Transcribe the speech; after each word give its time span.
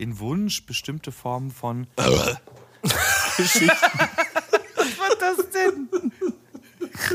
in 0.00 0.18
Wunsch 0.18 0.64
bestimmte 0.64 1.12
Formen 1.12 1.50
von 1.50 1.86
Geschichten. 3.36 3.68
Was 3.68 4.98
war 4.98 5.16
das 5.20 5.50
denn? 5.50 5.88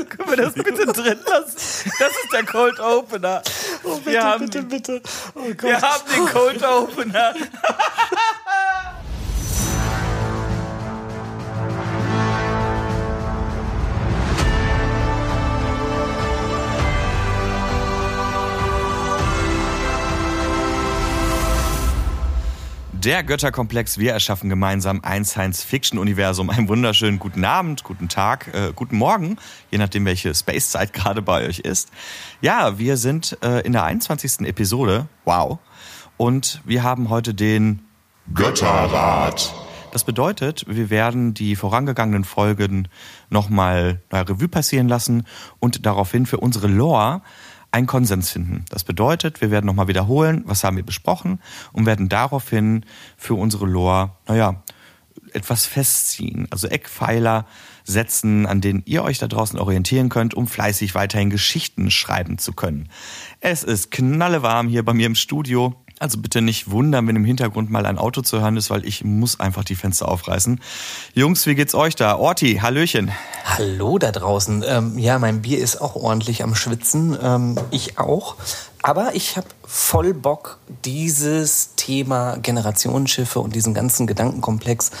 Können 0.08 0.30
wir 0.30 0.36
das 0.36 0.54
bitte 0.54 0.86
drin 0.86 1.18
lassen? 1.26 1.56
Das 1.98 2.12
ist 2.12 2.32
der 2.32 2.44
Cold 2.44 2.78
Opener. 2.78 3.42
Oh, 3.82 3.96
bitte, 3.96 4.10
wir 4.10 4.22
haben, 4.22 4.44
bitte, 4.44 4.62
bitte. 4.62 5.02
Oh 5.34 5.42
wir 5.44 5.80
haben 5.80 6.02
den 6.14 6.26
Cold 6.26 6.62
Opener. 6.62 7.34
Der 23.06 23.22
Götterkomplex. 23.22 23.98
Wir 23.98 24.14
erschaffen 24.14 24.50
gemeinsam 24.50 25.00
ein 25.04 25.24
Science-Fiction-Universum. 25.24 26.50
Einen 26.50 26.68
wunderschönen 26.68 27.20
guten 27.20 27.44
Abend, 27.44 27.84
guten 27.84 28.08
Tag, 28.08 28.52
äh, 28.52 28.72
guten 28.74 28.96
Morgen, 28.96 29.36
je 29.70 29.78
nachdem, 29.78 30.04
welche 30.06 30.34
Space-Zeit 30.34 30.92
gerade 30.92 31.22
bei 31.22 31.46
euch 31.46 31.60
ist. 31.60 31.92
Ja, 32.40 32.80
wir 32.80 32.96
sind 32.96 33.38
äh, 33.44 33.60
in 33.60 33.74
der 33.74 33.84
21. 33.84 34.40
Episode. 34.40 35.06
Wow. 35.24 35.60
Und 36.16 36.60
wir 36.64 36.82
haben 36.82 37.08
heute 37.08 37.32
den 37.32 37.84
Götterrat. 38.34 39.54
Das 39.92 40.02
bedeutet, 40.02 40.64
wir 40.66 40.90
werden 40.90 41.32
die 41.32 41.54
vorangegangenen 41.54 42.24
Folgen 42.24 42.88
nochmal 43.30 44.00
Revue 44.12 44.48
passieren 44.48 44.88
lassen 44.88 45.28
und 45.60 45.86
daraufhin 45.86 46.26
für 46.26 46.38
unsere 46.38 46.66
Lore 46.66 47.22
einen 47.70 47.86
Konsens 47.86 48.30
finden. 48.30 48.64
Das 48.70 48.84
bedeutet, 48.84 49.40
wir 49.40 49.50
werden 49.50 49.66
nochmal 49.66 49.88
wiederholen, 49.88 50.42
was 50.46 50.64
haben 50.64 50.76
wir 50.76 50.84
besprochen 50.84 51.40
und 51.72 51.86
werden 51.86 52.08
daraufhin 52.08 52.84
für 53.16 53.34
unsere 53.34 53.66
Lore, 53.66 54.12
naja, 54.26 54.62
etwas 55.32 55.66
festziehen. 55.66 56.46
Also 56.50 56.68
Eckpfeiler 56.68 57.46
setzen, 57.84 58.46
an 58.46 58.60
denen 58.60 58.82
ihr 58.86 59.04
euch 59.04 59.18
da 59.18 59.28
draußen 59.28 59.58
orientieren 59.58 60.08
könnt, 60.08 60.34
um 60.34 60.46
fleißig 60.46 60.94
weiterhin 60.94 61.30
Geschichten 61.30 61.90
schreiben 61.90 62.38
zu 62.38 62.52
können. 62.52 62.88
Es 63.40 63.62
ist 63.62 63.90
knallewarm 63.90 64.68
hier 64.68 64.84
bei 64.84 64.94
mir 64.94 65.06
im 65.06 65.14
Studio. 65.14 65.74
Also 65.98 66.18
bitte 66.18 66.42
nicht 66.42 66.70
wundern, 66.70 67.08
wenn 67.08 67.16
im 67.16 67.24
Hintergrund 67.24 67.70
mal 67.70 67.86
ein 67.86 67.96
Auto 67.96 68.20
zu 68.20 68.40
hören 68.40 68.58
ist, 68.58 68.68
weil 68.68 68.84
ich 68.84 69.02
muss 69.02 69.40
einfach 69.40 69.64
die 69.64 69.74
Fenster 69.74 70.08
aufreißen. 70.08 70.60
Jungs, 71.14 71.46
wie 71.46 71.54
geht's 71.54 71.74
euch 71.74 71.96
da? 71.96 72.16
Orti, 72.16 72.56
Hallöchen. 72.60 73.12
Hallo 73.44 73.96
da 73.96 74.12
draußen. 74.12 74.62
Ähm, 74.66 74.98
ja, 74.98 75.18
mein 75.18 75.40
Bier 75.40 75.58
ist 75.58 75.80
auch 75.80 75.96
ordentlich 75.96 76.42
am 76.42 76.54
Schwitzen. 76.54 77.16
Ähm, 77.22 77.56
ich 77.70 77.98
auch. 77.98 78.36
Aber 78.86 79.16
ich 79.16 79.36
habe 79.36 79.48
voll 79.66 80.14
Bock, 80.14 80.60
dieses 80.84 81.74
Thema 81.74 82.36
Generationsschiffe 82.36 83.40
und 83.40 83.56
diesen 83.56 83.74
ganzen 83.74 84.06
Gedankenkomplex 84.06 84.92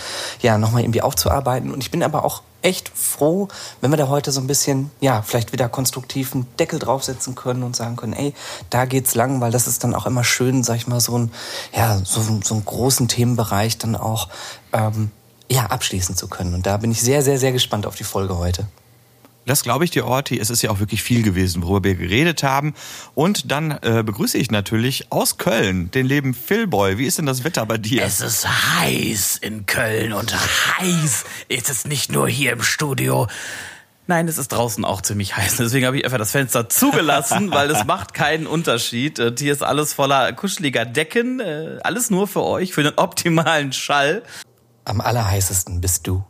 ja 0.42 0.58
nochmal 0.58 0.82
irgendwie 0.82 1.02
aufzuarbeiten. 1.02 1.70
Und 1.70 1.84
ich 1.84 1.92
bin 1.92 2.02
aber 2.02 2.24
auch 2.24 2.42
echt 2.62 2.90
froh, 2.92 3.46
wenn 3.80 3.92
wir 3.92 3.96
da 3.96 4.08
heute 4.08 4.32
so 4.32 4.40
ein 4.40 4.48
bisschen, 4.48 4.90
ja, 5.00 5.22
vielleicht 5.22 5.52
wieder 5.52 5.68
konstruktiv 5.68 6.34
einen 6.34 6.48
Deckel 6.58 6.80
draufsetzen 6.80 7.36
können 7.36 7.62
und 7.62 7.76
sagen 7.76 7.94
können, 7.94 8.14
ey, 8.14 8.34
da 8.70 8.86
geht's 8.86 9.14
lang, 9.14 9.40
weil 9.40 9.52
das 9.52 9.68
ist 9.68 9.84
dann 9.84 9.94
auch 9.94 10.06
immer 10.06 10.24
schön, 10.24 10.64
sag 10.64 10.78
ich 10.78 10.88
mal, 10.88 10.98
so 10.98 11.16
ein, 11.16 11.30
ja, 11.72 11.96
so, 11.98 12.20
so 12.42 12.54
einen 12.54 12.64
großen 12.64 13.06
Themenbereich 13.06 13.78
dann 13.78 13.94
auch, 13.94 14.28
ähm, 14.72 15.12
ja, 15.48 15.66
abschließen 15.66 16.16
zu 16.16 16.26
können. 16.26 16.54
Und 16.54 16.66
da 16.66 16.76
bin 16.78 16.90
ich 16.90 17.00
sehr, 17.00 17.22
sehr, 17.22 17.38
sehr 17.38 17.52
gespannt 17.52 17.86
auf 17.86 17.94
die 17.94 18.02
Folge 18.02 18.36
heute. 18.36 18.66
Das 19.46 19.62
glaube 19.62 19.84
ich 19.84 19.92
dir, 19.92 20.04
Orti. 20.06 20.40
Es 20.40 20.50
ist 20.50 20.62
ja 20.62 20.70
auch 20.70 20.80
wirklich 20.80 21.04
viel 21.04 21.22
gewesen, 21.22 21.62
worüber 21.62 21.84
wir 21.84 21.94
geredet 21.94 22.42
haben. 22.42 22.74
Und 23.14 23.52
dann 23.52 23.70
äh, 23.82 24.02
begrüße 24.04 24.36
ich 24.36 24.50
natürlich 24.50 25.12
aus 25.12 25.38
Köln 25.38 25.90
den 25.92 26.04
lieben 26.04 26.34
Philboy. 26.34 26.98
Wie 26.98 27.06
ist 27.06 27.18
denn 27.18 27.26
das 27.26 27.44
Wetter 27.44 27.64
bei 27.64 27.78
dir? 27.78 28.02
Es 28.02 28.20
ist 28.20 28.46
heiß 28.48 29.36
in 29.36 29.64
Köln 29.64 30.12
und 30.12 30.34
heiß 30.34 31.24
ist 31.46 31.70
es 31.70 31.84
nicht 31.84 32.10
nur 32.10 32.28
hier 32.28 32.52
im 32.52 32.62
Studio. 32.62 33.28
Nein, 34.08 34.26
es 34.26 34.36
ist 34.36 34.48
draußen 34.48 34.84
auch 34.84 35.00
ziemlich 35.00 35.36
heiß. 35.36 35.56
Deswegen 35.58 35.86
habe 35.86 35.96
ich 35.98 36.04
einfach 36.04 36.18
das 36.18 36.32
Fenster 36.32 36.68
zugelassen, 36.68 37.52
weil 37.52 37.70
es 37.70 37.84
macht 37.84 38.14
keinen 38.14 38.48
Unterschied. 38.48 39.20
Und 39.20 39.38
hier 39.38 39.52
ist 39.52 39.62
alles 39.62 39.94
voller 39.94 40.32
kuscheliger 40.32 40.84
Decken. 40.84 41.38
Äh, 41.38 41.78
alles 41.84 42.10
nur 42.10 42.26
für 42.26 42.42
euch, 42.42 42.72
für 42.72 42.82
den 42.82 42.94
optimalen 42.96 43.72
Schall. 43.72 44.24
Am 44.84 45.00
allerheißesten 45.00 45.80
bist 45.80 46.08
du. 46.08 46.24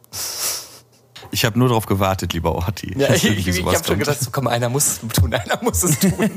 Ich 1.30 1.44
habe 1.44 1.58
nur 1.58 1.68
darauf 1.68 1.86
gewartet, 1.86 2.32
lieber 2.32 2.54
Orti. 2.54 2.94
Ja, 2.96 3.12
ich, 3.12 3.24
ich, 3.24 3.46
ich 3.46 3.64
habe 3.64 3.84
schon 3.84 3.98
gedacht, 3.98 4.20
so, 4.20 4.30
komm, 4.30 4.46
einer 4.46 4.68
muss 4.68 4.86
es 4.86 5.00
tun, 5.14 5.34
einer 5.34 5.58
muss 5.62 5.82
es 5.82 5.98
tun. 5.98 6.30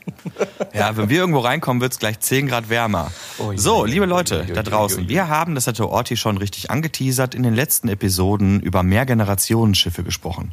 ja, 0.74 0.96
wenn 0.96 1.08
wir 1.08 1.18
irgendwo 1.18 1.40
reinkommen, 1.40 1.80
wird 1.80 1.92
es 1.92 1.98
gleich 1.98 2.20
10 2.20 2.48
Grad 2.48 2.68
wärmer. 2.68 3.10
Oh, 3.38 3.52
so, 3.56 3.84
liebe 3.84 4.06
Leute 4.06 4.46
da 4.46 4.62
draußen, 4.62 5.08
wir 5.08 5.28
haben, 5.28 5.54
das 5.54 5.66
hatte 5.66 5.88
Orti 5.88 6.16
schon 6.16 6.38
richtig 6.38 6.70
angeteasert, 6.70 7.34
in 7.34 7.42
den 7.42 7.54
letzten 7.54 7.88
Episoden 7.88 8.60
über 8.60 8.82
Mehrgenerationenschiffe 8.82 10.02
gesprochen. 10.02 10.52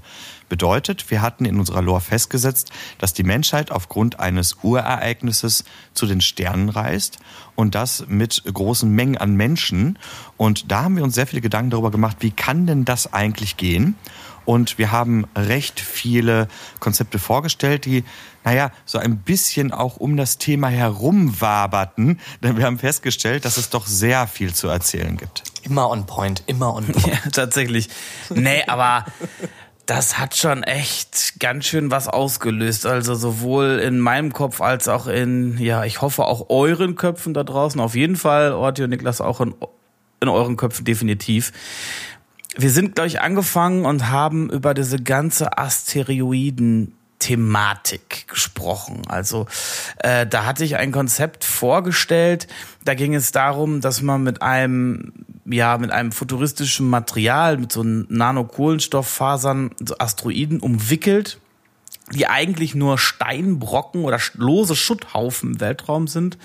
Bedeutet, 0.51 1.09
wir 1.09 1.21
hatten 1.21 1.45
in 1.45 1.57
unserer 1.57 1.81
Lore 1.81 2.01
festgesetzt, 2.01 2.73
dass 2.97 3.13
die 3.13 3.23
Menschheit 3.23 3.71
aufgrund 3.71 4.19
eines 4.19 4.57
Urereignisses 4.63 5.63
zu 5.93 6.05
den 6.05 6.19
Sternen 6.19 6.67
reist 6.67 7.19
und 7.55 7.73
das 7.73 8.03
mit 8.09 8.43
großen 8.51 8.91
Mengen 8.91 9.17
an 9.17 9.35
Menschen. 9.35 9.97
Und 10.35 10.69
da 10.69 10.83
haben 10.83 10.97
wir 10.97 11.05
uns 11.05 11.15
sehr 11.15 11.25
viele 11.25 11.41
Gedanken 11.41 11.69
darüber 11.69 11.89
gemacht, 11.89 12.17
wie 12.19 12.31
kann 12.31 12.67
denn 12.67 12.83
das 12.83 13.13
eigentlich 13.13 13.55
gehen? 13.55 13.95
Und 14.43 14.77
wir 14.77 14.91
haben 14.91 15.25
recht 15.37 15.79
viele 15.79 16.49
Konzepte 16.81 17.17
vorgestellt, 17.17 17.85
die, 17.85 18.03
naja, 18.43 18.71
so 18.85 18.97
ein 18.97 19.19
bisschen 19.19 19.71
auch 19.71 19.97
um 19.97 20.17
das 20.17 20.37
Thema 20.37 20.67
herumwaberten. 20.67 22.19
Denn 22.43 22.57
wir 22.57 22.65
haben 22.65 22.77
festgestellt, 22.77 23.45
dass 23.45 23.55
es 23.55 23.69
doch 23.69 23.87
sehr 23.87 24.27
viel 24.27 24.53
zu 24.53 24.67
erzählen 24.67 25.15
gibt. 25.15 25.43
Immer 25.61 25.89
on 25.89 26.05
point, 26.07 26.43
immer 26.47 26.75
on 26.75 26.85
point. 26.87 27.07
Ja, 27.11 27.29
tatsächlich. 27.31 27.87
Nee, 28.29 28.63
aber 28.67 29.05
das 29.91 30.17
hat 30.17 30.37
schon 30.37 30.63
echt 30.63 31.33
ganz 31.41 31.65
schön 31.65 31.91
was 31.91 32.07
ausgelöst. 32.07 32.85
Also 32.85 33.13
sowohl 33.13 33.81
in 33.83 33.99
meinem 33.99 34.31
Kopf 34.31 34.61
als 34.61 34.87
auch 34.87 35.05
in, 35.05 35.57
ja, 35.57 35.83
ich 35.83 36.01
hoffe 36.01 36.23
auch 36.23 36.49
euren 36.49 36.95
Köpfen 36.95 37.33
da 37.33 37.43
draußen. 37.43 37.81
Auf 37.81 37.93
jeden 37.93 38.15
Fall, 38.15 38.53
Orti 38.53 38.83
und 38.85 38.91
Niklas, 38.91 39.19
auch 39.19 39.41
in, 39.41 39.53
in 40.21 40.29
euren 40.29 40.55
Köpfen 40.55 40.85
definitiv. 40.85 41.51
Wir 42.55 42.69
sind, 42.69 42.95
glaube 42.95 43.09
ich, 43.09 43.19
angefangen 43.19 43.83
und 43.83 44.09
haben 44.09 44.49
über 44.49 44.73
diese 44.73 44.97
ganze 44.97 45.57
Asteroiden 45.57 46.95
Thematik 47.21 48.27
gesprochen. 48.27 49.03
Also 49.07 49.47
äh, 49.99 50.27
da 50.27 50.45
hatte 50.45 50.65
ich 50.65 50.75
ein 50.75 50.91
Konzept 50.91 51.45
vorgestellt. 51.45 52.47
Da 52.83 52.95
ging 52.95 53.15
es 53.15 53.31
darum, 53.31 53.79
dass 53.79 54.01
man 54.01 54.23
mit 54.23 54.41
einem 54.41 55.13
ja 55.45 55.77
mit 55.77 55.91
einem 55.91 56.11
futuristischen 56.11 56.89
Material, 56.89 57.57
mit 57.57 57.71
so 57.71 57.83
Nanokohlenstofffasern, 57.83 59.71
so 59.79 59.95
Asteroiden 59.97 60.59
umwickelt 60.59 61.39
die 62.13 62.27
eigentlich 62.27 62.75
nur 62.75 62.97
Steinbrocken 62.97 64.03
oder 64.03 64.19
lose 64.35 64.75
Schutthaufen 64.75 65.53
im 65.53 65.59
Weltraum 65.59 66.07
sind. 66.07 66.37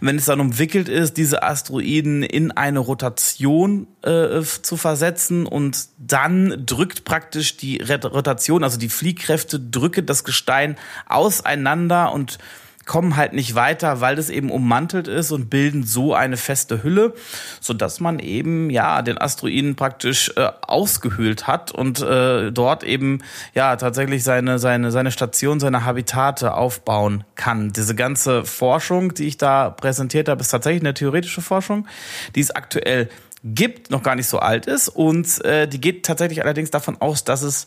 Wenn 0.00 0.16
es 0.16 0.26
dann 0.26 0.40
umwickelt 0.40 0.88
ist, 0.88 1.16
diese 1.16 1.42
Asteroiden 1.42 2.22
in 2.22 2.50
eine 2.52 2.78
Rotation 2.78 3.86
äh, 4.02 4.42
zu 4.42 4.76
versetzen 4.76 5.46
und 5.46 5.88
dann 5.98 6.64
drückt 6.66 7.04
praktisch 7.04 7.56
die 7.56 7.78
Rotation, 7.80 8.64
also 8.64 8.78
die 8.78 8.88
Fliehkräfte 8.88 9.60
drücken 9.60 10.06
das 10.06 10.24
Gestein 10.24 10.76
auseinander 11.06 12.12
und 12.12 12.38
kommen 12.86 13.16
halt 13.16 13.32
nicht 13.32 13.54
weiter, 13.54 14.00
weil 14.00 14.18
es 14.18 14.30
eben 14.30 14.50
ummantelt 14.50 15.08
ist 15.08 15.32
und 15.32 15.50
bilden 15.50 15.84
so 15.84 16.14
eine 16.14 16.36
feste 16.36 16.82
Hülle, 16.82 17.14
so 17.60 17.74
dass 17.74 18.00
man 18.00 18.18
eben 18.18 18.70
ja 18.70 19.02
den 19.02 19.18
Asteroiden 19.18 19.76
praktisch 19.76 20.32
äh, 20.36 20.48
ausgehöhlt 20.62 21.46
hat 21.46 21.72
und 21.72 22.00
äh, 22.00 22.52
dort 22.52 22.84
eben 22.84 23.22
ja 23.54 23.76
tatsächlich 23.76 24.24
seine 24.24 24.58
seine 24.58 24.90
seine 24.90 25.10
Station, 25.10 25.60
seine 25.60 25.84
Habitate 25.84 26.54
aufbauen 26.54 27.24
kann. 27.34 27.72
Diese 27.72 27.94
ganze 27.94 28.44
Forschung, 28.44 29.14
die 29.14 29.26
ich 29.26 29.38
da 29.38 29.70
präsentiert 29.70 30.28
habe, 30.28 30.40
ist 30.40 30.48
tatsächlich 30.48 30.82
eine 30.82 30.94
theoretische 30.94 31.42
Forschung, 31.42 31.86
die 32.34 32.40
es 32.40 32.50
aktuell 32.50 33.08
gibt, 33.44 33.90
noch 33.90 34.02
gar 34.02 34.14
nicht 34.14 34.28
so 34.28 34.38
alt 34.38 34.66
ist 34.66 34.88
und 34.88 35.44
äh, 35.44 35.68
die 35.68 35.80
geht 35.80 36.06
tatsächlich 36.06 36.42
allerdings 36.42 36.70
davon 36.70 37.00
aus, 37.00 37.24
dass 37.24 37.42
es 37.42 37.66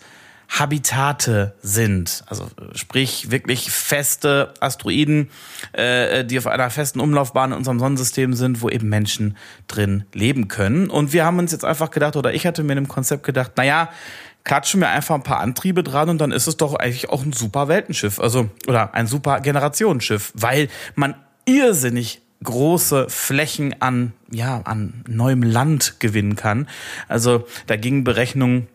Habitate 0.50 1.56
sind. 1.62 2.24
Also 2.28 2.48
sprich 2.74 3.32
wirklich 3.32 3.70
feste 3.72 4.54
Asteroiden, 4.60 5.30
äh, 5.74 6.24
die 6.26 6.38
auf 6.38 6.48
einer 6.48 6.70
festen 6.70 7.00
Umlaufbahn 7.00 7.52
in 7.52 7.58
unserem 7.58 7.80
Sonnensystem 7.80 8.34
sind, 8.34 8.62
wo 8.62 8.70
eben 8.70 8.90
Menschen 8.90 9.38
drin 9.68 10.06
leben 10.14 10.48
können. 10.48 10.90
Und 10.90 11.14
wir 11.14 11.26
haben 11.26 11.40
uns 11.40 11.52
jetzt 11.52 11.66
einfach 11.66 11.92
gedacht, 11.92 12.16
oder 12.16 12.34
ich 12.34 12.46
hatte 12.46 12.64
mir 12.64 12.74
in 12.74 12.84
dem 12.84 12.88
Konzept 12.88 13.24
gedacht, 13.24 13.52
naja, 13.58 13.90
klatschen 14.44 14.80
wir 14.80 14.90
einfach 14.90 15.16
ein 15.16 15.24
paar 15.24 15.42
Antriebe 15.42 15.84
dran 15.84 16.10
und 16.10 16.20
dann 16.20 16.32
ist 16.32 16.48
es 16.48 16.56
doch 16.56 16.76
eigentlich 16.76 17.10
auch 17.10 17.24
ein 17.24 17.34
super 17.34 17.68
Weltenschiff. 17.68 18.20
Also, 18.20 18.50
oder 18.68 18.94
ein 18.94 19.06
super 19.06 19.42
Generationenschiff, 19.42 20.32
weil 20.36 20.70
man 20.96 21.16
irrsinnig 21.46 22.22
große 22.44 23.08
Flächen 23.10 23.76
an, 23.82 24.14
ja, 24.32 24.62
an 24.64 25.04
neuem 25.08 25.44
Land 25.44 26.00
gewinnen 26.00 26.36
kann. 26.36 26.68
Also 27.08 27.48
da 27.66 27.76
gingen 27.76 28.04
Berechnungen 28.04 28.68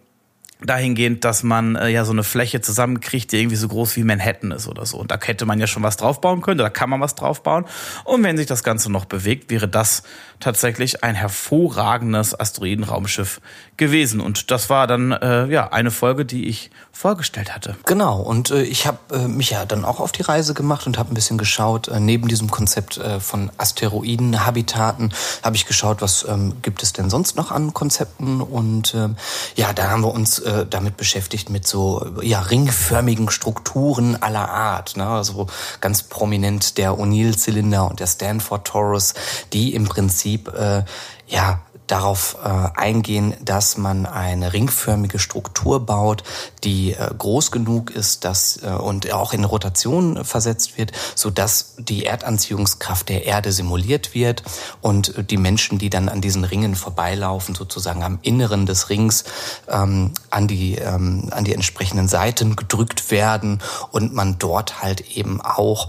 dahingehend, 0.64 1.24
dass 1.24 1.42
man 1.42 1.76
äh, 1.76 1.88
ja 1.88 2.04
so 2.04 2.12
eine 2.12 2.24
Fläche 2.24 2.60
zusammenkriegt, 2.60 3.32
die 3.32 3.38
irgendwie 3.38 3.56
so 3.56 3.68
groß 3.68 3.96
wie 3.96 4.04
Manhattan 4.04 4.50
ist 4.50 4.68
oder 4.68 4.86
so. 4.86 4.98
Und 4.98 5.10
da 5.10 5.18
hätte 5.20 5.46
man 5.46 5.58
ja 5.58 5.66
schon 5.66 5.82
was 5.82 5.96
draufbauen 5.96 6.42
können, 6.42 6.58
da 6.58 6.70
kann 6.70 6.90
man 6.90 7.00
was 7.00 7.14
draufbauen. 7.14 7.64
Und 8.04 8.22
wenn 8.22 8.36
sich 8.36 8.46
das 8.46 8.64
Ganze 8.64 8.90
noch 8.90 9.04
bewegt, 9.04 9.50
wäre 9.50 9.68
das 9.68 10.02
tatsächlich 10.40 11.04
ein 11.04 11.14
hervorragendes 11.14 12.38
Asteroidenraumschiff 12.38 13.40
gewesen. 13.76 14.20
Und 14.20 14.50
das 14.50 14.70
war 14.70 14.86
dann 14.86 15.12
äh, 15.12 15.46
ja 15.46 15.72
eine 15.72 15.90
Folge, 15.90 16.24
die 16.24 16.48
ich 16.48 16.70
vorgestellt 16.92 17.54
hatte. 17.54 17.76
Genau. 17.86 18.20
Und 18.20 18.50
äh, 18.50 18.62
ich 18.62 18.86
habe 18.86 18.98
äh, 19.12 19.26
mich 19.26 19.50
ja 19.50 19.64
dann 19.64 19.84
auch 19.84 19.98
auf 19.98 20.12
die 20.12 20.22
Reise 20.22 20.54
gemacht 20.54 20.86
und 20.86 20.98
habe 20.98 21.10
ein 21.10 21.14
bisschen 21.14 21.38
geschaut. 21.38 21.88
Äh, 21.88 21.98
neben 21.98 22.28
diesem 22.28 22.50
Konzept 22.50 22.98
äh, 22.98 23.18
von 23.18 23.50
Asteroidenhabitaten 23.56 25.12
habe 25.42 25.56
ich 25.56 25.66
geschaut, 25.66 26.02
was 26.02 26.24
ähm, 26.28 26.60
gibt 26.60 26.82
es 26.82 26.92
denn 26.92 27.08
sonst 27.10 27.36
noch 27.36 27.50
an 27.50 27.72
Konzepten. 27.72 28.40
Und 28.42 28.94
ähm, 28.94 29.16
ja, 29.56 29.72
da 29.72 29.90
haben 29.90 30.02
wir 30.02 30.12
uns 30.12 30.38
äh, 30.40 30.66
damit 30.68 30.98
beschäftigt 30.98 31.48
mit 31.50 31.66
so 31.66 32.06
ja 32.22 32.40
ringförmigen 32.40 33.30
Strukturen 33.30 34.22
aller 34.22 34.50
Art. 34.50 34.96
Ne? 34.96 35.06
Also 35.06 35.46
ganz 35.80 36.02
prominent 36.02 36.76
der 36.76 36.92
O'Neill-Zylinder 36.92 37.88
und 37.88 38.00
der 38.00 38.06
Stanford 38.06 38.66
Torus, 38.66 39.14
die 39.52 39.74
im 39.74 39.84
Prinzip 39.84 40.52
äh, 40.54 40.84
ja 41.26 41.62
darauf 41.92 42.38
äh, 42.42 42.48
eingehen, 42.48 43.34
dass 43.44 43.76
man 43.76 44.06
eine 44.06 44.54
ringförmige 44.54 45.18
Struktur 45.18 45.84
baut, 45.84 46.24
die 46.64 46.94
äh, 46.94 47.10
groß 47.16 47.50
genug 47.50 47.90
ist, 47.90 48.24
dass 48.24 48.62
äh, 48.62 48.70
und 48.70 49.12
auch 49.12 49.34
in 49.34 49.44
Rotation 49.44 50.24
versetzt 50.24 50.78
wird, 50.78 50.92
so 51.14 51.28
dass 51.28 51.74
die 51.76 52.06
Erdanziehungskraft 52.06 53.10
der 53.10 53.26
Erde 53.26 53.52
simuliert 53.52 54.14
wird 54.14 54.42
und 54.80 55.30
die 55.30 55.36
Menschen, 55.36 55.78
die 55.78 55.90
dann 55.90 56.08
an 56.08 56.22
diesen 56.22 56.44
Ringen 56.44 56.76
vorbeilaufen, 56.76 57.54
sozusagen 57.54 58.02
am 58.02 58.18
Inneren 58.22 58.64
des 58.64 58.88
Rings 58.88 59.24
ähm, 59.68 60.12
an 60.30 60.48
die 60.48 60.76
ähm, 60.76 61.28
an 61.30 61.44
die 61.44 61.52
entsprechenden 61.52 62.08
Seiten 62.08 62.56
gedrückt 62.56 63.10
werden 63.10 63.60
und 63.90 64.14
man 64.14 64.38
dort 64.38 64.82
halt 64.82 65.14
eben 65.14 65.42
auch 65.42 65.88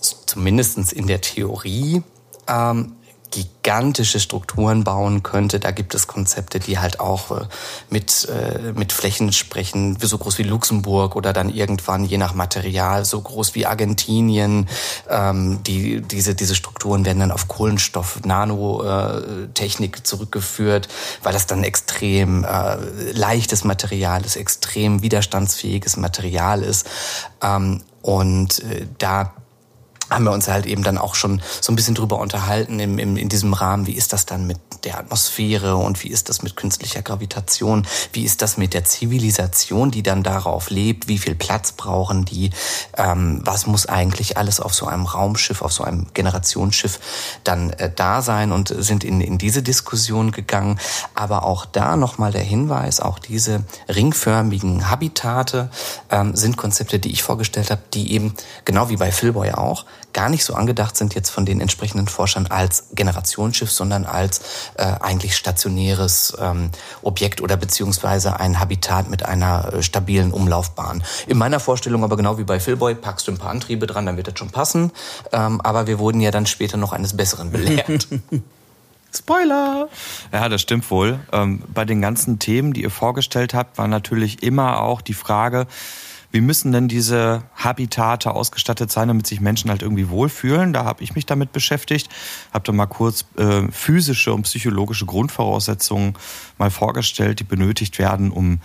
zumindestens 0.00 0.92
in 0.92 1.06
der 1.06 1.20
Theorie 1.20 2.02
ähm, 2.48 2.95
gigantische 3.36 4.18
Strukturen 4.18 4.82
bauen 4.82 5.22
könnte. 5.22 5.60
Da 5.60 5.70
gibt 5.70 5.94
es 5.94 6.06
Konzepte, 6.06 6.58
die 6.58 6.78
halt 6.78 7.00
auch 7.00 7.30
äh, 7.30 7.44
mit, 7.90 8.26
äh, 8.28 8.72
mit 8.72 8.92
Flächen 8.92 9.32
sprechen, 9.32 9.98
so 10.00 10.16
groß 10.16 10.38
wie 10.38 10.44
Luxemburg 10.44 11.16
oder 11.16 11.32
dann 11.32 11.50
irgendwann 11.50 12.04
je 12.04 12.16
nach 12.16 12.34
Material 12.34 13.04
so 13.04 13.20
groß 13.20 13.54
wie 13.54 13.66
Argentinien. 13.66 14.68
Ähm, 15.10 15.60
die, 15.64 16.00
diese, 16.00 16.34
diese 16.34 16.54
Strukturen 16.54 17.04
werden 17.04 17.20
dann 17.20 17.32
auf 17.32 17.48
Kohlenstoff, 17.48 18.24
Nanotechnik 18.24 20.06
zurückgeführt, 20.06 20.88
weil 21.22 21.32
das 21.34 21.46
dann 21.46 21.62
extrem 21.62 22.44
äh, 22.44 22.76
leichtes 23.12 23.64
Material 23.64 24.24
ist, 24.24 24.36
extrem 24.36 25.02
widerstandsfähiges 25.02 25.98
Material 25.98 26.62
ist. 26.62 26.86
Ähm, 27.42 27.82
und 28.00 28.60
äh, 28.60 28.86
da 28.98 29.32
haben 30.10 30.24
wir 30.24 30.32
uns 30.32 30.48
halt 30.48 30.66
eben 30.66 30.82
dann 30.82 30.98
auch 30.98 31.14
schon 31.14 31.42
so 31.60 31.72
ein 31.72 31.76
bisschen 31.76 31.94
drüber 31.94 32.18
unterhalten 32.18 32.78
im, 32.78 32.98
im, 32.98 33.16
in 33.16 33.28
diesem 33.28 33.52
Rahmen, 33.52 33.86
wie 33.86 33.92
ist 33.92 34.12
das 34.12 34.24
dann 34.24 34.46
mit 34.46 34.58
der 34.84 34.98
Atmosphäre 34.98 35.76
und 35.76 36.02
wie 36.04 36.08
ist 36.08 36.28
das 36.28 36.42
mit 36.42 36.56
künstlicher 36.56 37.02
Gravitation, 37.02 37.86
wie 38.12 38.24
ist 38.24 38.40
das 38.40 38.56
mit 38.56 38.72
der 38.72 38.84
Zivilisation, 38.84 39.90
die 39.90 40.02
dann 40.02 40.22
darauf 40.22 40.70
lebt, 40.70 41.08
wie 41.08 41.18
viel 41.18 41.34
Platz 41.34 41.72
brauchen 41.72 42.24
die, 42.24 42.50
ähm, 42.96 43.40
was 43.44 43.66
muss 43.66 43.86
eigentlich 43.86 44.36
alles 44.36 44.60
auf 44.60 44.74
so 44.74 44.86
einem 44.86 45.06
Raumschiff, 45.06 45.60
auf 45.62 45.72
so 45.72 45.82
einem 45.82 46.06
Generationsschiff 46.14 47.00
dann 47.42 47.70
äh, 47.70 47.90
da 47.94 48.22
sein? 48.22 48.52
Und 48.52 48.76
sind 48.86 49.04
in, 49.04 49.20
in 49.20 49.38
diese 49.38 49.62
Diskussion 49.62 50.30
gegangen. 50.30 50.78
Aber 51.14 51.44
auch 51.44 51.66
da 51.66 51.96
nochmal 51.96 52.32
der 52.32 52.42
Hinweis, 52.42 53.00
auch 53.00 53.18
diese 53.18 53.64
ringförmigen 53.88 54.90
Habitate 54.90 55.70
ähm, 56.10 56.34
sind 56.36 56.56
Konzepte, 56.56 56.98
die 56.98 57.12
ich 57.12 57.22
vorgestellt 57.22 57.70
habe, 57.70 57.82
die 57.92 58.12
eben, 58.12 58.34
genau 58.64 58.88
wie 58.88 58.96
bei 58.96 59.12
Philboy 59.12 59.52
auch, 59.52 59.84
gar 60.16 60.30
nicht 60.30 60.44
so 60.44 60.54
angedacht 60.54 60.96
sind 60.96 61.14
jetzt 61.14 61.28
von 61.28 61.44
den 61.44 61.60
entsprechenden 61.60 62.08
Forschern 62.08 62.46
als 62.46 62.88
Generationsschiff, 62.94 63.70
sondern 63.70 64.06
als 64.06 64.40
äh, 64.76 64.82
eigentlich 64.82 65.36
stationäres 65.36 66.34
ähm, 66.40 66.70
Objekt 67.02 67.42
oder 67.42 67.58
beziehungsweise 67.58 68.40
ein 68.40 68.58
Habitat 68.58 69.10
mit 69.10 69.26
einer 69.26 69.74
äh, 69.74 69.82
stabilen 69.82 70.32
Umlaufbahn. 70.32 71.04
In 71.26 71.36
meiner 71.36 71.60
Vorstellung 71.60 72.02
aber 72.02 72.16
genau 72.16 72.38
wie 72.38 72.44
bei 72.44 72.58
Philboy, 72.60 72.94
packst 72.94 73.28
du 73.28 73.32
ein 73.32 73.36
paar 73.36 73.50
Antriebe 73.50 73.86
dran, 73.86 74.06
dann 74.06 74.16
wird 74.16 74.28
das 74.28 74.38
schon 74.38 74.48
passen. 74.48 74.90
Ähm, 75.32 75.60
aber 75.60 75.86
wir 75.86 75.98
wurden 75.98 76.22
ja 76.22 76.30
dann 76.30 76.46
später 76.46 76.78
noch 76.78 76.94
eines 76.94 77.14
Besseren 77.14 77.52
belehrt. 77.52 78.08
Spoiler! 79.14 79.88
Ja, 80.32 80.48
das 80.48 80.62
stimmt 80.62 80.90
wohl. 80.90 81.20
Ähm, 81.30 81.62
bei 81.72 81.84
den 81.84 82.00
ganzen 82.00 82.38
Themen, 82.38 82.72
die 82.72 82.82
ihr 82.82 82.90
vorgestellt 82.90 83.52
habt, 83.52 83.76
war 83.76 83.86
natürlich 83.86 84.42
immer 84.42 84.80
auch 84.80 85.02
die 85.02 85.14
Frage, 85.14 85.66
wie 86.32 86.40
müssen 86.40 86.72
denn 86.72 86.88
diese 86.88 87.42
Habitate 87.54 88.32
ausgestattet 88.32 88.90
sein, 88.90 89.08
damit 89.08 89.26
sich 89.26 89.40
Menschen 89.40 89.70
halt 89.70 89.82
irgendwie 89.82 90.10
wohlfühlen? 90.10 90.72
Da 90.72 90.84
habe 90.84 91.02
ich 91.02 91.14
mich 91.14 91.26
damit 91.26 91.52
beschäftigt, 91.52 92.08
habe 92.52 92.64
da 92.64 92.72
mal 92.72 92.86
kurz 92.86 93.24
äh, 93.36 93.62
physische 93.70 94.34
und 94.34 94.42
psychologische 94.42 95.06
Grundvoraussetzungen 95.06 96.14
mal 96.58 96.70
vorgestellt, 96.70 97.40
die 97.40 97.44
benötigt 97.44 97.98
werden, 97.98 98.30
um 98.30 98.60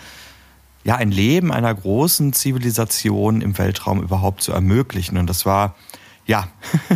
ja 0.84 0.96
ein 0.96 1.12
Leben 1.12 1.52
einer 1.52 1.74
großen 1.74 2.34
Zivilisation 2.34 3.42
im 3.42 3.58
Weltraum 3.58 4.02
überhaupt 4.02 4.42
zu 4.42 4.52
ermöglichen. 4.52 5.18
Und 5.18 5.30
das 5.30 5.46
war 5.46 5.76
ja 6.26 6.48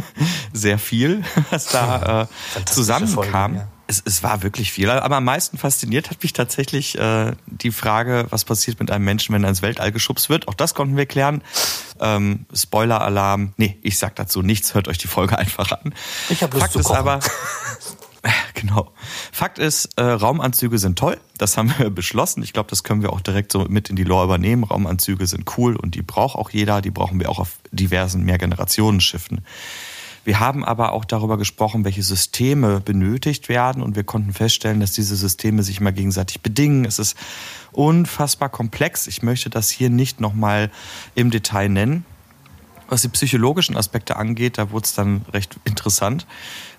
sehr 0.53 0.79
viel, 0.79 1.23
was 1.51 1.67
da 1.67 2.23
äh, 2.23 2.65
zusammenkam. 2.65 3.53
Folgen, 3.53 3.56
ja 3.56 3.75
es, 3.87 4.01
es 4.05 4.23
war 4.23 4.43
wirklich 4.43 4.71
viel. 4.71 4.89
Aber 4.89 5.17
am 5.17 5.25
meisten 5.25 5.57
fasziniert 5.57 6.09
hat 6.09 6.21
mich 6.23 6.33
tatsächlich 6.33 6.97
äh, 6.97 7.33
die 7.45 7.71
Frage, 7.71 8.25
was 8.29 8.45
passiert 8.45 8.79
mit 8.79 8.91
einem 8.91 9.05
Menschen, 9.05 9.33
wenn 9.33 9.43
er 9.43 9.49
ins 9.49 9.61
Weltall 9.61 9.91
geschubst 9.91 10.29
wird. 10.29 10.47
Auch 10.47 10.53
das 10.53 10.73
konnten 10.73 10.97
wir 10.97 11.05
klären. 11.05 11.43
Ähm, 11.99 12.45
Spoiler-Alarm. 12.53 13.53
Nee, 13.57 13.77
ich 13.81 13.97
sag 13.97 14.15
dazu 14.15 14.41
nichts. 14.41 14.73
Hört 14.73 14.87
euch 14.87 14.97
die 14.97 15.07
Folge 15.07 15.37
einfach 15.37 15.71
an. 15.71 15.93
Ich 16.29 16.41
habe 16.43 16.53
Lust 16.53 16.63
Fakt 16.63 16.73
zu 16.73 16.79
ist 16.79 16.91
aber, 16.91 17.19
genau. 18.53 18.91
Fakt 19.31 19.59
ist, 19.59 19.97
äh, 19.97 20.03
Raumanzüge 20.03 20.77
sind 20.77 20.97
toll. 20.97 21.19
Das 21.38 21.57
haben 21.57 21.73
wir 21.77 21.89
beschlossen. 21.89 22.41
Ich 22.43 22.53
glaube, 22.53 22.69
das 22.69 22.83
können 22.83 23.01
wir 23.01 23.13
auch 23.13 23.21
direkt 23.21 23.51
so 23.51 23.65
mit 23.69 23.89
in 23.89 23.95
die 23.95 24.03
Lore 24.03 24.25
übernehmen. 24.25 24.63
Raumanzüge 24.63 25.27
sind 25.27 25.57
cool 25.57 25.75
und 25.75 25.95
die 25.95 26.01
braucht 26.01 26.35
auch 26.35 26.49
jeder. 26.49 26.81
Die 26.81 26.91
brauchen 26.91 27.19
wir 27.19 27.29
auch 27.29 27.39
auf 27.39 27.57
diversen 27.71 28.23
Mehrgenerationenschiffen. 28.23 29.38
schiffen 29.38 29.94
wir 30.25 30.39
haben 30.39 30.66
aber 30.66 30.92
auch 30.92 31.06
darüber 31.06 31.38
gesprochen, 31.38 31.86
welche 31.86 32.01
Systeme 32.01 32.81
benötigt 32.81 33.48
werden 33.48 33.83
und 33.83 33.95
wir 33.95 34.04
konnten 34.04 34.33
feststellen, 34.33 34.80
dass 34.80 34.92
diese 34.92 35.16
Systeme 35.16 35.62
sich 35.62 35.80
immer 35.80 35.92
gegenseitig 35.92 36.42
bedingen. 36.42 36.83
Es 36.83 36.98
ist 36.98 37.16
unfassbar 37.72 38.50
komplex. 38.50 39.06
Ich 39.06 39.22
möchte 39.22 39.51
das 39.51 39.69
hier 39.69 39.92
nicht 39.92 40.19
nochmal 40.19 40.72
im 41.13 41.30
Detail 41.30 41.69
nennen. 41.69 42.06
Was 42.88 43.04
die 43.04 43.10
psychologischen 43.10 43.77
Aspekte 43.77 44.16
angeht, 44.16 44.57
da 44.57 44.72
wurde 44.72 44.86
es 44.86 44.95
dann 44.95 45.25
recht 45.31 45.60
interessant. 45.63 46.25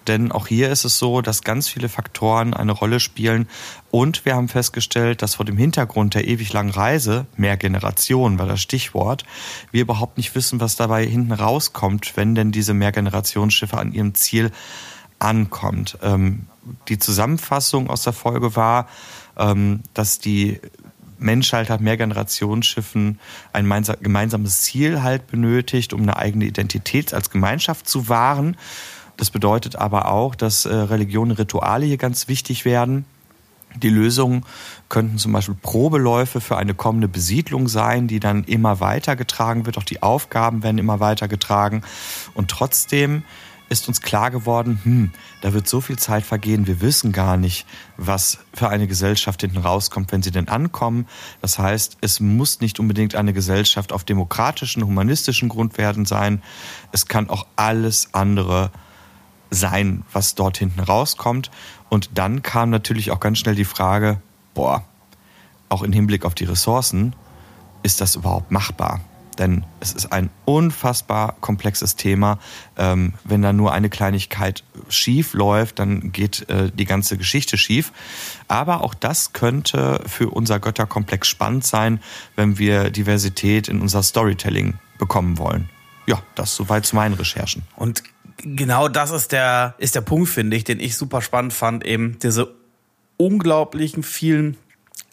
Denn 0.09 0.33
auch 0.33 0.47
hier 0.47 0.71
ist 0.71 0.85
es 0.85 0.99
so, 0.99 1.21
dass 1.21 1.43
ganz 1.43 1.69
viele 1.69 1.89
Faktoren 1.89 2.55
eine 2.55 2.73
Rolle 2.73 3.01
spielen. 3.01 3.49
Und 3.91 4.25
wir 4.25 4.35
haben 4.35 4.49
festgestellt, 4.49 5.23
dass 5.23 5.37
vor 5.37 5.47
dem 5.47 5.57
Hintergrund 5.57 6.15
der 6.15 6.27
ewig 6.27 6.53
langen 6.53 6.71
Reise, 6.71 7.27
mehr 7.37 7.57
Generationen 7.57 8.39
war 8.39 8.47
das 8.47 8.61
Stichwort, 8.61 9.25
wir 9.73 9.83
überhaupt 9.83 10.17
nicht 10.17 10.35
wissen, 10.35 10.61
was 10.61 10.77
dabei 10.77 11.07
hinten 11.07 11.33
rauskommt, 11.33 12.17
wenn 12.17 12.35
denn 12.35 12.53
diese 12.53 12.75
Mehrgenerationsschiffe 12.75 13.79
an 13.79 13.93
ihrem 13.93 14.15
Ziel 14.15 14.51
ankommt. 15.19 15.99
Ähm, 16.03 16.47
die 16.89 16.99
Zusammenfassung 16.99 17.89
aus 17.89 18.03
der 18.03 18.13
Folge 18.13 18.57
war, 18.57 18.89
ähm, 19.37 19.83
dass 19.95 20.19
die 20.19 20.61
Menschheit 21.19 21.71
hat 21.71 21.81
Mehrgenerationsschiffen 21.81 23.19
ein 23.53 23.85
gemeinsames 24.01 24.63
Ziel 24.63 25.03
halt 25.03 25.27
benötigt, 25.27 25.93
um 25.93 26.03
eine 26.03 26.17
eigene 26.17 26.45
Identität 26.45 27.15
als 27.15 27.31
Gemeinschaft 27.31 27.89
zu 27.89 28.09
wahren. 28.09 28.57
Das 29.17 29.31
bedeutet 29.31 29.77
aber 29.77 30.11
auch, 30.11 30.35
dass 30.35 30.67
äh, 30.67 30.75
Religion 30.75 31.31
Rituale 31.31 31.87
hier 31.87 31.97
ganz 31.97 32.29
wichtig 32.29 32.65
werden. 32.65 33.07
Die 33.75 33.91
Lösungen 33.91 34.45
könnten 34.89 35.19
zum 35.19 35.33
Beispiel 35.33 35.57
Probeläufe 35.61 36.41
für 36.41 36.57
eine 36.57 36.75
kommende 36.75 37.09
Besiedlung 37.09 37.69
sein, 37.69 38.09
die 38.09 38.21
dann 38.21 38.45
immer 38.45 38.81
weitergetragen 38.81 39.67
wird. 39.67 39.77
Auch 39.77 39.85
die 39.85 40.03
Aufgaben 40.03 40.63
werden 40.63 40.79
immer 40.79 41.01
weitergetragen. 41.01 41.83
Und 42.35 42.51
trotzdem 42.51 43.23
ist 43.69 43.89
uns 43.89 44.01
klar 44.01 44.31
geworden, 44.31 44.79
hm, 44.85 45.11
da 45.41 45.53
wird 45.53 45.67
so 45.69 45.81
viel 45.81 45.99
Zeit 45.99 46.25
vergehen, 46.25 46.69
wir 46.69 46.81
wissen 46.81 47.11
gar 47.11 47.37
nicht, 47.37 47.67
was 47.97 48.39
für 48.55 48.69
eine 48.69 48.87
Gesellschaft 48.87 49.41
hinten 49.41 49.59
rauskommt, 49.59 50.13
wenn 50.13 50.23
sie 50.23 50.31
denn 50.31 50.49
ankommen. 50.49 51.09
Das 51.43 51.59
heißt, 51.59 51.99
es 52.01 52.21
muss 52.21 52.61
nicht 52.61 52.79
unbedingt 52.79 53.17
eine 53.17 53.33
Gesellschaft 53.33 53.93
auf 53.93 54.05
demokratischen, 54.05 54.85
humanistischen 54.85 55.49
Grundwerten 55.49 56.07
sein. 56.07 56.43
Es 56.93 57.07
kann 57.07 57.29
auch 57.29 57.47
alles 57.57 58.15
andere 58.15 58.71
sein, 58.71 58.86
was 59.51 60.35
dort 60.35 60.59
hinten 60.59 60.81
rauskommt. 60.81 61.51
Und 61.89 62.11
dann 62.15 62.43
kam 62.43 62.71
natürlich 62.71 63.11
auch 63.11 63.21
ganz 63.21 63.39
schnell 63.39 63.55
die 63.55 63.65
Frage, 63.65 64.21
boah, 64.55 64.85
auch 65.69 65.83
im 65.83 65.93
Hinblick 65.93 66.25
auf 66.25 66.35
die 66.35 66.45
Ressourcen, 66.45 67.15
ist 67.83 68.01
das 68.01 68.17
überhaupt 68.17 68.51
machbar? 68.51 69.01
denn 69.39 69.65
es 69.81 69.93
ist 69.93 70.13
ein 70.13 70.31
unfassbar 70.45 71.37
komplexes 71.41 71.97
Thema. 71.97 72.39
Ähm, 72.77 73.15
wenn 73.25 73.43
da 73.43 73.53
nur 73.53 73.73
eine 73.73 73.89
Kleinigkeit 73.89 74.65
schief 74.89 75.35
läuft, 75.35 75.79
dann 75.79 76.13
geht 76.13 76.49
äh, 76.49 76.71
die 76.73 76.85
ganze 76.85 77.17
Geschichte 77.17 77.59
schief. 77.59 77.93
Aber 78.49 78.83
auch 78.83 78.95
das 78.95 79.33
könnte 79.33 80.03
für 80.07 80.31
unser 80.31 80.59
Götterkomplex 80.59 81.29
spannend 81.29 81.65
sein, 81.65 82.01
wenn 82.35 82.59
wir 82.59 82.91
Diversität 82.91 83.69
in 83.69 83.81
unser 83.81 84.03
Storytelling 84.03 84.75
bekommen 84.99 85.39
wollen. 85.39 85.69
Ja, 86.07 86.23
das 86.35 86.55
soweit 86.55 86.87
zu 86.87 86.97
meinen 86.97 87.15
Recherchen. 87.15 87.63
Und 87.77 88.03
genau 88.37 88.89
das 88.89 89.11
ist 89.11 89.33
der, 89.33 89.75
ist 89.79 89.95
der 89.95 90.01
Punkt, 90.01 90.29
finde 90.29 90.57
ich, 90.57 90.65
den 90.65 90.81
ich 90.81 90.97
super 90.97 91.23
spannend 91.23 91.53
fand, 91.53 91.85
eben 91.85 92.19
diese 92.21 92.55
unglaublichen 93.17 94.03
vielen 94.03 94.57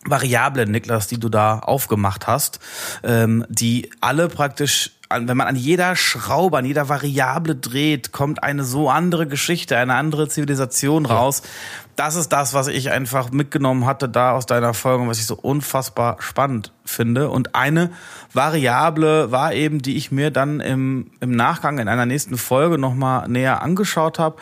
Variablen, 0.05 0.69
Niklas, 0.71 1.07
die 1.07 1.19
du 1.19 1.29
da 1.29 1.59
aufgemacht 1.59 2.27
hast, 2.27 2.59
ähm, 3.03 3.45
die 3.49 3.89
alle 4.01 4.27
praktisch 4.27 4.91
wenn 5.21 5.37
man 5.37 5.47
an 5.47 5.55
jeder 5.55 5.95
Schraube, 5.95 6.57
an 6.57 6.65
jeder 6.65 6.89
Variable 6.89 7.55
dreht, 7.55 8.11
kommt 8.11 8.43
eine 8.43 8.63
so 8.63 8.89
andere 8.89 9.27
Geschichte, 9.27 9.77
eine 9.77 9.95
andere 9.95 10.27
Zivilisation 10.27 11.05
raus. 11.05 11.41
Ja. 11.43 11.49
Das 11.95 12.15
ist 12.15 12.29
das, 12.29 12.53
was 12.53 12.67
ich 12.67 12.91
einfach 12.91 13.31
mitgenommen 13.31 13.85
hatte 13.85 14.09
da 14.09 14.31
aus 14.31 14.45
deiner 14.45 14.73
Folge, 14.73 15.07
was 15.07 15.19
ich 15.19 15.25
so 15.25 15.35
unfassbar 15.35 16.17
spannend 16.19 16.71
finde. 16.85 17.29
Und 17.29 17.55
eine 17.55 17.91
Variable 18.33 19.31
war 19.31 19.53
eben, 19.53 19.81
die 19.81 19.95
ich 19.95 20.11
mir 20.11 20.31
dann 20.31 20.59
im, 20.59 21.11
im 21.19 21.31
Nachgang 21.31 21.77
in 21.77 21.87
einer 21.87 22.05
nächsten 22.05 22.37
Folge 22.37 22.77
nochmal 22.77 23.27
näher 23.27 23.61
angeschaut 23.61 24.17
habe, 24.17 24.37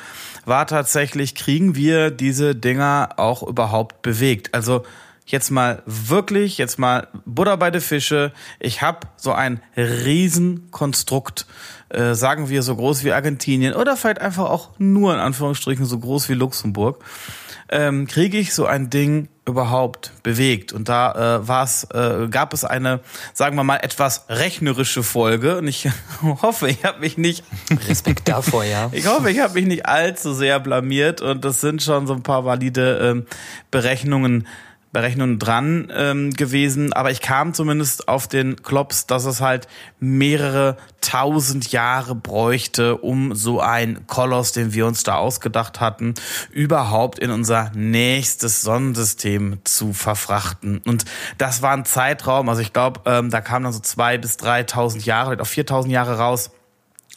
war 0.46 0.66
tatsächlich, 0.66 1.36
kriegen 1.36 1.76
wir 1.76 2.10
diese 2.10 2.56
Dinger 2.56 3.10
auch 3.18 3.44
überhaupt 3.44 4.02
bewegt? 4.02 4.54
Also 4.54 4.84
jetzt 5.26 5.52
mal 5.52 5.82
wirklich, 5.86 6.58
jetzt 6.58 6.80
mal 6.80 7.08
Butter 7.26 7.58
bei 7.58 7.72
den 7.72 7.82
Fische. 7.82 8.32
Ich 8.60 8.82
habe 8.82 9.08
so 9.16 9.34
ein 9.34 9.62
Riesenkonstrukt, 9.76 11.46
äh, 11.92 12.16
sagen 12.16 12.50
wir 12.50 12.64
so 12.64 12.76
groß 12.76 13.04
wie 13.04 13.12
Argentinien 13.12 13.74
oder 13.74 13.98
vielleicht 13.98 14.22
einfach 14.22 14.50
auch 14.50 14.70
nur 14.78 15.14
in 15.14 15.20
Anführungsstrichen 15.20 15.86
so 15.86 16.00
groß 16.00 16.30
wie 16.30 16.34
Luxemburg. 16.34 17.04
Ähm, 17.74 18.06
kriege 18.06 18.38
ich 18.38 18.54
so 18.54 18.66
ein 18.66 18.90
Ding 18.90 19.30
überhaupt 19.46 20.12
bewegt? 20.24 20.74
Und 20.74 20.90
da 20.90 21.38
äh, 21.38 21.48
war's, 21.48 21.88
äh, 21.94 22.28
gab 22.30 22.54
es 22.54 22.66
eine, 22.66 23.00
sagen 23.34 23.56
wir 23.56 23.64
mal, 23.64 23.78
etwas 23.78 24.26
rechnerische 24.30 25.04
Folge. 25.04 25.58
Und 25.58 25.68
ich 25.68 25.90
hoffe, 26.22 26.70
ich 26.70 26.84
habe 26.84 27.00
mich 27.00 27.18
nicht 27.18 27.44
Respekt 27.88 28.28
davor, 28.28 28.64
ja. 28.64 28.90
Ich 28.94 29.08
hoffe, 29.08 29.32
ich 29.32 29.40
habe 29.40 29.54
mich 29.54 29.66
nicht 29.66 29.86
allzu 29.86 30.34
sehr 30.34 30.60
blamiert 30.60 31.22
und 31.22 31.46
das 31.46 31.62
sind 31.62 31.82
schon 31.82 32.08
so 32.08 32.14
ein 32.14 32.24
paar 32.24 32.46
valide 32.46 33.26
äh, 33.26 33.34
Berechnungen 33.72 34.48
Berechnungen 34.92 35.40
dran 35.40 35.92
ähm, 35.96 36.32
gewesen, 36.32 36.94
aber 36.94 37.12
ich 37.12 37.22
kam 37.22 37.54
zumindest 37.54 38.08
auf 38.08 38.28
den 38.28 38.62
Klops, 38.62 39.08
dass 39.08 39.26
es 39.26 39.40
halt 39.40 39.68
mehrere 40.00 40.78
tausend 41.00 41.72
Jahre 41.72 42.14
bräuchte, 42.14 42.98
um 42.98 43.34
so 43.34 43.60
ein 43.62 44.06
Koloss, 44.08 44.52
den 44.52 44.74
wir 44.74 44.86
uns 44.86 45.04
da 45.04 45.16
ausgedacht 45.16 45.80
hatten, 45.80 46.14
überhaupt 46.52 47.20
in 47.20 47.32
unser 47.32 47.72
nächstes 47.74 48.62
Sonnensystem 48.62 49.60
zu 49.64 49.94
verfrachten. 49.94 50.80
Und 50.86 51.06
das 51.38 51.62
war 51.62 51.72
ein 51.72 51.86
Zeitraum, 51.86 52.50
also 52.50 52.62
ich 52.62 52.74
glaube, 52.74 53.02
ähm, 53.06 53.30
da 53.30 53.42
kamen 53.42 53.64
dann 53.64 53.74
so 53.74 53.80
zwei 53.80 54.18
bis 54.18 54.38
dreitausend 54.38 55.06
Jahre, 55.06 55.30
vielleicht 55.30 55.42
auch 55.42 55.48
viertausend 55.48 55.94
Jahre 55.94 56.18
raus 56.18 56.52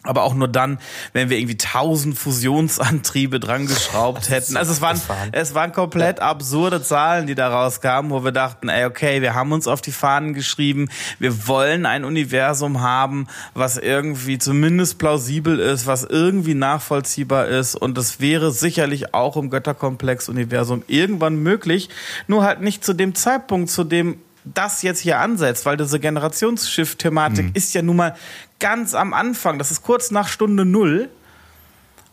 aber 0.04 0.22
auch 0.22 0.34
nur 0.34 0.48
dann, 0.48 0.78
wenn 1.12 1.30
wir 1.30 1.38
irgendwie 1.38 1.56
tausend 1.56 2.18
Fusionsantriebe 2.18 3.40
dran 3.40 3.66
geschraubt 3.66 4.28
hätten. 4.28 4.56
Also 4.56 4.72
es 4.72 4.80
waren, 4.82 5.00
es 5.32 5.54
waren 5.54 5.72
komplett 5.72 6.20
absurde 6.20 6.82
Zahlen, 6.82 7.26
die 7.26 7.34
da 7.34 7.48
rauskamen, 7.48 8.10
wo 8.10 8.22
wir 8.22 8.32
dachten, 8.32 8.68
ey, 8.68 8.84
okay, 8.84 9.22
wir 9.22 9.34
haben 9.34 9.52
uns 9.52 9.66
auf 9.66 9.80
die 9.80 9.92
Fahnen 9.92 10.34
geschrieben, 10.34 10.90
wir 11.18 11.48
wollen 11.48 11.86
ein 11.86 12.04
Universum 12.04 12.82
haben, 12.82 13.28
was 13.54 13.78
irgendwie 13.78 14.38
zumindest 14.38 14.98
plausibel 14.98 15.58
ist, 15.58 15.86
was 15.86 16.04
irgendwie 16.04 16.54
nachvollziehbar 16.54 17.46
ist. 17.48 17.74
Und 17.74 17.96
das 17.96 18.20
wäre 18.20 18.52
sicherlich 18.52 19.14
auch 19.14 19.38
im 19.38 19.48
Götterkomplex-Universum 19.48 20.82
irgendwann 20.86 21.36
möglich, 21.36 21.88
nur 22.26 22.44
halt 22.44 22.60
nicht 22.60 22.84
zu 22.84 22.92
dem 22.92 23.14
Zeitpunkt, 23.14 23.70
zu 23.70 23.84
dem 23.84 24.18
das 24.44 24.82
jetzt 24.82 25.00
hier 25.00 25.20
ansetzt, 25.20 25.66
weil 25.66 25.76
diese 25.76 25.98
Generationsschiff-Thematik 25.98 27.46
mhm. 27.46 27.50
ist 27.54 27.74
ja 27.74 27.82
nun 27.82 27.96
mal 27.96 28.16
ganz 28.60 28.94
am 28.94 29.14
Anfang. 29.14 29.58
Das 29.58 29.70
ist 29.70 29.82
kurz 29.82 30.10
nach 30.10 30.28
Stunde 30.28 30.64
Null. 30.64 31.08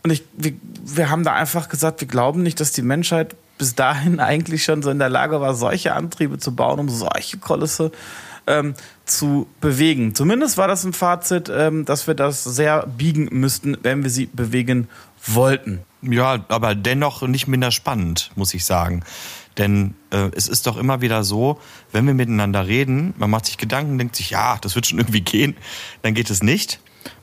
Und 0.03 0.11
ich, 0.11 0.23
wir, 0.33 0.53
wir 0.83 1.09
haben 1.09 1.23
da 1.23 1.33
einfach 1.33 1.69
gesagt, 1.69 2.01
wir 2.01 2.07
glauben 2.07 2.41
nicht, 2.41 2.59
dass 2.59 2.71
die 2.71 2.81
Menschheit 2.81 3.35
bis 3.57 3.75
dahin 3.75 4.19
eigentlich 4.21 4.63
schon 4.63 4.81
so 4.81 4.89
in 4.89 4.99
der 4.99 5.09
Lage 5.09 5.41
war, 5.41 5.53
solche 5.53 5.93
Antriebe 5.93 6.37
zu 6.39 6.55
bauen, 6.55 6.79
um 6.79 6.89
solche 6.89 7.37
Kolosse 7.37 7.91
ähm, 8.47 8.73
zu 9.05 9.47
bewegen. 9.59 10.15
Zumindest 10.15 10.57
war 10.57 10.67
das 10.67 10.83
ein 10.83 10.93
Fazit, 10.93 11.51
ähm, 11.53 11.85
dass 11.85 12.07
wir 12.07 12.15
das 12.15 12.43
sehr 12.43 12.87
biegen 12.87 13.27
müssten, 13.31 13.77
wenn 13.83 14.03
wir 14.03 14.09
sie 14.09 14.25
bewegen 14.25 14.87
wollten. 15.25 15.81
Ja, 16.01 16.43
aber 16.47 16.73
dennoch 16.73 17.21
nicht 17.21 17.47
minder 17.47 17.71
spannend, 17.71 18.31
muss 18.35 18.53
ich 18.53 18.65
sagen. 18.65 19.03
Denn 19.57 19.95
äh, 20.11 20.29
es 20.35 20.47
ist 20.47 20.67
doch 20.67 20.77
immer 20.77 21.01
wieder 21.01 21.23
so, 21.23 21.59
wenn 21.91 22.05
wir 22.07 22.13
miteinander 22.13 22.67
reden, 22.67 23.13
man 23.17 23.29
macht 23.29 23.45
sich 23.45 23.57
Gedanken, 23.57 23.97
denkt 23.97 24.15
sich, 24.15 24.29
ja, 24.29 24.57
das 24.61 24.75
wird 24.75 24.87
schon 24.87 24.99
irgendwie 24.99 25.21
gehen, 25.21 25.55
dann 26.01 26.13
geht 26.13 26.29
es 26.29 26.41
nicht 26.41 26.79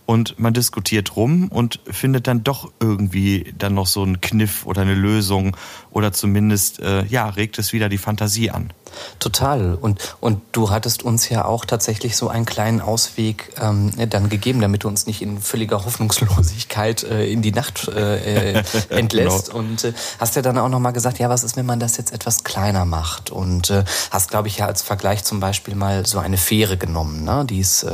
und 0.09 0.39
man 0.39 0.55
diskutiert 0.55 1.17
rum 1.17 1.49
und 1.49 1.81
findet 1.85 2.29
dann 2.29 2.43
doch 2.43 2.73
irgendwie 2.81 3.53
dann 3.59 3.75
noch 3.75 3.87
so 3.87 4.03
einen 4.03 4.23
Kniff 4.23 4.65
oder 4.65 4.81
eine 4.81 4.95
Lösung 4.95 5.55
oder 5.91 6.15
zumindest 6.15 6.81
äh, 6.81 7.05
ja 7.05 7.29
regt 7.29 7.59
es 7.59 7.75
wieder 7.75 7.91
die 7.91 7.99
Fantasie 7.99 8.51
an. 8.51 8.73
Total 9.19 9.75
und 9.75 10.17
und 10.21 10.41
du 10.53 10.71
hattest 10.71 11.03
uns 11.03 11.29
ja 11.29 11.45
auch 11.45 11.67
tatsächlich 11.67 12.17
so 12.17 12.29
einen 12.31 12.47
kleinen 12.47 12.81
Ausweg 12.81 13.53
ähm, 13.61 13.91
dann 14.09 14.31
gegeben, 14.31 14.63
damit 14.63 14.85
du 14.85 14.89
uns 14.89 15.07
nicht 15.07 15.21
in 15.21 15.43
völliger 15.43 15.85
Hoffnungslosigkeit 15.85 17.03
äh, 17.03 17.31
in 17.31 17.43
die 17.43 17.53
Nacht 17.53 17.89
äh, 17.89 18.55
äh 18.55 18.63
entlässt 18.89 19.49
genau. 19.49 19.59
und 19.59 19.85
äh, 19.85 19.93
hast 20.19 20.37
ja 20.37 20.41
dann 20.41 20.57
auch 20.57 20.71
noch 20.71 20.81
mal 20.81 20.93
gesagt, 20.93 21.19
ja 21.19 21.29
was 21.29 21.45
ist, 21.45 21.59
wenn 21.59 21.67
man 21.67 21.81
das 21.81 21.99
jetzt 21.99 22.15
etwas 22.15 22.45
kleiner 22.45 22.87
macht 22.87 23.31
und 23.31 23.69
äh, 23.69 23.85
hast 24.11 24.31
glaube 24.31 24.49
ich 24.49 24.57
ja 24.57 24.65
als 24.65 24.81
Vergleich 24.81 25.23
zum 25.23 25.39
Beispiel 25.39 25.75
mal 25.75 26.07
so 26.07 26.19
eine 26.19 26.39
Fähre 26.39 26.79
genommen, 26.79 27.25
ne? 27.25 27.45
die 27.45 27.61
es 27.61 27.85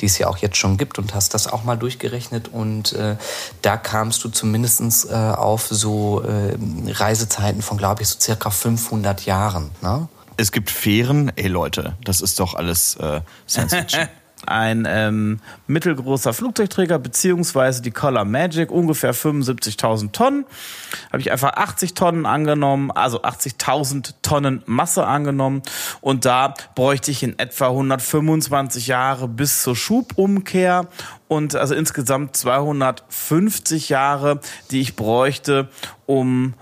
die 0.00 0.06
es 0.06 0.18
ja 0.18 0.28
auch 0.28 0.36
jetzt 0.36 0.58
schon 0.58 0.76
gibt 0.76 0.98
und 0.98 1.14
hast 1.14 1.32
das 1.32 1.53
auch 1.54 1.64
mal 1.64 1.76
durchgerechnet 1.76 2.48
und 2.48 2.92
äh, 2.92 3.16
da 3.62 3.76
kamst 3.76 4.22
du 4.24 4.28
zumindestens 4.28 5.04
äh, 5.04 5.14
auf 5.14 5.68
so 5.70 6.22
äh, 6.22 6.56
Reisezeiten 6.90 7.62
von, 7.62 7.78
glaube 7.78 8.02
ich, 8.02 8.08
so 8.08 8.20
circa 8.20 8.50
500 8.50 9.24
Jahren. 9.24 9.70
Ne? 9.80 10.08
Es 10.36 10.52
gibt 10.52 10.70
Fähren, 10.70 11.32
ey 11.36 11.48
Leute, 11.48 11.96
das 12.04 12.20
ist 12.20 12.40
doch 12.40 12.54
alles 12.54 12.96
äh, 12.96 13.20
Science 13.48 13.74
Fiction. 13.74 14.08
ein 14.44 14.86
ähm, 14.88 15.40
mittelgroßer 15.66 16.32
Flugzeugträger, 16.32 16.98
beziehungsweise 16.98 17.82
die 17.82 17.90
Color 17.90 18.24
Magic, 18.24 18.70
ungefähr 18.70 19.14
75.000 19.14 20.12
Tonnen. 20.12 20.44
Habe 21.12 21.20
ich 21.20 21.32
einfach 21.32 21.54
80 21.54 21.94
Tonnen 21.94 22.26
angenommen, 22.26 22.90
also 22.90 23.22
80.000 23.22 24.14
Tonnen 24.22 24.62
Masse 24.66 25.06
angenommen. 25.06 25.62
Und 26.00 26.24
da 26.24 26.54
bräuchte 26.74 27.10
ich 27.10 27.22
in 27.22 27.38
etwa 27.38 27.68
125 27.68 28.86
Jahre 28.86 29.28
bis 29.28 29.62
zur 29.62 29.76
Schubumkehr 29.76 30.86
und 31.28 31.56
also 31.56 31.74
insgesamt 31.74 32.36
250 32.36 33.88
Jahre, 33.88 34.40
die 34.70 34.80
ich 34.80 34.96
bräuchte, 34.96 35.68
um 36.06 36.54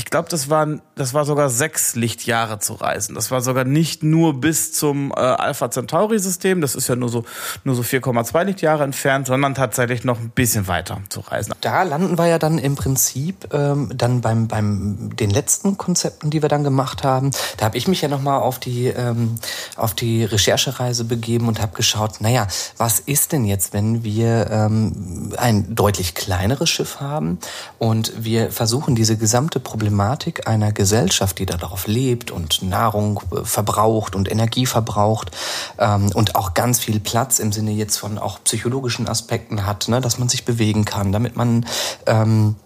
ich 0.00 0.06
glaube, 0.06 0.30
das 0.30 0.48
waren, 0.48 0.80
das 1.00 1.14
war 1.14 1.24
sogar 1.24 1.48
sechs 1.48 1.96
Lichtjahre 1.96 2.58
zu 2.58 2.74
reisen. 2.74 3.14
Das 3.14 3.30
war 3.30 3.40
sogar 3.40 3.64
nicht 3.64 4.02
nur 4.02 4.38
bis 4.38 4.72
zum 4.72 5.12
äh, 5.12 5.14
Alpha 5.14 5.70
Centauri 5.70 6.18
System, 6.18 6.60
das 6.60 6.74
ist 6.74 6.88
ja 6.88 6.96
nur 6.96 7.08
so, 7.08 7.24
nur 7.64 7.74
so 7.74 7.82
4,2 7.82 8.44
Lichtjahre 8.44 8.84
entfernt, 8.84 9.26
sondern 9.26 9.54
tatsächlich 9.54 10.04
noch 10.04 10.20
ein 10.20 10.28
bisschen 10.30 10.68
weiter 10.68 11.00
zu 11.08 11.20
reisen. 11.20 11.54
Da 11.62 11.84
landen 11.84 12.18
wir 12.18 12.26
ja 12.26 12.38
dann 12.38 12.58
im 12.58 12.74
Prinzip 12.74 13.48
ähm, 13.54 13.90
dann 13.94 14.20
beim, 14.20 14.46
beim 14.46 15.16
den 15.16 15.30
letzten 15.30 15.78
Konzepten, 15.78 16.28
die 16.28 16.42
wir 16.42 16.50
dann 16.50 16.64
gemacht 16.64 17.02
haben. 17.02 17.30
Da 17.56 17.64
habe 17.64 17.78
ich 17.78 17.88
mich 17.88 18.02
ja 18.02 18.08
nochmal 18.08 18.40
auf 18.40 18.58
die, 18.58 18.88
ähm, 18.88 19.36
auf 19.76 19.94
die 19.94 20.24
Recherchereise 20.24 21.04
begeben 21.04 21.48
und 21.48 21.62
habe 21.62 21.74
geschaut, 21.74 22.20
naja, 22.20 22.46
was 22.76 23.00
ist 23.00 23.32
denn 23.32 23.46
jetzt, 23.46 23.72
wenn 23.72 24.04
wir 24.04 24.50
ähm, 24.50 25.32
ein 25.38 25.74
deutlich 25.74 26.14
kleineres 26.14 26.68
Schiff 26.68 27.00
haben 27.00 27.38
und 27.78 28.12
wir 28.18 28.50
versuchen 28.50 28.94
diese 28.94 29.16
gesamte 29.16 29.60
Problematik 29.60 30.46
einer 30.46 30.72
Gesellschaft, 30.90 31.38
die 31.38 31.46
darauf 31.46 31.86
lebt 31.86 32.32
und 32.32 32.62
Nahrung 32.62 33.20
äh, 33.30 33.44
verbraucht 33.44 34.16
und 34.16 34.28
Energie 34.28 34.66
verbraucht 34.66 35.30
ähm, 35.78 36.10
und 36.14 36.34
auch 36.34 36.52
ganz 36.52 36.80
viel 36.80 36.98
Platz 36.98 37.38
im 37.38 37.52
Sinne 37.52 37.70
jetzt 37.70 37.96
von 37.96 38.18
auch 38.18 38.42
psychologischen 38.42 39.06
Aspekten 39.06 39.66
hat, 39.66 39.86
ne, 39.86 40.00
dass 40.00 40.18
man 40.18 40.28
sich 40.28 40.44
bewegen 40.44 40.84
kann, 40.84 41.12
damit 41.12 41.36
man 41.36 41.64
ähm, 42.06 42.56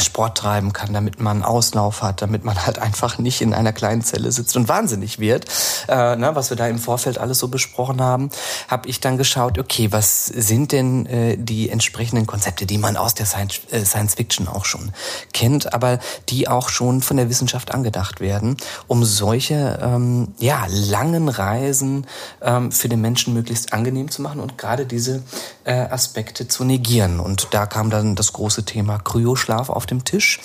Sport 0.00 0.38
treiben 0.38 0.72
kann, 0.72 0.94
damit 0.94 1.20
man 1.20 1.42
Auslauf 1.42 2.02
hat, 2.02 2.22
damit 2.22 2.44
man 2.44 2.64
halt 2.64 2.78
einfach 2.78 3.18
nicht 3.18 3.42
in 3.42 3.52
einer 3.52 3.72
kleinen 3.72 4.02
Zelle 4.02 4.32
sitzt 4.32 4.56
und 4.56 4.68
wahnsinnig 4.68 5.18
wird, 5.18 5.46
äh, 5.88 6.16
ne, 6.16 6.34
was 6.34 6.48
wir 6.48 6.56
da 6.56 6.66
im 6.66 6.78
Vorfeld 6.78 7.18
alles 7.18 7.38
so 7.38 7.48
besprochen 7.48 8.00
haben, 8.00 8.30
habe 8.68 8.88
ich 8.88 9.00
dann 9.00 9.18
geschaut, 9.18 9.58
okay, 9.58 9.92
was 9.92 10.26
sind 10.26 10.72
denn 10.72 11.06
äh, 11.06 11.36
die 11.36 11.68
entsprechenden 11.68 12.26
Konzepte, 12.26 12.64
die 12.64 12.78
man 12.78 12.96
aus 12.96 13.14
der 13.14 13.26
Science, 13.26 13.60
äh, 13.70 13.84
Science 13.84 14.14
Fiction 14.14 14.48
auch 14.48 14.64
schon 14.64 14.92
kennt, 15.34 15.74
aber 15.74 15.98
die 16.30 16.48
auch 16.48 16.70
schon 16.70 17.02
von 17.02 17.18
der 17.18 17.28
Wissenschaft 17.28 17.74
angedacht 17.74 18.20
werden, 18.20 18.56
um 18.86 19.04
solche 19.04 19.78
ähm, 19.82 20.28
ja 20.38 20.66
langen 20.68 21.28
Reisen 21.28 22.06
ähm, 22.40 22.72
für 22.72 22.88
den 22.88 23.00
Menschen 23.02 23.34
möglichst 23.34 23.72
angenehm 23.74 24.10
zu 24.10 24.22
machen 24.22 24.40
und 24.40 24.56
gerade 24.56 24.86
diese 24.86 25.22
äh, 25.64 25.72
Aspekte 25.72 26.48
zu 26.48 26.64
negieren. 26.64 27.20
Und 27.20 27.48
da 27.52 27.66
kam 27.66 27.90
dann 27.90 28.16
das 28.16 28.32
große 28.32 28.64
Thema 28.64 28.98
Kryoschlaf 28.98 29.68
auf 29.68 29.86
dem 29.92 30.04
Tisch. 30.04 30.40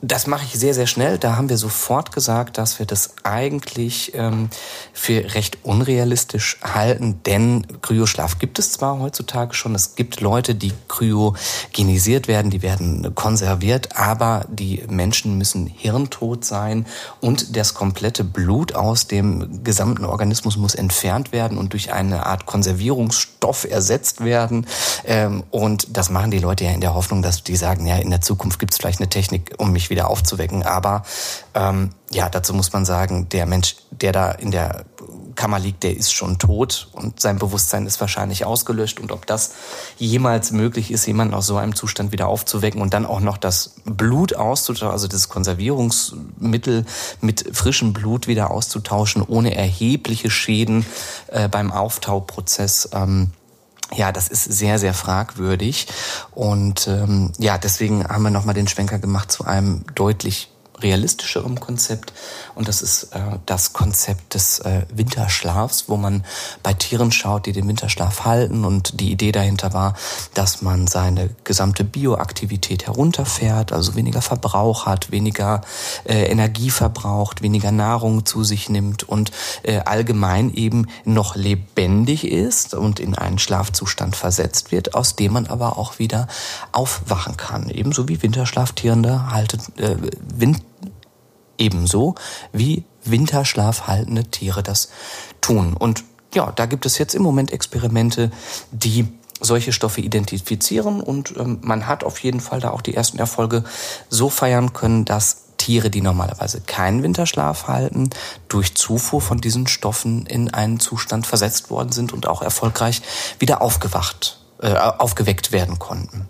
Das 0.00 0.28
mache 0.28 0.44
ich 0.44 0.52
sehr, 0.52 0.74
sehr 0.74 0.86
schnell. 0.86 1.18
Da 1.18 1.34
haben 1.34 1.48
wir 1.48 1.56
sofort 1.56 2.12
gesagt, 2.12 2.56
dass 2.56 2.78
wir 2.78 2.86
das 2.86 3.14
eigentlich 3.24 4.14
ähm, 4.14 4.48
für 4.92 5.34
recht 5.34 5.58
unrealistisch 5.64 6.58
halten, 6.62 7.20
denn 7.26 7.66
Kryoschlaf 7.82 8.38
gibt 8.38 8.60
es 8.60 8.70
zwar 8.70 9.00
heutzutage 9.00 9.54
schon, 9.54 9.74
es 9.74 9.96
gibt 9.96 10.20
Leute, 10.20 10.54
die 10.54 10.72
kryogenisiert 10.86 12.28
werden, 12.28 12.52
die 12.52 12.62
werden 12.62 13.12
konserviert, 13.16 13.96
aber 13.96 14.46
die 14.48 14.84
Menschen 14.88 15.36
müssen 15.36 15.66
hirntot 15.66 16.44
sein 16.44 16.86
und 17.20 17.56
das 17.56 17.74
komplette 17.74 18.22
Blut 18.22 18.76
aus 18.76 19.08
dem 19.08 19.64
gesamten 19.64 20.04
Organismus 20.04 20.56
muss 20.56 20.76
entfernt 20.76 21.32
werden 21.32 21.58
und 21.58 21.72
durch 21.72 21.92
eine 21.92 22.24
Art 22.24 22.46
Konservierungsstoff 22.46 23.68
ersetzt 23.68 24.24
werden. 24.24 24.64
Ähm, 25.04 25.42
und 25.50 25.96
das 25.96 26.08
machen 26.08 26.30
die 26.30 26.38
Leute 26.38 26.64
ja 26.64 26.70
in 26.70 26.80
der 26.80 26.94
Hoffnung, 26.94 27.20
dass 27.20 27.42
die 27.42 27.56
sagen, 27.56 27.84
ja, 27.84 27.96
in 27.96 28.10
der 28.10 28.20
Zukunft 28.20 28.60
gibt 28.60 28.74
es 28.74 28.78
vielleicht 28.78 29.00
eine 29.00 29.08
Technik, 29.08 29.54
um 29.58 29.72
mich 29.72 29.87
wieder 29.90 30.08
aufzuwecken. 30.08 30.62
Aber 30.64 31.02
ähm, 31.54 31.90
ja, 32.10 32.28
dazu 32.28 32.54
muss 32.54 32.72
man 32.72 32.84
sagen, 32.84 33.28
der 33.28 33.46
Mensch, 33.46 33.76
der 33.90 34.12
da 34.12 34.30
in 34.32 34.50
der 34.50 34.84
Kammer 35.38 35.60
liegt, 35.60 35.84
der 35.84 35.96
ist 35.96 36.12
schon 36.12 36.38
tot 36.38 36.88
und 36.92 37.20
sein 37.20 37.38
Bewusstsein 37.38 37.86
ist 37.86 38.00
wahrscheinlich 38.00 38.44
ausgelöscht. 38.44 38.98
Und 38.98 39.12
ob 39.12 39.24
das 39.24 39.52
jemals 39.96 40.50
möglich 40.50 40.90
ist, 40.90 41.06
jemanden 41.06 41.32
aus 41.32 41.46
so 41.46 41.56
einem 41.56 41.76
Zustand 41.76 42.10
wieder 42.10 42.26
aufzuwecken 42.26 42.82
und 42.82 42.92
dann 42.92 43.06
auch 43.06 43.20
noch 43.20 43.36
das 43.38 43.74
Blut 43.84 44.34
auszutauschen, 44.34 44.90
also 44.90 45.06
das 45.06 45.28
Konservierungsmittel 45.28 46.84
mit 47.20 47.44
frischem 47.52 47.92
Blut 47.92 48.26
wieder 48.26 48.50
auszutauschen, 48.50 49.22
ohne 49.22 49.54
erhebliche 49.54 50.28
Schäden 50.28 50.84
äh, 51.28 51.48
beim 51.48 51.70
Auftauprozess. 51.70 52.88
Ähm, 52.92 53.30
ja, 53.94 54.12
das 54.12 54.28
ist 54.28 54.44
sehr, 54.44 54.78
sehr 54.78 54.94
fragwürdig. 54.94 55.86
Und 56.32 56.88
ähm, 56.88 57.32
ja, 57.38 57.58
deswegen 57.58 58.06
haben 58.06 58.22
wir 58.22 58.30
nochmal 58.30 58.54
den 58.54 58.68
Schwenker 58.68 58.98
gemacht 58.98 59.32
zu 59.32 59.44
einem 59.44 59.84
deutlich 59.94 60.50
realistischerem 60.80 61.58
Konzept. 61.58 62.12
Und 62.58 62.66
das 62.66 62.82
ist 62.82 63.04
äh, 63.12 63.20
das 63.46 63.72
Konzept 63.72 64.34
des 64.34 64.58
äh, 64.58 64.82
Winterschlafs, 64.92 65.84
wo 65.86 65.96
man 65.96 66.24
bei 66.64 66.74
Tieren 66.74 67.12
schaut, 67.12 67.46
die 67.46 67.52
den 67.52 67.68
Winterschlaf 67.68 68.24
halten. 68.24 68.64
Und 68.64 68.98
die 68.98 69.12
Idee 69.12 69.30
dahinter 69.30 69.72
war, 69.74 69.94
dass 70.34 70.60
man 70.60 70.88
seine 70.88 71.30
gesamte 71.44 71.84
Bioaktivität 71.84 72.88
herunterfährt, 72.88 73.72
also 73.72 73.94
weniger 73.94 74.22
Verbrauch 74.22 74.86
hat, 74.86 75.12
weniger 75.12 75.60
äh, 76.02 76.24
Energie 76.24 76.70
verbraucht, 76.70 77.42
weniger 77.42 77.70
Nahrung 77.70 78.26
zu 78.26 78.42
sich 78.42 78.68
nimmt 78.68 79.04
und 79.04 79.30
äh, 79.62 79.78
allgemein 79.78 80.52
eben 80.52 80.88
noch 81.04 81.36
lebendig 81.36 82.26
ist 82.26 82.74
und 82.74 82.98
in 82.98 83.14
einen 83.14 83.38
Schlafzustand 83.38 84.16
versetzt 84.16 84.72
wird, 84.72 84.96
aus 84.96 85.14
dem 85.14 85.34
man 85.34 85.46
aber 85.46 85.78
auch 85.78 86.00
wieder 86.00 86.26
aufwachen 86.72 87.36
kann. 87.36 87.70
Ebenso 87.70 88.08
wie 88.08 88.20
Winterschlaftierende 88.20 89.30
halten, 89.30 89.60
äh, 89.80 89.94
Wind 90.34 90.67
ebenso 91.58 92.14
wie 92.52 92.84
winterschlafhaltende 93.04 94.24
Tiere 94.24 94.62
das 94.62 94.90
tun. 95.40 95.74
Und 95.74 96.04
ja, 96.34 96.52
da 96.52 96.66
gibt 96.66 96.86
es 96.86 96.98
jetzt 96.98 97.14
im 97.14 97.22
Moment 97.22 97.52
Experimente, 97.52 98.30
die 98.70 99.08
solche 99.40 99.72
Stoffe 99.72 100.00
identifizieren 100.00 101.00
und 101.00 101.36
ähm, 101.36 101.58
man 101.62 101.86
hat 101.86 102.02
auf 102.02 102.18
jeden 102.20 102.40
Fall 102.40 102.60
da 102.60 102.70
auch 102.70 102.82
die 102.82 102.94
ersten 102.94 103.18
Erfolge 103.18 103.64
so 104.08 104.30
feiern 104.30 104.72
können, 104.72 105.04
dass 105.04 105.44
Tiere, 105.58 105.90
die 105.90 106.00
normalerweise 106.00 106.60
keinen 106.60 107.02
Winterschlaf 107.02 107.68
halten, 107.68 108.10
durch 108.48 108.74
Zufuhr 108.74 109.20
von 109.20 109.40
diesen 109.40 109.66
Stoffen 109.66 110.26
in 110.26 110.52
einen 110.52 110.80
Zustand 110.80 111.26
versetzt 111.26 111.70
worden 111.70 111.92
sind 111.92 112.12
und 112.12 112.26
auch 112.26 112.42
erfolgreich 112.42 113.02
wieder 113.38 113.60
aufgewacht, 113.60 114.40
äh, 114.60 114.74
aufgeweckt 114.74 115.52
werden 115.52 115.78
konnten. 115.78 116.28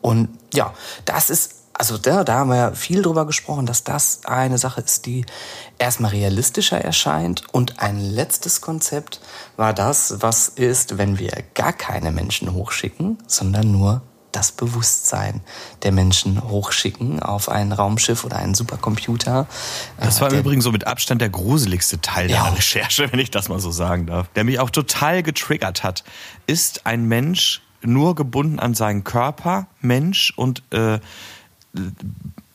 Und 0.00 0.28
ja, 0.54 0.72
das 1.04 1.30
ist 1.30 1.55
also 1.78 1.98
da, 1.98 2.24
da 2.24 2.34
haben 2.34 2.50
wir 2.50 2.56
ja 2.56 2.72
viel 2.72 3.02
drüber 3.02 3.26
gesprochen, 3.26 3.66
dass 3.66 3.84
das 3.84 4.20
eine 4.24 4.56
Sache 4.56 4.80
ist, 4.80 5.04
die 5.06 5.26
erstmal 5.78 6.10
realistischer 6.10 6.80
erscheint. 6.80 7.42
Und 7.52 7.80
ein 7.80 8.00
letztes 8.00 8.60
Konzept 8.60 9.20
war 9.56 9.74
das, 9.74 10.16
was 10.20 10.48
ist, 10.48 10.96
wenn 10.96 11.18
wir 11.18 11.32
gar 11.54 11.72
keine 11.74 12.12
Menschen 12.12 12.52
hochschicken, 12.54 13.18
sondern 13.26 13.70
nur 13.70 14.02
das 14.32 14.52
Bewusstsein 14.52 15.40
der 15.82 15.92
Menschen 15.92 16.42
hochschicken 16.48 17.22
auf 17.22 17.48
ein 17.48 17.72
Raumschiff 17.72 18.24
oder 18.24 18.36
einen 18.36 18.54
Supercomputer. 18.54 19.46
Das 19.98 20.20
war 20.20 20.32
äh, 20.32 20.38
übrigens 20.38 20.64
so 20.64 20.72
mit 20.72 20.86
Abstand 20.86 21.22
der 21.22 21.30
gruseligste 21.30 22.00
Teil 22.00 22.30
ja. 22.30 22.44
der 22.44 22.56
Recherche, 22.56 23.10
wenn 23.12 23.18
ich 23.20 23.30
das 23.30 23.48
mal 23.48 23.60
so 23.60 23.70
sagen 23.70 24.06
darf. 24.06 24.28
Der 24.34 24.44
mich 24.44 24.60
auch 24.60 24.70
total 24.70 25.22
getriggert 25.22 25.82
hat. 25.82 26.04
Ist 26.46 26.86
ein 26.86 27.04
Mensch 27.04 27.62
nur 27.82 28.14
gebunden 28.14 28.58
an 28.58 28.74
seinen 28.74 29.04
Körper, 29.04 29.68
Mensch 29.80 30.32
und 30.36 30.62
äh, 30.70 30.98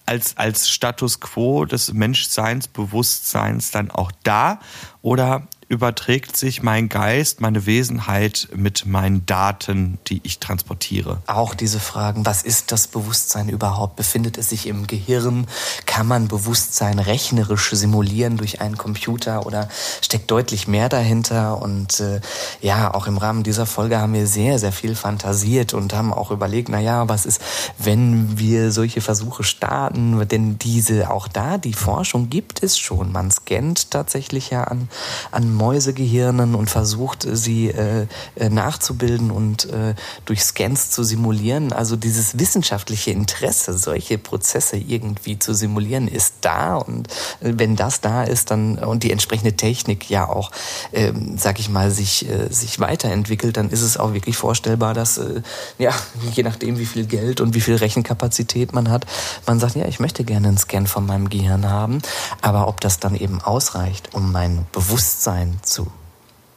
als, 0.05 0.37
als 0.37 0.69
Status 0.69 1.19
quo 1.19 1.65
des 1.65 1.93
Menschseins, 1.93 2.67
Bewusstseins 2.67 3.71
dann 3.71 3.91
auch 3.91 4.11
da? 4.23 4.59
Oder 5.01 5.47
überträgt 5.71 6.35
sich 6.35 6.61
mein 6.61 6.89
Geist, 6.89 7.39
meine 7.39 7.65
Wesenheit 7.65 8.49
mit 8.53 8.85
meinen 8.85 9.25
Daten, 9.25 9.99
die 10.07 10.19
ich 10.23 10.39
transportiere? 10.39 11.21
Auch 11.27 11.55
diese 11.55 11.79
Fragen, 11.79 12.25
was 12.25 12.43
ist 12.43 12.73
das 12.73 12.87
Bewusstsein 12.87 13.47
überhaupt? 13.47 13.95
Befindet 13.95 14.37
es 14.37 14.49
sich 14.49 14.67
im 14.67 14.85
Gehirn? 14.85 15.47
Kann 15.85 16.07
man 16.07 16.27
Bewusstsein 16.27 16.99
rechnerisch 16.99 17.69
simulieren 17.71 18.35
durch 18.35 18.59
einen 18.59 18.77
Computer 18.77 19.45
oder 19.45 19.69
steckt 20.01 20.29
deutlich 20.29 20.67
mehr 20.67 20.89
dahinter? 20.89 21.61
Und 21.61 22.01
äh, 22.01 22.19
ja, 22.59 22.93
auch 22.93 23.07
im 23.07 23.17
Rahmen 23.17 23.43
dieser 23.43 23.65
Folge 23.65 23.97
haben 23.97 24.13
wir 24.13 24.27
sehr, 24.27 24.59
sehr 24.59 24.73
viel 24.73 24.93
fantasiert 24.93 25.73
und 25.73 25.93
haben 25.93 26.11
auch 26.11 26.31
überlegt, 26.31 26.67
na 26.67 26.81
ja, 26.81 27.07
was 27.07 27.25
ist, 27.25 27.41
wenn 27.77 28.37
wir 28.37 28.73
solche 28.73 28.99
Versuche 28.99 29.45
starten? 29.45 30.27
Denn 30.27 30.59
diese, 30.59 31.09
auch 31.11 31.29
da, 31.29 31.57
die 31.57 31.73
Forschung 31.73 32.29
gibt 32.29 32.61
es 32.61 32.77
schon. 32.77 33.13
Man 33.13 33.31
scannt 33.31 33.89
tatsächlich 33.91 34.49
ja 34.49 34.65
an, 34.65 34.89
an 35.31 35.60
Mäusegehirnen 35.61 36.55
und 36.55 36.71
versucht, 36.71 37.27
sie 37.31 37.69
äh, 37.69 38.07
nachzubilden 38.49 39.29
und 39.29 39.69
äh, 39.69 39.93
durch 40.25 40.43
Scans 40.43 40.89
zu 40.89 41.03
simulieren. 41.03 41.71
Also 41.71 41.95
dieses 41.95 42.39
wissenschaftliche 42.39 43.11
Interesse, 43.11 43.77
solche 43.77 44.17
Prozesse 44.17 44.77
irgendwie 44.77 45.37
zu 45.37 45.53
simulieren, 45.53 46.07
ist 46.07 46.33
da. 46.41 46.77
Und 46.77 47.09
äh, 47.41 47.53
wenn 47.57 47.75
das 47.75 48.01
da 48.01 48.23
ist, 48.23 48.49
dann 48.49 48.79
und 48.79 49.03
die 49.03 49.11
entsprechende 49.11 49.53
Technik 49.53 50.09
ja 50.09 50.27
auch, 50.27 50.49
äh, 50.93 51.13
sag 51.37 51.59
ich 51.59 51.69
mal, 51.69 51.91
sich, 51.91 52.27
äh, 52.27 52.51
sich 52.51 52.79
weiterentwickelt, 52.79 53.55
dann 53.55 53.69
ist 53.69 53.83
es 53.83 53.97
auch 53.97 54.13
wirklich 54.13 54.37
vorstellbar, 54.37 54.95
dass, 54.95 55.19
äh, 55.19 55.43
ja, 55.77 55.93
je 56.33 56.41
nachdem, 56.41 56.79
wie 56.79 56.87
viel 56.87 57.05
Geld 57.05 57.39
und 57.39 57.53
wie 57.53 57.61
viel 57.61 57.75
Rechenkapazität 57.75 58.73
man 58.73 58.89
hat, 58.89 59.05
man 59.45 59.59
sagt, 59.59 59.75
ja, 59.75 59.85
ich 59.85 59.99
möchte 59.99 60.23
gerne 60.23 60.47
einen 60.47 60.57
Scan 60.57 60.87
von 60.87 61.05
meinem 61.05 61.29
Gehirn 61.29 61.69
haben. 61.69 62.01
Aber 62.41 62.67
ob 62.67 62.81
das 62.81 62.99
dann 62.99 63.15
eben 63.15 63.41
ausreicht, 63.41 64.09
um 64.13 64.31
mein 64.31 64.65
Bewusstsein 64.71 65.50
zu 65.61 65.91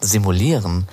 simulieren, 0.04 0.86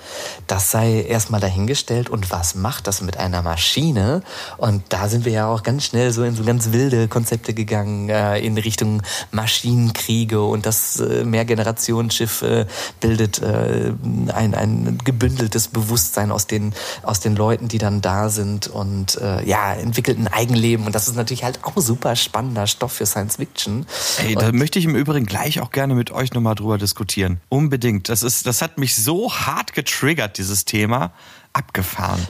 das 0.46 0.70
sei 0.70 1.02
erstmal 1.02 1.40
dahingestellt 1.40 2.08
und 2.08 2.30
was 2.30 2.54
macht 2.54 2.86
das 2.86 3.02
mit 3.02 3.16
einer 3.16 3.42
Maschine? 3.42 4.22
Und 4.56 4.82
da 4.88 5.08
sind 5.08 5.24
wir 5.24 5.32
ja 5.32 5.48
auch 5.48 5.62
ganz 5.62 5.84
schnell 5.84 6.12
so 6.12 6.24
in 6.24 6.34
so 6.34 6.44
ganz 6.44 6.72
wilde 6.72 7.08
Konzepte 7.08 7.54
gegangen, 7.54 8.08
äh, 8.08 8.38
in 8.38 8.56
Richtung 8.58 9.02
Maschinenkriege 9.30 10.42
und 10.42 10.66
das 10.66 10.98
äh, 11.00 11.24
Mehrgenerationenschiff 11.24 12.42
äh, 12.42 12.66
bildet 13.00 13.40
äh, 13.42 13.92
ein, 14.32 14.54
ein 14.54 14.98
gebündeltes 15.04 15.68
Bewusstsein 15.68 16.30
aus 16.32 16.46
den, 16.46 16.72
aus 17.02 17.20
den 17.20 17.36
Leuten, 17.36 17.68
die 17.68 17.78
dann 17.78 18.00
da 18.00 18.28
sind 18.28 18.68
und 18.68 19.20
äh, 19.20 19.46
ja, 19.46 19.74
entwickelt 19.74 20.18
ein 20.18 20.28
Eigenleben 20.28 20.86
und 20.86 20.94
das 20.94 21.08
ist 21.08 21.16
natürlich 21.16 21.44
halt 21.44 21.60
auch 21.62 21.74
super 21.76 22.16
spannender 22.16 22.66
Stoff 22.66 22.92
für 22.92 23.06
Science 23.06 23.36
Fiction. 23.36 23.86
Ey, 24.18 24.34
da 24.34 24.52
möchte 24.52 24.78
ich 24.78 24.84
im 24.84 24.96
Übrigen 24.96 25.26
gleich 25.26 25.60
auch 25.60 25.70
gerne 25.70 25.94
mit 25.94 26.10
euch 26.10 26.32
nochmal 26.32 26.54
drüber 26.54 26.78
diskutieren. 26.78 27.40
Unbedingt. 27.48 28.08
Das 28.08 28.22
ist, 28.22 28.46
das 28.46 28.62
hat 28.62 28.78
mich 28.78 28.94
so 29.02 29.32
hart 29.32 29.72
getriggert, 29.72 30.38
dieses 30.38 30.64
Thema. 30.64 31.12
Abgefahren. 31.54 32.26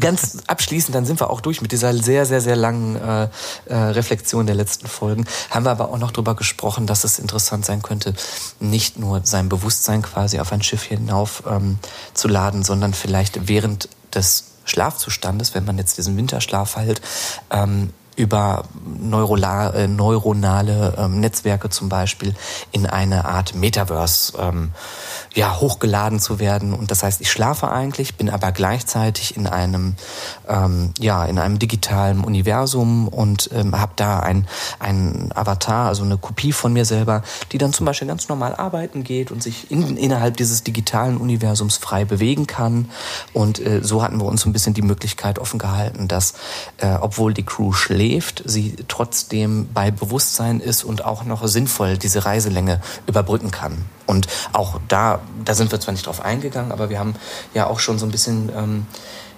Ganz 0.00 0.38
abschließend, 0.48 0.92
dann 0.92 1.06
sind 1.06 1.20
wir 1.20 1.30
auch 1.30 1.40
durch 1.40 1.62
mit 1.62 1.70
dieser 1.70 1.94
sehr, 1.94 2.26
sehr, 2.26 2.40
sehr 2.40 2.56
langen 2.56 2.96
äh, 2.96 3.28
äh, 3.66 3.74
Reflexion 3.76 4.46
der 4.46 4.56
letzten 4.56 4.88
Folgen. 4.88 5.26
Haben 5.50 5.64
wir 5.64 5.70
aber 5.70 5.90
auch 5.90 5.98
noch 5.98 6.10
darüber 6.10 6.34
gesprochen, 6.34 6.88
dass 6.88 7.04
es 7.04 7.20
interessant 7.20 7.64
sein 7.64 7.82
könnte, 7.82 8.14
nicht 8.58 8.98
nur 8.98 9.20
sein 9.22 9.48
Bewusstsein 9.48 10.02
quasi 10.02 10.40
auf 10.40 10.50
ein 10.50 10.64
Schiff 10.64 10.82
hinauf 10.82 11.44
ähm, 11.48 11.78
zu 12.14 12.26
laden, 12.26 12.64
sondern 12.64 12.94
vielleicht 12.94 13.46
während 13.46 13.88
des 14.12 14.46
Schlafzustandes, 14.64 15.54
wenn 15.54 15.64
man 15.64 15.78
jetzt 15.78 15.96
diesen 15.96 16.16
Winterschlaf 16.16 16.74
halt 16.74 17.00
ähm, 17.50 17.92
über 18.18 18.64
neurola, 18.84 19.70
äh, 19.70 19.86
neuronale 19.86 20.94
ähm, 20.98 21.20
Netzwerke 21.20 21.70
zum 21.70 21.88
Beispiel 21.88 22.34
in 22.72 22.84
eine 22.84 23.24
Art 23.26 23.54
Metaverse 23.54 24.36
ähm, 24.38 24.72
ja, 25.34 25.60
hochgeladen 25.60 26.18
zu 26.18 26.40
werden. 26.40 26.74
Und 26.74 26.90
das 26.90 27.04
heißt, 27.04 27.20
ich 27.20 27.30
schlafe 27.30 27.70
eigentlich, 27.70 28.16
bin 28.16 28.28
aber 28.28 28.50
gleichzeitig 28.50 29.36
in 29.36 29.46
einem, 29.46 29.94
ähm, 30.48 30.92
ja, 30.98 31.24
in 31.26 31.38
einem 31.38 31.60
digitalen 31.60 32.24
Universum 32.24 33.06
und 33.06 33.50
ähm, 33.52 33.78
habe 33.78 33.92
da 33.94 34.18
ein, 34.18 34.48
ein 34.80 35.30
Avatar, 35.34 35.86
also 35.86 36.02
eine 36.02 36.18
Kopie 36.18 36.52
von 36.52 36.72
mir 36.72 36.84
selber, 36.84 37.22
die 37.52 37.58
dann 37.58 37.72
zum 37.72 37.86
Beispiel 37.86 38.08
ganz 38.08 38.28
normal 38.28 38.56
arbeiten 38.56 39.04
geht 39.04 39.30
und 39.30 39.44
sich 39.44 39.70
in, 39.70 39.96
innerhalb 39.96 40.36
dieses 40.36 40.64
digitalen 40.64 41.18
Universums 41.18 41.76
frei 41.76 42.04
bewegen 42.04 42.48
kann. 42.48 42.90
Und 43.32 43.60
äh, 43.64 43.80
so 43.84 44.02
hatten 44.02 44.18
wir 44.18 44.24
uns 44.24 44.40
so 44.40 44.48
ein 44.48 44.52
bisschen 44.52 44.74
die 44.74 44.82
Möglichkeit 44.82 45.38
offen 45.38 45.60
gehalten, 45.60 46.08
dass, 46.08 46.34
äh, 46.78 46.96
obwohl 47.00 47.32
die 47.32 47.44
Crew 47.44 47.72
schläft, 47.72 48.07
sie 48.44 48.76
trotzdem 48.88 49.68
bei 49.72 49.90
Bewusstsein 49.90 50.60
ist 50.60 50.84
und 50.84 51.04
auch 51.04 51.24
noch 51.24 51.46
sinnvoll 51.46 51.98
diese 51.98 52.24
Reiselänge 52.24 52.80
überbrücken 53.06 53.50
kann. 53.50 53.84
Und 54.06 54.26
auch 54.52 54.80
da, 54.88 55.20
da 55.44 55.54
sind 55.54 55.70
wir 55.70 55.80
zwar 55.80 55.92
nicht 55.92 56.06
drauf 56.06 56.24
eingegangen, 56.24 56.72
aber 56.72 56.88
wir 56.88 56.98
haben 56.98 57.14
ja 57.54 57.66
auch 57.66 57.80
schon 57.80 57.98
so 57.98 58.06
ein 58.06 58.10
bisschen 58.10 58.50
ähm, 58.56 58.86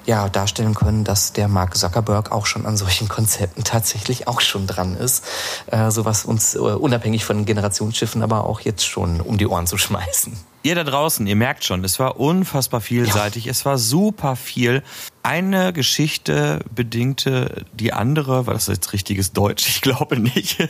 ja, 0.07 0.29
darstellen 0.29 0.75
können, 0.75 1.05
dass 1.05 1.33
der 1.33 1.49
Mark 1.49 1.77
Zuckerberg 1.77 2.33
auch 2.33 2.47
schon 2.47 2.67
an 2.67 2.77
solchen 2.77 3.09
Konzepten 3.17 3.65
tatsächlich 3.65 4.29
auch 4.29 4.41
schon 4.41 4.67
dran 4.67 4.97
ist. 4.97 5.25
Äh, 5.67 5.91
sowas 5.91 6.25
uns 6.25 6.55
äh, 6.55 6.59
unabhängig 6.59 7.25
von 7.25 7.39
den 7.39 7.47
Generationsschiffen 7.47 8.23
aber 8.23 8.45
auch 8.45 8.61
jetzt 8.61 8.87
schon 8.87 9.21
um 9.21 9.39
die 9.39 9.47
Ohren 9.47 9.67
zu 9.67 9.79
schmeißen. 9.79 10.37
Ihr 10.63 10.75
da 10.75 10.85
draußen, 10.85 11.27
ihr 11.27 11.37
merkt 11.37 11.65
schon, 11.65 11.85
es 11.85 11.99
war 11.99 12.21
unfassbar 12.21 12.81
vielseitig, 12.81 13.47
ja. 13.47 13.51
es 13.51 13.65
war 13.65 13.79
super 13.79 14.37
viel. 14.37 14.83
Eine 15.23 15.73
Geschichte 15.75 16.61
bedingte 16.75 17.67
die 17.75 17.93
andere, 17.93 18.47
war 18.47 18.55
das 18.55 18.69
jetzt 18.69 18.93
richtiges 18.93 19.33
Deutsch? 19.33 19.69
Ich 19.69 19.81
glaube 19.83 20.19
nicht. 20.19 20.67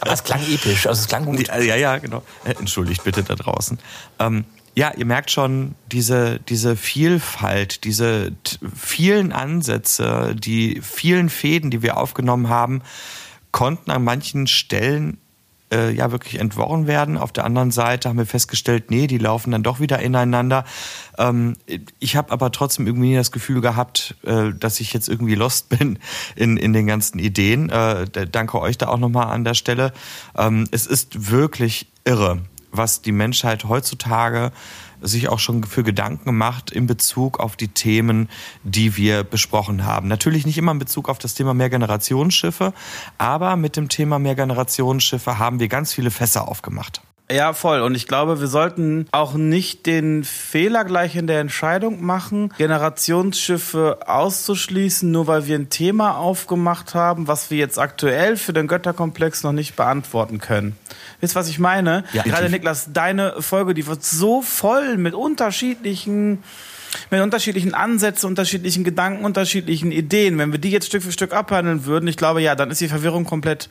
Aber 0.00 0.12
es 0.12 0.24
klang 0.24 0.42
episch, 0.42 0.86
also 0.86 1.00
es 1.00 1.06
klang 1.08 1.24
gut. 1.24 1.46
Ja, 1.46 1.76
ja, 1.76 1.98
genau. 1.98 2.22
Äh, 2.44 2.54
entschuldigt 2.58 3.04
bitte 3.04 3.22
da 3.22 3.36
draußen. 3.36 3.78
Ähm, 4.18 4.44
ja, 4.74 4.92
ihr 4.96 5.04
merkt 5.04 5.30
schon 5.30 5.74
diese, 5.90 6.40
diese 6.48 6.76
Vielfalt, 6.76 7.84
diese 7.84 8.32
vielen 8.74 9.32
Ansätze, 9.32 10.34
die 10.36 10.80
vielen 10.80 11.28
Fäden, 11.28 11.70
die 11.70 11.82
wir 11.82 11.98
aufgenommen 11.98 12.48
haben, 12.48 12.82
konnten 13.52 13.90
an 13.90 14.02
manchen 14.02 14.46
Stellen 14.46 15.18
äh, 15.72 15.90
ja 15.90 16.12
wirklich 16.12 16.38
entworren 16.38 16.86
werden. 16.86 17.16
Auf 17.18 17.32
der 17.32 17.44
anderen 17.44 17.70
Seite 17.70 18.08
haben 18.08 18.18
wir 18.18 18.26
festgestellt, 18.26 18.90
nee, 18.90 19.06
die 19.06 19.18
laufen 19.18 19.50
dann 19.50 19.62
doch 19.62 19.80
wieder 19.80 19.98
ineinander. 19.98 20.64
Ähm, 21.18 21.56
ich 21.98 22.16
habe 22.16 22.30
aber 22.30 22.52
trotzdem 22.52 22.86
irgendwie 22.86 23.14
das 23.14 23.32
Gefühl 23.32 23.60
gehabt, 23.60 24.16
äh, 24.22 24.52
dass 24.52 24.80
ich 24.80 24.92
jetzt 24.92 25.08
irgendwie 25.08 25.34
lost 25.34 25.68
bin 25.78 25.98
in, 26.36 26.56
in 26.56 26.72
den 26.72 26.86
ganzen 26.86 27.18
Ideen. 27.18 27.70
Äh, 27.70 28.06
danke 28.30 28.60
euch 28.60 28.78
da 28.78 28.88
auch 28.88 28.98
nochmal 28.98 29.26
an 29.26 29.44
der 29.44 29.54
Stelle. 29.54 29.92
Ähm, 30.36 30.68
es 30.70 30.86
ist 30.86 31.30
wirklich 31.30 31.90
irre 32.04 32.40
was 32.72 33.02
die 33.02 33.12
Menschheit 33.12 33.64
heutzutage 33.64 34.50
sich 35.02 35.28
auch 35.28 35.38
schon 35.38 35.64
für 35.64 35.82
Gedanken 35.82 36.36
macht 36.36 36.70
in 36.70 36.86
Bezug 36.86 37.40
auf 37.40 37.56
die 37.56 37.68
Themen, 37.68 38.28
die 38.62 38.96
wir 38.96 39.24
besprochen 39.24 39.84
haben. 39.84 40.08
Natürlich 40.08 40.46
nicht 40.46 40.58
immer 40.58 40.72
in 40.72 40.78
Bezug 40.78 41.08
auf 41.08 41.18
das 41.18 41.34
Thema 41.34 41.54
Mehrgenerationsschiffe, 41.54 42.72
aber 43.18 43.56
mit 43.56 43.76
dem 43.76 43.88
Thema 43.88 44.18
Mehrgenerationsschiffe 44.18 45.38
haben 45.38 45.60
wir 45.60 45.68
ganz 45.68 45.92
viele 45.92 46.10
Fässer 46.10 46.48
aufgemacht. 46.48 47.02
Ja, 47.32 47.52
voll. 47.54 47.80
Und 47.80 47.94
ich 47.94 48.06
glaube, 48.06 48.40
wir 48.40 48.46
sollten 48.46 49.06
auch 49.10 49.34
nicht 49.34 49.86
den 49.86 50.22
Fehler 50.24 50.84
gleich 50.84 51.16
in 51.16 51.26
der 51.26 51.40
Entscheidung 51.40 52.04
machen, 52.04 52.52
Generationsschiffe 52.58 54.00
auszuschließen, 54.06 55.10
nur 55.10 55.26
weil 55.26 55.46
wir 55.46 55.56
ein 55.56 55.70
Thema 55.70 56.16
aufgemacht 56.18 56.94
haben, 56.94 57.28
was 57.28 57.50
wir 57.50 57.58
jetzt 57.58 57.78
aktuell 57.78 58.36
für 58.36 58.52
den 58.52 58.66
Götterkomplex 58.66 59.42
noch 59.42 59.52
nicht 59.52 59.76
beantworten 59.76 60.38
können. 60.38 60.76
Wisst 61.20 61.34
ihr, 61.34 61.40
was 61.40 61.48
ich 61.48 61.58
meine? 61.58 62.04
Ja, 62.12 62.22
Gerade 62.22 62.50
Niklas, 62.50 62.90
deine 62.92 63.40
Folge, 63.40 63.74
die 63.74 63.86
wird 63.86 64.04
so 64.04 64.42
voll 64.42 64.96
mit 64.96 65.14
unterschiedlichen 65.14 66.42
mit 67.10 67.22
unterschiedlichen 67.22 67.72
Ansätzen, 67.74 68.28
unterschiedlichen 68.28 68.84
Gedanken, 68.84 69.24
unterschiedlichen 69.24 69.92
Ideen. 69.92 70.36
Wenn 70.36 70.52
wir 70.52 70.58
die 70.58 70.70
jetzt 70.70 70.86
Stück 70.86 71.02
für 71.02 71.12
Stück 71.12 71.32
abhandeln 71.32 71.86
würden, 71.86 72.06
ich 72.06 72.18
glaube, 72.18 72.42
ja, 72.42 72.54
dann 72.54 72.70
ist 72.70 72.82
die 72.82 72.88
Verwirrung 72.88 73.24
komplett 73.24 73.70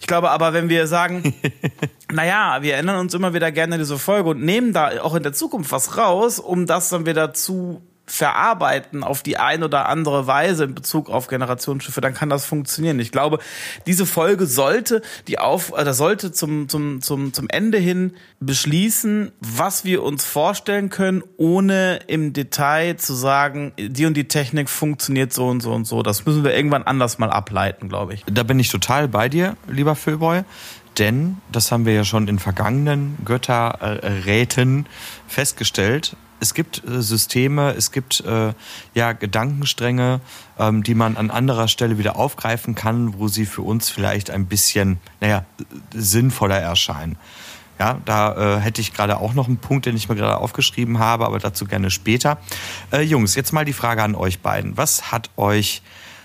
ich 0.00 0.06
glaube 0.06 0.30
aber, 0.30 0.52
wenn 0.52 0.68
wir 0.68 0.86
sagen, 0.86 1.34
naja, 2.12 2.58
wir 2.60 2.76
ändern 2.76 3.00
uns 3.00 3.14
immer 3.14 3.34
wieder 3.34 3.52
gerne 3.52 3.78
diese 3.78 3.98
Folge 3.98 4.30
und 4.30 4.42
nehmen 4.42 4.72
da 4.72 5.02
auch 5.02 5.14
in 5.14 5.22
der 5.22 5.32
Zukunft 5.32 5.72
was 5.72 5.96
raus, 5.96 6.38
um 6.38 6.66
das 6.66 6.88
dann 6.88 7.06
wieder 7.06 7.34
zu 7.34 7.82
verarbeiten 8.10 9.04
auf 9.04 9.22
die 9.22 9.36
ein 9.36 9.62
oder 9.62 9.88
andere 9.88 10.26
Weise 10.26 10.64
in 10.64 10.74
Bezug 10.74 11.10
auf 11.10 11.28
Generationsschiffe, 11.28 12.00
dann 12.00 12.14
kann 12.14 12.28
das 12.28 12.44
funktionieren. 12.44 12.98
Ich 13.00 13.12
glaube, 13.12 13.38
diese 13.86 14.06
Folge 14.06 14.46
sollte 14.46 15.02
die 15.26 15.38
auf, 15.38 15.72
oder 15.72 15.94
sollte 15.94 16.32
zum, 16.32 16.68
zum, 16.68 17.00
zum, 17.00 17.32
zum 17.32 17.48
Ende 17.48 17.78
hin 17.78 18.14
beschließen, 18.40 19.32
was 19.40 19.84
wir 19.84 20.02
uns 20.02 20.24
vorstellen 20.24 20.90
können, 20.90 21.22
ohne 21.36 22.00
im 22.06 22.32
Detail 22.32 22.96
zu 22.96 23.14
sagen, 23.14 23.72
die 23.78 24.06
und 24.06 24.14
die 24.14 24.28
Technik 24.28 24.68
funktioniert 24.68 25.32
so 25.32 25.46
und 25.46 25.60
so 25.60 25.72
und 25.72 25.86
so. 25.86 26.02
Das 26.02 26.24
müssen 26.24 26.44
wir 26.44 26.54
irgendwann 26.54 26.82
anders 26.84 27.18
mal 27.18 27.30
ableiten, 27.30 27.88
glaube 27.88 28.14
ich. 28.14 28.24
Da 28.30 28.42
bin 28.42 28.58
ich 28.58 28.68
total 28.68 29.08
bei 29.08 29.28
dir, 29.28 29.56
lieber 29.68 29.94
Philboy. 29.94 30.42
Denn, 30.98 31.36
das 31.52 31.70
haben 31.70 31.86
wir 31.86 31.92
ja 31.92 32.04
schon 32.04 32.26
in 32.26 32.40
vergangenen 32.40 33.18
Götterräten 33.24 34.86
festgestellt, 35.28 36.16
es 36.40 36.54
gibt 36.54 36.82
äh, 36.84 37.02
Systeme, 37.02 37.74
es 37.74 37.92
gibt 37.92 38.20
äh, 38.20 38.52
ja 38.94 39.12
Gedankenstränge, 39.12 40.20
ähm, 40.58 40.82
die 40.82 40.94
man 40.94 41.16
an 41.16 41.30
anderer 41.30 41.68
Stelle 41.68 41.98
wieder 41.98 42.16
aufgreifen 42.16 42.74
kann, 42.74 43.18
wo 43.18 43.28
sie 43.28 43.46
für 43.46 43.62
uns 43.62 43.90
vielleicht 43.90 44.30
ein 44.30 44.46
bisschen, 44.46 44.98
naja, 45.20 45.44
sinnvoller 45.94 46.58
erscheinen. 46.58 47.16
Ja, 47.78 48.00
da 48.04 48.56
äh, 48.56 48.60
hätte 48.60 48.80
ich 48.80 48.92
gerade 48.92 49.18
auch 49.18 49.34
noch 49.34 49.46
einen 49.46 49.58
Punkt, 49.58 49.86
den 49.86 49.96
ich 49.96 50.08
mir 50.08 50.16
gerade 50.16 50.38
aufgeschrieben 50.38 50.98
habe, 50.98 51.26
aber 51.26 51.38
dazu 51.38 51.64
gerne 51.64 51.90
später. 51.90 52.38
Äh, 52.92 53.02
Jungs, 53.02 53.36
jetzt 53.36 53.52
mal 53.52 53.64
die 53.64 53.72
Frage 53.72 54.02
an 54.02 54.16
euch 54.16 54.40
beiden. 54.40 54.76
Was 54.76 55.12
hat 55.12 55.30
euch 55.36 55.82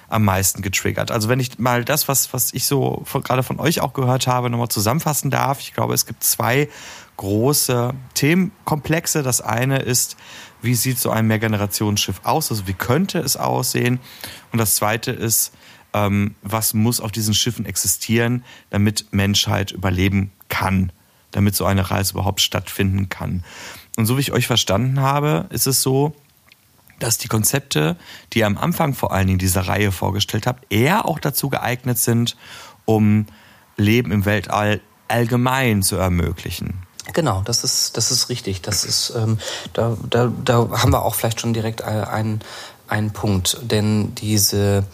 am 0.10 0.26
meisten 0.26 0.63
getriggert? 0.63 1.12
Also 1.12 1.30
wenn 1.30 1.39
ich 1.39 1.60
mal 1.60 1.86
das, 1.86 2.08
was, 2.08 2.34
was 2.34 2.54
ich 2.56 2.65
so 2.65 3.06
gerade 3.23 3.43
von 3.43 3.60
euch 3.60 3.82
auch 3.82 3.93
gehört 3.93 4.26
habe, 4.26 4.49
nochmal 4.49 4.69
zusammenfassen 4.69 5.30
darf. 5.30 5.60
Ich 5.60 5.76
glaube, 5.76 5.93
es 5.93 6.08
gibt 6.08 6.23
zwei 6.23 6.69
große 7.17 7.93
Themenkomplexe. 8.13 9.23
Das 9.23 9.41
eine 9.41 9.80
ist, 9.80 10.17
wie 10.62 10.76
sieht 10.76 10.99
so 10.99 11.10
ein 11.10 11.28
Mehrgenerationsschiff 11.28 12.21
aus? 12.23 12.52
Also 12.52 12.67
wie 12.67 12.73
könnte 12.73 13.19
es 13.19 13.38
aussehen? 13.38 13.99
Und 14.52 14.60
das 14.60 14.76
zweite 14.76 15.12
ist, 15.12 15.54
ähm, 15.93 16.36
was 16.41 16.73
muss 16.73 16.99
auf 16.99 17.12
diesen 17.12 17.34
Schiffen 17.34 17.65
existieren, 17.65 18.43
damit 18.69 19.08
Menschheit 19.12 19.71
überleben 19.71 20.32
kann, 20.49 20.91
damit 21.32 21.56
so 21.56 21.65
eine 21.65 21.91
Reise 21.91 22.13
überhaupt 22.13 22.41
stattfinden 22.41 23.10
kann. 23.10 23.43
Und 23.97 24.06
so 24.06 24.17
wie 24.17 24.21
ich 24.21 24.32
euch 24.32 24.47
verstanden 24.47 25.02
habe, 25.02 25.47
ist 25.49 25.67
es 25.67 25.82
so, 25.82 26.15
dass 26.99 27.17
die 27.17 27.28
Konzepte, 27.28 27.97
die 28.32 28.39
ihr 28.39 28.47
am 28.47 28.58
Anfang 28.58 28.93
vor 28.93 29.12
allen 29.12 29.28
Dingen 29.28 29.39
dieser 29.39 29.67
Reihe 29.67 29.91
vorgestellt 29.91 30.47
habt, 30.47 30.71
eher 30.71 31.06
auch 31.06 31.19
dazu 31.19 31.49
geeignet 31.49 31.97
sind, 31.97 32.38
um 32.86 33.26
Leben 33.78 34.12
im 34.12 34.26
Weltall 34.26 34.82
allgemein 35.08 35.84
zu 35.84 35.97
ermöglichen. 35.97 36.84
Genau, 37.11 37.41
das 37.43 37.63
ist, 37.63 37.97
das 37.97 38.11
ist 38.11 38.29
richtig. 38.29 38.61
Das 38.61 38.85
ist, 38.85 39.13
ähm, 39.15 39.37
da, 39.73 39.97
da, 40.09 40.31
da 40.43 40.69
haben 40.71 40.91
wir 40.91 41.03
auch 41.03 41.15
vielleicht 41.15 41.41
schon 41.41 41.53
direkt 41.53 41.81
einen, 41.81 42.39
einen 42.87 43.11
Punkt. 43.11 43.57
Denn 43.61 44.15
diese 44.15 44.85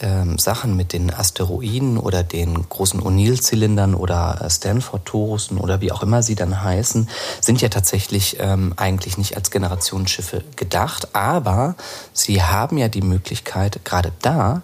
ähm, 0.00 0.38
Sachen 0.38 0.76
mit 0.76 0.92
den 0.92 1.12
Asteroiden 1.12 1.98
oder 1.98 2.22
den 2.22 2.68
großen 2.68 3.00
O'Neill-Zylindern 3.00 3.94
oder 3.94 4.46
Stanford-Torusen 4.48 5.58
oder 5.58 5.80
wie 5.80 5.92
auch 5.92 6.02
immer 6.02 6.22
sie 6.22 6.34
dann 6.34 6.62
heißen, 6.62 7.08
sind 7.40 7.60
ja 7.60 7.68
tatsächlich 7.68 8.36
ähm, 8.40 8.74
eigentlich 8.76 9.18
nicht 9.18 9.36
als 9.36 9.50
Generationsschiffe 9.50 10.42
gedacht, 10.56 11.14
aber 11.14 11.74
sie 12.12 12.42
haben 12.42 12.78
ja 12.78 12.88
die 12.88 13.02
Möglichkeit, 13.02 13.84
gerade 13.84 14.12
da 14.22 14.62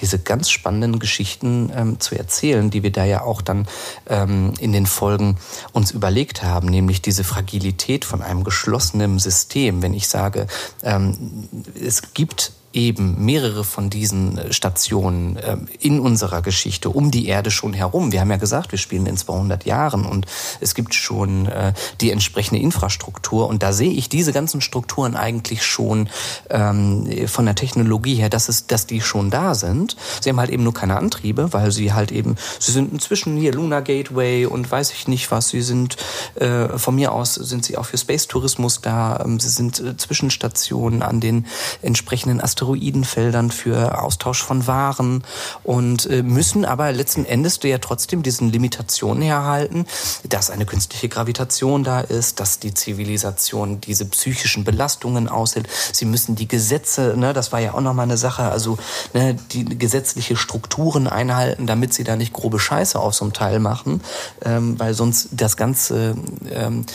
diese 0.00 0.18
ganz 0.18 0.50
spannenden 0.50 0.98
Geschichten 0.98 1.70
ähm, 1.74 2.00
zu 2.00 2.16
erzählen, 2.16 2.70
die 2.70 2.82
wir 2.82 2.92
da 2.92 3.04
ja 3.04 3.22
auch 3.22 3.42
dann 3.42 3.66
ähm, 4.08 4.54
in 4.60 4.72
den 4.72 4.86
Folgen 4.86 5.38
uns 5.72 5.90
überlegt 5.90 6.42
haben, 6.42 6.68
nämlich 6.68 7.02
diese 7.02 7.24
Fragilität 7.24 8.04
von 8.04 8.22
einem 8.22 8.44
geschlossenen 8.44 9.18
System. 9.18 9.82
Wenn 9.82 9.94
ich 9.94 10.08
sage, 10.08 10.46
ähm, 10.82 11.48
es 11.74 12.14
gibt 12.14 12.52
eben 12.72 13.24
mehrere 13.24 13.64
von 13.64 13.88
diesen 13.88 14.36
äh, 14.36 14.52
Stationen 14.52 15.36
äh, 15.36 15.56
in 15.80 16.00
unserer 16.00 16.42
Geschichte 16.42 16.90
um 16.90 17.10
die 17.10 17.26
Erde 17.26 17.50
schon 17.50 17.72
herum. 17.72 18.12
Wir 18.12 18.20
haben 18.20 18.30
ja 18.30 18.36
gesagt, 18.36 18.72
wir 18.72 18.78
spielen 18.78 19.06
in 19.06 19.16
200 19.16 19.64
Jahren 19.64 20.04
und 20.04 20.26
es 20.60 20.74
gibt 20.74 20.94
schon 20.94 21.46
äh, 21.46 21.72
die 22.00 22.10
entsprechende 22.10 22.60
Infrastruktur 22.60 23.48
und 23.48 23.62
da 23.62 23.72
sehe 23.72 23.92
ich 23.92 24.10
diese 24.10 24.32
ganzen 24.32 24.60
Strukturen 24.60 25.16
eigentlich 25.16 25.64
schon 25.64 26.10
ähm, 26.50 27.08
von 27.26 27.46
der 27.46 27.54
Technologie 27.54 28.16
her, 28.16 28.28
dass 28.28 28.50
es, 28.50 28.66
dass 28.66 28.86
die 28.86 29.00
schon 29.00 29.30
da 29.30 29.54
sind. 29.54 29.96
Sie 30.20 30.28
haben 30.28 30.38
halt 30.38 30.50
eben 30.50 30.62
nur 30.62 30.74
keine 30.74 30.96
Antriebe, 30.98 31.52
weil 31.54 31.72
sie 31.72 31.94
halt 31.94 32.12
eben, 32.12 32.36
sie 32.58 32.72
sind 32.72 32.92
inzwischen 32.92 33.36
hier 33.38 33.52
Lunar 33.52 33.82
Gateway 33.82 34.44
und 34.44 34.70
weiß 34.70 34.92
ich 34.92 35.08
nicht 35.08 35.30
was. 35.30 35.48
Sie 35.48 35.62
sind 35.62 35.96
äh, 36.34 36.76
von 36.76 36.94
mir 36.94 37.12
aus 37.12 37.34
sind 37.34 37.64
sie 37.64 37.78
auch 37.78 37.86
für 37.86 37.96
Space 37.96 38.26
Tourismus 38.28 38.82
da. 38.82 39.20
Ähm, 39.24 39.40
sie 39.40 39.48
sind 39.48 39.82
Zwischenstationen 39.98 41.02
an 41.02 41.20
den 41.20 41.46
entsprechenden 41.80 42.40
Asteroiden 42.42 42.57
Asteroidenfeldern 42.58 43.52
für 43.52 44.02
Austausch 44.02 44.42
von 44.42 44.66
Waren 44.66 45.22
und 45.62 46.06
äh, 46.06 46.22
müssen 46.22 46.64
aber 46.64 46.90
letzten 46.90 47.24
Endes 47.24 47.60
ja 47.62 47.78
trotzdem 47.78 48.22
diesen 48.24 48.50
Limitationen 48.50 49.22
herhalten, 49.22 49.86
dass 50.28 50.50
eine 50.50 50.66
künstliche 50.66 51.08
Gravitation 51.08 51.84
da 51.84 52.00
ist, 52.00 52.40
dass 52.40 52.58
die 52.58 52.74
Zivilisation 52.74 53.80
diese 53.80 54.06
psychischen 54.06 54.64
Belastungen 54.64 55.28
aushält. 55.28 55.68
Sie 55.92 56.04
müssen 56.04 56.34
die 56.34 56.48
Gesetze, 56.48 57.14
ne, 57.16 57.32
das 57.32 57.52
war 57.52 57.60
ja 57.60 57.74
auch 57.74 57.80
nochmal 57.80 58.04
eine 58.04 58.16
Sache, 58.16 58.42
also 58.42 58.76
ne, 59.14 59.36
die 59.52 59.64
gesetzliche 59.64 60.36
Strukturen 60.36 61.06
einhalten, 61.06 61.68
damit 61.68 61.94
sie 61.94 62.02
da 62.02 62.16
nicht 62.16 62.32
grobe 62.32 62.58
Scheiße 62.58 62.98
auf 62.98 63.14
so 63.14 63.24
einem 63.24 63.34
Teil 63.34 63.60
machen, 63.60 64.00
ähm, 64.44 64.78
weil 64.80 64.94
sonst 64.94 65.28
das 65.32 65.56
ganze 65.56 66.16
ähm, 66.50 66.86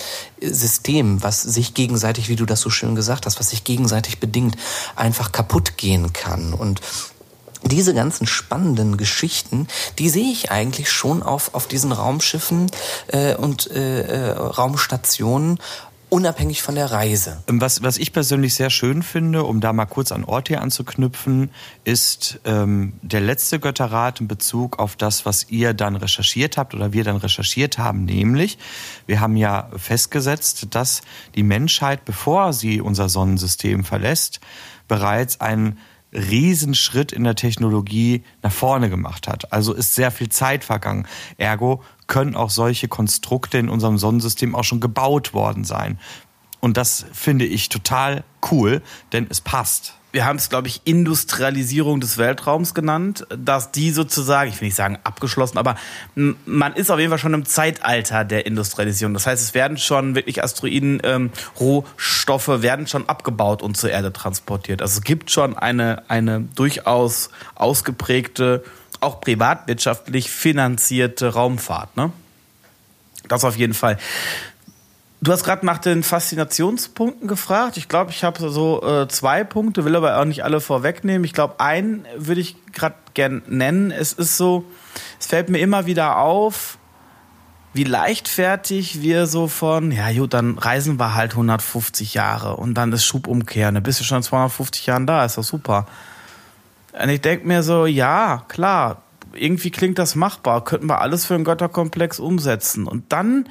System, 0.41 1.23
was 1.23 1.41
sich 1.41 1.73
gegenseitig, 1.73 2.27
wie 2.27 2.35
du 2.35 2.45
das 2.45 2.59
so 2.59 2.69
schön 2.69 2.95
gesagt 2.95 3.25
hast, 3.25 3.39
was 3.39 3.51
sich 3.51 3.63
gegenseitig 3.63 4.19
bedingt, 4.19 4.57
einfach 4.95 5.31
kaputt 5.31 5.52
gehen 5.77 6.13
kann. 6.13 6.53
Und 6.53 6.81
diese 7.63 7.93
ganzen 7.93 8.27
spannenden 8.27 8.97
Geschichten, 8.97 9.67
die 9.97 10.09
sehe 10.09 10.31
ich 10.31 10.51
eigentlich 10.51 10.91
schon 10.91 11.23
auf, 11.23 11.53
auf 11.53 11.67
diesen 11.67 11.91
Raumschiffen 11.91 12.69
äh, 13.07 13.35
und 13.35 13.71
äh, 13.71 14.01
äh, 14.01 14.29
Raumstationen 14.31 15.59
unabhängig 16.13 16.61
von 16.61 16.75
der 16.75 16.91
Reise. 16.91 17.41
Was, 17.47 17.81
was 17.81 17.97
ich 17.97 18.13
persönlich 18.13 18.53
sehr 18.53 18.69
schön 18.69 19.01
finde, 19.01 19.45
um 19.45 19.61
da 19.61 19.73
mal 19.73 19.87
kurz 19.87 20.11
an 20.11 20.23
Ort 20.23 20.47
hier 20.47 20.61
anzuknüpfen, 20.61 21.49
ist 21.85 22.39
ähm, 22.45 22.93
der 23.01 23.19
letzte 23.19 23.59
Götterrat 23.59 24.21
in 24.21 24.27
Bezug 24.27 24.77
auf 24.77 24.95
das, 24.95 25.25
was 25.25 25.49
ihr 25.49 25.73
dann 25.73 25.95
recherchiert 25.95 26.55
habt 26.55 26.75
oder 26.75 26.93
wir 26.93 27.03
dann 27.03 27.17
recherchiert 27.17 27.79
haben. 27.79 28.05
Nämlich, 28.05 28.59
wir 29.07 29.21
haben 29.21 29.35
ja 29.37 29.71
festgesetzt, 29.75 30.67
dass 30.69 31.01
die 31.33 31.41
Menschheit, 31.41 32.05
bevor 32.05 32.53
sie 32.53 32.79
unser 32.79 33.09
Sonnensystem 33.09 33.83
verlässt, 33.83 34.39
bereits 34.93 35.41
einen 35.41 35.79
Riesenschritt 36.13 37.11
in 37.11 37.23
der 37.23 37.33
Technologie 37.33 38.23
nach 38.43 38.51
vorne 38.51 38.91
gemacht 38.91 39.27
hat. 39.27 39.51
Also 39.51 39.73
ist 39.73 39.95
sehr 39.95 40.11
viel 40.11 40.29
Zeit 40.29 40.63
vergangen. 40.63 41.07
Ergo 41.37 41.81
können 42.05 42.35
auch 42.35 42.51
solche 42.51 42.87
Konstrukte 42.87 43.57
in 43.57 43.69
unserem 43.69 43.97
Sonnensystem 43.97 44.53
auch 44.53 44.63
schon 44.63 44.79
gebaut 44.79 45.33
worden 45.33 45.63
sein. 45.63 45.99
Und 46.59 46.77
das 46.77 47.07
finde 47.11 47.45
ich 47.45 47.69
total 47.69 48.23
cool, 48.51 48.83
denn 49.13 49.25
es 49.31 49.41
passt 49.41 49.95
wir 50.13 50.25
haben 50.25 50.37
es, 50.37 50.49
glaube 50.49 50.67
ich, 50.67 50.81
Industrialisierung 50.85 51.99
des 51.99 52.19
Weltraums 52.19 52.75
genannt, 52.75 53.25
dass 53.35 53.71
die 53.71 53.89
sozusagen, 53.89 54.51
ich 54.51 54.61
will 54.61 54.67
nicht 54.67 54.75
sagen 54.75 54.99
abgeschlossen, 55.03 55.57
aber 55.57 55.75
man 56.45 56.73
ist 56.73 56.91
auf 56.91 56.99
jeden 56.99 57.09
Fall 57.09 57.17
schon 57.17 57.33
im 57.33 57.45
Zeitalter 57.45 58.23
der 58.23 58.45
Industrialisierung. 58.45 59.15
Das 59.15 59.25
heißt, 59.25 59.41
es 59.41 59.55
werden 59.55 59.79
schon 59.79 60.13
wirklich 60.13 60.43
Asteroiden, 60.43 61.01
ähm, 61.03 61.31
Rohstoffe 61.59 62.61
werden 62.61 62.85
schon 62.85 63.09
abgebaut 63.09 63.63
und 63.63 63.75
zur 63.75 63.89
Erde 63.89 64.13
transportiert. 64.13 64.83
Also 64.83 64.99
es 64.99 65.03
gibt 65.03 65.31
schon 65.31 65.57
eine, 65.57 66.03
eine 66.09 66.41
durchaus 66.41 67.29
ausgeprägte, 67.55 68.63
auch 68.99 69.19
privatwirtschaftlich 69.19 70.29
finanzierte 70.29 71.29
Raumfahrt. 71.33 71.97
Ne? 71.97 72.11
Das 73.27 73.43
auf 73.43 73.57
jeden 73.57 73.73
Fall. 73.73 73.97
Du 75.23 75.31
hast 75.31 75.45
gerade 75.45 75.65
nach 75.65 75.77
den 75.77 76.03
Faszinationspunkten 76.03 77.29
gefragt. 77.29 77.77
Ich 77.77 77.87
glaube, 77.87 78.11
ich 78.11 78.25
habe 78.25 78.49
so 78.49 78.83
äh, 78.83 79.07
zwei 79.07 79.45
Punkte, 79.45 79.85
will 79.85 79.95
aber 79.95 80.19
auch 80.19 80.25
nicht 80.25 80.43
alle 80.43 80.59
vorwegnehmen. 80.59 81.23
Ich 81.23 81.31
glaube, 81.31 81.61
einen 81.61 82.05
würde 82.17 82.41
ich 82.41 82.57
gerade 82.73 82.95
gern 83.13 83.41
nennen. 83.47 83.89
Es 83.91 84.11
ist 84.11 84.35
so, 84.35 84.65
es 85.21 85.27
fällt 85.27 85.47
mir 85.47 85.59
immer 85.59 85.85
wieder 85.85 86.17
auf, 86.17 86.77
wie 87.73 87.85
leichtfertig 87.85 89.01
wir 89.01 89.25
so 89.25 89.47
von, 89.47 89.91
ja 89.91 90.11
gut, 90.11 90.33
dann 90.33 90.57
reisen 90.57 90.99
wir 90.99 91.15
halt 91.15 91.31
150 91.31 92.13
Jahre 92.15 92.57
und 92.57 92.73
dann 92.73 92.91
ist 92.91 93.05
Schubumkehr. 93.05 93.71
Dann 93.71 93.81
bist 93.81 94.01
du 94.01 94.03
schon 94.03 94.23
250 94.23 94.87
Jahren 94.87 95.07
da, 95.07 95.23
ist 95.23 95.37
doch 95.37 95.43
super. 95.45 95.87
Und 97.01 97.07
ich 97.07 97.21
denke 97.21 97.47
mir 97.47 97.63
so, 97.63 97.85
ja, 97.85 98.43
klar, 98.49 99.03
irgendwie 99.31 99.71
klingt 99.71 99.99
das 99.99 100.15
machbar, 100.15 100.65
könnten 100.65 100.89
wir 100.89 100.99
alles 100.99 101.25
für 101.25 101.35
einen 101.35 101.45
Götterkomplex 101.45 102.19
umsetzen. 102.19 102.87
Und 102.87 103.13
dann 103.13 103.47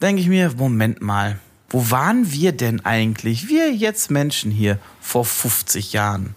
denke 0.00 0.22
ich 0.22 0.28
mir, 0.28 0.52
Moment 0.56 1.02
mal, 1.02 1.38
wo 1.70 1.90
waren 1.90 2.32
wir 2.32 2.52
denn 2.52 2.84
eigentlich, 2.84 3.48
wir 3.48 3.72
jetzt 3.72 4.10
Menschen 4.10 4.50
hier, 4.50 4.78
vor 5.00 5.24
50 5.24 5.92
Jahren? 5.92 6.34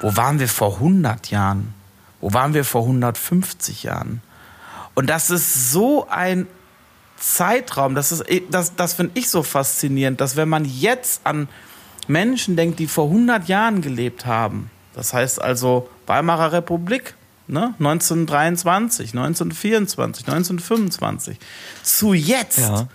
Wo 0.00 0.16
waren 0.16 0.40
wir 0.40 0.48
vor 0.48 0.74
100 0.74 1.30
Jahren? 1.30 1.74
Wo 2.20 2.32
waren 2.32 2.54
wir 2.54 2.64
vor 2.64 2.82
150 2.82 3.84
Jahren? 3.84 4.22
Und 4.94 5.08
das 5.08 5.30
ist 5.30 5.70
so 5.72 6.08
ein 6.08 6.46
Zeitraum, 7.18 7.94
das, 7.94 8.24
das, 8.50 8.74
das 8.74 8.94
finde 8.94 9.12
ich 9.14 9.30
so 9.30 9.44
faszinierend, 9.44 10.20
dass 10.20 10.34
wenn 10.34 10.48
man 10.48 10.64
jetzt 10.64 11.20
an 11.24 11.48
Menschen 12.08 12.56
denkt, 12.56 12.80
die 12.80 12.88
vor 12.88 13.06
100 13.06 13.46
Jahren 13.48 13.80
gelebt 13.80 14.26
haben, 14.26 14.70
das 14.94 15.14
heißt 15.14 15.40
also 15.40 15.88
Weimarer 16.06 16.52
Republik, 16.52 17.14
ne? 17.46 17.74
1923, 17.78 19.10
1924, 19.10 20.26
1925, 20.26 21.38
zu 21.84 22.12
jetzt. 22.12 22.58
Ja 22.58 22.88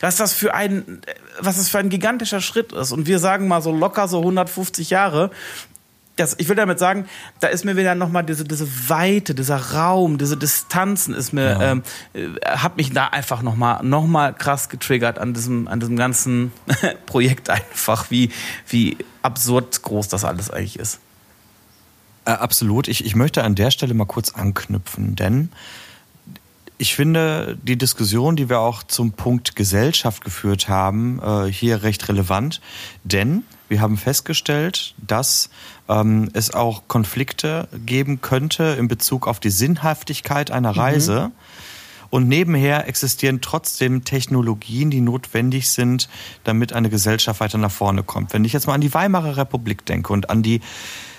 was 0.00 0.16
das 0.16 0.32
für 0.32 0.54
ein, 0.54 1.00
was 1.40 1.56
das 1.56 1.68
für 1.68 1.78
ein 1.78 1.88
gigantischer 1.88 2.40
Schritt 2.40 2.72
ist. 2.72 2.92
Und 2.92 3.06
wir 3.06 3.18
sagen 3.18 3.48
mal 3.48 3.62
so 3.62 3.72
locker 3.72 4.08
so 4.08 4.18
150 4.20 4.90
Jahre. 4.90 5.30
Das, 6.16 6.34
ich 6.38 6.48
will 6.48 6.56
damit 6.56 6.80
sagen, 6.80 7.08
da 7.38 7.46
ist 7.46 7.64
mir 7.64 7.76
wieder 7.76 7.94
nochmal 7.94 8.24
diese, 8.24 8.42
diese 8.42 8.68
Weite, 8.88 9.36
dieser 9.36 9.72
Raum, 9.72 10.18
diese 10.18 10.36
Distanzen 10.36 11.14
ist 11.14 11.32
mir, 11.32 11.50
ja. 11.50 11.62
ähm, 11.62 11.82
äh, 12.12 12.28
hat 12.44 12.76
mich 12.76 12.92
da 12.92 13.06
einfach 13.06 13.42
nochmal 13.42 13.84
noch 13.84 14.04
mal 14.04 14.34
krass 14.34 14.68
getriggert 14.68 15.18
an 15.20 15.32
diesem, 15.32 15.68
an 15.68 15.78
diesem 15.78 15.96
ganzen 15.96 16.52
Projekt 17.06 17.50
einfach, 17.50 18.10
wie, 18.10 18.32
wie 18.66 18.96
absurd 19.22 19.80
groß 19.82 20.08
das 20.08 20.24
alles 20.24 20.50
eigentlich 20.50 20.78
ist. 20.78 20.98
Äh, 22.24 22.32
absolut. 22.32 22.88
Ich, 22.88 23.04
ich 23.04 23.14
möchte 23.14 23.44
an 23.44 23.54
der 23.54 23.70
Stelle 23.70 23.94
mal 23.94 24.04
kurz 24.04 24.34
anknüpfen, 24.34 25.14
denn 25.14 25.50
ich 26.78 26.94
finde 26.94 27.58
die 27.62 27.76
Diskussion, 27.76 28.36
die 28.36 28.48
wir 28.48 28.60
auch 28.60 28.84
zum 28.84 29.12
Punkt 29.12 29.56
Gesellschaft 29.56 30.24
geführt 30.24 30.68
haben, 30.68 31.20
äh, 31.20 31.52
hier 31.52 31.82
recht 31.82 32.08
relevant, 32.08 32.60
denn 33.04 33.42
wir 33.68 33.80
haben 33.80 33.96
festgestellt, 33.96 34.94
dass 35.04 35.50
ähm, 35.88 36.30
es 36.32 36.54
auch 36.54 36.84
Konflikte 36.88 37.68
geben 37.84 38.20
könnte 38.20 38.76
in 38.78 38.88
Bezug 38.88 39.26
auf 39.26 39.40
die 39.40 39.50
Sinnhaftigkeit 39.50 40.50
einer 40.50 40.72
mhm. 40.72 40.78
Reise. 40.78 41.20
Mhm. 41.28 41.32
Und 42.10 42.26
nebenher 42.26 42.88
existieren 42.88 43.42
trotzdem 43.42 44.02
Technologien, 44.02 44.90
die 44.90 45.02
notwendig 45.02 45.68
sind, 45.68 46.08
damit 46.42 46.72
eine 46.72 46.88
Gesellschaft 46.88 47.40
weiter 47.40 47.58
nach 47.58 47.70
vorne 47.70 48.02
kommt. 48.02 48.32
Wenn 48.32 48.46
ich 48.46 48.54
jetzt 48.54 48.66
mal 48.66 48.72
an 48.72 48.80
die 48.80 48.94
Weimarer 48.94 49.36
Republik 49.36 49.84
denke 49.84 50.14
und 50.14 50.30
an 50.30 50.42
die 50.42 50.62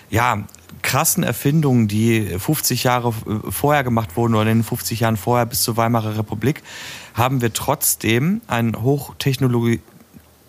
ja, 0.10 0.44
krassen 0.82 1.24
Erfindungen, 1.24 1.88
die 1.88 2.22
50 2.22 2.84
Jahre 2.84 3.14
vorher 3.50 3.84
gemacht 3.84 4.16
wurden 4.16 4.36
oder 4.36 4.50
in 4.50 4.60
den 4.60 4.64
50 4.64 5.02
Jahren 5.02 5.18
vorher 5.18 5.46
bis 5.46 5.64
zur 5.64 5.78
Weimarer 5.78 6.18
Republik, 6.18 6.64
haben 7.14 7.42
wir 7.42 7.54
trotzdem 7.54 8.42
ein 8.48 8.82
Hochtechnologie 8.82 9.82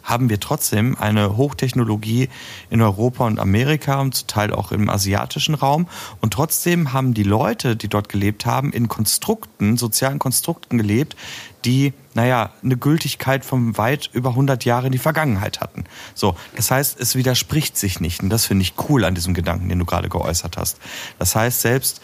haben 0.03 0.29
wir 0.29 0.41
trotzdem 0.41 0.97
eine 0.99 1.37
Hochtechnologie 1.37 2.29
in 2.71 2.83
Europa 2.83 3.27
und 3.27 3.39
Amerika 3.39 4.01
und 4.01 4.15
zum 4.15 4.29
Teil 4.29 4.53
auch 4.53 4.73
im 4.73 4.89
asiatischen 4.89 5.55
Raum. 5.55 5.87
Und 6.21 6.33
trotzdem 6.33 6.93
haben 6.93 7.15
die 7.15 7.23
Leute, 7.23 7.77
die 7.77 7.89
dort 7.89 8.09
gelebt 8.09 8.47
haben, 8.47 8.73
in 8.73 8.89
Konstrukten, 8.89 9.77
sozialen 9.77 10.19
Konstrukten 10.19 10.79
gelebt, 10.79 11.17
die, 11.65 11.93
naja, 12.15 12.53
eine 12.63 12.77
Gültigkeit 12.77 13.45
von 13.45 13.77
weit 13.77 14.11
über 14.13 14.31
100 14.31 14.65
Jahre 14.65 14.87
in 14.87 14.93
die 14.93 14.99
Vergangenheit 14.99 15.61
hatten. 15.61 15.85
So, 16.15 16.37
das 16.57 16.71
heißt, 16.71 16.99
es 17.01 17.15
widerspricht 17.15 17.77
sich 17.77 18.01
nicht. 18.01 18.23
Und 18.23 18.31
das 18.31 18.47
finde 18.47 18.63
ich 18.63 18.75
cool 18.89 19.05
an 19.05 19.15
diesem 19.15 19.35
Gedanken, 19.35 19.69
den 19.69 19.79
du 19.79 19.85
gerade 19.85 20.09
geäußert 20.09 20.57
hast. 20.57 20.79
Das 21.19 21.37
heißt, 21.37 21.61
selbst 21.61 22.01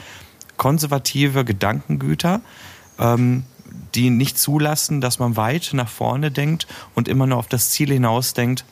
konservative 0.57 1.45
Gedankengüter, 1.45 2.41
ähm, 2.99 3.45
die 3.97 4.11
nicht 4.11 4.39
zulassen, 4.39 5.01
dass 5.01 5.19
man 5.19 5.37
weit 5.37 5.71
nach 5.73 5.89
vorne 5.89 6.31
denkt 6.31 6.67
und 6.95 7.09
immer 7.09 7.27
nur 7.27 7.39
auf 7.39 7.49
das 7.49 7.71
Ziel 7.71 7.91
hinaus 7.91 8.35
denkt, 8.35 8.65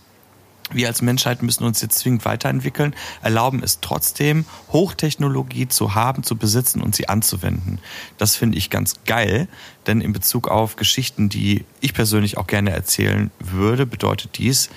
wir 0.71 0.89
als 0.89 1.03
Menschheit 1.03 1.43
müssen 1.43 1.65
uns 1.65 1.83
jetzt 1.83 1.99
zwingend 1.99 2.25
weiterentwickeln, 2.25 2.95
erlauben 3.23 3.63
es 3.63 3.81
trotzdem, 3.81 4.47
Hochtechnologie 4.73 5.69
zu 5.69 5.95
haben, 5.95 6.23
zu 6.23 6.37
besitzen 6.37 6.81
und 6.81 6.97
sie 6.97 7.09
anzuwenden. 7.09 7.81
Das 8.17 8.37
finde 8.37 8.57
ich 8.57 8.71
ganz 8.71 8.95
geil, 9.05 9.47
denn 9.87 10.01
in 10.01 10.13
Bezug 10.15 10.49
auf 10.49 10.77
Geschichten, 10.77 11.29
die 11.29 11.65
ich 11.81 11.93
persönlich 11.93 12.39
auch 12.39 12.47
gerne 12.47 12.71
erzählen 12.71 13.31
würde, 13.41 13.85
bedeutet 13.85 14.39
dies, 14.39 14.71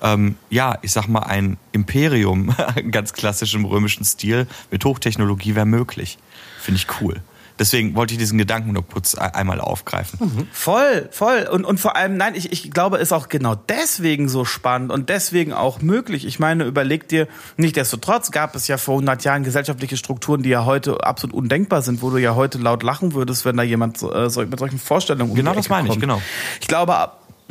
ähm, 0.00 0.36
ja, 0.48 0.78
ich 0.82 0.92
sag 0.92 1.08
mal, 1.08 1.24
ein 1.24 1.58
Imperium, 1.72 2.54
ganz 2.90 3.12
klassisch 3.12 3.54
im 3.54 3.64
römischen 3.64 4.04
Stil, 4.04 4.46
mit 4.70 4.84
Hochtechnologie 4.84 5.54
wäre 5.54 5.66
möglich. 5.66 6.18
Finde 6.60 6.78
ich 6.78 6.86
cool. 7.00 7.20
Deswegen 7.58 7.94
wollte 7.94 8.14
ich 8.14 8.18
diesen 8.18 8.38
Gedanken 8.38 8.72
nur 8.72 8.86
kurz 8.86 9.14
einmal 9.14 9.60
aufgreifen. 9.60 10.18
Mhm. 10.20 10.48
Voll, 10.52 11.08
voll. 11.10 11.48
Und, 11.50 11.64
und 11.64 11.78
vor 11.78 11.96
allem, 11.96 12.16
nein, 12.16 12.34
ich, 12.34 12.52
ich 12.52 12.70
glaube, 12.70 12.98
ist 12.98 13.12
auch 13.12 13.28
genau 13.28 13.54
deswegen 13.54 14.28
so 14.28 14.44
spannend 14.44 14.90
und 14.90 15.08
deswegen 15.08 15.52
auch 15.52 15.80
möglich. 15.80 16.26
Ich 16.26 16.38
meine, 16.38 16.64
überleg 16.64 17.08
dir, 17.08 17.28
nichtsdestotrotz 17.56 18.30
gab 18.30 18.54
es 18.54 18.68
ja 18.68 18.78
vor 18.78 18.94
100 18.94 19.24
Jahren 19.24 19.44
gesellschaftliche 19.44 19.96
Strukturen, 19.96 20.42
die 20.42 20.50
ja 20.50 20.64
heute 20.64 21.04
absolut 21.04 21.34
undenkbar 21.34 21.82
sind, 21.82 22.02
wo 22.02 22.10
du 22.10 22.18
ja 22.18 22.34
heute 22.34 22.58
laut 22.58 22.82
lachen 22.82 23.14
würdest, 23.14 23.44
wenn 23.44 23.56
da 23.56 23.62
jemand 23.62 24.02
äh, 24.02 24.28
mit 24.46 24.58
solchen 24.58 24.78
Vorstellungen 24.78 25.34
Genau 25.34 25.54
das 25.54 25.68
meine 25.68 25.88
ich, 25.88 25.98
genau. 25.98 26.20
Ich 26.60 26.68
glaube, 26.68 27.10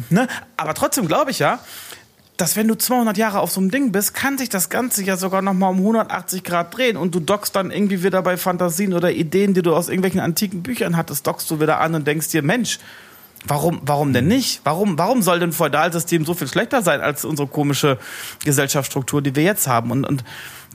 ne, 0.09 0.27
aber 0.57 0.73
trotzdem 0.73 1.07
glaube 1.07 1.31
ich 1.31 1.39
ja, 1.39 1.59
dass 2.41 2.55
wenn 2.55 2.67
du 2.67 2.75
200 2.75 3.17
Jahre 3.17 3.39
auf 3.39 3.51
so 3.51 3.61
einem 3.61 3.69
Ding 3.69 3.91
bist, 3.91 4.15
kann 4.15 4.39
sich 4.39 4.49
das 4.49 4.69
Ganze 4.69 5.03
ja 5.03 5.15
sogar 5.15 5.43
nochmal 5.43 5.69
um 5.69 5.77
180 5.77 6.43
Grad 6.43 6.75
drehen 6.75 6.97
und 6.97 7.13
du 7.13 7.19
dockst 7.19 7.55
dann 7.55 7.69
irgendwie 7.69 8.01
wieder 8.01 8.23
bei 8.23 8.35
Fantasien 8.35 8.95
oder 8.95 9.11
Ideen, 9.11 9.53
die 9.53 9.61
du 9.61 9.75
aus 9.75 9.89
irgendwelchen 9.89 10.19
antiken 10.21 10.63
Büchern 10.63 10.97
hattest, 10.97 11.27
dockst 11.27 11.51
du 11.51 11.59
wieder 11.59 11.79
an 11.79 11.93
und 11.93 12.07
denkst 12.07 12.29
dir, 12.29 12.41
Mensch, 12.41 12.79
Warum, 13.45 13.81
warum 13.83 14.13
denn 14.13 14.27
nicht? 14.27 14.61
Warum, 14.63 14.97
warum 14.97 15.21
soll 15.21 15.39
denn 15.39 15.51
Feudalsystem 15.51 16.25
so 16.25 16.33
viel 16.33 16.47
schlechter 16.47 16.81
sein 16.81 17.01
als 17.01 17.25
unsere 17.25 17.47
komische 17.47 17.97
Gesellschaftsstruktur, 18.43 19.21
die 19.21 19.35
wir 19.35 19.43
jetzt 19.43 19.67
haben? 19.67 19.91
Und, 19.91 20.05
und 20.05 20.23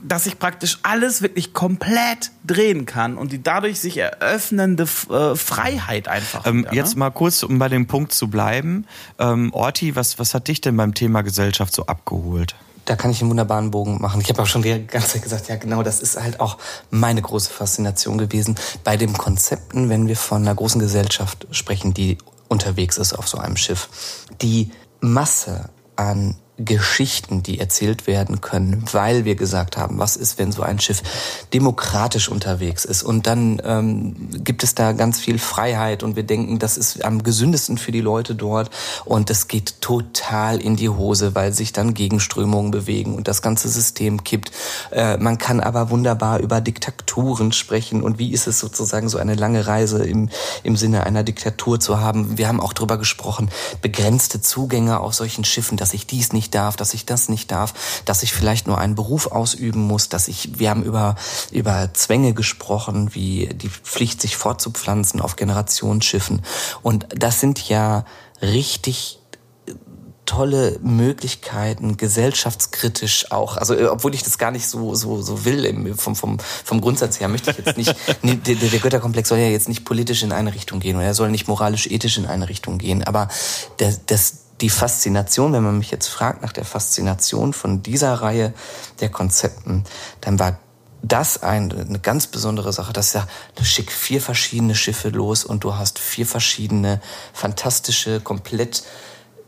dass 0.03 0.25
sich 0.25 0.37
praktisch 0.37 0.77
alles 0.83 1.21
wirklich 1.21 1.53
komplett 1.53 2.31
drehen 2.45 2.85
kann 2.85 3.17
und 3.17 3.31
die 3.31 3.41
dadurch 3.41 3.79
sich 3.79 3.97
eröffnende 3.97 4.83
äh, 5.09 5.35
Freiheit 5.35 6.07
einfach. 6.07 6.45
Ähm, 6.45 6.59
wieder, 6.59 6.73
jetzt 6.73 6.93
ne? 6.93 6.99
mal 6.99 7.09
kurz, 7.09 7.43
um 7.43 7.57
bei 7.57 7.69
dem 7.69 7.87
Punkt 7.87 8.13
zu 8.13 8.27
bleiben. 8.27 8.85
Ähm, 9.17 9.51
Orti, 9.53 9.95
was, 9.95 10.19
was 10.19 10.33
hat 10.33 10.47
dich 10.47 10.61
denn 10.61 10.77
beim 10.77 10.93
Thema 10.93 11.21
Gesellschaft 11.21 11.73
so 11.73 11.85
abgeholt? 11.87 12.55
Da 12.85 12.95
kann 12.95 13.11
ich 13.11 13.21
einen 13.21 13.29
wunderbaren 13.29 13.71
Bogen 13.71 13.99
machen. 13.99 14.21
Ich 14.21 14.29
habe 14.29 14.41
auch 14.41 14.47
schon 14.47 14.61
die 14.61 14.87
ganze 14.87 15.13
Zeit 15.13 15.23
gesagt, 15.23 15.49
ja 15.49 15.57
genau, 15.57 15.83
das 15.83 15.99
ist 15.99 16.21
halt 16.21 16.39
auch 16.39 16.57
meine 16.89 17.21
große 17.21 17.51
Faszination 17.51 18.17
gewesen 18.17 18.55
bei 18.83 18.95
den 18.95 19.13
Konzepten, 19.13 19.89
wenn 19.89 20.07
wir 20.07 20.15
von 20.15 20.43
einer 20.43 20.55
großen 20.55 20.79
Gesellschaft 20.79 21.47
sprechen, 21.51 21.93
die 21.93 22.17
unterwegs 22.47 22.97
ist 22.97 23.13
auf 23.13 23.27
so 23.27 23.37
einem 23.37 23.57
Schiff. 23.57 24.25
Die 24.41 24.71
Masse 24.99 25.69
an 25.95 26.35
Geschichten, 26.57 27.43
die 27.43 27.59
erzählt 27.59 28.07
werden 28.07 28.41
können, 28.41 28.83
weil 28.91 29.25
wir 29.25 29.35
gesagt 29.35 29.77
haben, 29.77 29.99
was 29.99 30.15
ist, 30.15 30.39
wenn 30.39 30.51
so 30.51 30.63
ein 30.63 30.79
Schiff 30.79 31.03
demokratisch 31.53 32.29
unterwegs 32.29 32.83
ist 32.83 33.03
und 33.03 33.27
dann 33.27 33.61
ähm, 33.63 34.29
gibt 34.43 34.63
es 34.63 34.73
da 34.73 34.93
ganz 34.93 35.19
viel 35.19 35.37
Freiheit 35.37 36.01
und 36.01 36.15
wir 36.15 36.23
denken, 36.23 36.57
das 36.57 36.77
ist 36.77 37.05
am 37.05 37.21
gesündesten 37.21 37.77
für 37.77 37.91
die 37.91 38.01
Leute 38.01 38.33
dort 38.33 38.71
und 39.05 39.29
es 39.29 39.47
geht 39.47 39.81
total 39.81 40.59
in 40.59 40.75
die 40.75 40.89
Hose, 40.89 41.35
weil 41.35 41.53
sich 41.53 41.73
dann 41.73 41.93
Gegenströmungen 41.93 42.71
bewegen 42.71 43.15
und 43.15 43.27
das 43.27 43.43
ganze 43.43 43.69
System 43.69 44.23
kippt. 44.23 44.51
Äh, 44.91 45.17
man 45.17 45.37
kann 45.37 45.59
aber 45.59 45.91
wunderbar 45.91 46.39
über 46.39 46.59
Diktaturen 46.59 47.51
sprechen 47.51 48.01
und 48.01 48.17
wie 48.17 48.31
ist 48.31 48.47
es 48.47 48.59
sozusagen 48.59 49.09
so 49.09 49.19
eine 49.19 49.35
lange 49.35 49.67
Reise 49.67 50.03
im, 50.03 50.29
im 50.63 50.75
Sinne 50.75 51.05
einer 51.05 51.23
Diktatur 51.23 51.79
zu 51.79 51.99
haben. 51.99 52.39
Wir 52.39 52.47
haben 52.47 52.59
auch 52.59 52.73
darüber 52.73 52.97
gesprochen, 52.97 53.49
begrenzte 53.83 54.41
Zugänge 54.41 54.99
auf 54.99 55.13
solchen 55.13 55.43
Schiffen, 55.43 55.77
dass 55.77 55.93
ich 55.93 56.07
dies 56.07 56.33
nicht 56.33 56.46
nicht 56.47 56.55
darf, 56.55 56.77
dass 56.77 56.93
ich 56.93 57.05
das 57.05 57.27
nicht 57.27 57.51
darf, 57.51 57.73
dass 58.05 58.23
ich 58.23 58.33
vielleicht 58.33 58.67
nur 58.67 58.77
einen 58.77 58.95
Beruf 58.95 59.27
ausüben 59.27 59.81
muss, 59.81 60.07
dass 60.07 60.29
ich, 60.29 60.59
wir 60.59 60.69
haben 60.69 60.83
über, 60.83 61.15
über 61.51 61.89
Zwänge 61.93 62.33
gesprochen, 62.33 63.13
wie 63.13 63.47
die 63.47 63.69
Pflicht, 63.69 64.21
sich 64.21 64.37
fortzupflanzen 64.37 65.19
auf 65.19 65.35
Generationsschiffen. 65.35 66.41
Und 66.81 67.07
das 67.09 67.41
sind 67.41 67.67
ja 67.67 68.05
richtig 68.41 69.19
tolle 70.25 70.77
Möglichkeiten, 70.81 71.97
gesellschaftskritisch 71.97 73.31
auch. 73.31 73.57
Also 73.57 73.73
äh, 73.73 73.85
obwohl 73.85 74.13
ich 74.13 74.23
das 74.23 74.37
gar 74.37 74.51
nicht 74.51 74.67
so 74.67 74.93
so 74.93 75.21
so 75.21 75.45
will 75.45 75.63
im, 75.63 75.97
vom 75.97 76.17
vom 76.17 76.37
vom 76.65 76.81
Grundsatz 76.81 77.21
her 77.21 77.29
möchte 77.29 77.51
ich 77.51 77.65
jetzt 77.65 77.77
nicht 77.77 77.95
der, 78.23 78.55
der 78.55 78.79
Götterkomplex 78.79 79.29
soll 79.29 79.37
ja 79.37 79.47
jetzt 79.47 79.69
nicht 79.69 79.85
politisch 79.85 80.23
in 80.23 80.33
eine 80.33 80.53
Richtung 80.53 80.81
gehen 80.81 80.97
oder 80.97 81.05
er 81.05 81.13
soll 81.13 81.31
nicht 81.31 81.47
moralisch 81.47 81.87
ethisch 81.87 82.17
in 82.17 82.25
eine 82.25 82.49
Richtung 82.49 82.77
gehen. 82.77 83.05
Aber 83.05 83.29
das, 83.77 84.01
das 84.05 84.46
die 84.61 84.69
Faszination, 84.69 85.53
wenn 85.53 85.63
man 85.63 85.77
mich 85.77 85.91
jetzt 85.91 86.07
fragt 86.07 86.41
nach 86.41 86.53
der 86.53 86.65
Faszination 86.65 87.53
von 87.53 87.83
dieser 87.83 88.13
Reihe 88.15 88.53
der 88.99 89.09
Konzepten, 89.09 89.83
dann 90.21 90.39
war 90.39 90.57
das 91.03 91.43
eine 91.43 91.99
ganz 92.01 92.27
besondere 92.27 92.73
Sache. 92.73 92.91
Das 92.91 93.07
ist 93.07 93.13
ja, 93.13 93.27
du 93.55 93.63
schick 93.63 93.91
vier 93.91 94.21
verschiedene 94.21 94.75
Schiffe 94.75 95.09
los 95.09 95.45
und 95.45 95.63
du 95.63 95.75
hast 95.75 95.99
vier 95.99 96.25
verschiedene 96.25 97.01
fantastische, 97.33 98.19
komplett 98.19 98.83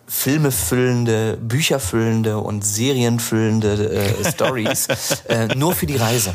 Filme 0.07 0.51
füllende, 0.51 1.37
Bücher 1.37 1.79
füllende 1.79 2.39
und 2.39 2.65
Serien 2.65 3.19
füllende 3.19 3.91
äh, 3.91 4.31
Stories 4.31 4.87
äh, 5.27 5.55
nur 5.55 5.75
für 5.75 5.85
die 5.85 5.97
Reise. 5.97 6.33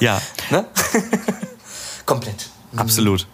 Ja. 0.00 0.20
ne? 0.50 0.66
Komplett. 2.06 2.50
Absolut. 2.76 3.26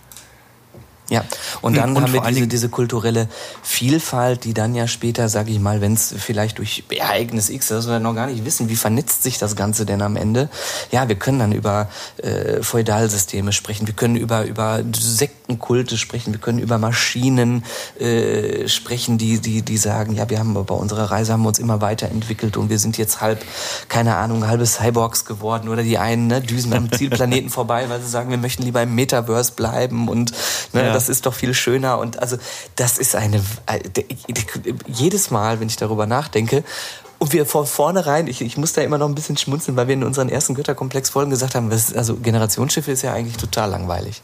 Ja, 1.10 1.24
und 1.62 1.74
dann 1.74 1.96
und 1.96 2.02
haben 2.02 2.12
wir 2.12 2.20
diese, 2.20 2.46
diese 2.46 2.68
kulturelle 2.68 3.28
Vielfalt, 3.62 4.44
die 4.44 4.52
dann 4.52 4.74
ja 4.74 4.86
später, 4.86 5.30
sage 5.30 5.50
ich 5.50 5.58
mal, 5.58 5.80
wenn 5.80 5.94
es 5.94 6.14
vielleicht 6.18 6.58
durch 6.58 6.84
Ereignis 6.90 7.48
X, 7.48 7.68
das 7.68 7.88
wir 7.88 7.98
noch 7.98 8.14
gar 8.14 8.26
nicht 8.26 8.44
wissen, 8.44 8.68
wie 8.68 8.76
vernetzt 8.76 9.22
sich 9.22 9.38
das 9.38 9.56
Ganze 9.56 9.86
denn 9.86 10.02
am 10.02 10.16
Ende? 10.16 10.50
Ja, 10.90 11.08
wir 11.08 11.16
können 11.16 11.38
dann 11.38 11.52
über 11.52 11.88
äh, 12.18 12.62
Feudalsysteme 12.62 13.52
sprechen, 13.52 13.86
wir 13.86 13.94
können 13.94 14.16
über, 14.16 14.44
über 14.44 14.82
Sektenkulte 14.94 15.96
sprechen, 15.96 16.34
wir 16.34 16.40
können 16.40 16.58
über 16.58 16.76
Maschinen 16.76 17.64
äh, 17.98 18.68
sprechen, 18.68 19.16
die, 19.16 19.38
die, 19.38 19.62
die 19.62 19.78
sagen, 19.78 20.14
ja, 20.14 20.28
wir 20.28 20.38
haben 20.38 20.52
bei 20.52 20.74
unserer 20.74 21.10
Reise 21.10 21.32
haben 21.32 21.42
wir 21.42 21.48
uns 21.48 21.58
immer 21.58 21.80
weiterentwickelt 21.80 22.58
und 22.58 22.68
wir 22.68 22.78
sind 22.78 22.98
jetzt 22.98 23.22
halb, 23.22 23.42
keine 23.88 24.16
Ahnung, 24.16 24.46
halbe 24.46 24.66
Cyborgs 24.66 25.24
geworden 25.24 25.70
oder 25.70 25.82
die 25.82 25.96
einen 25.96 26.26
ne, 26.26 26.42
düsen 26.42 26.74
am 26.74 26.92
Zielplaneten 26.92 27.48
vorbei, 27.48 27.88
weil 27.88 28.02
sie 28.02 28.10
sagen, 28.10 28.28
wir 28.28 28.36
möchten 28.36 28.62
lieber 28.62 28.82
im 28.82 28.94
Metaverse 28.94 29.52
bleiben 29.52 30.08
und 30.08 30.32
ne, 30.74 30.84
ja 30.84 30.97
das 30.98 31.08
ist 31.08 31.26
doch 31.26 31.34
viel 31.34 31.54
schöner. 31.54 31.98
Und 31.98 32.18
also 32.18 32.36
das 32.74 32.98
ist 32.98 33.14
eine, 33.14 33.40
jedes 34.86 35.30
Mal, 35.30 35.60
wenn 35.60 35.68
ich 35.68 35.76
darüber 35.76 36.06
nachdenke, 36.06 36.64
und 37.20 37.32
wir 37.32 37.46
von 37.46 37.66
vornherein, 37.66 38.28
ich, 38.28 38.40
ich 38.42 38.56
muss 38.56 38.74
da 38.74 38.82
immer 38.82 38.96
noch 38.96 39.08
ein 39.08 39.14
bisschen 39.14 39.36
schmunzeln, 39.36 39.76
weil 39.76 39.88
wir 39.88 39.94
in 39.94 40.04
unseren 40.04 40.28
ersten 40.28 40.54
Götterkomplex-Folgen 40.54 41.30
gesagt 41.30 41.56
haben, 41.56 41.68
was, 41.68 41.92
also 41.92 42.14
Generationsschiffe 42.14 42.92
ist 42.92 43.02
ja 43.02 43.12
eigentlich 43.12 43.36
total 43.36 43.70
langweilig. 43.70 44.22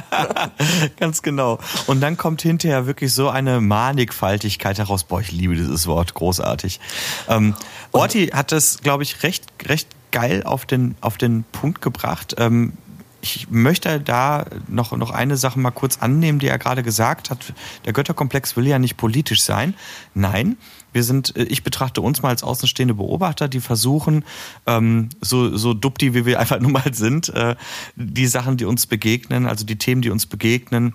Ganz 0.98 1.20
genau. 1.20 1.58
Und 1.86 2.00
dann 2.00 2.16
kommt 2.16 2.40
hinterher 2.40 2.86
wirklich 2.86 3.12
so 3.12 3.28
eine 3.28 3.60
Mannigfaltigkeit 3.60 4.78
heraus. 4.78 5.04
Boah, 5.04 5.20
ich 5.20 5.30
liebe 5.30 5.54
dieses 5.54 5.86
Wort, 5.86 6.14
großartig. 6.14 6.80
Ähm, 7.28 7.54
Orti 7.92 8.28
hat 8.28 8.50
das, 8.52 8.78
glaube 8.78 9.02
ich, 9.02 9.22
recht, 9.22 9.44
recht 9.66 9.88
geil 10.10 10.42
auf 10.44 10.64
den, 10.64 10.94
auf 11.02 11.18
den 11.18 11.44
Punkt 11.52 11.82
gebracht. 11.82 12.36
Ähm, 12.38 12.72
ich 13.22 13.50
möchte 13.50 14.00
da 14.00 14.46
noch, 14.68 14.96
noch 14.96 15.10
eine 15.10 15.36
Sache 15.36 15.58
mal 15.58 15.70
kurz 15.70 15.98
annehmen, 15.98 16.38
die 16.38 16.48
er 16.48 16.58
gerade 16.58 16.82
gesagt 16.82 17.30
hat. 17.30 17.52
Der 17.84 17.92
Götterkomplex 17.92 18.56
will 18.56 18.66
ja 18.66 18.78
nicht 18.78 18.96
politisch 18.96 19.42
sein. 19.42 19.74
Nein, 20.14 20.56
wir 20.92 21.04
sind, 21.04 21.36
äh, 21.36 21.44
ich 21.44 21.62
betrachte 21.62 22.00
uns 22.00 22.22
mal 22.22 22.30
als 22.30 22.42
außenstehende 22.42 22.94
Beobachter, 22.94 23.48
die 23.48 23.60
versuchen, 23.60 24.24
ähm, 24.66 25.10
so, 25.20 25.56
so 25.56 25.74
dupti 25.74 26.14
wie 26.14 26.26
wir 26.26 26.40
einfach 26.40 26.60
nun 26.60 26.72
mal 26.72 26.94
sind, 26.94 27.28
äh, 27.30 27.56
die 27.96 28.26
Sachen, 28.26 28.56
die 28.56 28.64
uns 28.64 28.86
begegnen, 28.86 29.46
also 29.46 29.64
die 29.64 29.76
Themen, 29.76 30.02
die 30.02 30.10
uns 30.10 30.26
begegnen, 30.26 30.94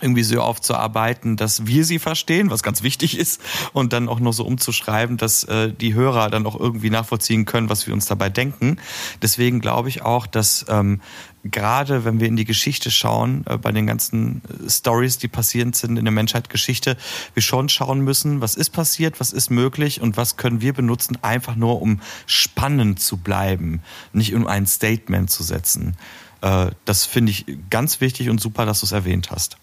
irgendwie 0.00 0.22
so 0.22 0.40
aufzuarbeiten, 0.40 1.36
dass 1.36 1.66
wir 1.66 1.84
sie 1.84 1.98
verstehen, 1.98 2.50
was 2.50 2.62
ganz 2.62 2.82
wichtig 2.82 3.18
ist, 3.18 3.40
und 3.72 3.92
dann 3.92 4.08
auch 4.08 4.20
noch 4.20 4.32
so 4.32 4.44
umzuschreiben, 4.44 5.16
dass 5.16 5.44
äh, 5.44 5.72
die 5.72 5.94
Hörer 5.94 6.30
dann 6.30 6.46
auch 6.46 6.58
irgendwie 6.58 6.90
nachvollziehen 6.90 7.44
können, 7.44 7.68
was 7.68 7.86
wir 7.86 7.94
uns 7.94 8.06
dabei 8.06 8.28
denken. 8.28 8.78
Deswegen 9.22 9.60
glaube 9.60 9.88
ich 9.88 10.02
auch, 10.02 10.26
dass 10.26 10.66
ähm, 10.68 11.00
gerade 11.44 12.04
wenn 12.04 12.20
wir 12.20 12.28
in 12.28 12.36
die 12.36 12.44
Geschichte 12.44 12.90
schauen, 12.90 13.44
äh, 13.46 13.56
bei 13.56 13.72
den 13.72 13.86
ganzen 13.86 14.42
äh, 14.44 14.70
Stories, 14.70 15.18
die 15.18 15.28
passierend 15.28 15.76
sind 15.76 15.96
in 15.96 16.04
der 16.04 16.12
Menschheitsgeschichte, 16.12 16.96
wir 17.34 17.42
schon 17.42 17.68
schauen 17.68 18.00
müssen, 18.00 18.40
was 18.40 18.54
ist 18.54 18.70
passiert, 18.70 19.20
was 19.20 19.32
ist 19.32 19.50
möglich 19.50 20.00
und 20.00 20.16
was 20.16 20.36
können 20.36 20.60
wir 20.60 20.72
benutzen, 20.72 21.18
einfach 21.22 21.56
nur 21.56 21.80
um 21.80 22.00
spannend 22.26 23.00
zu 23.00 23.16
bleiben, 23.16 23.82
nicht 24.12 24.34
um 24.34 24.46
ein 24.46 24.66
Statement 24.66 25.30
zu 25.30 25.42
setzen. 25.42 25.96
Äh, 26.42 26.70
das 26.84 27.06
finde 27.06 27.32
ich 27.32 27.46
ganz 27.70 28.00
wichtig 28.00 28.28
und 28.30 28.40
super, 28.40 28.66
dass 28.66 28.80
du 28.80 28.86
es 28.86 28.92
erwähnt 28.92 29.30
hast. 29.30 29.56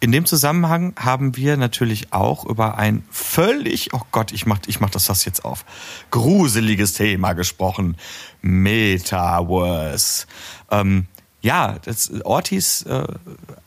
In 0.00 0.12
dem 0.12 0.26
Zusammenhang 0.26 0.94
haben 0.96 1.36
wir 1.36 1.56
natürlich 1.56 2.12
auch 2.12 2.44
über 2.44 2.78
ein 2.78 3.04
völlig, 3.10 3.94
oh 3.94 4.02
Gott, 4.10 4.32
ich 4.32 4.46
mach, 4.46 4.58
ich 4.66 4.80
mach 4.80 4.90
das 4.90 5.06
das 5.06 5.24
jetzt 5.24 5.44
auf, 5.44 5.64
gruseliges 6.10 6.94
Thema 6.94 7.32
gesprochen. 7.32 7.96
Metaverse. 8.40 10.26
Ähm, 10.70 11.06
ja, 11.40 11.78
das 11.84 12.10
Ortis 12.24 12.82
äh, 12.82 13.06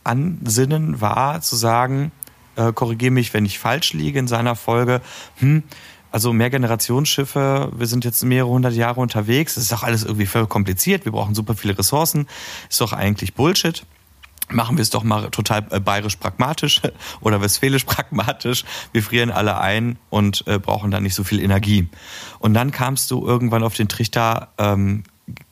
Ansinnen 0.03 1.01
war 1.01 1.41
zu 1.41 1.55
sagen, 1.55 2.11
äh, 2.55 2.71
korrigiere 2.71 3.11
mich, 3.11 3.33
wenn 3.33 3.45
ich 3.45 3.59
falsch 3.59 3.93
liege 3.93 4.19
in 4.19 4.27
seiner 4.27 4.55
Folge, 4.55 5.01
hm, 5.37 5.63
also 6.11 6.31
Mehrgenerationsschiffe, 6.31 7.73
wir 7.75 7.87
sind 7.87 8.05
jetzt 8.05 8.23
mehrere 8.23 8.49
hundert 8.49 8.73
Jahre 8.73 9.01
unterwegs, 9.01 9.57
es 9.57 9.63
ist 9.63 9.71
doch 9.73 9.83
alles 9.83 10.03
irgendwie 10.03 10.25
voll 10.25 10.47
kompliziert, 10.47 11.03
wir 11.03 11.11
brauchen 11.11 11.35
super 11.35 11.55
viele 11.55 11.77
Ressourcen, 11.77 12.27
ist 12.69 12.79
doch 12.79 12.93
eigentlich 12.93 13.33
Bullshit 13.33 13.85
machen 14.51 14.77
wir 14.77 14.81
es 14.81 14.89
doch 14.89 15.03
mal 15.03 15.29
total 15.29 15.65
äh, 15.71 15.79
bayerisch 15.79 16.15
pragmatisch 16.17 16.81
oder 17.21 17.41
westfälisch 17.41 17.85
pragmatisch. 17.85 18.63
Wir 18.91 19.03
frieren 19.03 19.31
alle 19.31 19.59
ein 19.59 19.97
und 20.09 20.45
äh, 20.47 20.59
brauchen 20.59 20.91
dann 20.91 21.03
nicht 21.03 21.15
so 21.15 21.23
viel 21.23 21.39
Energie. 21.39 21.89
Und 22.39 22.53
dann 22.53 22.71
kamst 22.71 23.11
du 23.11 23.25
irgendwann 23.25 23.63
auf 23.63 23.75
den 23.75 23.87
Trichter 23.87 24.49
ähm, 24.57 25.03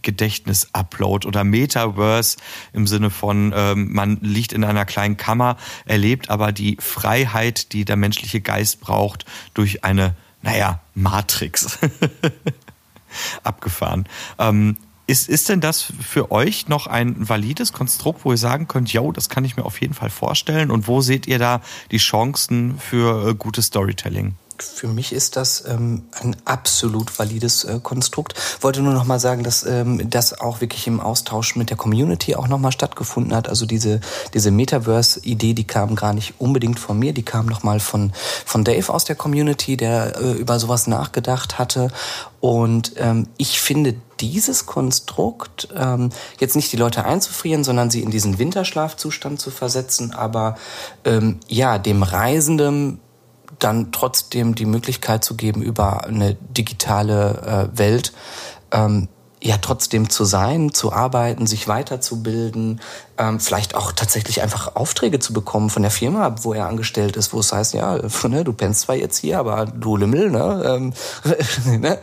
Gedächtnis-Upload 0.04 1.28
oder 1.28 1.44
Metaverse 1.44 2.38
im 2.74 2.86
Sinne 2.86 3.10
von, 3.10 3.54
ähm, 3.56 3.92
man 3.92 4.20
liegt 4.22 4.54
in 4.54 4.64
einer 4.64 4.86
kleinen 4.86 5.18
Kammer, 5.18 5.58
erlebt 5.86 6.30
aber 6.30 6.52
die 6.52 6.78
Freiheit, 6.80 7.74
die 7.74 7.86
der 7.86 7.96
menschliche 7.96 8.42
Geist 8.42 8.82
braucht, 8.82 9.26
durch 9.54 9.84
eine, 9.84 10.16
naja, 10.42 10.82
Matrix. 10.94 11.80
Abgefahren. 13.44 14.06
Ähm, 14.38 14.78
ist, 15.06 15.28
ist 15.28 15.50
denn 15.50 15.62
das 15.62 15.82
für 15.82 16.32
euch 16.32 16.68
noch 16.68 16.88
ein 16.88 17.28
valides 17.28 17.74
Konstrukt, 17.74 18.24
wo 18.24 18.32
ihr 18.32 18.38
sagen 18.38 18.68
könnt, 18.68 18.92
yo, 18.94 19.12
das 19.12 19.30
kann 19.30 19.44
ich 19.46 19.58
mir 19.58 19.66
auf 19.66 19.82
jeden 19.82 19.94
Fall 19.94 20.10
vorstellen? 20.10 20.72
Und 20.72 20.88
wo 20.88 21.02
seht 21.02 21.28
ihr 21.28 21.40
da 21.40 21.62
die 21.92 21.98
Chancen 21.98 22.78
für 22.80 23.30
äh, 23.30 23.36
gutes 23.36 23.66
Storytelling? 23.66 24.36
Für 24.58 24.88
mich 24.88 25.14
ist 25.14 25.36
das 25.36 25.64
ähm, 25.68 26.04
ein 26.22 26.36
absolut 26.46 27.18
valides 27.18 27.64
äh, 27.64 27.80
Konstrukt. 27.82 28.36
Wollte 28.62 28.82
nur 28.82 28.94
noch 28.94 29.06
mal 29.06 29.20
sagen, 29.20 29.44
dass 29.44 29.66
ähm, 29.66 30.10
das 30.10 30.40
auch 30.40 30.62
wirklich 30.62 30.88
im 30.88 31.00
Austausch 31.00 31.56
mit 31.56 31.70
der 31.70 31.78
Community 31.78 32.36
auch 32.36 32.48
noch 32.48 32.60
mal 32.60 32.72
stattgefunden 32.72 33.36
hat. 33.36 33.50
Also 33.50 33.66
diese 33.66 34.00
diese 34.34 34.52
Metaverse-Idee, 34.52 35.54
die 35.54 35.68
kam 35.68 35.96
gar 35.96 36.14
nicht 36.14 36.36
unbedingt 36.40 36.80
von 36.80 37.00
mir, 37.00 37.14
die 37.14 37.24
kam 37.24 37.46
noch 37.46 37.64
mal 37.64 37.80
von 37.80 38.12
von 38.46 38.64
Dave 38.64 38.94
aus 38.94 39.06
der 39.06 39.16
Community, 39.16 39.78
der 39.78 40.18
äh, 40.18 40.32
über 40.34 40.60
sowas 40.60 40.88
nachgedacht 40.88 41.58
hatte. 41.58 41.90
Und 42.40 42.94
ähm, 42.98 43.28
ich 43.38 43.62
finde 43.62 43.96
dieses 44.20 44.66
Konstrukt, 44.66 45.70
ähm, 45.76 46.10
jetzt 46.40 46.56
nicht 46.56 46.72
die 46.72 46.78
Leute 46.78 47.06
einzufrieren, 47.06 47.64
sondern 47.64 47.90
sie 47.90 48.02
in 48.02 48.12
diesen 48.12 48.38
Winterschlafzustand 48.38 49.40
zu 49.40 49.50
versetzen, 49.50 50.14
aber 50.14 50.58
ähm, 51.06 51.40
ja, 51.48 51.78
dem 51.78 52.04
Reisenden 52.04 53.00
dann 53.64 53.92
trotzdem 53.92 54.56
die 54.56 54.66
Möglichkeit 54.66 55.24
zu 55.24 55.36
geben, 55.36 55.62
über 55.62 56.06
eine 56.06 56.36
digitale 56.36 57.70
äh, 57.74 57.78
Welt 57.78 58.14
ähm, 58.72 59.08
ja 59.42 59.58
trotzdem 59.58 60.10
zu 60.10 60.24
sein, 60.24 60.74
zu 60.74 60.94
arbeiten, 60.94 61.48
sich 61.48 61.68
weiterzubilden, 61.68 62.80
ähm, 63.18 63.40
vielleicht 63.40 63.76
auch 63.76 63.92
tatsächlich 63.92 64.42
einfach 64.42 64.76
Aufträge 64.76 65.20
zu 65.20 65.34
bekommen 65.34 65.70
von 65.70 65.84
der 65.84 65.92
Firma, 65.92 66.36
wo 66.42 66.54
er 66.54 66.68
angestellt 66.68 67.16
ist, 67.16 67.34
wo 67.34 67.40
es 67.40 67.54
heißt, 67.54 67.74
ja, 67.74 68.00
ne, 68.28 68.44
du 68.44 68.54
pennst 68.54 68.82
zwar 68.82 68.96
jetzt 68.96 69.20
hier, 69.20 69.40
aber 69.40 69.66
du 69.66 69.98
Lümmel, 69.98 70.32
ne, 70.32 70.64
ähm, 70.66 70.94
ne? 71.82 72.00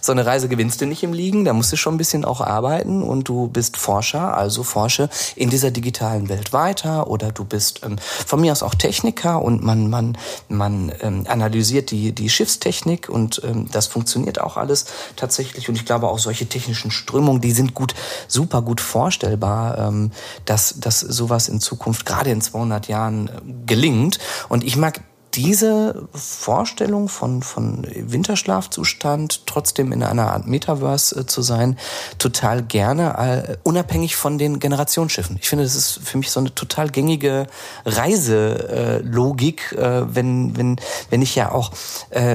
so 0.00 0.12
eine 0.12 0.24
Reise 0.24 0.48
gewinnst 0.48 0.80
du 0.80 0.86
nicht 0.86 1.02
im 1.02 1.12
Liegen, 1.12 1.44
da 1.44 1.52
musst 1.52 1.72
du 1.72 1.76
schon 1.76 1.94
ein 1.94 1.98
bisschen 1.98 2.24
auch 2.24 2.40
arbeiten 2.40 3.02
und 3.02 3.28
du 3.28 3.48
bist 3.48 3.76
Forscher, 3.76 4.36
also 4.36 4.62
forsche 4.62 5.10
in 5.34 5.50
dieser 5.50 5.70
digitalen 5.70 6.28
Welt 6.28 6.52
weiter 6.52 7.08
oder 7.08 7.32
du 7.32 7.44
bist 7.44 7.80
ähm, 7.84 7.96
von 7.98 8.40
mir 8.40 8.52
aus 8.52 8.62
auch 8.62 8.74
Techniker 8.74 9.42
und 9.42 9.62
man 9.62 9.90
man 9.90 10.16
man 10.48 10.92
ähm, 11.00 11.24
analysiert 11.28 11.90
die 11.90 12.12
die 12.12 12.30
Schiffstechnik 12.30 13.08
und 13.08 13.42
ähm, 13.44 13.68
das 13.70 13.86
funktioniert 13.86 14.40
auch 14.40 14.56
alles 14.56 14.86
tatsächlich 15.16 15.68
und 15.68 15.74
ich 15.74 15.84
glaube 15.84 16.08
auch 16.08 16.18
solche 16.18 16.46
technischen 16.46 16.90
Strömungen, 16.90 17.40
die 17.40 17.52
sind 17.52 17.74
gut 17.74 17.94
super 18.28 18.62
gut 18.62 18.80
vorstellbar. 18.80 19.78
Ähm, 19.78 20.12
dass, 20.46 20.80
dass 20.80 21.00
sowas 21.00 21.48
in 21.48 21.60
Zukunft, 21.60 22.06
gerade 22.06 22.30
in 22.30 22.40
200 22.40 22.88
Jahren, 22.88 23.28
äh, 23.28 23.32
gelingt. 23.66 24.18
Und 24.48 24.64
ich 24.64 24.76
mag 24.76 25.00
diese 25.34 26.08
Vorstellung 26.14 27.10
von, 27.10 27.42
von 27.42 27.86
Winterschlafzustand 27.94 29.46
trotzdem 29.46 29.92
in 29.92 30.02
einer 30.02 30.32
Art 30.32 30.46
Metaverse 30.46 31.20
äh, 31.20 31.26
zu 31.26 31.42
sein, 31.42 31.76
total 32.16 32.62
gerne, 32.62 33.18
äh, 33.18 33.56
unabhängig 33.62 34.16
von 34.16 34.38
den 34.38 34.60
Generationsschiffen. 34.60 35.36
Ich 35.38 35.50
finde, 35.50 35.64
das 35.64 35.74
ist 35.74 36.00
für 36.02 36.16
mich 36.16 36.30
so 36.30 36.40
eine 36.40 36.54
total 36.54 36.88
gängige 36.88 37.48
Reiselogik, 37.84 39.76
wenn, 39.76 40.56
wenn, 40.56 40.76
wenn 41.10 41.22
ich 41.22 41.34
ja 41.34 41.52
auch 41.52 41.72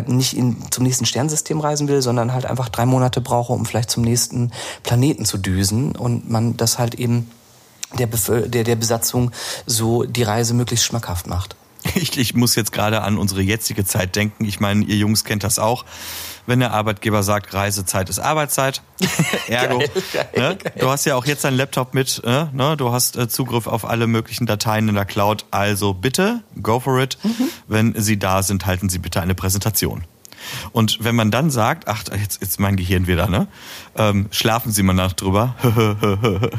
nicht 0.05 0.37
in, 0.37 0.57
zum 0.71 0.83
nächsten 0.83 1.05
Sternsystem 1.05 1.59
reisen 1.59 1.87
will, 1.87 2.01
sondern 2.01 2.33
halt 2.33 2.45
einfach 2.45 2.69
drei 2.69 2.85
Monate 2.85 3.21
brauche, 3.21 3.53
um 3.53 3.65
vielleicht 3.65 3.89
zum 3.89 4.03
nächsten 4.03 4.51
Planeten 4.83 5.25
zu 5.25 5.37
düsen 5.37 5.95
und 5.95 6.29
man 6.29 6.57
das 6.57 6.77
halt 6.77 6.95
eben 6.95 7.29
der, 7.97 8.07
der, 8.07 8.63
der 8.63 8.75
Besatzung 8.75 9.31
so 9.65 10.03
die 10.03 10.23
Reise 10.23 10.53
möglichst 10.53 10.85
schmackhaft 10.85 11.27
macht. 11.27 11.55
Ich, 11.95 12.17
ich 12.17 12.35
muss 12.35 12.55
jetzt 12.55 12.71
gerade 12.71 13.01
an 13.01 13.17
unsere 13.17 13.41
jetzige 13.41 13.85
Zeit 13.85 14.15
denken. 14.15 14.45
Ich 14.45 14.59
meine, 14.59 14.85
ihr 14.85 14.97
Jungs 14.97 15.23
kennt 15.23 15.43
das 15.43 15.57
auch. 15.57 15.83
Wenn 16.45 16.59
der 16.59 16.71
Arbeitgeber 16.71 17.23
sagt, 17.23 17.53
Reisezeit 17.53 18.09
ist 18.09 18.19
Arbeitszeit, 18.19 18.81
ergo, 19.47 19.79
geil, 19.79 19.89
geil, 20.13 20.29
ne? 20.35 20.57
geil. 20.57 20.73
du 20.79 20.89
hast 20.89 21.05
ja 21.05 21.15
auch 21.15 21.25
jetzt 21.25 21.43
deinen 21.43 21.57
Laptop 21.57 21.93
mit, 21.93 22.21
äh, 22.23 22.45
ne? 22.51 22.75
du 22.77 22.91
hast 22.91 23.15
äh, 23.15 23.27
Zugriff 23.29 23.67
auf 23.67 23.85
alle 23.85 24.07
möglichen 24.07 24.47
Dateien 24.47 24.89
in 24.89 24.95
der 24.95 25.05
Cloud, 25.05 25.45
also 25.51 25.93
bitte, 25.93 26.41
go 26.61 26.79
for 26.79 26.99
it. 26.99 27.17
Mhm. 27.23 27.49
Wenn 27.67 28.01
sie 28.01 28.17
da 28.17 28.41
sind, 28.43 28.65
halten 28.65 28.89
Sie 28.89 28.99
bitte 28.99 29.21
eine 29.21 29.35
Präsentation. 29.35 30.03
Und 30.71 31.03
wenn 31.03 31.15
man 31.15 31.29
dann 31.29 31.51
sagt, 31.51 31.87
ach, 31.87 32.03
jetzt 32.19 32.41
ist 32.41 32.59
mein 32.59 32.75
Gehirn 32.75 33.05
wieder, 33.05 33.27
ne? 33.27 33.47
Ähm, 33.95 34.27
schlafen 34.31 34.71
Sie 34.71 34.81
mal 34.81 34.93
nach 34.93 35.13
drüber. 35.13 35.55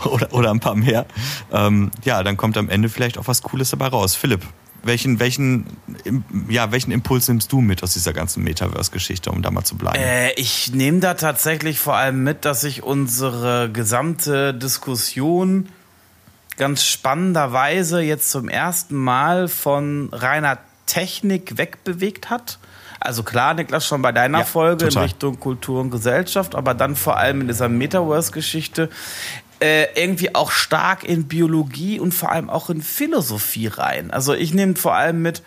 oder, 0.04 0.32
oder 0.32 0.50
ein 0.50 0.60
paar 0.60 0.74
mehr, 0.74 1.06
ähm, 1.52 1.90
ja, 2.04 2.22
dann 2.22 2.36
kommt 2.36 2.56
am 2.56 2.68
Ende 2.68 2.88
vielleicht 2.88 3.18
auch 3.18 3.26
was 3.26 3.42
Cooles 3.42 3.70
dabei 3.70 3.88
raus. 3.88 4.14
Philipp, 4.14 4.42
welchen, 4.82 5.20
welchen, 5.20 5.66
ja, 6.48 6.72
welchen 6.72 6.90
Impuls 6.90 7.28
nimmst 7.28 7.52
du 7.52 7.60
mit 7.60 7.82
aus 7.82 7.92
dieser 7.92 8.12
ganzen 8.12 8.42
Metaverse-Geschichte, 8.44 9.30
um 9.30 9.42
da 9.42 9.50
mal 9.50 9.64
zu 9.64 9.76
bleiben? 9.76 9.98
Äh, 9.98 10.32
ich 10.32 10.72
nehme 10.72 11.00
da 11.00 11.14
tatsächlich 11.14 11.78
vor 11.78 11.96
allem 11.96 12.22
mit, 12.22 12.44
dass 12.44 12.62
sich 12.62 12.82
unsere 12.82 13.70
gesamte 13.70 14.54
Diskussion 14.54 15.68
ganz 16.56 16.84
spannenderweise 16.84 18.00
jetzt 18.00 18.30
zum 18.30 18.48
ersten 18.48 18.94
Mal 18.94 19.48
von 19.48 20.08
reiner 20.12 20.58
Technik 20.86 21.56
wegbewegt 21.56 22.30
hat. 22.30 22.58
Also 23.00 23.22
klar, 23.22 23.54
Niklas, 23.54 23.86
schon 23.86 24.02
bei 24.02 24.12
deiner 24.12 24.40
ja, 24.40 24.44
Folge 24.44 24.84
total. 24.84 25.04
in 25.04 25.08
Richtung 25.08 25.40
Kultur 25.40 25.80
und 25.80 25.90
Gesellschaft, 25.90 26.54
aber 26.54 26.74
dann 26.74 26.96
vor 26.96 27.16
allem 27.16 27.40
in 27.40 27.48
dieser 27.48 27.70
Metaverse-Geschichte 27.70 28.90
äh, 29.60 29.86
irgendwie 29.94 30.34
auch 30.34 30.50
stark 30.50 31.04
in 31.04 31.24
Biologie 31.24 32.00
und 32.00 32.12
vor 32.12 32.32
allem 32.32 32.50
auch 32.50 32.70
in 32.70 32.82
Philosophie 32.82 33.66
rein. 33.66 34.10
Also 34.10 34.34
ich 34.34 34.54
nehme 34.54 34.76
vor 34.76 34.94
allem 34.94 35.22
mit, 35.22 35.42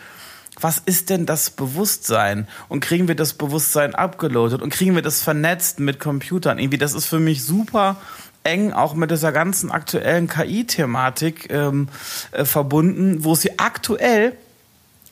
was 0.60 0.82
ist 0.86 1.10
denn 1.10 1.26
das 1.26 1.50
Bewusstsein? 1.50 2.48
Und 2.70 2.80
kriegen 2.80 3.08
wir 3.08 3.16
das 3.16 3.34
Bewusstsein 3.34 3.96
abgeloadet? 3.96 4.62
Und 4.62 4.72
kriegen 4.72 4.96
wir 4.96 5.02
das 5.02 5.22
vernetzt 5.22 5.80
mit 5.80 6.00
Computern? 6.00 6.60
Irgendwie, 6.60 6.78
das 6.78 6.94
ist 6.94 7.08
für 7.08 7.20
mich 7.20 7.44
super 7.44 7.98
eng 8.44 8.72
auch 8.74 8.94
mit 8.94 9.10
dieser 9.10 9.32
ganzen 9.32 9.72
aktuellen 9.72 10.28
KI-Thematik 10.28 11.52
ähm, 11.52 11.88
äh, 12.32 12.46
verbunden, 12.46 13.24
wo 13.24 13.36
sie 13.36 13.58
aktuell 13.58 14.38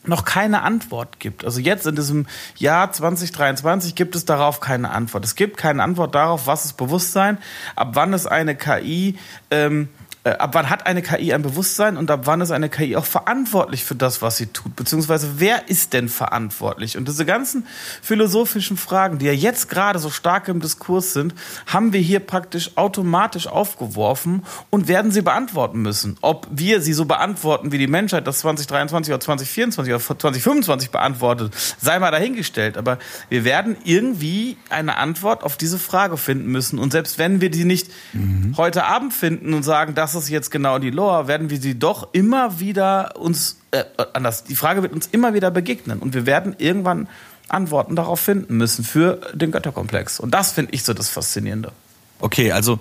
noch 0.04 0.24
keine 0.24 0.62
Antwort 0.62 1.20
gibt. 1.20 1.44
Also 1.44 1.60
jetzt 1.60 1.86
in 1.86 1.94
diesem 1.94 2.26
Jahr 2.56 2.92
2023 2.92 3.94
gibt 3.94 4.14
es 4.16 4.24
darauf 4.24 4.60
keine 4.60 4.90
Antwort. 4.90 5.24
Es 5.24 5.34
gibt 5.34 5.56
keine 5.56 5.82
Antwort 5.82 6.14
darauf, 6.14 6.46
was 6.46 6.64
ist 6.64 6.76
Bewusstsein, 6.76 7.38
ab 7.76 7.90
wann 7.94 8.12
ist 8.12 8.26
eine 8.26 8.56
KI 8.56 9.18
ähm, 9.50 9.88
äh, 10.10 10.11
ab 10.24 10.50
wann 10.54 10.70
hat 10.70 10.86
eine 10.86 11.02
KI 11.02 11.32
ein 11.32 11.42
Bewusstsein 11.42 11.96
und 11.96 12.08
ab 12.10 12.22
wann 12.24 12.40
ist 12.40 12.52
eine 12.52 12.68
KI 12.68 12.94
auch 12.94 13.04
verantwortlich 13.04 13.84
für 13.84 13.96
das, 13.96 14.22
was 14.22 14.36
sie 14.36 14.46
tut? 14.46 14.76
Beziehungsweise 14.76 15.34
wer 15.38 15.68
ist 15.68 15.92
denn 15.92 16.08
verantwortlich? 16.08 16.96
Und 16.96 17.08
diese 17.08 17.24
ganzen 17.24 17.66
philosophischen 18.00 18.76
Fragen, 18.76 19.18
die 19.18 19.26
ja 19.26 19.32
jetzt 19.32 19.68
gerade 19.68 19.98
so 19.98 20.10
stark 20.10 20.46
im 20.46 20.60
Diskurs 20.60 21.12
sind, 21.12 21.34
haben 21.66 21.92
wir 21.92 22.00
hier 22.00 22.20
praktisch 22.20 22.76
automatisch 22.76 23.48
aufgeworfen 23.48 24.44
und 24.70 24.86
werden 24.86 25.10
sie 25.10 25.22
beantworten 25.22 25.82
müssen. 25.82 26.16
Ob 26.20 26.46
wir 26.50 26.80
sie 26.80 26.92
so 26.92 27.04
beantworten, 27.04 27.72
wie 27.72 27.78
die 27.78 27.88
Menschheit 27.88 28.26
das 28.26 28.40
2023 28.40 29.12
oder 29.12 29.20
2024 29.20 29.92
oder 29.92 30.02
2025 30.02 30.90
beantwortet, 30.90 31.52
sei 31.80 31.98
mal 31.98 32.12
dahingestellt. 32.12 32.78
Aber 32.78 32.98
wir 33.28 33.44
werden 33.44 33.76
irgendwie 33.82 34.56
eine 34.70 34.98
Antwort 34.98 35.42
auf 35.42 35.56
diese 35.56 35.80
Frage 35.80 36.16
finden 36.16 36.46
müssen. 36.46 36.78
Und 36.78 36.92
selbst 36.92 37.18
wenn 37.18 37.40
wir 37.40 37.50
die 37.50 37.64
nicht 37.64 37.90
mhm. 38.12 38.54
heute 38.56 38.84
Abend 38.84 39.12
finden 39.12 39.52
und 39.52 39.64
sagen, 39.64 39.96
das 39.96 40.11
das 40.14 40.24
ist 40.24 40.30
jetzt 40.30 40.50
genau 40.50 40.78
die 40.78 40.90
Lore, 40.90 41.28
werden 41.28 41.50
wir 41.50 41.60
sie 41.60 41.78
doch 41.78 42.08
immer 42.12 42.60
wieder 42.60 43.16
uns, 43.16 43.58
äh, 43.70 43.84
anders, 44.12 44.44
die 44.44 44.56
Frage 44.56 44.82
wird 44.82 44.92
uns 44.92 45.06
immer 45.08 45.34
wieder 45.34 45.50
begegnen 45.50 45.98
und 45.98 46.14
wir 46.14 46.26
werden 46.26 46.54
irgendwann 46.58 47.08
Antworten 47.48 47.96
darauf 47.96 48.20
finden 48.20 48.56
müssen 48.56 48.84
für 48.84 49.20
den 49.34 49.50
Götterkomplex. 49.50 50.20
Und 50.20 50.32
das 50.32 50.52
finde 50.52 50.72
ich 50.72 50.84
so 50.84 50.94
das 50.94 51.08
Faszinierende. 51.08 51.72
Okay, 52.20 52.52
also 52.52 52.78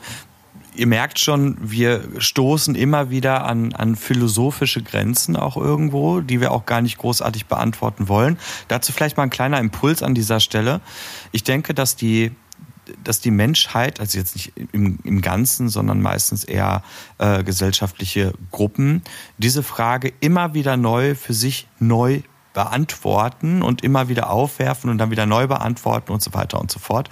ihr 0.75 0.87
merkt 0.87 1.19
schon, 1.19 1.57
wir 1.59 2.03
stoßen 2.17 2.75
immer 2.75 3.09
wieder 3.09 3.45
an, 3.45 3.73
an 3.73 3.95
philosophische 3.95 4.81
Grenzen 4.81 5.35
auch 5.35 5.57
irgendwo, 5.57 6.21
die 6.21 6.39
wir 6.39 6.51
auch 6.51 6.65
gar 6.65 6.81
nicht 6.81 6.97
großartig 6.97 7.47
beantworten 7.47 8.07
wollen. 8.07 8.37
Dazu 8.67 8.93
vielleicht 8.93 9.17
mal 9.17 9.23
ein 9.23 9.29
kleiner 9.29 9.59
Impuls 9.59 10.03
an 10.03 10.13
dieser 10.15 10.39
Stelle. 10.39 10.79
Ich 11.31 11.43
denke, 11.43 11.73
dass 11.73 11.95
die 11.95 12.31
dass 13.03 13.19
die 13.19 13.31
Menschheit, 13.31 13.99
also 13.99 14.17
jetzt 14.17 14.35
nicht 14.35 14.53
im, 14.71 14.99
im 15.03 15.21
Ganzen, 15.21 15.69
sondern 15.69 16.01
meistens 16.01 16.43
eher 16.43 16.83
äh, 17.17 17.43
gesellschaftliche 17.43 18.33
Gruppen, 18.51 19.01
diese 19.37 19.63
Frage 19.63 20.13
immer 20.19 20.53
wieder 20.53 20.77
neu 20.77 21.15
für 21.15 21.33
sich 21.33 21.67
neu 21.79 22.21
beantworten 22.53 23.61
und 23.61 23.83
immer 23.83 24.09
wieder 24.09 24.29
aufwerfen 24.29 24.89
und 24.89 24.97
dann 24.97 25.11
wieder 25.11 25.25
neu 25.25 25.47
beantworten 25.47 26.11
und 26.11 26.21
so 26.21 26.33
weiter 26.33 26.59
und 26.59 26.69
so 26.69 26.79
fort. 26.79 27.09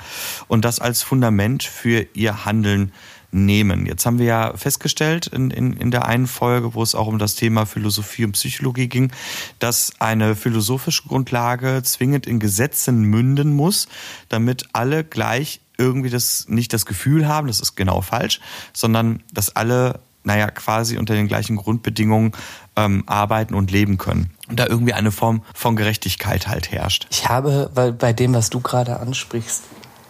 Und 0.47 0.65
das 0.65 0.80
als 0.80 1.01
Fundament 1.01 1.63
für 1.63 2.07
ihr 2.13 2.45
Handeln 2.45 2.91
nehmen. 3.32 3.86
Jetzt 3.86 4.05
haben 4.05 4.17
wir 4.17 4.25
ja 4.25 4.57
festgestellt 4.57 5.27
in, 5.27 5.51
in, 5.51 5.73
in 5.73 5.91
der 5.91 6.05
einen 6.05 6.27
Folge, 6.27 6.73
wo 6.73 6.82
es 6.82 6.95
auch 6.95 7.07
um 7.07 7.19
das 7.19 7.36
Thema 7.36 7.65
Philosophie 7.65 8.25
und 8.25 8.32
Psychologie 8.32 8.88
ging, 8.88 9.11
dass 9.59 9.93
eine 9.99 10.36
philosophische 10.36 11.07
Grundlage 11.07 11.82
zwingend 11.84 12.25
in 12.25 12.39
Gesetzen 12.39 13.01
münden 13.01 13.53
muss, 13.53 13.88
damit 14.30 14.69
alle 14.73 15.03
gleich 15.03 15.61
irgendwie 15.80 16.09
das 16.09 16.45
nicht 16.47 16.73
das 16.73 16.86
Gefühl 16.86 17.27
haben, 17.27 17.47
das 17.47 17.59
ist 17.59 17.75
genau 17.75 18.01
falsch, 18.01 18.39
sondern 18.73 19.23
dass 19.34 19.55
alle, 19.55 19.99
naja, 20.23 20.51
quasi 20.51 20.97
unter 20.97 21.15
den 21.15 21.27
gleichen 21.27 21.55
Grundbedingungen 21.55 22.34
ähm, 22.75 23.03
arbeiten 23.07 23.55
und 23.55 23.71
leben 23.71 23.97
können. 23.97 24.32
Und 24.47 24.59
da 24.59 24.67
irgendwie 24.67 24.93
eine 24.93 25.11
Form 25.11 25.43
von 25.53 25.75
Gerechtigkeit 25.75 26.47
halt 26.47 26.71
herrscht. 26.71 27.07
Ich 27.09 27.30
habe, 27.30 27.71
bei 27.97 28.13
dem, 28.13 28.34
was 28.34 28.49
du 28.49 28.59
gerade 28.59 28.99
ansprichst, 28.99 29.63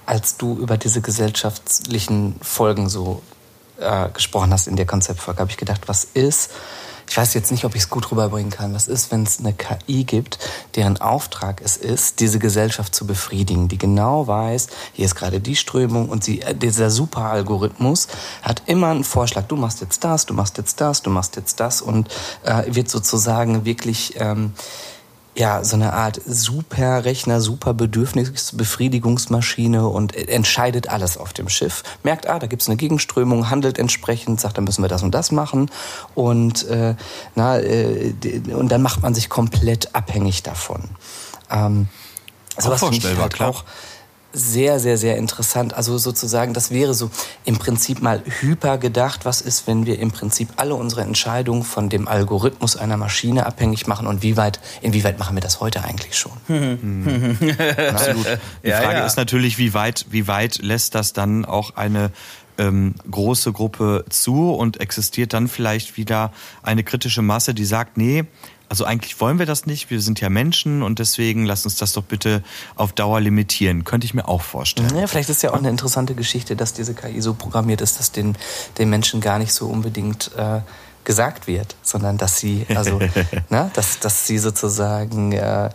als 0.05 0.37
du 0.37 0.57
über 0.57 0.77
diese 0.77 1.01
gesellschaftlichen 1.01 2.35
Folgen 2.41 2.89
so 2.89 3.21
äh, 3.79 4.09
gesprochen 4.09 4.51
hast 4.51 4.67
in 4.67 4.75
der 4.75 4.87
Konzeptfolge, 4.87 5.39
habe 5.39 5.51
ich 5.51 5.57
gedacht, 5.57 5.81
was 5.87 6.03
ist, 6.03 6.51
ich 7.09 7.17
weiß 7.17 7.33
jetzt 7.33 7.51
nicht, 7.51 7.65
ob 7.65 7.75
ich 7.75 7.81
es 7.81 7.89
gut 7.89 8.11
rüberbringen 8.11 8.51
kann. 8.51 8.73
Was 8.73 8.87
ist, 8.87 9.11
wenn 9.11 9.23
es 9.23 9.39
eine 9.39 9.53
KI 9.53 10.03
gibt, 10.03 10.37
deren 10.75 11.01
Auftrag 11.01 11.59
es 11.63 11.75
ist, 11.75 12.19
diese 12.19 12.37
Gesellschaft 12.37 12.93
zu 12.93 13.07
befriedigen, 13.07 13.67
die 13.67 13.79
genau 13.79 14.27
weiß, 14.27 14.67
hier 14.93 15.05
ist 15.05 15.15
gerade 15.15 15.39
die 15.39 15.55
Strömung 15.55 16.09
und 16.09 16.23
sie, 16.23 16.43
dieser 16.53 16.91
Super-Algorithmus 16.91 18.07
hat 18.43 18.61
immer 18.67 18.89
einen 18.89 19.03
Vorschlag. 19.03 19.45
Du 19.47 19.55
machst 19.55 19.81
jetzt 19.81 20.03
das, 20.03 20.27
du 20.27 20.35
machst 20.35 20.57
jetzt 20.57 20.79
das, 20.81 21.01
du 21.01 21.09
machst 21.09 21.35
jetzt 21.35 21.59
das 21.59 21.81
und 21.81 22.09
äh, 22.43 22.63
wird 22.67 22.89
sozusagen 22.89 23.65
wirklich 23.65 24.13
ähm, 24.17 24.53
ja, 25.39 25.63
so 25.63 25.77
eine 25.77 25.93
Art 25.93 26.19
Superrechner, 26.25 27.39
super 27.39 27.73
Bedürfnisbefriedigungsmaschine 27.73 29.87
und 29.87 30.13
entscheidet 30.13 30.89
alles 30.89 31.17
auf 31.17 31.31
dem 31.31 31.47
Schiff. 31.47 31.83
Merkt, 32.03 32.27
ah, 32.27 32.39
da 32.39 32.47
gibt's 32.47 32.67
eine 32.67 32.75
Gegenströmung, 32.75 33.49
handelt 33.49 33.79
entsprechend, 33.79 34.41
sagt, 34.41 34.57
dann 34.57 34.65
müssen 34.65 34.83
wir 34.83 34.89
das 34.89 35.01
und 35.01 35.15
das 35.15 35.31
machen. 35.31 35.71
Und, 36.13 36.67
äh, 36.67 36.95
na, 37.35 37.57
äh, 37.57 38.13
und 38.53 38.69
dann 38.69 38.81
macht 38.81 39.01
man 39.01 39.15
sich 39.15 39.29
komplett 39.29 39.95
abhängig 39.95 40.43
davon. 40.43 40.89
Ähm, 41.49 41.87
sowas 42.57 42.81
finde 42.81 42.97
ich 42.97 43.17
halt 43.17 43.35
klar. 43.35 43.47
auch 43.47 43.63
sehr, 44.31 44.79
sehr, 44.79 44.97
sehr 44.97 45.17
interessant. 45.17 45.73
Also 45.73 45.97
sozusagen, 45.97 46.53
das 46.53 46.71
wäre 46.71 46.93
so 46.93 47.09
im 47.45 47.57
Prinzip 47.57 48.01
mal 48.01 48.21
hyper 48.41 48.77
gedacht. 48.77 49.25
Was 49.25 49.41
ist, 49.41 49.65
wenn 49.67 49.85
wir 49.85 49.99
im 49.99 50.11
Prinzip 50.11 50.49
alle 50.57 50.75
unsere 50.75 51.01
Entscheidungen 51.01 51.63
von 51.63 51.89
dem 51.89 52.07
Algorithmus 52.07 52.75
einer 52.75 52.97
Maschine 52.97 53.45
abhängig 53.45 53.87
machen 53.87 54.07
und 54.07 54.21
wie 54.21 54.37
weit, 54.37 54.59
inwieweit 54.81 55.17
machen 55.17 55.35
wir 55.35 55.41
das 55.41 55.59
heute 55.59 55.83
eigentlich 55.83 56.17
schon? 56.17 56.31
Hm. 56.79 57.37
Absolut. 57.89 58.25
Die 58.63 58.71
Frage 58.71 58.93
ja, 58.93 58.99
ja. 58.99 59.05
ist 59.05 59.17
natürlich, 59.17 59.57
wie 59.57 59.73
weit, 59.73 60.05
wie 60.09 60.27
weit 60.27 60.59
lässt 60.61 60.93
das 60.93 61.13
dann 61.13 61.45
auch 61.45 61.75
eine 61.75 62.11
ähm, 62.59 62.95
große 63.09 63.51
Gruppe 63.51 64.05
zu 64.09 64.53
und 64.53 64.79
existiert 64.79 65.33
dann 65.33 65.47
vielleicht 65.47 65.97
wieder 65.97 66.31
eine 66.61 66.83
kritische 66.83 67.21
Masse, 67.21 67.53
die 67.53 67.65
sagt, 67.65 67.97
nee, 67.97 68.25
also 68.69 68.85
eigentlich 68.85 69.19
wollen 69.19 69.39
wir 69.39 69.45
das 69.45 69.65
nicht, 69.65 69.89
wir 69.89 69.99
sind 69.99 70.21
ja 70.21 70.29
Menschen 70.29 70.83
und 70.83 70.99
deswegen 70.99 71.45
lass 71.45 71.65
uns 71.65 71.75
das 71.75 71.93
doch 71.93 72.03
bitte 72.03 72.43
auf 72.75 72.93
Dauer 72.93 73.19
limitieren. 73.19 73.83
Könnte 73.83 74.05
ich 74.05 74.13
mir 74.13 74.27
auch 74.27 74.43
vorstellen. 74.43 74.95
Ja, 74.95 75.07
vielleicht 75.07 75.29
ist 75.29 75.43
ja 75.43 75.51
auch 75.51 75.57
eine 75.57 75.69
interessante 75.69 76.15
Geschichte, 76.15 76.55
dass 76.55 76.73
diese 76.73 76.93
KI 76.93 77.19
so 77.21 77.33
programmiert 77.33 77.81
ist, 77.81 77.99
dass 77.99 78.11
den, 78.11 78.37
den 78.77 78.89
Menschen 78.89 79.21
gar 79.21 79.39
nicht 79.39 79.53
so 79.53 79.67
unbedingt 79.67 80.31
äh, 80.37 80.61
gesagt 81.03 81.47
wird, 81.47 81.75
sondern 81.81 82.17
dass 82.17 82.37
sie, 82.37 82.67
also, 82.75 82.99
ne, 83.49 83.71
dass, 83.73 83.99
dass 83.99 84.27
sie 84.27 84.37
sozusagen 84.37 85.31
äh, 85.31 85.69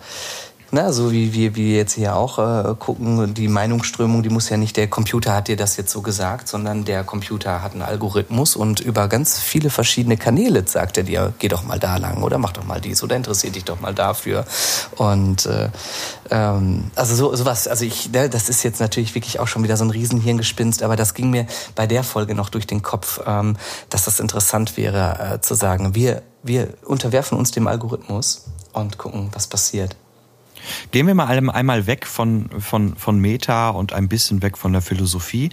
na, 0.74 0.92
so 0.92 1.12
wie 1.12 1.32
wir 1.32 1.54
wie 1.54 1.76
jetzt 1.76 1.92
hier 1.92 2.16
auch 2.16 2.38
äh, 2.38 2.74
gucken, 2.76 3.32
die 3.32 3.46
Meinungsströmung, 3.46 4.24
die 4.24 4.28
muss 4.28 4.48
ja 4.48 4.56
nicht 4.56 4.76
der 4.76 4.88
Computer 4.88 5.32
hat 5.32 5.46
dir 5.46 5.56
das 5.56 5.76
jetzt 5.76 5.92
so 5.92 6.02
gesagt, 6.02 6.48
sondern 6.48 6.84
der 6.84 7.04
Computer 7.04 7.62
hat 7.62 7.72
einen 7.72 7.82
Algorithmus 7.82 8.56
und 8.56 8.80
über 8.80 9.06
ganz 9.06 9.38
viele 9.38 9.70
verschiedene 9.70 10.16
Kanäle 10.16 10.66
sagt 10.66 10.98
er 10.98 11.04
dir, 11.04 11.32
geh 11.38 11.46
doch 11.46 11.62
mal 11.62 11.78
da 11.78 11.96
lang 11.96 12.24
oder 12.24 12.38
mach 12.38 12.52
doch 12.52 12.64
mal 12.64 12.80
dies 12.80 13.04
oder 13.04 13.14
interessiert 13.14 13.54
dich 13.54 13.64
doch 13.64 13.80
mal 13.80 13.94
dafür. 13.94 14.46
Und 14.96 15.46
äh, 15.46 15.70
ähm, 16.30 16.90
also 16.96 17.14
so 17.14 17.36
sowas, 17.36 17.68
also 17.68 17.84
ich, 17.84 18.10
ne, 18.10 18.28
das 18.28 18.48
ist 18.48 18.64
jetzt 18.64 18.80
natürlich 18.80 19.14
wirklich 19.14 19.38
auch 19.38 19.46
schon 19.46 19.62
wieder 19.62 19.76
so 19.76 19.84
ein 19.84 19.90
Riesenhirngespinst, 19.90 20.82
aber 20.82 20.96
das 20.96 21.14
ging 21.14 21.30
mir 21.30 21.46
bei 21.76 21.86
der 21.86 22.02
Folge 22.02 22.34
noch 22.34 22.48
durch 22.48 22.66
den 22.66 22.82
Kopf, 22.82 23.20
ähm, 23.24 23.56
dass 23.90 24.06
das 24.06 24.18
interessant 24.18 24.76
wäre 24.76 25.34
äh, 25.34 25.40
zu 25.40 25.54
sagen, 25.54 25.94
wir 25.94 26.22
wir 26.42 26.74
unterwerfen 26.84 27.38
uns 27.38 27.52
dem 27.52 27.66
Algorithmus 27.66 28.44
und 28.74 28.98
gucken, 28.98 29.30
was 29.32 29.46
passiert. 29.46 29.96
Gehen 30.90 31.06
wir 31.06 31.14
mal 31.14 31.26
einmal 31.26 31.86
weg 31.86 32.06
von, 32.06 32.48
von, 32.58 32.96
von 32.96 33.18
Meta 33.18 33.70
und 33.70 33.92
ein 33.92 34.08
bisschen 34.08 34.42
weg 34.42 34.58
von 34.58 34.72
der 34.72 34.82
Philosophie. 34.82 35.50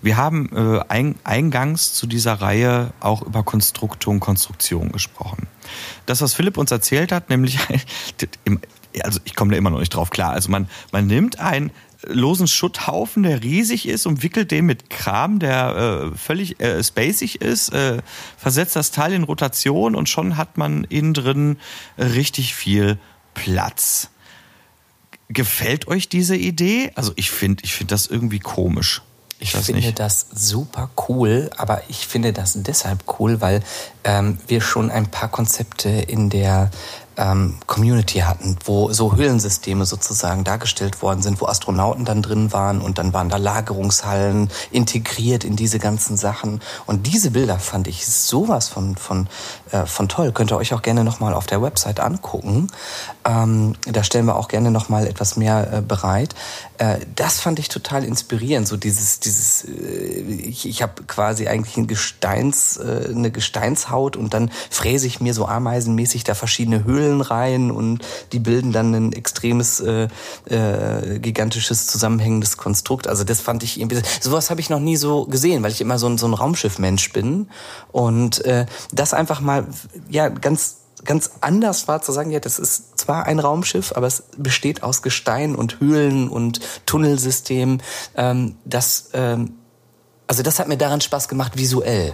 Wir 0.00 0.16
haben 0.16 0.50
äh, 0.54 0.80
ein, 0.88 1.16
eingangs 1.24 1.94
zu 1.94 2.06
dieser 2.06 2.34
Reihe 2.34 2.92
auch 3.00 3.22
über 3.22 3.42
Konstruktion, 3.42 4.20
Konstruktion 4.20 4.92
gesprochen. 4.92 5.46
Das, 6.06 6.20
was 6.20 6.34
Philipp 6.34 6.56
uns 6.56 6.70
erzählt 6.70 7.12
hat, 7.12 7.30
nämlich, 7.30 7.58
also 9.02 9.20
ich 9.24 9.34
komme 9.34 9.52
da 9.52 9.58
immer 9.58 9.70
noch 9.70 9.80
nicht 9.80 9.94
drauf 9.94 10.10
klar, 10.10 10.32
also 10.32 10.50
man, 10.50 10.68
man 10.90 11.06
nimmt 11.06 11.40
einen 11.40 11.70
losen 12.06 12.48
Schutthaufen, 12.48 13.22
der 13.22 13.42
riesig 13.42 13.88
ist 13.88 14.06
und 14.06 14.22
wickelt 14.22 14.50
den 14.50 14.66
mit 14.66 14.90
Kram, 14.90 15.38
der 15.38 16.12
äh, 16.12 16.16
völlig 16.16 16.60
äh, 16.60 16.82
spacig 16.82 17.40
ist, 17.40 17.72
äh, 17.72 18.02
versetzt 18.36 18.76
das 18.76 18.90
Teil 18.90 19.12
in 19.12 19.22
Rotation 19.22 19.94
und 19.94 20.08
schon 20.08 20.36
hat 20.36 20.58
man 20.58 20.84
innen 20.84 21.14
drin 21.14 21.58
richtig 21.98 22.54
viel 22.54 22.98
Platz. 23.34 24.10
Gefällt 25.28 25.88
euch 25.88 26.08
diese 26.08 26.36
Idee? 26.36 26.90
Also 26.94 27.12
ich 27.16 27.30
finde 27.30 27.64
ich 27.64 27.74
finde 27.74 27.94
das 27.94 28.06
irgendwie 28.06 28.38
komisch. 28.38 29.02
Ich, 29.42 29.54
ich 29.54 29.60
finde 29.60 29.80
nicht. 29.80 29.98
das 29.98 30.26
super 30.32 30.88
cool, 31.08 31.50
aber 31.56 31.82
ich 31.88 32.06
finde 32.06 32.32
das 32.32 32.52
deshalb 32.54 33.02
cool, 33.18 33.40
weil 33.40 33.60
ähm, 34.04 34.38
wir 34.46 34.60
schon 34.60 34.88
ein 34.88 35.10
paar 35.10 35.28
Konzepte 35.28 35.88
in 35.88 36.30
der 36.30 36.70
ähm, 37.16 37.56
Community 37.66 38.20
hatten, 38.20 38.56
wo 38.64 38.92
so 38.92 39.16
Höhlensysteme 39.16 39.84
sozusagen 39.84 40.44
dargestellt 40.44 41.02
worden 41.02 41.22
sind, 41.22 41.40
wo 41.40 41.46
Astronauten 41.46 42.04
dann 42.04 42.22
drin 42.22 42.52
waren 42.52 42.80
und 42.80 42.98
dann 42.98 43.12
waren 43.12 43.28
da 43.28 43.36
Lagerungshallen 43.36 44.50
integriert 44.70 45.44
in 45.44 45.56
diese 45.56 45.78
ganzen 45.78 46.16
Sachen. 46.16 46.60
Und 46.86 47.06
diese 47.06 47.30
Bilder 47.30 47.58
fand 47.58 47.88
ich 47.88 48.06
sowas 48.06 48.68
von, 48.68 48.96
von, 48.96 49.28
äh, 49.70 49.86
von 49.86 50.08
toll. 50.08 50.32
Könnt 50.32 50.52
ihr 50.52 50.56
euch 50.56 50.74
auch 50.74 50.82
gerne 50.82 51.04
nochmal 51.04 51.34
auf 51.34 51.46
der 51.46 51.62
Website 51.62 52.00
angucken. 52.00 52.68
Ähm, 53.24 53.74
da 53.90 54.02
stellen 54.02 54.26
wir 54.26 54.36
auch 54.36 54.48
gerne 54.48 54.70
nochmal 54.70 55.06
etwas 55.06 55.36
mehr 55.36 55.72
äh, 55.72 55.80
bereit. 55.80 56.34
Äh, 56.82 56.98
das 57.14 57.38
fand 57.38 57.60
ich 57.60 57.68
total 57.68 58.02
inspirierend. 58.02 58.66
So 58.66 58.76
dieses, 58.76 59.20
dieses, 59.20 59.64
äh, 59.64 60.20
ich, 60.22 60.68
ich 60.68 60.82
habe 60.82 61.04
quasi 61.04 61.46
eigentlich 61.46 61.76
ein 61.76 61.86
Gesteins, 61.86 62.76
äh, 62.76 63.08
eine 63.08 63.30
Gesteinshaut 63.30 64.16
und 64.16 64.34
dann 64.34 64.50
fräse 64.68 65.06
ich 65.06 65.20
mir 65.20 65.32
so 65.32 65.46
ameisenmäßig 65.46 66.24
da 66.24 66.34
verschiedene 66.34 66.82
Höhlen 66.82 67.20
rein 67.20 67.70
und 67.70 68.00
die 68.32 68.40
bilden 68.40 68.72
dann 68.72 68.94
ein 68.94 69.12
extremes, 69.12 69.78
äh, 69.78 70.08
äh, 70.46 71.20
gigantisches, 71.20 71.86
zusammenhängendes 71.86 72.56
Konstrukt. 72.56 73.06
Also 73.06 73.22
das 73.22 73.40
fand 73.40 73.62
ich 73.62 73.78
irgendwie, 73.78 74.02
sowas 74.20 74.50
habe 74.50 74.60
ich 74.60 74.68
noch 74.68 74.80
nie 74.80 74.96
so 74.96 75.26
gesehen, 75.26 75.62
weil 75.62 75.70
ich 75.70 75.80
immer 75.80 76.00
so 76.00 76.08
ein, 76.08 76.18
so 76.18 76.26
ein 76.26 76.34
Raumschiffmensch 76.34 77.12
bin. 77.12 77.48
Und 77.92 78.44
äh, 78.44 78.66
das 78.92 79.14
einfach 79.14 79.40
mal, 79.40 79.66
ja, 80.10 80.28
ganz 80.28 80.78
ganz 81.04 81.32
anders 81.40 81.88
war 81.88 82.00
zu 82.02 82.12
sagen, 82.12 82.30
ja, 82.30 82.40
das 82.40 82.58
ist 82.58 82.91
zwar 83.02 83.26
ein 83.26 83.38
Raumschiff, 83.38 83.92
aber 83.94 84.06
es 84.06 84.24
besteht 84.36 84.82
aus 84.82 85.02
Gestein 85.02 85.54
und 85.54 85.80
Höhlen 85.80 86.28
und 86.28 86.60
Tunnelsystemen. 86.86 87.82
Ähm, 88.16 88.56
das, 88.64 89.10
ähm, 89.12 89.54
also 90.26 90.42
das 90.42 90.58
hat 90.58 90.68
mir 90.68 90.76
daran 90.78 91.00
Spaß 91.00 91.28
gemacht, 91.28 91.56
visuell. 91.56 92.12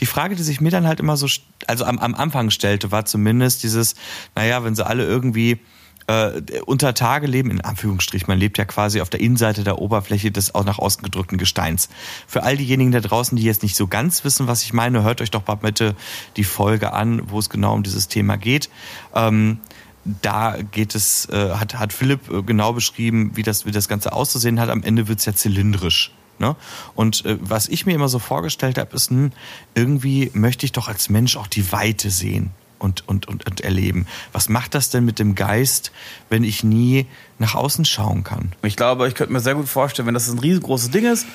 Die 0.00 0.06
Frage, 0.06 0.34
die 0.34 0.42
sich 0.42 0.60
mir 0.60 0.70
dann 0.70 0.86
halt 0.86 0.98
immer 0.98 1.16
so, 1.16 1.26
also 1.66 1.84
am, 1.84 1.98
am 1.98 2.14
Anfang 2.14 2.50
stellte, 2.50 2.90
war 2.90 3.04
zumindest 3.04 3.62
dieses, 3.62 3.94
naja, 4.34 4.64
wenn 4.64 4.74
sie 4.74 4.84
alle 4.84 5.04
irgendwie 5.04 5.60
äh, 6.08 6.40
unter 6.64 6.94
Tage 6.94 7.26
leben, 7.26 7.50
in 7.50 7.60
Anführungsstrich, 7.60 8.26
man 8.26 8.38
lebt 8.38 8.58
ja 8.58 8.64
quasi 8.64 9.00
auf 9.00 9.10
der 9.10 9.20
Innenseite 9.20 9.62
der 9.62 9.78
Oberfläche 9.78 10.32
des 10.32 10.54
auch 10.54 10.64
nach 10.64 10.78
außen 10.78 11.02
gedrückten 11.02 11.38
Gesteins. 11.38 11.88
Für 12.26 12.42
all 12.42 12.56
diejenigen 12.56 12.90
da 12.90 13.00
draußen, 13.00 13.36
die 13.36 13.44
jetzt 13.44 13.62
nicht 13.62 13.76
so 13.76 13.86
ganz 13.86 14.24
wissen, 14.24 14.48
was 14.48 14.62
ich 14.62 14.72
meine, 14.72 15.02
hört 15.02 15.20
euch 15.20 15.30
doch 15.30 15.46
mal 15.46 15.56
bitte 15.56 15.94
die 16.36 16.44
Folge 16.44 16.92
an, 16.92 17.22
wo 17.30 17.38
es 17.38 17.50
genau 17.50 17.74
um 17.74 17.82
dieses 17.82 18.08
Thema 18.08 18.36
geht. 18.36 18.70
Ähm, 19.14 19.60
da 20.22 20.56
geht 20.70 20.94
es, 20.94 21.28
äh, 21.30 21.50
hat, 21.54 21.74
hat 21.74 21.92
Philipp 21.92 22.30
äh, 22.30 22.42
genau 22.42 22.72
beschrieben, 22.72 23.32
wie 23.34 23.42
das, 23.42 23.66
wie 23.66 23.70
das 23.70 23.88
Ganze 23.88 24.12
auszusehen 24.12 24.60
hat. 24.60 24.70
Am 24.70 24.82
Ende 24.82 25.08
wird 25.08 25.18
es 25.18 25.24
ja 25.24 25.34
zylindrisch. 25.34 26.12
Ne? 26.38 26.56
Und 26.94 27.24
äh, 27.24 27.36
was 27.40 27.68
ich 27.68 27.86
mir 27.86 27.94
immer 27.94 28.08
so 28.08 28.18
vorgestellt 28.18 28.78
habe, 28.78 28.94
ist, 28.94 29.10
hm, 29.10 29.32
irgendwie 29.74 30.30
möchte 30.34 30.66
ich 30.66 30.72
doch 30.72 30.88
als 30.88 31.08
Mensch 31.08 31.36
auch 31.36 31.48
die 31.48 31.72
Weite 31.72 32.10
sehen 32.10 32.50
und, 32.78 33.08
und, 33.08 33.26
und, 33.26 33.46
und 33.46 33.60
erleben. 33.60 34.06
Was 34.32 34.48
macht 34.48 34.74
das 34.74 34.90
denn 34.90 35.04
mit 35.04 35.18
dem 35.18 35.34
Geist, 35.34 35.92
wenn 36.30 36.44
ich 36.44 36.62
nie 36.62 37.06
nach 37.38 37.54
außen 37.54 37.84
schauen 37.84 38.24
kann? 38.24 38.52
Ich 38.62 38.76
glaube, 38.76 39.08
ich 39.08 39.14
könnte 39.14 39.32
mir 39.32 39.40
sehr 39.40 39.54
gut 39.54 39.68
vorstellen, 39.68 40.06
wenn 40.06 40.14
das 40.14 40.28
ein 40.28 40.38
riesengroßes 40.38 40.90
Ding 40.90 41.10
ist, 41.10 41.26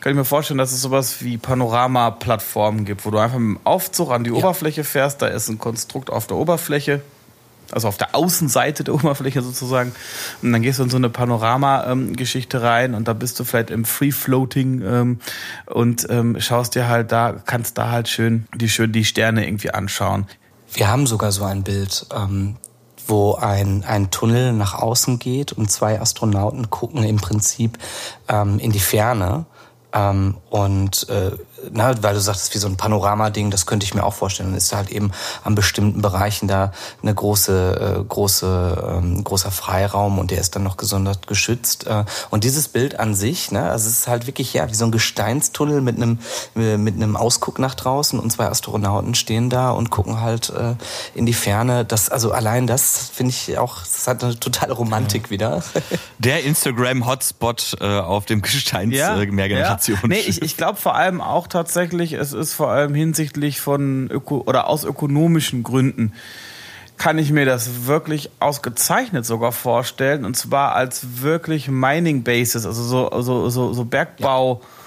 kann 0.00 0.12
ich 0.12 0.16
mir 0.16 0.24
vorstellen, 0.24 0.58
dass 0.58 0.72
es 0.72 0.80
sowas 0.80 1.24
wie 1.24 1.38
Panorama-Plattformen 1.38 2.84
gibt, 2.84 3.04
wo 3.04 3.10
du 3.10 3.18
einfach 3.18 3.38
mit 3.38 3.58
dem 3.58 3.66
Aufzug 3.66 4.10
an 4.10 4.24
die 4.24 4.30
ja. 4.30 4.36
Oberfläche 4.36 4.84
fährst, 4.84 5.22
da 5.22 5.26
ist 5.26 5.48
ein 5.48 5.58
Konstrukt 5.58 6.10
auf 6.10 6.26
der 6.26 6.36
Oberfläche, 6.36 7.02
also 7.72 7.88
auf 7.88 7.96
der 7.96 8.14
Außenseite 8.14 8.84
der 8.84 8.94
Oberfläche 8.94 9.42
sozusagen. 9.42 9.92
Und 10.42 10.52
dann 10.52 10.62
gehst 10.62 10.78
du 10.78 10.84
in 10.84 10.90
so 10.90 10.96
eine 10.96 11.10
Panorama-Geschichte 11.10 12.62
rein 12.62 12.94
und 12.94 13.08
da 13.08 13.12
bist 13.12 13.38
du 13.40 13.44
vielleicht 13.44 13.70
im 13.70 13.84
Free-Floating 13.84 14.82
ähm, 14.82 15.20
und 15.66 16.06
ähm, 16.10 16.40
schaust 16.40 16.74
dir 16.74 16.88
halt 16.88 17.12
da, 17.12 17.34
kannst 17.44 17.78
da 17.78 17.90
halt 17.90 18.08
schön 18.08 18.46
die, 18.54 18.68
schön 18.68 18.92
die 18.92 19.04
Sterne 19.04 19.46
irgendwie 19.46 19.70
anschauen. 19.70 20.26
Wir 20.72 20.88
haben 20.88 21.06
sogar 21.06 21.32
so 21.32 21.44
ein 21.44 21.62
Bild, 21.62 22.06
ähm, 22.14 22.56
wo 23.06 23.34
ein, 23.34 23.84
ein 23.84 24.10
Tunnel 24.10 24.52
nach 24.52 24.74
außen 24.74 25.18
geht 25.18 25.52
und 25.52 25.70
zwei 25.70 26.00
Astronauten 26.00 26.68
gucken 26.68 27.04
im 27.04 27.16
Prinzip 27.16 27.78
ähm, 28.28 28.58
in 28.58 28.70
die 28.70 28.80
Ferne 28.80 29.46
ähm, 29.92 30.36
und 30.50 31.08
äh, 31.08 31.32
na, 31.70 32.02
weil 32.02 32.14
du 32.14 32.20
sagtest, 32.20 32.54
wie 32.54 32.58
so 32.58 32.68
ein 32.68 32.76
Panoramading, 32.76 33.50
das 33.50 33.66
könnte 33.66 33.84
ich 33.84 33.94
mir 33.94 34.04
auch 34.04 34.14
vorstellen. 34.14 34.50
Dann 34.50 34.58
ist 34.58 34.72
da 34.72 34.76
halt 34.76 34.90
eben 34.90 35.10
an 35.44 35.54
bestimmten 35.54 36.02
Bereichen 36.02 36.48
da 36.48 36.72
eine 37.02 37.14
große, 37.14 37.98
äh, 37.98 38.04
große, 38.04 38.98
ähm, 38.98 39.24
großer 39.24 39.50
Freiraum 39.50 40.18
und 40.18 40.30
der 40.30 40.40
ist 40.40 40.54
dann 40.54 40.62
noch 40.62 40.76
gesondert 40.76 41.26
geschützt. 41.26 41.86
Äh, 41.86 42.04
und 42.30 42.44
dieses 42.44 42.68
Bild 42.68 42.98
an 42.98 43.14
sich, 43.14 43.50
ne, 43.50 43.70
also 43.70 43.88
es 43.88 44.00
ist 44.00 44.08
halt 44.08 44.26
wirklich 44.26 44.52
ja 44.52 44.70
wie 44.70 44.74
so 44.74 44.84
ein 44.84 44.92
Gesteinstunnel 44.92 45.80
mit 45.80 45.96
einem 45.96 46.18
äh, 46.56 46.76
mit 46.76 46.94
einem 46.94 47.16
Ausguck 47.16 47.58
nach 47.58 47.74
draußen 47.74 48.18
und 48.18 48.30
zwei 48.30 48.46
Astronauten 48.46 49.14
stehen 49.14 49.50
da 49.50 49.70
und 49.70 49.90
gucken 49.90 50.20
halt 50.20 50.50
äh, 50.50 50.74
in 51.14 51.26
die 51.26 51.34
Ferne. 51.34 51.84
Das 51.84 52.08
also 52.08 52.32
allein 52.32 52.66
das 52.66 53.10
finde 53.12 53.30
ich 53.30 53.58
auch, 53.58 53.80
das 53.80 54.06
hat 54.06 54.22
eine 54.22 54.38
totale 54.38 54.72
Romantik 54.72 55.24
ja. 55.24 55.30
wieder. 55.30 55.62
Der 56.18 56.44
Instagram 56.44 57.06
Hotspot 57.06 57.76
äh, 57.80 57.98
auf 57.98 58.26
dem 58.26 58.42
Gesteins 58.42 58.94
ja, 58.94 59.20
äh, 59.20 59.26
Mehrgeneration. 59.26 59.98
Ja. 60.02 60.08
Nee, 60.08 60.20
ich, 60.20 60.42
ich 60.42 60.56
glaube 60.56 60.78
vor 60.78 60.94
allem 60.94 61.20
auch 61.20 61.47
tatsächlich, 61.48 62.12
es 62.12 62.32
ist 62.32 62.54
vor 62.54 62.70
allem 62.70 62.94
hinsichtlich 62.94 63.60
von 63.60 64.10
Öko 64.10 64.42
oder 64.46 64.68
aus 64.68 64.84
ökonomischen 64.84 65.62
Gründen 65.62 66.12
kann 66.96 67.16
ich 67.18 67.30
mir 67.30 67.46
das 67.46 67.86
wirklich 67.86 68.28
ausgezeichnet 68.40 69.24
sogar 69.24 69.52
vorstellen 69.52 70.24
und 70.24 70.36
zwar 70.36 70.74
als 70.74 71.22
wirklich 71.22 71.68
Mining 71.68 72.24
Bases, 72.24 72.66
also 72.66 72.82
so 72.82 73.22
so 73.22 73.48
so, 73.50 73.72
so 73.72 73.84
Bergbau. 73.84 74.60
Ja 74.62 74.77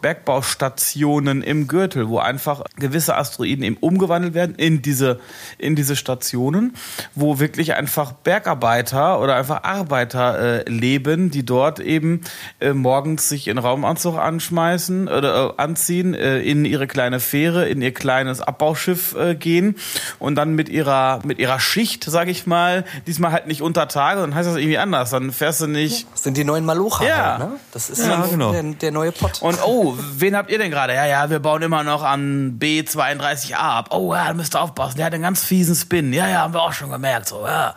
Bergbaustationen 0.00 1.42
im 1.42 1.68
Gürtel, 1.68 2.08
wo 2.08 2.18
einfach 2.18 2.62
gewisse 2.76 3.16
Asteroiden 3.16 3.64
eben 3.64 3.76
umgewandelt 3.78 4.34
werden 4.34 4.54
in 4.56 4.82
diese, 4.82 5.20
in 5.58 5.76
diese 5.76 5.96
Stationen, 5.96 6.74
wo 7.14 7.38
wirklich 7.38 7.74
einfach 7.74 8.12
Bergarbeiter 8.12 9.20
oder 9.20 9.36
einfach 9.36 9.64
Arbeiter 9.64 10.66
äh, 10.66 10.70
leben, 10.70 11.30
die 11.30 11.44
dort 11.44 11.80
eben 11.80 12.22
äh, 12.60 12.72
morgens 12.72 13.28
sich 13.28 13.48
in 13.48 13.58
Raumanzug 13.58 14.18
anschmeißen 14.18 15.08
oder 15.08 15.50
äh, 15.50 15.62
anziehen, 15.62 16.14
äh, 16.14 16.40
in 16.40 16.64
ihre 16.64 16.86
kleine 16.86 17.20
Fähre, 17.20 17.68
in 17.68 17.82
ihr 17.82 17.92
kleines 17.92 18.40
Abbauschiff 18.40 19.14
äh, 19.16 19.34
gehen 19.34 19.76
und 20.18 20.34
dann 20.36 20.54
mit 20.54 20.68
ihrer, 20.68 21.20
mit 21.24 21.38
ihrer 21.38 21.60
Schicht, 21.60 22.04
sag 22.04 22.28
ich 22.28 22.46
mal, 22.46 22.84
diesmal 23.06 23.32
halt 23.32 23.46
nicht 23.46 23.62
unter 23.62 23.88
Tage, 23.88 24.20
dann 24.20 24.34
heißt 24.34 24.48
das 24.48 24.56
irgendwie 24.56 24.78
anders. 24.78 25.10
Dann 25.10 25.32
fährst 25.32 25.60
du 25.60 25.66
nicht. 25.66 26.06
Das 26.12 26.22
sind 26.22 26.36
die 26.36 26.44
neuen 26.44 26.64
Malocha, 26.64 27.04
ja. 27.04 27.38
Halt, 27.38 27.38
ne? 27.38 27.60
Das 27.72 27.90
ist 27.90 28.06
ja, 28.06 28.26
genau. 28.26 28.52
der, 28.52 28.62
der 28.62 28.92
neue 28.92 29.12
Pott. 29.12 29.42
Und 29.42 29.58
oh, 29.64 29.89
wen 29.98 30.36
habt 30.36 30.50
ihr 30.50 30.58
denn 30.58 30.70
gerade? 30.70 30.94
Ja, 30.94 31.06
ja, 31.06 31.30
wir 31.30 31.38
bauen 31.40 31.62
immer 31.62 31.84
noch 31.84 32.02
an 32.02 32.58
B32A 32.58 33.54
ab. 33.54 33.88
Oh 33.92 34.14
ja, 34.14 34.28
da 34.28 34.34
müsst 34.34 34.54
ihr 34.54 34.60
aufpassen. 34.60 34.96
Der 34.96 35.06
hat 35.06 35.14
einen 35.14 35.22
ganz 35.22 35.44
fiesen 35.44 35.74
Spin. 35.74 36.12
Ja, 36.12 36.28
ja, 36.28 36.40
haben 36.40 36.54
wir 36.54 36.62
auch 36.62 36.72
schon 36.72 36.90
gemerkt. 36.90 37.28
So, 37.28 37.46
ja. 37.46 37.74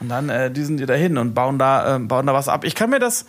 Und 0.00 0.08
dann 0.08 0.28
äh, 0.28 0.50
die 0.50 0.86
da 0.86 0.94
hin 0.94 1.18
und 1.18 1.34
bauen 1.34 1.58
da, 1.58 1.96
äh, 1.96 1.98
bauen 1.98 2.26
da 2.26 2.34
was 2.34 2.48
ab. 2.48 2.64
Ich 2.64 2.74
kann 2.74 2.90
mir 2.90 2.98
das 2.98 3.26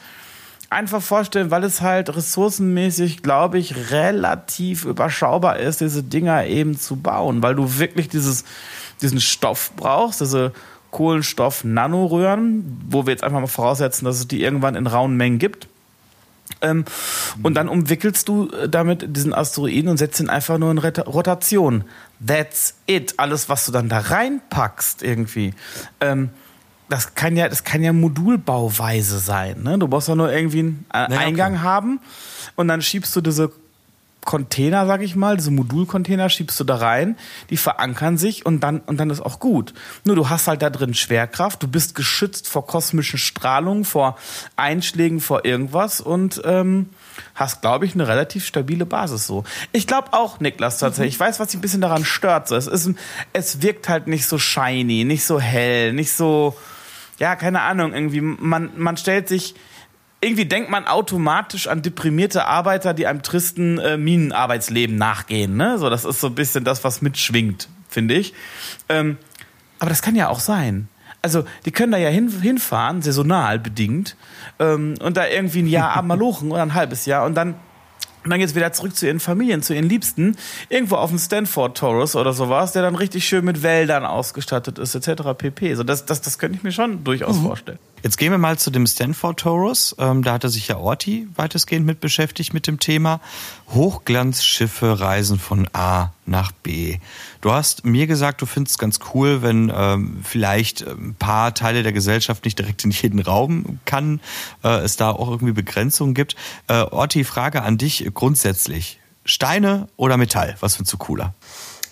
einfach 0.69 1.01
vorstellen, 1.01 1.51
weil 1.51 1.63
es 1.63 1.81
halt 1.81 2.15
ressourcenmäßig, 2.15 3.21
glaube 3.21 3.59
ich, 3.59 3.91
relativ 3.91 4.85
überschaubar 4.85 5.57
ist, 5.57 5.81
diese 5.81 6.03
Dinger 6.03 6.45
eben 6.45 6.77
zu 6.77 6.97
bauen, 6.97 7.41
weil 7.43 7.55
du 7.55 7.77
wirklich 7.77 8.09
dieses, 8.09 8.43
diesen 9.01 9.21
Stoff 9.21 9.71
brauchst, 9.75 10.21
diese 10.21 10.51
Kohlenstoff-Nanoröhren, 10.91 12.81
wo 12.87 13.05
wir 13.05 13.11
jetzt 13.11 13.23
einfach 13.23 13.39
mal 13.39 13.47
voraussetzen, 13.47 14.05
dass 14.05 14.17
es 14.17 14.27
die 14.27 14.41
irgendwann 14.43 14.75
in 14.75 14.87
rauen 14.87 15.15
Mengen 15.15 15.39
gibt. 15.39 15.67
Ähm, 16.63 16.85
und 17.43 17.53
dann 17.55 17.67
umwickelst 17.69 18.27
du 18.27 18.49
äh, 18.49 18.67
damit 18.67 19.15
diesen 19.15 19.33
Asteroiden 19.33 19.89
und 19.89 19.97
setzt 19.97 20.19
ihn 20.19 20.29
einfach 20.29 20.57
nur 20.57 20.71
in 20.71 20.79
Rotation. 20.79 21.83
That's 22.25 22.75
it. 22.87 23.13
Alles, 23.17 23.49
was 23.49 23.65
du 23.65 23.71
dann 23.71 23.89
da 23.89 23.99
reinpackst, 23.99 25.03
irgendwie. 25.03 25.53
Ähm, 25.99 26.29
das 26.89 27.15
kann 27.15 27.35
ja, 27.35 27.49
das 27.49 27.63
kann 27.63 27.83
ja 27.83 27.93
Modulbauweise 27.93 29.19
sein. 29.19 29.63
Ne? 29.63 29.77
Du 29.77 29.87
musst 29.87 30.07
ja 30.07 30.15
nur 30.15 30.31
irgendwie 30.31 30.59
einen 30.59 30.85
äh, 31.11 31.17
Eingang 31.17 31.53
okay. 31.53 31.63
haben 31.63 31.99
und 32.55 32.67
dann 32.67 32.81
schiebst 32.81 33.15
du 33.15 33.21
diese 33.21 33.51
Container, 34.25 34.85
sag 34.85 35.01
ich 35.01 35.15
mal, 35.15 35.37
diese 35.37 35.51
Modulcontainer 35.51 36.29
schiebst 36.29 36.59
du 36.59 36.63
da 36.63 36.77
rein, 36.77 37.17
die 37.49 37.57
verankern 37.57 38.17
sich 38.17 38.45
und 38.45 38.61
dann, 38.61 38.79
und 38.81 38.97
dann 38.97 39.09
ist 39.09 39.21
auch 39.21 39.39
gut. 39.39 39.73
Nur 40.05 40.15
du 40.15 40.29
hast 40.29 40.47
halt 40.47 40.61
da 40.61 40.69
drin 40.69 40.93
Schwerkraft, 40.93 41.61
du 41.63 41.67
bist 41.67 41.95
geschützt 41.95 42.47
vor 42.47 42.65
kosmischen 42.65 43.19
Strahlungen, 43.19 43.85
vor 43.85 44.17
Einschlägen, 44.55 45.19
vor 45.19 45.45
irgendwas 45.45 46.01
und 46.01 46.41
ähm, 46.45 46.89
hast, 47.35 47.61
glaube 47.61 47.85
ich, 47.85 47.93
eine 47.93 48.07
relativ 48.07 48.45
stabile 48.45 48.85
Basis 48.85 49.27
so. 49.27 49.43
Ich 49.71 49.87
glaube 49.87 50.13
auch, 50.13 50.39
Niklas, 50.39 50.79
tatsächlich. 50.79 51.15
Ich 51.15 51.19
weiß, 51.19 51.39
was 51.39 51.49
dich 51.49 51.57
ein 51.57 51.61
bisschen 51.61 51.81
daran 51.81 52.05
stört. 52.05 52.47
So. 52.47 52.55
Es, 52.55 52.67
ist, 52.67 52.91
es 53.33 53.61
wirkt 53.61 53.89
halt 53.89 54.07
nicht 54.07 54.25
so 54.25 54.37
shiny, 54.37 55.03
nicht 55.03 55.25
so 55.25 55.39
hell, 55.39 55.93
nicht 55.93 56.13
so, 56.13 56.55
ja, 57.19 57.35
keine 57.35 57.61
Ahnung, 57.61 57.93
irgendwie, 57.93 58.21
man, 58.21 58.71
man 58.77 58.97
stellt 58.97 59.27
sich 59.27 59.55
irgendwie 60.23 60.45
denkt 60.45 60.69
man 60.69 60.87
automatisch 60.87 61.67
an 61.67 61.81
deprimierte 61.81 62.45
Arbeiter, 62.45 62.93
die 62.93 63.07
einem 63.07 63.21
tristen 63.21 63.77
äh, 63.79 63.97
Minenarbeitsleben 63.97 64.95
nachgehen. 64.95 65.57
Ne? 65.57 65.77
So, 65.77 65.89
das 65.89 66.05
ist 66.05 66.21
so 66.21 66.27
ein 66.27 66.35
bisschen 66.35 66.63
das, 66.63 66.83
was 66.83 67.01
mitschwingt, 67.01 67.69
finde 67.89 68.15
ich. 68.15 68.33
Ähm, 68.89 69.17
aber 69.79 69.89
das 69.89 70.01
kann 70.01 70.15
ja 70.15 70.29
auch 70.29 70.39
sein. 70.39 70.87
Also, 71.21 71.45
die 71.65 71.71
können 71.71 71.91
da 71.91 71.97
ja 71.97 72.09
hin, 72.09 72.29
hinfahren, 72.41 73.01
saisonal 73.01 73.57
bedingt, 73.59 74.17
ähm, 74.59 74.95
und 75.01 75.15
da 75.15 75.27
irgendwie 75.27 75.61
ein 75.61 75.67
Jahr 75.67 76.01
malochen 76.03 76.51
oder 76.51 76.61
ein 76.61 76.73
halbes 76.73 77.05
Jahr 77.05 77.25
und 77.25 77.35
dann 77.35 77.55
und 78.23 78.29
dann 78.29 78.39
geht's 78.39 78.55
wieder 78.55 78.71
zurück 78.71 78.95
zu 78.95 79.05
ihren 79.05 79.19
Familien, 79.19 79.61
zu 79.61 79.73
ihren 79.73 79.89
Liebsten, 79.89 80.37
irgendwo 80.69 80.95
auf 80.95 81.09
dem 81.09 81.19
Stanford 81.19 81.77
Taurus 81.77 82.15
oder 82.15 82.31
sowas, 82.31 82.71
der 82.71 82.81
dann 82.81 82.95
richtig 82.95 83.27
schön 83.27 83.43
mit 83.43 83.63
Wäldern 83.63 84.05
ausgestattet 84.05 84.79
ist, 84.79 84.95
etc. 84.95 85.23
pp. 85.37 85.75
So, 85.75 85.83
das, 85.83 86.05
das, 86.05 86.21
das 86.21 86.39
könnte 86.39 86.57
ich 86.57 86.63
mir 86.63 86.71
schon 86.71 87.03
durchaus 87.03 87.37
mhm. 87.37 87.43
vorstellen. 87.43 87.79
Jetzt 88.03 88.17
gehen 88.17 88.31
wir 88.31 88.37
mal 88.37 88.59
zu 88.59 88.69
dem 88.69 88.85
Stanford 88.85 89.39
Taurus. 89.39 89.95
Ähm, 89.97 90.23
da 90.23 90.33
hatte 90.33 90.49
sich 90.49 90.67
ja 90.67 90.77
Orti 90.77 91.25
weitestgehend 91.37 91.85
mit 91.85 92.01
beschäftigt 92.01 92.53
mit 92.53 92.67
dem 92.67 92.77
Thema. 92.77 93.21
Hochglanzschiffe 93.73 94.99
reisen 94.99 95.39
von 95.39 95.69
A 95.71 96.09
nach 96.25 96.51
B. 96.51 96.97
Du 97.39 97.53
hast 97.53 97.85
mir 97.85 98.05
gesagt, 98.05 98.41
du 98.41 98.45
findest 98.45 98.75
es 98.75 98.77
ganz 98.77 98.99
cool, 99.13 99.41
wenn 99.41 99.71
ähm, 99.73 100.19
vielleicht 100.21 100.85
ein 100.85 101.15
paar 101.17 101.53
Teile 101.53 101.81
der 101.81 101.93
Gesellschaft 101.93 102.43
nicht 102.43 102.59
direkt 102.59 102.83
in 102.83 102.91
jeden 102.91 103.21
Raum 103.21 103.79
kann, 103.85 104.19
äh, 104.65 104.79
es 104.79 104.97
da 104.97 105.11
auch 105.11 105.29
irgendwie 105.29 105.53
Begrenzungen 105.53 106.13
gibt. 106.13 106.35
Äh, 106.67 106.81
Orti, 106.81 107.23
Frage 107.23 107.61
an 107.61 107.77
dich 107.77 108.05
grundsätzlich. 108.13 108.99
Steine 109.23 109.87
oder 109.95 110.17
Metall? 110.17 110.57
Was 110.59 110.75
findest 110.75 110.91
du 110.91 110.97
cooler? 110.97 111.33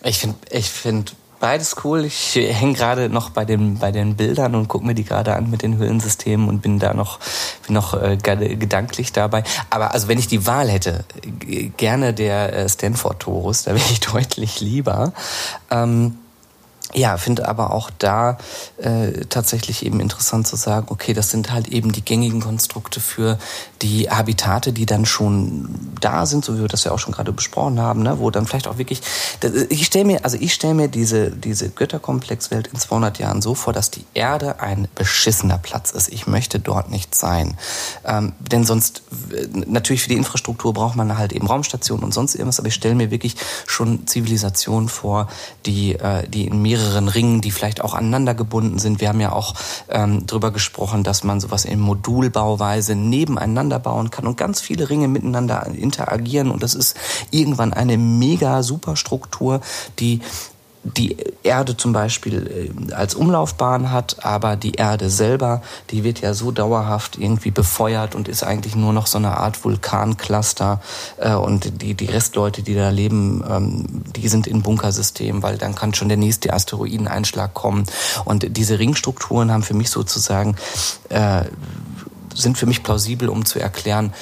Ich 0.03 0.19
finde 0.19 0.35
ich 0.49 0.69
find 0.69 1.15
beides 1.41 1.75
cool. 1.83 2.05
Ich 2.05 2.35
hänge 2.35 2.73
gerade 2.73 3.09
noch 3.09 3.31
bei 3.31 3.43
den, 3.43 3.79
bei 3.79 3.91
den 3.91 4.15
Bildern 4.15 4.55
und 4.55 4.69
gucke 4.69 4.85
mir 4.85 4.93
die 4.95 5.03
gerade 5.03 5.35
an 5.35 5.49
mit 5.49 5.63
den 5.63 5.77
Höhlensystemen 5.77 6.47
und 6.47 6.61
bin 6.61 6.79
da 6.79 6.93
noch, 6.93 7.19
bin 7.65 7.73
noch 7.73 8.01
äh, 8.01 8.15
gedanklich 8.15 9.11
dabei. 9.11 9.43
Aber 9.69 9.93
also 9.93 10.07
wenn 10.07 10.19
ich 10.19 10.27
die 10.27 10.45
Wahl 10.47 10.69
hätte, 10.69 11.03
gerne 11.75 12.13
der 12.13 12.53
äh, 12.53 12.69
Stanford 12.69 13.19
Torus, 13.19 13.63
da 13.63 13.71
wäre 13.71 13.83
ich 13.91 13.99
deutlich 14.11 14.61
lieber. 14.61 15.11
Ähm, 15.69 16.17
ja, 16.93 17.17
finde 17.17 17.47
aber 17.47 17.71
auch 17.71 17.89
da 17.97 18.37
äh, 18.77 19.11
tatsächlich 19.29 19.85
eben 19.85 19.99
interessant 19.99 20.47
zu 20.47 20.55
sagen, 20.55 20.87
okay, 20.89 21.13
das 21.13 21.29
sind 21.29 21.51
halt 21.51 21.67
eben 21.67 21.91
die 21.91 22.03
gängigen 22.03 22.41
Konstrukte 22.41 22.99
für 22.99 23.37
die 23.81 24.09
Habitate, 24.09 24.73
die 24.73 24.85
dann 24.85 25.05
schon 25.05 25.69
da 25.99 26.25
sind, 26.25 26.45
so 26.45 26.55
wie 26.55 26.61
wir 26.61 26.67
das 26.67 26.83
ja 26.83 26.91
auch 26.91 26.99
schon 26.99 27.13
gerade 27.13 27.31
besprochen 27.31 27.79
haben, 27.79 28.03
ne, 28.03 28.19
wo 28.19 28.29
dann 28.29 28.45
vielleicht 28.45 28.67
auch 28.67 28.77
wirklich, 28.77 29.01
ich 29.69 29.85
stelle 29.85 30.05
mir, 30.05 30.25
also 30.25 30.37
ich 30.39 30.53
stelle 30.53 30.73
mir 30.73 30.87
diese, 30.87 31.31
diese 31.31 31.69
Götterkomplexwelt 31.69 32.67
in 32.67 32.79
200 32.79 33.19
Jahren 33.19 33.41
so 33.41 33.55
vor, 33.55 33.73
dass 33.73 33.91
die 33.91 34.05
Erde 34.13 34.59
ein 34.59 34.87
beschissener 34.95 35.57
Platz 35.57 35.91
ist. 35.91 36.09
Ich 36.09 36.27
möchte 36.27 36.59
dort 36.59 36.91
nicht 36.91 37.15
sein. 37.15 37.57
Ähm, 38.05 38.33
denn 38.39 38.63
sonst, 38.63 39.03
natürlich 39.65 40.03
für 40.03 40.09
die 40.09 40.17
Infrastruktur 40.17 40.73
braucht 40.73 40.95
man 40.95 41.17
halt 41.17 41.33
eben 41.33 41.47
Raumstationen 41.47 42.03
und 42.03 42.13
sonst 42.13 42.35
irgendwas, 42.35 42.59
aber 42.59 42.67
ich 42.67 42.75
stelle 42.75 42.95
mir 42.95 43.11
wirklich 43.11 43.35
schon 43.65 44.07
Zivilisationen 44.07 44.89
vor, 44.89 45.27
die, 45.65 45.93
äh, 45.93 46.27
die 46.27 46.47
in 46.47 46.61
mehreren 46.61 46.80
mehreren 46.81 47.07
Ringen, 47.07 47.41
die 47.41 47.51
vielleicht 47.51 47.81
auch 47.81 47.93
aneinander 47.93 48.33
gebunden 48.33 48.79
sind. 48.79 49.01
Wir 49.01 49.09
haben 49.09 49.21
ja 49.21 49.31
auch 49.31 49.53
ähm, 49.89 50.25
darüber 50.25 50.51
gesprochen, 50.51 51.03
dass 51.03 51.23
man 51.23 51.39
sowas 51.39 51.65
in 51.65 51.79
Modulbauweise 51.79 52.95
nebeneinander 52.95 53.79
bauen 53.79 54.09
kann 54.09 54.27
und 54.27 54.37
ganz 54.37 54.61
viele 54.61 54.89
Ringe 54.89 55.07
miteinander 55.07 55.67
interagieren. 55.67 56.51
Und 56.51 56.63
das 56.63 56.73
ist 56.73 56.97
irgendwann 57.29 57.73
eine 57.73 57.97
mega 57.97 58.63
Superstruktur, 58.63 59.61
die 59.99 60.21
die 60.83 61.15
Erde 61.43 61.77
zum 61.77 61.93
Beispiel 61.93 62.71
äh, 62.89 62.93
als 62.93 63.13
Umlaufbahn 63.13 63.91
hat, 63.91 64.25
aber 64.25 64.55
die 64.55 64.73
Erde 64.73 65.09
selber, 65.09 65.61
die 65.91 66.03
wird 66.03 66.21
ja 66.21 66.33
so 66.33 66.51
dauerhaft 66.51 67.17
irgendwie 67.19 67.51
befeuert 67.51 68.15
und 68.15 68.27
ist 68.27 68.43
eigentlich 68.43 68.75
nur 68.75 68.91
noch 68.91 69.05
so 69.05 69.17
eine 69.17 69.37
Art 69.37 69.63
Vulkancluster 69.63 70.81
äh, 71.17 71.33
und 71.33 71.81
die, 71.81 71.93
die 71.93 72.05
Restleute, 72.05 72.63
die 72.63 72.73
da 72.73 72.89
leben, 72.89 73.43
ähm, 73.47 74.03
die 74.15 74.27
sind 74.27 74.47
in 74.47 74.63
Bunkersystem, 74.63 75.43
weil 75.43 75.57
dann 75.57 75.75
kann 75.75 75.93
schon 75.93 76.07
der 76.07 76.17
nächste 76.17 76.53
Asteroideneinschlag 76.53 77.53
kommen. 77.53 77.85
Und 78.25 78.57
diese 78.57 78.79
Ringstrukturen 78.79 79.51
haben 79.51 79.63
für 79.63 79.75
mich 79.75 79.91
sozusagen 79.91 80.55
äh, 81.09 81.43
sind 82.33 82.57
für 82.57 82.65
mich 82.65 82.81
plausibel, 82.81 83.29
um 83.29 83.45
zu 83.45 83.59
erklären, 83.59 84.13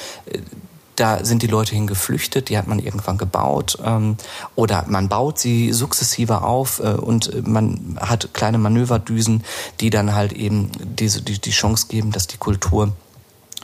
da 1.00 1.24
sind 1.24 1.42
die 1.42 1.48
Leute 1.48 1.76
hingeflüchtet, 1.76 2.50
die 2.50 2.58
hat 2.58 2.68
man 2.68 2.80
irgendwann 2.80 3.18
gebaut 3.18 3.78
ähm, 3.84 4.18
oder 4.56 4.86
man 4.88 5.10
baut 5.10 5.40
sie 5.40 5.72
sukzessive 5.72 6.42
auf 6.42 6.80
äh, 6.80 6.94
und 6.94 7.48
man 7.48 7.98
hat 8.00 8.34
kleine 8.34 8.58
Manöverdüsen, 8.58 9.44
die 9.80 9.90
dann 9.90 10.14
halt 10.14 10.34
eben 10.34 10.72
diese, 10.80 11.22
die, 11.22 11.40
die 11.40 11.52
Chance 11.52 11.88
geben, 11.88 12.12
dass 12.12 12.28
die 12.28 12.38
Kultur 12.38 12.92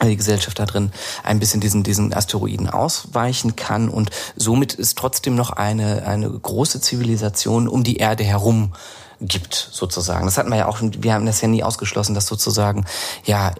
die 0.03 0.17
Gesellschaft 0.17 0.59
da 0.59 0.65
drin 0.65 0.91
ein 1.23 1.39
bisschen 1.39 1.61
diesen, 1.61 1.83
diesen 1.83 2.13
Asteroiden 2.13 2.69
ausweichen 2.69 3.55
kann 3.55 3.89
und 3.89 4.11
somit 4.35 4.73
ist 4.73 4.97
trotzdem 4.97 5.35
noch 5.35 5.51
eine, 5.51 6.05
eine 6.05 6.29
große 6.29 6.81
Zivilisation 6.81 7.67
um 7.67 7.83
die 7.83 7.97
Erde 7.97 8.23
herum 8.23 8.73
gibt, 9.21 9.69
sozusagen. 9.71 10.25
Das 10.25 10.37
hatten 10.37 10.49
wir 10.49 10.57
ja 10.57 10.67
auch, 10.67 10.79
wir 10.81 11.13
haben 11.13 11.25
das 11.25 11.39
ja 11.39 11.47
nie 11.47 11.63
ausgeschlossen, 11.63 12.13
dass 12.13 12.27
sozusagen, 12.27 12.85
ja, 13.23 13.53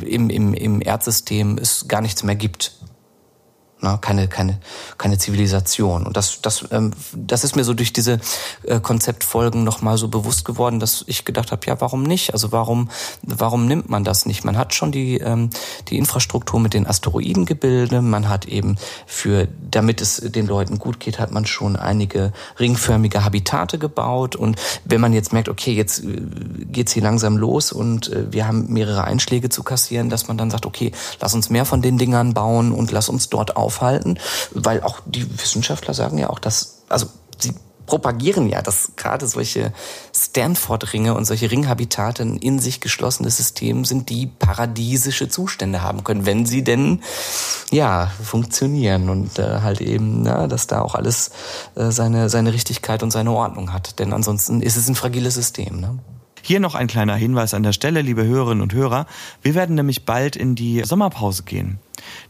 im, 0.00 0.30
im, 0.30 0.54
im 0.54 0.80
Erdsystem 0.80 1.58
es 1.58 1.86
gar 1.88 2.00
nichts 2.00 2.22
mehr 2.22 2.36
gibt 2.36 2.72
ne? 3.82 3.98
keine, 4.00 4.28
keine, 4.28 4.58
keine 4.98 5.18
Zivilisation. 5.18 6.06
Und 6.06 6.16
das, 6.16 6.40
das, 6.40 6.64
ähm, 6.70 6.92
das 7.14 7.44
ist 7.44 7.56
mir 7.56 7.64
so 7.64 7.74
durch 7.74 7.92
diese 7.92 8.20
äh, 8.64 8.80
Konzeptfolgen 8.80 9.64
nochmal 9.64 9.98
so 9.98 10.08
bewusst 10.08 10.44
geworden, 10.44 10.80
dass 10.80 11.04
ich 11.06 11.24
gedacht 11.24 11.52
habe, 11.52 11.66
ja, 11.66 11.80
warum 11.80 12.02
nicht? 12.02 12.32
Also 12.32 12.52
warum, 12.52 12.88
warum 13.22 13.66
nimmt 13.66 13.88
man 13.90 14.04
das 14.04 14.26
nicht? 14.26 14.44
Man 14.44 14.56
hat 14.56 14.74
schon 14.74 14.92
die, 14.92 15.18
ähm, 15.18 15.50
die 15.88 15.98
Infrastruktur 15.98 16.60
mit 16.60 16.74
den 16.74 16.86
Asteroidengebilde, 16.86 18.00
man 18.00 18.28
hat 18.28 18.46
eben 18.46 18.76
für, 19.06 19.48
damit 19.70 20.00
es 20.00 20.16
den 20.16 20.46
Leuten 20.46 20.78
gut 20.78 21.00
geht, 21.00 21.18
hat 21.18 21.32
man 21.32 21.46
schon 21.46 21.76
einige 21.76 22.32
ringförmige 22.58 23.24
Habitate 23.24 23.78
gebaut. 23.78 24.36
Und 24.36 24.56
wenn 24.84 25.00
man 25.00 25.12
jetzt 25.12 25.32
merkt, 25.32 25.48
okay, 25.48 25.72
jetzt 25.72 26.04
äh, 26.04 26.22
geht's 26.66 26.92
hier 26.92 27.02
langsam 27.02 27.36
los 27.36 27.72
und 27.72 28.10
äh, 28.10 28.32
wir 28.32 28.46
haben 28.46 28.72
mehrere 28.72 29.04
Einschläge 29.04 29.48
zu 29.48 29.62
kassieren, 29.62 30.08
dass 30.08 30.28
man 30.28 30.38
dann 30.38 30.50
sagt, 30.50 30.66
okay, 30.66 30.92
lass 31.20 31.34
uns 31.34 31.50
mehr 31.50 31.64
von 31.64 31.82
den 31.82 31.98
Dingern 31.98 32.34
bauen 32.34 32.72
und 32.72 32.92
lass 32.92 33.08
uns 33.08 33.28
dort 33.28 33.56
auf 33.56 33.71
aufhalten, 33.72 34.18
weil 34.50 34.82
auch 34.82 35.00
die 35.06 35.26
Wissenschaftler 35.40 35.94
sagen 35.94 36.18
ja 36.18 36.28
auch, 36.28 36.38
dass, 36.38 36.82
also 36.88 37.06
sie 37.38 37.54
propagieren 37.86 38.48
ja, 38.48 38.62
dass 38.62 38.92
gerade 38.96 39.26
solche 39.26 39.72
Stanford-Ringe 40.14 41.14
und 41.14 41.24
solche 41.24 41.50
Ringhabitate 41.50 42.22
ein 42.22 42.36
in 42.36 42.58
sich 42.58 42.80
geschlossenes 42.80 43.36
System 43.36 43.84
sind, 43.84 44.08
die 44.08 44.26
paradiesische 44.26 45.28
Zustände 45.28 45.82
haben 45.82 46.04
können, 46.04 46.24
wenn 46.24 46.46
sie 46.46 46.62
denn 46.62 47.02
ja 47.70 48.10
funktionieren 48.22 49.08
und 49.08 49.38
äh, 49.38 49.60
halt 49.60 49.80
eben, 49.80 50.22
na, 50.22 50.46
dass 50.46 50.66
da 50.66 50.82
auch 50.82 50.94
alles 50.94 51.30
äh, 51.74 51.90
seine 51.90 52.28
seine 52.28 52.52
Richtigkeit 52.52 53.02
und 53.02 53.10
seine 53.10 53.32
Ordnung 53.32 53.72
hat. 53.72 53.98
Denn 53.98 54.12
ansonsten 54.12 54.62
ist 54.62 54.76
es 54.76 54.88
ein 54.88 54.94
fragiles 54.94 55.34
System. 55.34 55.80
Ne? 55.80 55.98
Hier 56.44 56.58
noch 56.58 56.74
ein 56.74 56.88
kleiner 56.88 57.14
Hinweis 57.14 57.54
an 57.54 57.62
der 57.62 57.72
Stelle, 57.72 58.02
liebe 58.02 58.24
Hörerinnen 58.24 58.62
und 58.62 58.74
Hörer. 58.74 59.06
Wir 59.42 59.54
werden 59.54 59.76
nämlich 59.76 60.04
bald 60.04 60.34
in 60.34 60.56
die 60.56 60.82
Sommerpause 60.84 61.44
gehen. 61.44 61.78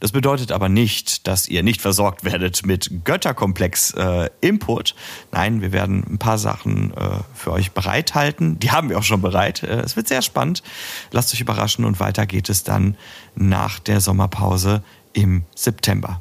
Das 0.00 0.12
bedeutet 0.12 0.52
aber 0.52 0.68
nicht, 0.68 1.26
dass 1.26 1.48
ihr 1.48 1.62
nicht 1.62 1.80
versorgt 1.80 2.22
werdet 2.22 2.66
mit 2.66 3.04
Götterkomplex-Input. 3.04 4.90
Äh, 4.90 4.94
Nein, 5.32 5.62
wir 5.62 5.72
werden 5.72 6.04
ein 6.06 6.18
paar 6.18 6.36
Sachen 6.36 6.92
äh, 6.94 7.20
für 7.34 7.52
euch 7.52 7.72
bereithalten. 7.72 8.58
Die 8.58 8.70
haben 8.70 8.90
wir 8.90 8.98
auch 8.98 9.02
schon 9.02 9.22
bereit. 9.22 9.62
Äh, 9.62 9.80
es 9.80 9.96
wird 9.96 10.08
sehr 10.08 10.20
spannend. 10.20 10.62
Lasst 11.10 11.32
euch 11.32 11.40
überraschen 11.40 11.86
und 11.86 11.98
weiter 11.98 12.26
geht 12.26 12.50
es 12.50 12.64
dann 12.64 12.98
nach 13.34 13.78
der 13.78 14.02
Sommerpause 14.02 14.82
im 15.14 15.44
September. 15.54 16.20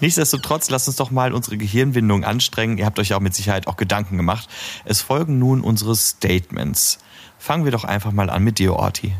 Nichtsdestotrotz, 0.00 0.70
lasst 0.70 0.86
uns 0.88 0.96
doch 0.96 1.10
mal 1.10 1.34
unsere 1.34 1.58
Gehirnwindung 1.58 2.24
anstrengen. 2.24 2.78
Ihr 2.78 2.86
habt 2.86 2.98
euch 2.98 3.08
ja 3.08 3.16
auch 3.16 3.20
mit 3.20 3.34
Sicherheit 3.34 3.66
auch 3.66 3.76
Gedanken 3.76 4.16
gemacht. 4.16 4.48
Es 4.84 5.02
folgen 5.02 5.38
nun 5.38 5.60
unsere 5.60 5.94
Statements. 5.96 7.00
Fangen 7.38 7.64
wir 7.64 7.72
doch 7.72 7.84
einfach 7.84 8.12
mal 8.12 8.30
an 8.30 8.42
mit 8.42 8.58
dir, 8.58 8.74
Orti. 8.74 9.14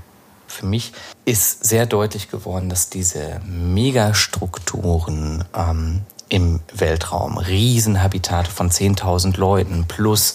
Für 0.47 0.67
mich 0.67 0.93
ist 1.25 1.65
sehr 1.65 1.87
deutlich 1.87 2.31
geworden, 2.31 2.69
dass 2.69 2.91
diese 2.91 3.41
Megastrukturen 3.47 5.45
ähm, 5.55 6.03
im 6.29 6.61
Weltraum, 6.75 7.39
Riesenhabitate 7.39 8.51
von 8.51 8.71
10.000 8.71 9.39
Leuten 9.39 9.85
plus 9.87 10.35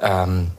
ähm, 0.00 0.50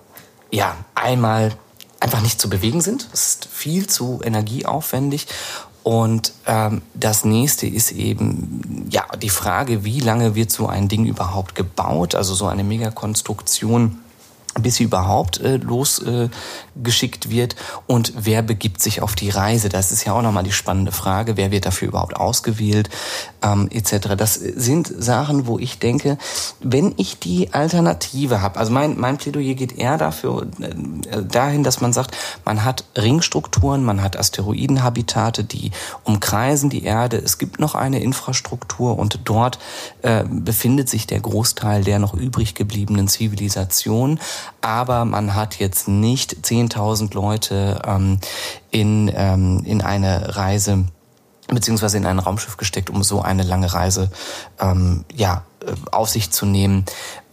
ja 0.52 0.76
einmal 0.96 1.54
einfach 2.00 2.22
nicht 2.22 2.40
zu 2.40 2.50
bewegen 2.50 2.82
sind. 2.82 3.10
Das 3.12 3.28
ist 3.28 3.48
viel 3.52 3.88
zu 3.88 4.22
energieaufwendig 4.24 5.28
und 5.86 6.34
ähm, 6.48 6.82
das 6.96 7.26
nächste 7.26 7.68
ist 7.68 7.92
eben 7.92 8.88
ja 8.90 9.06
die 9.22 9.30
Frage, 9.30 9.84
wie 9.84 10.00
lange 10.00 10.34
wird 10.34 10.52
so 10.52 10.68
ein 10.68 10.88
Ding 10.88 11.06
überhaupt 11.06 11.54
gebaut? 11.54 12.16
Also 12.16 12.34
so 12.34 12.48
eine 12.48 12.64
Megakonstruktion 12.64 14.00
bis 14.60 14.76
sie 14.76 14.84
überhaupt 14.84 15.40
äh, 15.42 15.58
losgeschickt 15.58 17.26
äh, 17.26 17.30
wird 17.30 17.56
und 17.88 18.14
wer 18.16 18.42
begibt 18.42 18.82
sich 18.82 19.02
auf 19.02 19.16
die 19.16 19.30
Reise. 19.30 19.70
Das 19.70 19.92
ist 19.92 20.06
ja 20.06 20.14
auch 20.14 20.22
nochmal 20.22 20.44
die 20.44 20.54
spannende 20.54 20.92
Frage, 20.92 21.36
wer 21.36 21.52
wird 21.52 21.66
dafür 21.66 21.90
überhaupt 21.90 22.16
ausgewählt 22.16 22.90
ähm, 23.44 23.68
etc. 23.70 24.16
Das 24.18 24.36
sind 24.36 24.92
Sachen, 24.98 25.48
wo 25.48 25.60
ich 25.60 25.80
denke, 25.80 26.18
wenn 26.62 26.94
ich 26.98 27.20
die 27.20 27.54
Alternative 27.54 28.42
habe, 28.42 28.60
also 28.60 28.72
mein, 28.72 28.98
mein 28.98 29.18
Plädoyer 29.18 29.56
geht 29.56 29.78
eher 29.78 29.98
dafür 29.98 30.48
äh, 30.60 31.24
dahin, 31.24 31.64
dass 31.64 31.82
man 31.82 31.92
sagt, 31.92 32.16
man 32.46 32.64
hat 32.64 32.86
Ringstrukturen, 32.98 33.84
man 33.84 34.02
hat 34.02 34.18
Asteroidenhabitate, 34.18 35.44
die 35.44 35.72
umkreisen 36.04 36.70
die 36.70 36.84
Erde, 36.84 37.18
es 37.18 37.38
gibt 37.38 37.60
noch 37.60 37.76
eine 37.76 38.02
Infrastruktur 38.02 38.98
und 38.98 39.20
dort 39.26 39.60
äh, 40.02 40.24
befindet 40.30 40.88
sich 40.88 41.08
der 41.08 41.20
Großteil 41.20 41.84
der 41.84 42.00
noch 42.00 42.14
übrig 42.14 42.56
gebliebenen 42.56 43.10
Zivilisation 43.10 44.20
aber 44.62 45.06
man 45.06 45.36
hat 45.36 45.60
jetzt 45.60 45.88
nicht 45.88 46.38
10.000 46.46 47.14
Leute 47.14 47.82
ähm, 47.86 48.20
in, 48.72 49.12
ähm, 49.14 49.62
in 49.66 49.82
eine 49.82 50.36
Reise 50.36 50.86
beziehungsweise 51.48 51.98
in 51.98 52.06
ein 52.06 52.20
Raumschiff 52.20 52.58
gesteckt, 52.58 52.90
um 52.90 53.04
so 53.04 53.22
eine 53.22 53.44
lange 53.44 53.74
Reise 53.74 54.10
ähm, 54.60 55.06
ja, 55.14 55.44
äh, 55.66 55.74
auf 55.92 56.10
sich 56.10 56.32
zu 56.32 56.46
nehmen, 56.46 56.86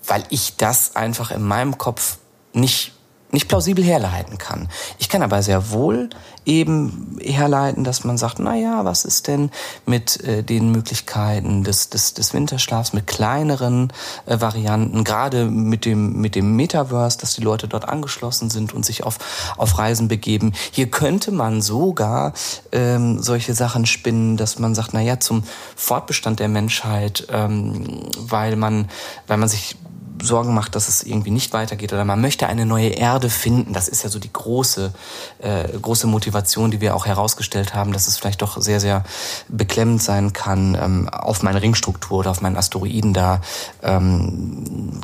weil 0.06 0.22
ich 0.28 0.56
das 0.56 0.96
einfach 0.96 1.30
in 1.30 1.42
meinem 1.42 1.78
Kopf 1.78 2.18
nicht 2.52 2.91
nicht 3.32 3.48
plausibel 3.48 3.82
herleiten 3.82 4.38
kann. 4.38 4.68
Ich 4.98 5.08
kann 5.08 5.22
aber 5.22 5.42
sehr 5.42 5.70
wohl 5.70 6.10
eben 6.44 7.18
herleiten, 7.20 7.84
dass 7.84 8.04
man 8.04 8.18
sagt, 8.18 8.38
na 8.38 8.56
ja, 8.56 8.84
was 8.84 9.04
ist 9.04 9.28
denn 9.28 9.50
mit 9.86 10.22
äh, 10.24 10.42
den 10.42 10.72
Möglichkeiten 10.72 11.64
des, 11.64 11.88
des, 11.88 12.14
des 12.14 12.34
Winterschlafs, 12.34 12.92
mit 12.92 13.06
kleineren 13.06 13.92
äh, 14.26 14.40
Varianten, 14.40 15.04
gerade 15.04 15.46
mit 15.46 15.84
dem, 15.84 16.20
mit 16.20 16.34
dem 16.34 16.56
Metaverse, 16.56 17.18
dass 17.18 17.34
die 17.34 17.42
Leute 17.42 17.68
dort 17.68 17.88
angeschlossen 17.88 18.50
sind 18.50 18.74
und 18.74 18.84
sich 18.84 19.04
auf, 19.04 19.18
auf 19.56 19.78
Reisen 19.78 20.08
begeben. 20.08 20.52
Hier 20.72 20.90
könnte 20.90 21.30
man 21.30 21.62
sogar 21.62 22.32
ähm, 22.72 23.22
solche 23.22 23.54
Sachen 23.54 23.86
spinnen, 23.86 24.36
dass 24.36 24.58
man 24.58 24.74
sagt, 24.74 24.90
na 24.92 25.00
ja, 25.00 25.20
zum 25.20 25.44
Fortbestand 25.76 26.40
der 26.40 26.48
Menschheit, 26.48 27.28
ähm, 27.30 28.02
weil 28.18 28.56
man, 28.56 28.88
weil 29.26 29.38
man 29.38 29.48
sich 29.48 29.76
Sorgen 30.22 30.54
macht, 30.54 30.74
dass 30.74 30.88
es 30.88 31.02
irgendwie 31.02 31.30
nicht 31.30 31.52
weitergeht 31.52 31.92
oder 31.92 32.04
man 32.04 32.20
möchte 32.20 32.46
eine 32.46 32.66
neue 32.66 32.88
Erde 32.88 33.28
finden. 33.28 33.72
Das 33.72 33.88
ist 33.88 34.02
ja 34.02 34.08
so 34.08 34.18
die 34.18 34.32
große, 34.32 34.92
äh, 35.38 35.68
große 35.80 36.06
Motivation, 36.06 36.70
die 36.70 36.80
wir 36.80 36.94
auch 36.94 37.06
herausgestellt 37.06 37.74
haben, 37.74 37.92
dass 37.92 38.08
es 38.08 38.18
vielleicht 38.18 38.42
doch 38.42 38.60
sehr, 38.60 38.80
sehr 38.80 39.04
beklemmend 39.48 40.02
sein 40.02 40.32
kann, 40.32 40.76
ähm, 40.80 41.08
auf 41.08 41.42
meine 41.42 41.62
Ringstruktur 41.62 42.20
oder 42.20 42.30
auf 42.30 42.40
meinen 42.40 42.56
Asteroiden 42.56 43.14
da 43.14 43.40
ähm, 43.82 45.00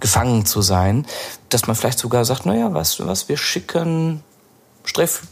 gefangen 0.00 0.44
zu 0.44 0.62
sein. 0.62 1.06
Dass 1.48 1.66
man 1.66 1.76
vielleicht 1.76 1.98
sogar 1.98 2.24
sagt, 2.24 2.46
naja, 2.46 2.74
was, 2.74 3.04
was, 3.06 3.28
wir 3.28 3.36
schicken 3.36 4.22
Streff 4.84 5.22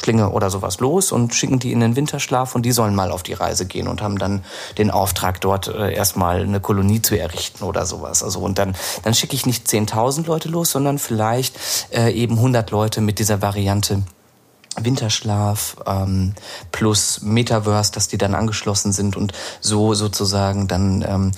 Klinge 0.00 0.30
oder 0.30 0.50
sowas 0.50 0.80
los 0.80 1.12
und 1.12 1.34
schicken 1.34 1.58
die 1.58 1.72
in 1.72 1.80
den 1.80 1.96
Winterschlaf 1.96 2.54
und 2.54 2.62
die 2.62 2.72
sollen 2.72 2.94
mal 2.94 3.10
auf 3.10 3.22
die 3.22 3.34
Reise 3.34 3.66
gehen 3.66 3.88
und 3.88 4.02
haben 4.02 4.18
dann 4.18 4.44
den 4.78 4.90
Auftrag, 4.90 5.40
dort 5.40 5.68
äh, 5.68 5.92
erstmal 5.92 6.40
eine 6.40 6.60
Kolonie 6.60 7.02
zu 7.02 7.18
errichten 7.18 7.64
oder 7.64 7.86
sowas. 7.86 8.22
Also 8.22 8.40
und 8.40 8.58
dann, 8.58 8.74
dann 9.02 9.14
schicke 9.14 9.34
ich 9.34 9.46
nicht 9.46 9.66
10.000 9.66 10.26
Leute 10.26 10.48
los, 10.48 10.70
sondern 10.70 10.98
vielleicht 10.98 11.58
äh, 11.92 12.10
eben 12.12 12.36
100 12.36 12.70
Leute 12.70 13.00
mit 13.00 13.18
dieser 13.18 13.42
Variante. 13.42 14.02
Winterschlaf 14.76 15.76
ähm, 15.84 16.34
plus 16.70 17.22
Metaverse, 17.22 17.92
dass 17.92 18.08
die 18.08 18.18
dann 18.18 18.34
angeschlossen 18.34 18.92
sind 18.92 19.16
und 19.16 19.32
so 19.60 19.94
sozusagen 19.94 20.68
dann 20.68 21.04
ähm, 21.06 21.32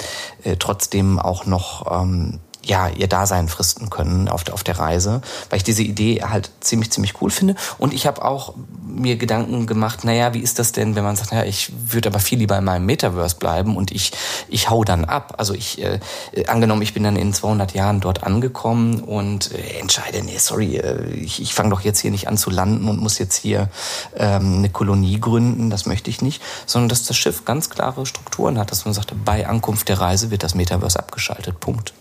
äh, 0.45 0.57
trotzdem 0.57 1.19
auch 1.19 1.47
noch 1.47 2.03
ähm, 2.03 2.41
ja, 2.65 2.89
ihr 2.89 3.09
Dasein 3.09 3.49
fristen 3.49 3.91
können 3.91 4.29
auf, 4.29 4.49
auf 4.51 4.63
der 4.63 4.79
Reise, 4.79 5.21
weil 5.51 5.57
ich 5.57 5.65
diese 5.65 5.83
Idee 5.83 6.23
halt 6.23 6.51
ziemlich, 6.61 6.91
ziemlich 6.91 7.21
cool 7.21 7.31
finde. 7.31 7.57
Und 7.79 7.93
ich 7.93 8.07
habe 8.07 8.25
auch 8.25 8.55
mir 8.87 9.17
Gedanken 9.17 9.67
gemacht, 9.67 10.05
naja, 10.05 10.35
wie 10.35 10.41
ist 10.41 10.59
das 10.59 10.73
denn, 10.73 10.95
wenn 10.95 11.03
man 11.03 11.17
sagt, 11.17 11.33
naja, 11.33 11.45
ich 11.45 11.73
würde 11.93 12.09
aber 12.11 12.21
viel 12.21 12.39
lieber 12.39 12.57
in 12.59 12.65
meinem 12.65 12.87
Metaverse 12.87 13.37
bleiben 13.37 13.77
und 13.77 13.91
ich, 13.91 14.13
ich 14.49 14.71
hau 14.71 14.85
dann 14.85 15.05
ab. 15.05 15.35
Also 15.39 15.55
ich, 15.55 15.83
äh, 15.83 15.99
angenommen, 16.47 16.83
ich 16.83 16.95
bin 16.95 17.03
dann 17.03 17.17
in 17.17 17.33
200 17.33 17.75
Jahren 17.75 18.01
dort 18.01 18.23
angekommen 18.23 19.01
und 19.01 19.53
äh, 19.53 19.81
entscheide, 19.81 20.23
nee, 20.23 20.39
sorry, 20.39 20.77
äh, 20.77 21.11
ich, 21.15 21.41
ich 21.43 21.55
fange 21.55 21.71
doch 21.71 21.81
jetzt 21.81 22.01
hier 22.01 22.11
nicht 22.11 22.29
an 22.29 22.37
zu 22.37 22.51
landen 22.51 22.89
und 22.89 23.01
muss 23.01 23.19
jetzt 23.19 23.37
hier 23.37 23.69
ähm, 24.17 24.59
eine 24.59 24.69
Kolonie 24.69 25.19
gründen, 25.19 25.71
das 25.71 25.87
möchte 25.87 26.11
ich 26.11 26.23
nicht, 26.23 26.43
sondern 26.67 26.91
dass 26.91 27.05
das 27.05 27.17
Schiff 27.17 27.45
ganz 27.45 27.71
klare 27.71 28.07
Strukturen 28.07 28.59
hat, 28.59 28.71
dass 28.71 28.85
man 28.85 28.95
sagt, 28.95 29.13
bei 29.25 29.47
Ankunft 29.47 29.89
der 29.89 30.01
Reise 30.01 30.31
wird 30.31 30.43
das 30.43 30.55
Metaverse 30.55 30.99
abgeschaltet, 30.99 31.59
Punkt. 31.59 31.93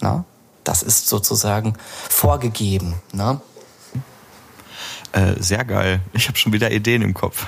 Na? 0.00 0.24
Das 0.64 0.82
ist 0.82 1.08
sozusagen 1.08 1.74
vorgegeben. 2.08 2.94
Na? 3.12 3.40
Äh, 5.12 5.34
sehr 5.40 5.64
geil. 5.64 6.00
Ich 6.12 6.28
habe 6.28 6.36
schon 6.36 6.52
wieder 6.52 6.70
Ideen 6.70 7.02
im 7.02 7.14
Kopf. 7.14 7.46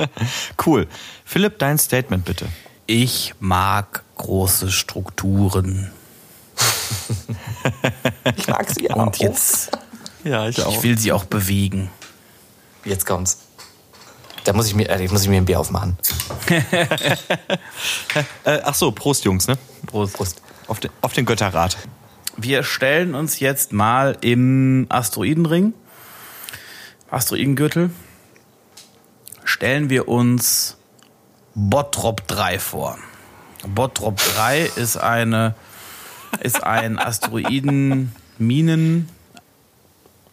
cool. 0.66 0.88
Philipp, 1.24 1.58
dein 1.58 1.78
Statement 1.78 2.24
bitte. 2.24 2.48
Ich 2.86 3.34
mag 3.38 4.02
große 4.16 4.72
Strukturen. 4.72 5.92
ich 8.36 8.48
mag 8.48 8.68
sie 8.70 8.90
auch. 8.90 8.96
Und 8.96 9.18
jetzt, 9.18 9.70
ja, 10.24 10.48
ich, 10.48 10.60
auch. 10.62 10.72
ich 10.72 10.82
will 10.82 10.98
sie 10.98 11.12
auch 11.12 11.24
bewegen. 11.24 11.90
Jetzt 12.84 13.06
kommt's. 13.06 13.38
Da 14.44 14.52
muss 14.52 14.66
ich 14.66 14.74
mir, 14.74 14.88
äh, 14.88 15.06
muss 15.08 15.22
ich 15.22 15.28
mir 15.28 15.36
ein 15.36 15.44
Bier 15.44 15.60
aufmachen. 15.60 15.96
äh, 16.48 16.64
ach 18.64 18.74
so, 18.74 18.90
Prost, 18.90 19.24
Jungs, 19.24 19.46
ne? 19.46 19.58
Prost. 19.86 20.14
Prost. 20.14 20.42
Auf 20.68 20.80
den, 20.80 20.90
auf 21.00 21.12
den 21.12 21.26
Götterrat. 21.26 21.76
Wir 22.36 22.62
stellen 22.62 23.16
uns 23.16 23.40
jetzt 23.40 23.72
mal 23.72 24.16
im 24.20 24.86
Asteroidenring, 24.90 25.74
Asteroidengürtel, 27.10 27.90
stellen 29.44 29.90
wir 29.90 30.06
uns 30.06 30.76
Bottrop 31.54 32.28
3 32.28 32.60
vor. 32.60 32.96
Bottrop 33.66 34.20
3 34.36 34.70
ist 34.76 34.96
eine 34.96 35.56
ist 36.40 36.62
ein 36.62 36.98
Asteroidenminen 36.98 39.08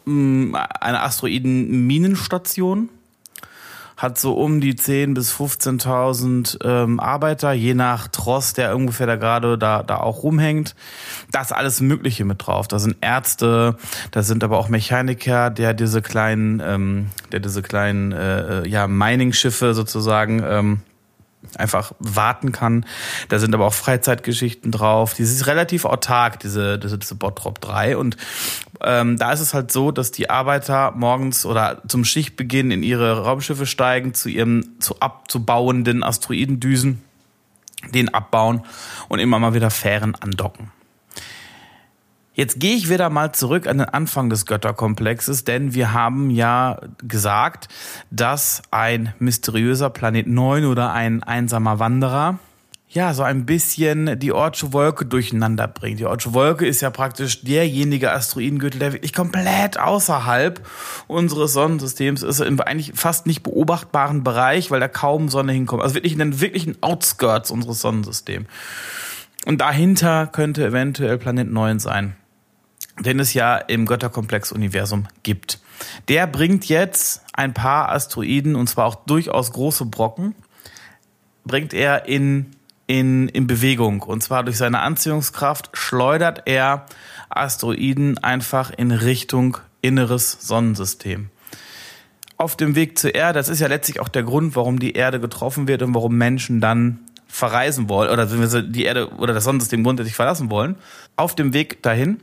mm, 0.05 0.55
eine 0.55 1.01
Asteroidenminenstation 1.01 2.89
hat 3.97 4.17
so 4.17 4.33
um 4.33 4.59
die 4.61 4.73
10.000 4.73 5.13
bis 5.13 5.33
15.000 5.33 6.63
ähm, 6.63 6.99
Arbeiter, 6.99 7.53
je 7.53 7.73
nach 7.73 8.07
Tross, 8.07 8.53
der 8.53 8.75
ungefähr 8.75 9.07
da 9.07 9.15
gerade 9.15 9.57
da, 9.57 9.83
da 9.83 9.97
auch 9.97 10.23
rumhängt. 10.23 10.75
Da 11.31 11.41
ist 11.41 11.53
alles 11.53 11.81
Mögliche 11.81 12.25
mit 12.25 12.45
drauf. 12.45 12.67
Da 12.67 12.79
sind 12.79 12.97
Ärzte, 13.01 13.77
da 14.11 14.23
sind 14.23 14.43
aber 14.43 14.57
auch 14.57 14.69
Mechaniker, 14.69 15.49
der 15.49 15.73
diese 15.73 16.01
kleinen, 16.01 16.61
ähm, 16.65 17.07
der 17.31 17.39
diese 17.39 17.61
kleinen 17.61 18.11
äh, 18.11 18.61
äh 18.61 18.67
ja, 18.67 18.87
Mining-Schiffe 18.87 19.73
sozusagen 19.73 20.43
ähm, 20.45 20.79
einfach 21.59 21.93
warten 21.99 22.51
kann. 22.51 22.85
Da 23.29 23.39
sind 23.39 23.53
aber 23.53 23.65
auch 23.65 23.73
Freizeitgeschichten 23.73 24.71
drauf. 24.71 25.13
Die 25.13 25.23
ist 25.23 25.47
relativ 25.47 25.85
autark, 25.85 26.39
diese, 26.39 26.77
diese, 26.79 26.97
diese 26.97 27.15
Bottrop 27.15 27.61
3. 27.61 27.97
Und 27.97 28.17
ähm, 28.81 29.17
da 29.17 29.31
ist 29.31 29.39
es 29.39 29.53
halt 29.53 29.71
so, 29.71 29.91
dass 29.91 30.11
die 30.11 30.29
Arbeiter 30.29 30.91
morgens 30.91 31.45
oder 31.45 31.81
zum 31.87 32.05
Schichtbeginn 32.05 32.71
in 32.71 32.83
ihre 32.83 33.23
Raumschiffe 33.23 33.65
steigen, 33.65 34.13
zu 34.13 34.29
ihrem 34.29 34.79
zu 34.79 34.99
abzubauenden 34.99 36.03
Asteroidendüsen, 36.03 37.01
den 37.93 38.13
abbauen 38.13 38.63
und 39.07 39.19
immer 39.19 39.39
mal 39.39 39.53
wieder 39.53 39.71
Fähren 39.71 40.15
andocken. 40.15 40.71
Jetzt 42.35 42.59
gehe 42.59 42.75
ich 42.75 42.89
wieder 42.89 43.09
mal 43.09 43.31
zurück 43.31 43.65
an 43.65 43.77
den 43.77 43.87
Anfang 43.87 44.29
des 44.29 44.45
Götterkomplexes, 44.45 45.45
denn 45.45 45.73
wir 45.73 45.93
haben 45.93 46.29
ja 46.29 46.81
gesagt, 47.01 47.69
dass 48.11 48.61
ein 48.71 49.13
mysteriöser 49.19 49.89
Planet 49.89 50.27
9 50.27 50.65
oder 50.65 50.91
ein 50.91 51.23
einsamer 51.23 51.79
Wanderer 51.79 52.39
ja, 52.89 53.13
so 53.13 53.23
ein 53.23 53.45
bisschen 53.45 54.19
die 54.19 54.31
Ortsche 54.31 54.71
Wolke 54.71 55.05
durcheinander 55.05 55.67
bringt. 55.67 55.99
Die 55.99 56.05
Ortsche 56.05 56.33
Wolke 56.33 56.65
ist 56.65 56.79
ja 56.79 56.89
praktisch 56.89 57.43
derjenige 57.43 58.13
Asteroidengürtel, 58.13 58.79
der 58.79 58.93
wirklich 58.93 59.11
komplett 59.11 59.77
außerhalb 59.77 60.65
unseres 61.07 61.51
Sonnensystems 61.51 62.23
ist, 62.23 62.39
im 62.39 62.61
eigentlich 62.61 62.93
fast 62.95 63.27
nicht 63.27 63.43
beobachtbaren 63.43 64.23
Bereich, 64.23 64.71
weil 64.71 64.79
da 64.79 64.87
kaum 64.87 65.27
Sonne 65.27 65.51
hinkommt. 65.51 65.83
Also 65.83 65.95
wirklich 65.95 66.13
in 66.13 66.19
den 66.19 66.39
wirklichen 66.39 66.81
Outskirts 66.81 67.51
unseres 67.51 67.81
Sonnensystems. 67.81 68.47
Und 69.45 69.59
dahinter 69.59 70.27
könnte 70.27 70.65
eventuell 70.65 71.17
Planet 71.17 71.51
9 71.51 71.79
sein 71.79 72.15
den 72.99 73.19
es 73.19 73.33
ja 73.33 73.57
im 73.57 73.85
Götterkomplex-Universum 73.85 75.07
gibt. 75.23 75.59
Der 76.07 76.27
bringt 76.27 76.65
jetzt 76.65 77.23
ein 77.33 77.53
paar 77.53 77.89
Asteroiden, 77.89 78.55
und 78.55 78.67
zwar 78.67 78.85
auch 78.85 78.95
durchaus 78.95 79.51
große 79.51 79.85
Brocken, 79.85 80.35
bringt 81.45 81.73
er 81.73 82.05
in, 82.05 82.51
in, 82.87 83.27
in 83.29 83.47
Bewegung. 83.47 84.01
Und 84.01 84.21
zwar 84.23 84.43
durch 84.43 84.57
seine 84.57 84.79
Anziehungskraft 84.79 85.71
schleudert 85.73 86.43
er 86.45 86.85
Asteroiden 87.29 88.17
einfach 88.19 88.71
in 88.71 88.91
Richtung 88.91 89.57
inneres 89.81 90.37
Sonnensystem. 90.41 91.29
Auf 92.37 92.57
dem 92.57 92.75
Weg 92.75 92.97
zur 92.97 93.15
Erde, 93.15 93.39
das 93.39 93.49
ist 93.49 93.61
ja 93.61 93.67
letztlich 93.67 93.99
auch 93.99 94.09
der 94.09 94.23
Grund, 94.23 94.55
warum 94.55 94.79
die 94.79 94.93
Erde 94.93 95.19
getroffen 95.19 95.67
wird 95.67 95.81
und 95.83 95.93
warum 95.93 96.17
Menschen 96.17 96.59
dann 96.59 96.99
verreisen 97.27 97.89
wollen 97.89 98.11
oder 98.11 98.25
die 98.25 98.83
Erde 98.83 99.09
oder 99.15 99.33
das 99.33 99.43
Sonnensystem 99.43 99.83
grundsätzlich 99.83 100.15
verlassen 100.15 100.49
wollen. 100.49 100.75
Auf 101.15 101.35
dem 101.35 101.53
Weg 101.53 101.81
dahin 101.81 102.19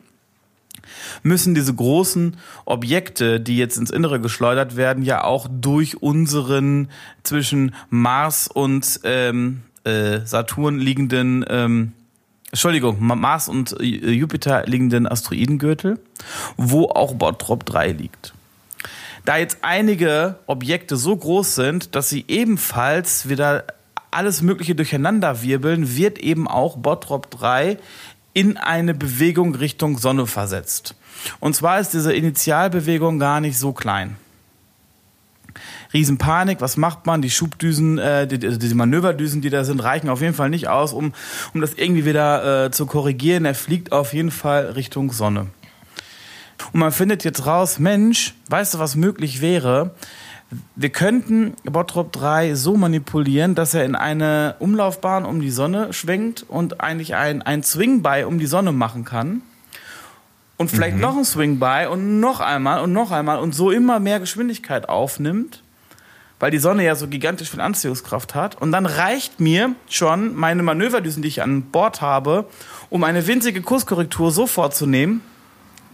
müssen 1.22 1.54
diese 1.54 1.74
großen 1.74 2.36
Objekte, 2.64 3.40
die 3.40 3.56
jetzt 3.56 3.76
ins 3.76 3.90
Innere 3.90 4.20
geschleudert 4.20 4.76
werden, 4.76 5.04
ja 5.04 5.24
auch 5.24 5.48
durch 5.50 6.02
unseren 6.02 6.88
zwischen 7.22 7.74
Mars 7.90 8.48
und 8.48 9.00
ähm, 9.04 9.62
äh, 9.84 10.20
Saturn 10.24 10.78
liegenden 10.78 11.44
ähm, 11.48 11.92
Entschuldigung, 12.52 12.98
Mars 13.00 13.48
und 13.48 13.80
äh, 13.80 13.84
Jupiter 13.84 14.64
liegenden 14.66 15.06
Asteroidengürtel, 15.06 15.98
wo 16.58 16.84
auch 16.84 17.14
Bottrop 17.14 17.64
3 17.64 17.92
liegt. 17.92 18.34
Da 19.24 19.38
jetzt 19.38 19.58
einige 19.62 20.36
Objekte 20.46 20.96
so 20.96 21.16
groß 21.16 21.54
sind, 21.54 21.94
dass 21.94 22.10
sie 22.10 22.24
ebenfalls 22.28 23.28
wieder 23.28 23.64
alles 24.10 24.42
Mögliche 24.42 24.74
durcheinander 24.74 25.42
wirbeln, 25.42 25.96
wird 25.96 26.18
eben 26.18 26.46
auch 26.46 26.76
Bottrop 26.76 27.30
3 27.30 27.78
in 28.34 28.56
eine 28.56 28.94
Bewegung 28.94 29.54
Richtung 29.54 29.98
Sonne 29.98 30.26
versetzt. 30.26 30.94
Und 31.40 31.54
zwar 31.54 31.80
ist 31.80 31.92
diese 31.92 32.12
Initialbewegung 32.12 33.18
gar 33.18 33.40
nicht 33.40 33.58
so 33.58 33.72
klein. 33.72 34.16
Riesenpanik, 35.92 36.60
was 36.60 36.78
macht 36.78 37.04
man? 37.04 37.20
Die 37.20 37.30
Schubdüsen, 37.30 37.98
äh, 37.98 38.26
die, 38.26 38.38
die 38.38 38.74
Manöverdüsen, 38.74 39.42
die 39.42 39.50
da 39.50 39.64
sind, 39.64 39.80
reichen 39.80 40.08
auf 40.08 40.22
jeden 40.22 40.34
Fall 40.34 40.48
nicht 40.48 40.68
aus, 40.68 40.92
um, 40.92 41.12
um 41.52 41.60
das 41.60 41.74
irgendwie 41.74 42.06
wieder 42.06 42.66
äh, 42.66 42.70
zu 42.70 42.86
korrigieren. 42.86 43.44
Er 43.44 43.54
fliegt 43.54 43.92
auf 43.92 44.14
jeden 44.14 44.30
Fall 44.30 44.70
Richtung 44.70 45.12
Sonne. 45.12 45.48
Und 46.72 46.80
man 46.80 46.92
findet 46.92 47.24
jetzt 47.24 47.44
raus, 47.44 47.78
Mensch, 47.78 48.34
weißt 48.48 48.74
du, 48.74 48.78
was 48.78 48.96
möglich 48.96 49.42
wäre? 49.42 49.94
Wir 50.76 50.90
könnten 50.90 51.54
Bottrop 51.64 52.12
3 52.12 52.54
so 52.54 52.76
manipulieren, 52.76 53.54
dass 53.54 53.74
er 53.74 53.84
in 53.84 53.94
eine 53.94 54.56
Umlaufbahn 54.58 55.24
um 55.24 55.40
die 55.40 55.50
Sonne 55.50 55.92
schwenkt 55.92 56.44
und 56.46 56.80
eigentlich 56.80 57.14
ein, 57.14 57.42
ein 57.42 57.62
Swing-By 57.62 58.24
um 58.24 58.38
die 58.38 58.46
Sonne 58.46 58.72
machen 58.72 59.04
kann 59.04 59.42
und 60.62 60.70
vielleicht 60.70 60.94
mhm. 60.94 61.02
noch 61.02 61.16
ein 61.16 61.24
Swing 61.24 61.58
by 61.58 61.88
und 61.90 62.20
noch 62.20 62.40
einmal 62.40 62.82
und 62.82 62.92
noch 62.92 63.10
einmal 63.10 63.38
und 63.38 63.52
so 63.54 63.70
immer 63.70 63.98
mehr 63.98 64.20
Geschwindigkeit 64.20 64.88
aufnimmt, 64.88 65.62
weil 66.38 66.50
die 66.50 66.58
Sonne 66.58 66.84
ja 66.84 66.94
so 66.94 67.08
gigantisch 67.08 67.50
viel 67.50 67.60
Anziehungskraft 67.60 68.34
hat. 68.34 68.60
Und 68.60 68.72
dann 68.72 68.86
reicht 68.86 69.40
mir 69.40 69.74
schon 69.88 70.34
meine 70.34 70.62
Manöverdüsen, 70.62 71.22
die 71.22 71.28
ich 71.28 71.42
an 71.42 71.62
Bord 71.62 72.00
habe, 72.00 72.46
um 72.90 73.04
eine 73.04 73.26
winzige 73.26 73.60
Kurskorrektur 73.60 74.30
so 74.30 74.46
vorzunehmen, 74.46 75.20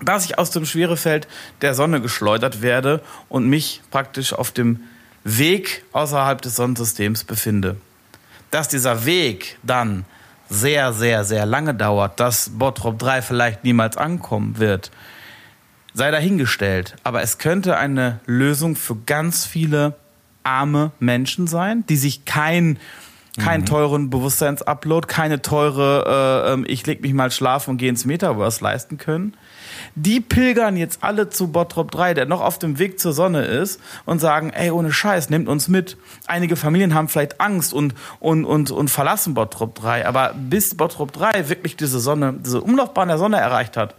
dass 0.02 0.24
ich 0.24 0.38
aus 0.38 0.50
dem 0.50 0.64
Schwerefeld 0.64 1.28
der 1.60 1.74
Sonne 1.74 2.00
geschleudert 2.00 2.62
werde 2.62 3.02
und 3.28 3.48
mich 3.48 3.82
praktisch 3.90 4.32
auf 4.32 4.50
dem 4.50 4.80
Weg 5.24 5.84
außerhalb 5.92 6.40
des 6.40 6.56
Sonnensystems 6.56 7.24
befinde. 7.24 7.76
Dass 8.50 8.68
dieser 8.68 9.04
Weg 9.04 9.58
dann 9.62 10.04
sehr, 10.48 10.92
sehr, 10.92 11.24
sehr 11.24 11.44
lange 11.44 11.74
dauert, 11.74 12.18
dass 12.20 12.50
Bottrop 12.50 12.98
3 12.98 13.22
vielleicht 13.22 13.64
niemals 13.64 13.96
ankommen 13.96 14.58
wird, 14.58 14.90
sei 15.92 16.10
dahingestellt. 16.10 16.94
Aber 17.02 17.22
es 17.22 17.38
könnte 17.38 17.76
eine 17.76 18.20
Lösung 18.24 18.76
für 18.76 18.96
ganz 18.96 19.44
viele 19.44 19.94
arme 20.44 20.92
Menschen 20.98 21.46
sein, 21.46 21.84
die 21.88 21.96
sich 21.96 22.24
kein 22.24 22.78
keinen 23.38 23.60
mhm. 23.60 23.66
teuren 23.66 24.10
Bewusstseinsupload, 24.10 25.06
keine 25.06 25.40
teure, 25.42 26.44
äh, 26.48 26.52
ähm, 26.52 26.64
ich 26.66 26.84
leg 26.86 27.02
mich 27.02 27.12
mal 27.12 27.30
schlafen 27.30 27.70
und 27.70 27.76
gehe 27.76 27.88
ins 27.88 28.04
Metaverse 28.04 28.64
leisten 28.64 28.98
können, 28.98 29.34
die 29.94 30.20
pilgern 30.20 30.76
jetzt 30.76 31.02
alle 31.02 31.28
zu 31.28 31.48
Bottrop 31.48 31.90
3, 31.90 32.14
der 32.14 32.26
noch 32.26 32.40
auf 32.40 32.58
dem 32.58 32.78
Weg 32.78 33.00
zur 33.00 33.12
Sonne 33.12 33.44
ist 33.44 33.80
und 34.04 34.20
sagen, 34.20 34.50
ey, 34.50 34.70
ohne 34.70 34.92
Scheiß, 34.92 35.30
nehmt 35.30 35.48
uns 35.48 35.68
mit. 35.68 35.96
Einige 36.26 36.56
Familien 36.56 36.94
haben 36.94 37.08
vielleicht 37.08 37.40
Angst 37.40 37.72
und, 37.72 37.94
und, 38.20 38.44
und, 38.44 38.70
und 38.70 38.90
verlassen 38.90 39.34
Bottrop 39.34 39.74
3, 39.74 40.06
aber 40.06 40.34
bis 40.34 40.76
Bottrop 40.76 41.12
3 41.12 41.48
wirklich 41.48 41.76
diese 41.76 42.00
Sonne, 42.00 42.34
diese 42.44 42.60
Umlaufbahn 42.60 43.08
der 43.08 43.18
Sonne 43.18 43.38
erreicht 43.38 43.76
hat, 43.76 43.94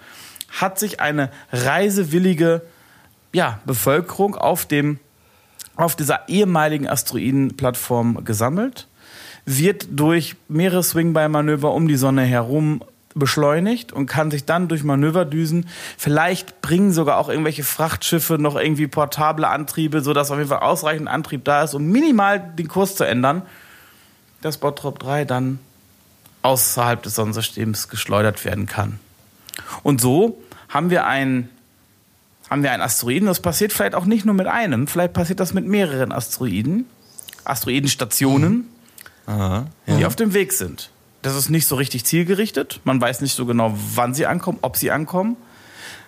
hat 0.49 0.80
sich 0.80 0.99
eine 0.99 1.30
reisewillige 1.51 2.61
ja, 3.34 3.59
Bevölkerung 3.65 4.36
auf 4.36 4.65
dem 4.65 4.99
auf 5.80 5.95
dieser 5.95 6.27
ehemaligen 6.27 6.89
Asteroidenplattform 6.89 8.25
gesammelt, 8.25 8.88
wird 9.45 9.88
durch 9.91 10.36
mehrere 10.49 10.84
Swing-By-Manöver 10.84 11.73
um 11.73 11.88
die 11.88 11.95
Sonne 11.95 12.23
herum 12.23 12.84
beschleunigt 13.16 13.91
und 13.91 14.05
kann 14.05 14.32
sich 14.32 14.45
dann 14.45 14.68
durch 14.68 14.84
Manöverdüsen, 14.84 15.68
vielleicht 15.97 16.62
bringen 16.62 16.91
sogar 16.91 17.18
auch 17.18 17.30
irgendwelche 17.30 17.64
Frachtschiffe 17.64 18.38
noch 18.38 18.55
irgendwie 18.55 18.88
portable 18.88 19.47
Antriebe, 19.47 20.01
sodass 20.01 20.32
auf 20.32 20.38
jeden 20.38 20.49
Fall 20.49 20.60
ausreichend 20.60 21.07
Antrieb 21.07 21.43
da 21.43 21.64
ist, 21.64 21.74
um 21.74 21.88
minimal 21.88 22.39
den 22.39 22.68
Kurs 22.68 22.95
zu 22.95 23.03
ändern, 23.03 23.41
dass 24.41 24.57
Bottrop 24.57 24.99
3 24.99 25.26
dann 25.26 25.60
außerhalb 26.43 27.01
des 27.03 27.16
Sonnensystems 27.16 27.89
geschleudert 27.89 28.45
werden 28.45 28.66
kann. 28.66 28.99
Und 29.84 29.99
so 29.99 30.41
haben 30.70 30.89
wir 30.89 31.05
einen 31.05 31.49
haben 32.49 32.64
wir 32.64 32.72
einen 32.72 32.82
Asteroiden. 32.82 33.28
Das 33.28 33.41
passiert 33.41 33.74
vielleicht 33.74 33.93
auch 33.93 34.05
nicht 34.05 34.26
nur 34.26 34.34
mit 34.34 34.47
einem, 34.47 34.88
vielleicht 34.88 35.14
passiert 35.14 35.39
das 35.39 35.53
mit 35.53 35.68
mehreren 35.68 36.12
Asteroiden, 36.12 36.86
Asteroidenstationen, 37.43 38.53
mhm. 38.53 38.66
Aha, 39.28 39.68
ja. 39.86 39.97
die 39.97 40.05
auf 40.05 40.16
dem 40.16 40.34
Weg 40.34 40.53
sind 40.53 40.89
das 41.22 41.36
ist 41.36 41.49
nicht 41.49 41.67
so 41.67 41.76
richtig 41.76 42.05
zielgerichtet. 42.05 42.80
Man 42.84 43.01
weiß 43.01 43.22
nicht 43.22 43.36
so 43.36 43.45
genau, 43.45 43.74
wann 43.93 44.13
sie 44.13 44.26
ankommen, 44.26 44.59
ob 44.61 44.78
sie 44.78 44.91
ankommen. 44.91 45.38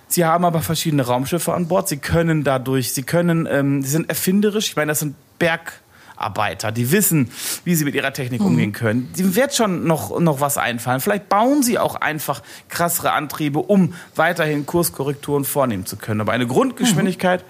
Sie 0.07 0.25
haben 0.25 0.43
aber 0.43 0.61
verschiedene 0.61 1.03
Raumschiffe 1.03 1.53
an 1.53 1.67
Bord. 1.67 1.87
Sie 1.87 1.97
können 1.97 2.43
dadurch, 2.43 2.93
sie 2.93 3.03
können, 3.03 3.47
ähm, 3.49 3.81
sie 3.81 3.89
sind 3.89 4.09
erfinderisch. 4.09 4.69
Ich 4.69 4.75
meine, 4.75 4.91
das 4.91 4.99
sind 4.99 5.15
Bergarbeiter, 5.39 6.71
die 6.71 6.91
wissen, 6.91 7.31
wie 7.63 7.75
sie 7.75 7.85
mit 7.85 7.95
ihrer 7.95 8.11
Technik 8.11 8.41
umgehen 8.41 8.73
können. 8.73 9.11
Dem 9.17 9.35
wird 9.35 9.55
schon 9.55 9.85
noch, 9.85 10.19
noch 10.19 10.41
was 10.41 10.57
einfallen. 10.57 10.99
Vielleicht 10.99 11.29
bauen 11.29 11.63
sie 11.63 11.79
auch 11.79 11.95
einfach 11.95 12.41
krassere 12.67 13.13
Antriebe, 13.13 13.59
um 13.59 13.93
weiterhin 14.15 14.65
Kurskorrekturen 14.65 15.45
vornehmen 15.45 15.85
zu 15.85 15.95
können. 15.95 16.19
Aber 16.19 16.33
eine 16.33 16.47
Grundgeschwindigkeit 16.47 17.45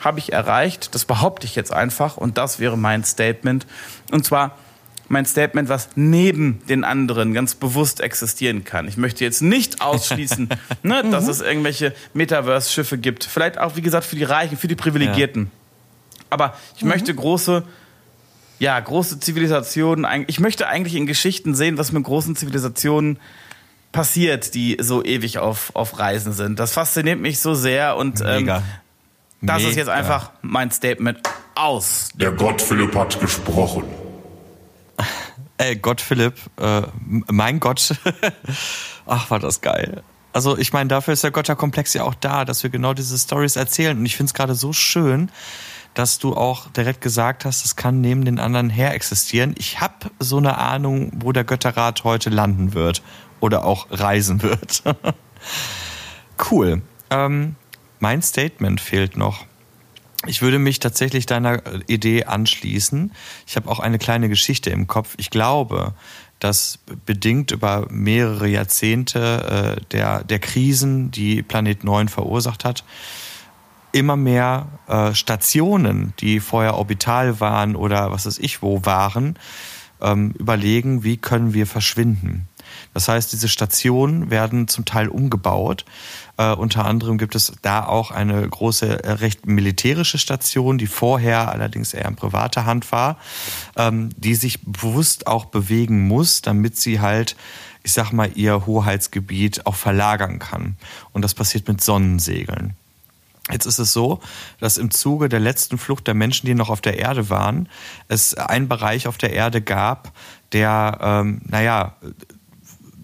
habe 0.00 0.18
ich 0.18 0.32
erreicht. 0.32 0.94
Das 0.94 1.06
behaupte 1.06 1.46
ich 1.46 1.56
jetzt 1.56 1.72
einfach. 1.72 2.16
Und 2.18 2.36
das 2.36 2.58
wäre 2.58 2.76
mein 2.76 3.04
Statement. 3.04 3.66
Und 4.10 4.26
zwar 4.26 4.56
mein 5.08 5.26
Statement, 5.26 5.68
was 5.68 5.90
neben 5.94 6.62
den 6.68 6.84
anderen 6.84 7.34
ganz 7.34 7.54
bewusst 7.54 8.00
existieren 8.00 8.64
kann. 8.64 8.88
Ich 8.88 8.96
möchte 8.96 9.24
jetzt 9.24 9.42
nicht 9.42 9.82
ausschließen, 9.82 10.48
ne, 10.82 11.04
dass 11.10 11.28
es 11.28 11.40
irgendwelche 11.40 11.94
Metaverse-Schiffe 12.14 12.98
gibt. 12.98 13.24
Vielleicht 13.24 13.58
auch, 13.58 13.76
wie 13.76 13.82
gesagt, 13.82 14.06
für 14.06 14.16
die 14.16 14.24
Reichen, 14.24 14.56
für 14.56 14.68
die 14.68 14.74
Privilegierten. 14.74 15.50
Aber 16.30 16.56
ich 16.76 16.82
möchte 16.82 17.14
große, 17.14 17.62
ja, 18.58 18.80
große 18.80 19.20
Zivilisationen, 19.20 20.24
ich 20.28 20.40
möchte 20.40 20.66
eigentlich 20.66 20.94
in 20.94 21.06
Geschichten 21.06 21.54
sehen, 21.54 21.76
was 21.76 21.92
mit 21.92 22.04
großen 22.04 22.34
Zivilisationen 22.36 23.18
passiert, 23.92 24.54
die 24.54 24.78
so 24.80 25.04
ewig 25.04 25.38
auf, 25.38 25.70
auf 25.74 25.98
Reisen 25.98 26.32
sind. 26.32 26.58
Das 26.58 26.72
fasziniert 26.72 27.20
mich 27.20 27.38
so 27.40 27.54
sehr 27.54 27.96
und 27.96 28.22
ähm, 28.22 28.44
Mega. 28.44 28.62
das 29.42 29.62
ist 29.62 29.76
jetzt 29.76 29.90
einfach 29.90 30.30
mein 30.40 30.70
Statement 30.70 31.20
aus. 31.54 32.08
Der 32.14 32.32
Gott 32.32 32.62
Philipp 32.62 32.94
hat 32.94 33.20
gesprochen. 33.20 33.84
Ey, 35.62 35.76
Gott 35.76 36.00
Philipp, 36.00 36.34
äh, 36.60 36.82
mein 37.30 37.60
Gott. 37.60 37.94
Ach, 39.06 39.30
war 39.30 39.38
das 39.38 39.60
geil. 39.60 40.02
Also 40.32 40.58
ich 40.58 40.72
meine, 40.72 40.88
dafür 40.88 41.14
ist 41.14 41.22
der 41.22 41.30
Götterkomplex 41.30 41.94
ja 41.94 42.02
auch 42.02 42.16
da, 42.16 42.44
dass 42.44 42.64
wir 42.64 42.70
genau 42.70 42.94
diese 42.94 43.16
Stories 43.16 43.54
erzählen. 43.54 43.96
Und 43.96 44.04
ich 44.04 44.16
finde 44.16 44.30
es 44.30 44.34
gerade 44.34 44.56
so 44.56 44.72
schön, 44.72 45.30
dass 45.94 46.18
du 46.18 46.34
auch 46.34 46.68
direkt 46.70 47.00
gesagt 47.00 47.44
hast, 47.44 47.64
es 47.64 47.76
kann 47.76 48.00
neben 48.00 48.24
den 48.24 48.40
anderen 48.40 48.70
her 48.70 48.92
existieren. 48.92 49.54
Ich 49.56 49.80
habe 49.80 50.10
so 50.18 50.38
eine 50.38 50.58
Ahnung, 50.58 51.12
wo 51.14 51.30
der 51.30 51.44
Götterrat 51.44 52.02
heute 52.02 52.28
landen 52.30 52.74
wird 52.74 53.00
oder 53.38 53.64
auch 53.64 53.86
reisen 53.92 54.42
wird. 54.42 54.82
cool. 56.50 56.82
Ähm, 57.10 57.54
mein 58.00 58.20
Statement 58.20 58.80
fehlt 58.80 59.16
noch. 59.16 59.46
Ich 60.26 60.40
würde 60.40 60.58
mich 60.58 60.78
tatsächlich 60.78 61.26
deiner 61.26 61.66
äh, 61.66 61.80
Idee 61.86 62.24
anschließen. 62.24 63.12
Ich 63.46 63.56
habe 63.56 63.68
auch 63.70 63.80
eine 63.80 63.98
kleine 63.98 64.28
Geschichte 64.28 64.70
im 64.70 64.86
Kopf. 64.86 65.14
Ich 65.18 65.30
glaube, 65.30 65.94
dass 66.38 66.78
bedingt 67.06 67.50
über 67.50 67.86
mehrere 67.90 68.48
Jahrzehnte 68.48 69.76
äh, 69.78 69.84
der, 69.90 70.24
der 70.24 70.38
Krisen, 70.38 71.10
die 71.10 71.42
Planet 71.42 71.84
9 71.84 72.08
verursacht 72.08 72.64
hat, 72.64 72.84
immer 73.92 74.16
mehr 74.16 74.66
äh, 74.88 75.14
Stationen, 75.14 76.14
die 76.18 76.40
vorher 76.40 76.74
orbital 76.74 77.40
waren 77.40 77.76
oder 77.76 78.10
was 78.10 78.26
weiß 78.26 78.38
ich 78.38 78.62
wo 78.62 78.84
waren, 78.84 79.38
ähm, 80.00 80.32
überlegen, 80.38 81.04
wie 81.04 81.16
können 81.16 81.54
wir 81.54 81.66
verschwinden. 81.66 82.48
Das 82.94 83.08
heißt, 83.08 83.32
diese 83.32 83.48
Stationen 83.48 84.30
werden 84.30 84.68
zum 84.68 84.84
Teil 84.84 85.08
umgebaut. 85.08 85.84
Äh, 86.42 86.54
unter 86.54 86.84
anderem 86.84 87.18
gibt 87.18 87.34
es 87.34 87.52
da 87.62 87.84
auch 87.84 88.10
eine 88.10 88.48
große, 88.48 89.04
äh, 89.04 89.12
recht 89.12 89.46
militärische 89.46 90.18
Station, 90.18 90.78
die 90.78 90.86
vorher 90.86 91.52
allerdings 91.52 91.94
eher 91.94 92.06
in 92.06 92.16
privater 92.16 92.64
Hand 92.64 92.90
war, 92.90 93.18
ähm, 93.76 94.10
die 94.16 94.34
sich 94.34 94.64
bewusst 94.64 95.26
auch 95.26 95.46
bewegen 95.46 96.06
muss, 96.08 96.42
damit 96.42 96.76
sie 96.76 97.00
halt, 97.00 97.36
ich 97.84 97.92
sag 97.92 98.12
mal, 98.12 98.30
ihr 98.34 98.66
Hoheitsgebiet 98.66 99.66
auch 99.66 99.76
verlagern 99.76 100.38
kann. 100.38 100.76
Und 101.12 101.22
das 101.22 101.34
passiert 101.34 101.68
mit 101.68 101.80
Sonnensegeln. 101.80 102.74
Jetzt 103.50 103.66
ist 103.66 103.78
es 103.78 103.92
so, 103.92 104.20
dass 104.58 104.78
im 104.78 104.90
Zuge 104.90 105.28
der 105.28 105.40
letzten 105.40 105.76
Flucht 105.76 106.06
der 106.06 106.14
Menschen, 106.14 106.46
die 106.46 106.54
noch 106.54 106.70
auf 106.70 106.80
der 106.80 106.98
Erde 106.98 107.28
waren, 107.28 107.68
es 108.08 108.34
einen 108.34 108.68
Bereich 108.68 109.06
auf 109.06 109.18
der 109.18 109.32
Erde 109.32 109.60
gab, 109.60 110.12
der, 110.52 110.98
ähm, 111.00 111.40
naja, 111.44 111.96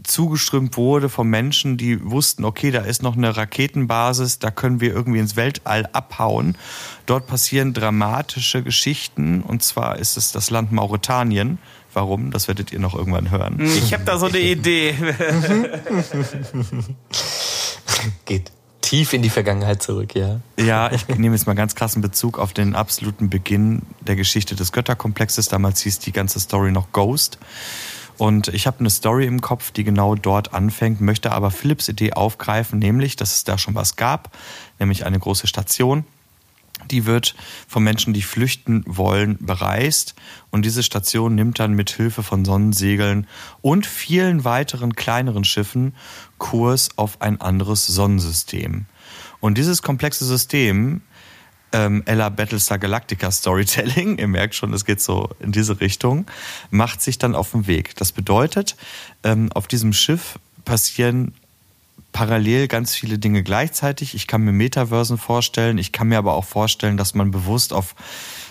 zugeströmt 0.09 0.77
wurde 0.77 1.09
von 1.09 1.29
Menschen, 1.29 1.77
die 1.77 2.11
wussten, 2.11 2.45
okay, 2.45 2.71
da 2.71 2.81
ist 2.81 3.03
noch 3.03 3.17
eine 3.17 3.37
Raketenbasis, 3.37 4.39
da 4.39 4.51
können 4.51 4.81
wir 4.81 4.93
irgendwie 4.93 5.19
ins 5.19 5.37
Weltall 5.37 5.89
abhauen. 5.93 6.57
Dort 7.07 7.27
passieren 7.27 7.75
dramatische 7.75 8.63
Geschichten 8.63 9.43
und 9.43 9.63
zwar 9.63 9.99
ist 9.99 10.17
es 10.17 10.33
das 10.33 10.51
Land 10.51 10.73
Mauretanien. 10.73 11.59
Warum? 11.93 12.31
Das 12.31 12.49
werdet 12.49 12.73
ihr 12.73 12.81
noch 12.81 12.95
irgendwann 12.95 13.31
hören. 13.31 13.61
Ich 13.61 13.93
habe 13.95 14.05
da 14.05 14.19
so 14.19 14.27
eine 14.27 14.39
Idee. 14.39 14.95
Geht 18.25 18.53
tief 18.89 19.13
in 19.13 19.21
die 19.21 19.29
Vergangenheit 19.29 19.83
zurück, 19.83 20.15
ja. 20.15 20.41
Ja, 20.59 20.91
ich 20.91 21.07
nehme 21.09 21.35
jetzt 21.35 21.47
mal 21.47 21.55
ganz 21.55 21.75
krassen 21.75 22.01
Bezug 22.01 22.39
auf 22.39 22.55
den 22.55 22.75
absoluten 22.75 23.29
Beginn 23.29 23.83
der 24.01 24.17
Geschichte 24.17 24.55
des 24.55 24.73
Götterkomplexes. 24.73 25.49
Damals 25.49 25.83
hieß 25.83 25.99
die 25.99 26.13
ganze 26.13 26.41
Story 26.41 26.73
noch 26.73 26.93
Ghost. 26.93 27.39
Und 28.19 28.49
ich 28.49 28.67
habe 28.67 28.81
eine 28.81 28.91
Story 28.91 29.27
im 29.27 29.41
Kopf, 29.41 29.71
die 29.71 29.85
genau 29.85 30.17
dort 30.17 30.53
anfängt, 30.53 31.01
möchte 31.01 31.33
aber 31.33 31.53
Philips 31.53 31.89
Idee 31.89 32.13
aufgreifen, 32.13 32.81
nämlich, 32.81 33.15
dass 33.15 33.35
es 33.35 33.45
da 33.45 33.57
schon 33.59 33.77
was 33.77 33.95
gab, 33.95 34.37
nämlich 34.81 35.07
eine 35.07 35.19
große 35.19 35.47
Station. 35.47 36.05
Die 36.91 37.07
wird 37.07 37.35
von 37.67 37.83
Menschen, 37.83 38.15
die 38.15 38.23
flüchten 38.23 38.85
wollen, 38.87 39.37
bereist. 39.41 40.15
Und 40.51 40.65
diese 40.65 40.83
Station 40.83 41.35
nimmt 41.35 41.59
dann 41.59 41.75
mit 41.75 41.91
Hilfe 41.91 42.23
von 42.23 42.45
Sonnensegeln 42.45 43.27
und 43.63 43.87
vielen 43.87 44.45
weiteren 44.45 44.95
kleineren 44.95 45.45
Schiffen 45.45 45.95
Kurs 46.39 46.91
auf 46.97 47.21
ein 47.21 47.41
anderes 47.41 47.87
Sonnensystem. 47.87 48.87
Und 49.41 49.59
dieses 49.59 49.83
komplexe 49.83 50.25
System, 50.25 51.03
ähm, 51.73 52.03
Ella 52.07 52.29
Battlestar 52.29 52.79
Galactica 52.79 53.31
Storytelling, 53.31 54.19
ihr 54.19 54.29
merkt 54.29 54.55
schon, 54.55 54.73
es 54.73 54.85
geht 54.85 55.01
so 55.01 55.31
in 55.41 55.53
diese 55.53 55.81
Richtung, 55.81 56.27
macht 56.71 57.03
sich 57.03 57.19
dann 57.19 57.35
auf 57.35 57.53
den 57.53 57.67
Weg. 57.67 57.97
Das 57.97 58.13
bedeutet, 58.13 58.77
ähm, 59.25 59.51
auf 59.53 59.67
diesem 59.67 59.93
Schiff 59.93 60.39
passieren 60.65 61.35
parallel 62.13 62.69
ganz 62.69 62.95
viele 62.95 63.19
Dinge 63.19 63.43
gleichzeitig. 63.43 64.15
Ich 64.15 64.27
kann 64.27 64.43
mir 64.43 64.53
Metaversen 64.53 65.19
vorstellen. 65.19 65.79
Ich 65.79 65.93
kann 65.93 66.09
mir 66.09 66.19
aber 66.19 66.35
auch 66.35 66.45
vorstellen, 66.45 66.97
dass 66.97 67.15
man 67.15 67.31
bewusst 67.31 67.73
auf 67.73 67.95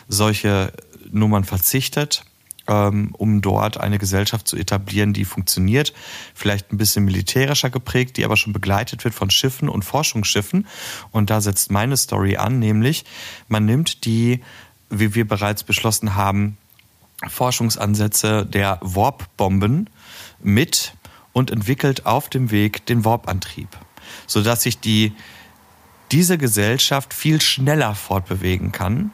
solche 0.07 0.71
Nummern 1.11 1.43
verzichtet, 1.43 2.23
um 2.67 3.41
dort 3.41 3.79
eine 3.79 3.97
Gesellschaft 3.97 4.47
zu 4.47 4.57
etablieren, 4.57 5.13
die 5.13 5.25
funktioniert. 5.25 5.93
Vielleicht 6.33 6.71
ein 6.71 6.77
bisschen 6.77 7.05
militärischer 7.05 7.69
geprägt, 7.69 8.17
die 8.17 8.25
aber 8.25 8.35
schon 8.35 8.53
begleitet 8.53 9.03
wird 9.03 9.13
von 9.13 9.29
Schiffen 9.29 9.69
und 9.69 9.85
Forschungsschiffen. 9.85 10.67
Und 11.11 11.29
da 11.29 11.39
setzt 11.39 11.71
meine 11.71 11.95
Story 11.95 12.37
an, 12.37 12.59
nämlich 12.59 13.05
man 13.47 13.65
nimmt 13.65 14.05
die, 14.05 14.41
wie 14.89 15.15
wir 15.15 15.27
bereits 15.27 15.63
beschlossen 15.63 16.15
haben, 16.15 16.57
Forschungsansätze 17.27 18.45
der 18.45 18.79
Warp-Bomben 18.81 19.89
mit 20.41 20.93
und 21.33 21.51
entwickelt 21.51 22.05
auf 22.05 22.29
dem 22.29 22.51
Weg 22.51 22.85
den 22.85 23.05
Warp-Antrieb, 23.05 23.69
sodass 24.27 24.63
sich 24.63 24.79
die, 24.79 25.13
diese 26.11 26.37
Gesellschaft 26.37 27.13
viel 27.13 27.41
schneller 27.41 27.95
fortbewegen 27.95 28.71
kann 28.71 29.11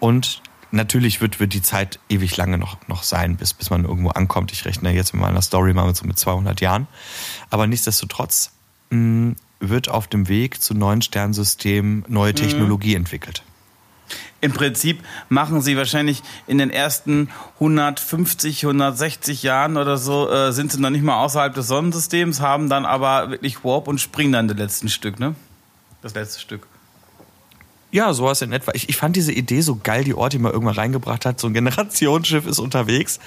und 0.00 0.42
natürlich 0.76 1.20
wird, 1.20 1.40
wird 1.40 1.52
die 1.52 1.62
Zeit 1.62 1.98
ewig 2.08 2.36
lange 2.36 2.58
noch, 2.58 2.76
noch 2.88 3.02
sein, 3.02 3.36
bis, 3.36 3.54
bis 3.54 3.70
man 3.70 3.84
irgendwo 3.84 4.10
ankommt. 4.10 4.52
Ich 4.52 4.64
rechne 4.64 4.92
jetzt 4.92 5.12
mit 5.12 5.22
meiner 5.22 5.42
Story 5.42 5.72
mal 5.72 5.86
mit, 5.86 5.96
so 5.96 6.06
mit 6.06 6.18
200 6.18 6.60
Jahren. 6.60 6.86
Aber 7.50 7.66
nichtsdestotrotz 7.66 8.52
mh, 8.90 9.34
wird 9.60 9.88
auf 9.88 10.06
dem 10.06 10.28
Weg 10.28 10.62
zu 10.62 10.74
neuen 10.74 11.02
Sternsystemen 11.02 12.04
neue 12.08 12.34
Technologie 12.34 12.94
entwickelt. 12.94 13.42
Im 14.40 14.52
Prinzip 14.52 15.02
machen 15.28 15.62
sie 15.62 15.76
wahrscheinlich 15.76 16.22
in 16.46 16.58
den 16.58 16.70
ersten 16.70 17.30
150, 17.54 18.64
160 18.64 19.42
Jahren 19.42 19.76
oder 19.76 19.96
so, 19.96 20.30
äh, 20.30 20.52
sind 20.52 20.70
sie 20.70 20.80
noch 20.80 20.90
nicht 20.90 21.02
mal 21.02 21.18
außerhalb 21.24 21.54
des 21.54 21.66
Sonnensystems, 21.66 22.40
haben 22.40 22.68
dann 22.68 22.84
aber 22.84 23.30
wirklich 23.30 23.64
Warp 23.64 23.88
und 23.88 24.00
springen 24.00 24.32
dann 24.32 24.46
das 24.46 24.56
letzte 24.56 24.88
Stück, 24.88 25.18
ne? 25.18 25.34
Das 26.02 26.14
letzte 26.14 26.40
Stück. 26.40 26.68
Ja, 27.96 28.12
sowas 28.12 28.42
in 28.42 28.52
etwa. 28.52 28.72
Ich, 28.74 28.90
ich 28.90 28.96
fand 28.98 29.16
diese 29.16 29.32
Idee 29.32 29.62
so 29.62 29.76
geil, 29.82 30.04
die 30.04 30.12
Ort, 30.12 30.34
die 30.34 30.38
man 30.38 30.52
irgendwann 30.52 30.74
reingebracht 30.74 31.24
hat. 31.24 31.40
So 31.40 31.46
ein 31.46 31.54
Generationsschiff 31.54 32.44
ist 32.46 32.58
unterwegs, 32.58 33.20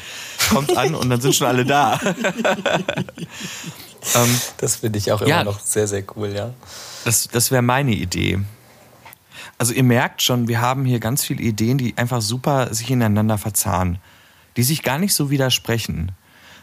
kommt 0.52 0.78
an 0.78 0.94
und 0.94 1.10
dann 1.10 1.20
sind 1.22 1.34
schon 1.34 1.48
alle 1.48 1.66
da. 1.66 2.00
ähm, 4.16 4.40
Das 4.58 4.76
finde 4.78 5.00
ich 5.00 5.12
auch 5.12 5.22
immer 5.22 5.30
Ja. 5.30 5.44
noch 5.44 5.60
sehr, 5.60 5.88
sehr 5.88 6.04
cool, 6.16 6.30
ja. 6.36 6.54
das 7.04 7.28
das 7.30 7.50
wäre 7.50 7.64
meine 7.64 7.94
Idee. 7.94 8.40
Also 9.58 9.74
ihr 9.74 9.84
merkt 9.84 10.22
schon, 10.22 10.48
wir 10.48 10.62
haben 10.62 10.86
hier 10.86 11.00
ganz 11.00 11.24
viele 11.26 11.42
Ideen, 11.42 11.80
die 11.80 11.98
einfach 11.98 12.22
super 12.22 12.72
sich 12.74 12.92
ineinander 12.92 13.40
verzahnen, 13.40 13.98
die 14.56 14.64
sich 14.64 14.84
gar 14.84 15.00
nicht 15.00 15.16
so 15.16 15.30
widersprechen. 15.32 16.12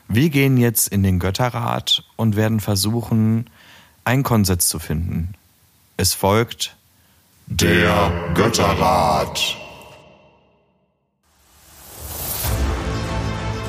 Wir 0.08 0.30
gehen 0.30 0.56
jetzt 0.58 0.86
in 0.88 1.02
den 1.02 1.18
Götterrat 1.18 2.04
und 2.14 2.36
werden 2.36 2.60
versuchen, 2.60 3.50
einen 4.04 4.22
Konsens 4.22 4.68
zu 4.68 4.78
finden. 4.78 5.34
Es 5.96 6.14
folgt 6.14 6.76
Der 7.48 8.10
Götterrat. 8.34 9.56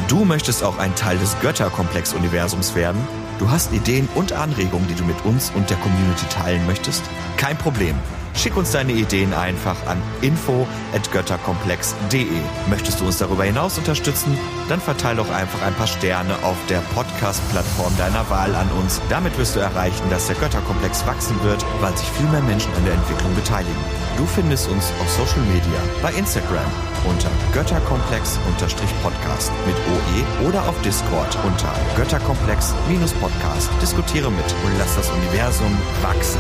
Du 0.08 0.26
möchtest 0.26 0.64
auch 0.64 0.80
ein 0.80 0.96
Teil 0.96 1.20
des 1.20 1.40
Götterkomplex-Universums 1.42 2.74
werden? 2.74 3.00
Du 3.40 3.50
hast 3.52 3.72
Ideen 3.72 4.10
und 4.16 4.34
Anregungen, 4.34 4.88
die 4.88 4.96
du 4.96 5.04
mit 5.04 5.24
uns 5.24 5.52
und 5.56 5.70
der 5.70 5.78
Community 5.78 6.26
teilen 6.30 6.66
möchtest? 6.66 7.04
Kein 7.38 7.56
Problem. 7.58 7.96
Schick 8.34 8.58
uns 8.58 8.72
deine 8.72 8.94
Ideen 8.94 9.34
einfach 9.34 9.76
an 9.88 10.02
info@götterkomplex.de. 10.22 12.28
Möchtest 12.70 13.00
du 13.00 13.06
uns 13.06 13.18
darüber 13.18 13.44
hinaus 13.44 13.78
unterstützen? 13.78 14.38
Dann 14.70 14.80
verteile 14.80 15.18
doch 15.18 15.30
einfach 15.32 15.62
ein 15.64 15.74
paar 15.74 15.88
Sterne 15.88 16.36
auf 16.44 16.56
der 16.70 16.80
Podcast-Plattform 16.94 17.98
deiner 17.98 18.30
Wahl 18.30 18.56
an 18.56 18.70
uns. 18.80 19.02
Damit 19.10 19.38
wirst 19.38 19.56
du 19.56 19.60
erreichen, 19.60 20.10
dass 20.10 20.28
der 20.28 20.36
Götterkomplex 20.36 21.06
wachsen 21.08 21.42
wird, 21.44 21.66
weil 21.82 21.98
sich 21.98 22.08
viel 22.10 22.30
mehr 22.30 22.44
Menschen 22.44 22.72
an 22.76 22.86
der 22.86 22.94
Entwicklung 22.94 23.34
beteiligen. 23.36 23.97
Du 24.18 24.26
findest 24.26 24.68
uns 24.68 24.92
auf 25.00 25.10
Social 25.12 25.42
Media, 25.42 25.80
bei 26.02 26.12
Instagram 26.14 26.66
unter 27.08 27.30
Götterkomplex-Podcast 27.54 29.52
mit 29.68 29.76
OE 29.76 30.26
oder 30.48 30.68
auf 30.68 30.82
Discord 30.82 31.38
unter 31.46 31.72
Götterkomplex-Podcast. 31.96 33.70
Diskutiere 33.80 34.32
mit 34.32 34.56
und 34.66 34.76
lass 34.80 34.96
das 34.96 35.12
Universum 35.12 35.78
wachsen. 36.02 36.40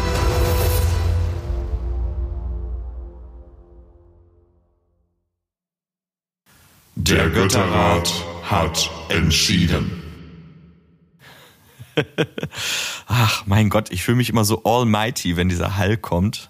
Der 6.95 7.29
Götterrat 7.29 8.11
hat 8.41 8.89
entschieden. 9.09 10.01
Ach, 13.07 13.45
mein 13.45 13.69
Gott, 13.69 13.91
ich 13.91 14.01
fühle 14.03 14.17
mich 14.17 14.29
immer 14.29 14.45
so 14.45 14.63
almighty, 14.63 15.37
wenn 15.37 15.47
dieser 15.47 15.77
Hall 15.77 15.97
kommt. 15.97 16.49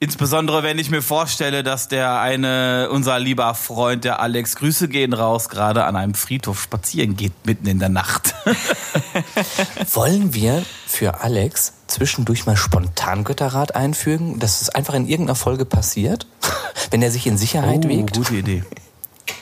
Insbesondere 0.00 0.62
wenn 0.62 0.78
ich 0.78 0.90
mir 0.90 1.02
vorstelle, 1.02 1.62
dass 1.62 1.88
der 1.88 2.20
eine, 2.20 2.88
unser 2.90 3.18
lieber 3.18 3.54
Freund, 3.54 4.04
der 4.04 4.20
Alex, 4.20 4.56
Grüße 4.56 4.88
gehen 4.88 5.12
raus, 5.12 5.48
gerade 5.48 5.84
an 5.84 5.96
einem 5.96 6.14
Friedhof 6.14 6.60
spazieren 6.60 7.16
geht, 7.16 7.32
mitten 7.44 7.66
in 7.66 7.78
der 7.78 7.88
Nacht. 7.88 8.34
Wollen 9.94 10.34
wir 10.34 10.64
für 10.86 11.22
Alex 11.22 11.74
zwischendurch 11.86 12.44
mal 12.44 12.56
spontan 12.56 13.24
Götterrat 13.24 13.76
einfügen, 13.76 14.40
dass 14.40 14.60
es 14.60 14.68
einfach 14.68 14.94
in 14.94 15.08
irgendeiner 15.08 15.36
Folge 15.36 15.64
passiert, 15.64 16.26
wenn 16.90 17.00
er 17.00 17.10
sich 17.10 17.26
in 17.26 17.38
Sicherheit 17.38 17.86
oh, 17.86 17.88
wiegt? 17.88 18.16
gute 18.16 18.34
Idee. 18.34 18.64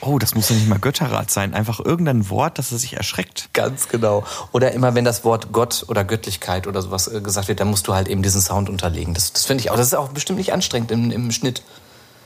Oh, 0.01 0.19
das 0.19 0.35
muss 0.35 0.49
ja 0.49 0.55
nicht 0.55 0.67
mal 0.67 0.79
Götterrat 0.79 1.31
sein. 1.31 1.53
Einfach 1.53 1.79
irgendein 1.79 2.29
Wort, 2.29 2.57
dass 2.57 2.71
er 2.71 2.77
sich 2.77 2.93
erschreckt. 2.93 3.49
Ganz 3.53 3.87
genau. 3.87 4.23
Oder 4.51 4.71
immer, 4.71 4.95
wenn 4.95 5.05
das 5.05 5.23
Wort 5.23 5.51
Gott 5.51 5.85
oder 5.87 6.03
Göttlichkeit 6.03 6.67
oder 6.67 6.81
sowas 6.81 7.07
äh, 7.07 7.21
gesagt 7.21 7.47
wird, 7.47 7.59
dann 7.59 7.69
musst 7.69 7.87
du 7.87 7.93
halt 7.93 8.07
eben 8.07 8.21
diesen 8.21 8.41
Sound 8.41 8.69
unterlegen. 8.69 9.13
Das, 9.13 9.33
das 9.33 9.45
finde 9.45 9.61
ich 9.61 9.71
auch. 9.71 9.75
Das 9.75 9.87
ist 9.87 9.93
auch 9.93 10.09
bestimmt 10.09 10.39
nicht 10.39 10.53
anstrengend 10.53 10.91
im, 10.91 11.11
im 11.11 11.31
Schnitt. 11.31 11.63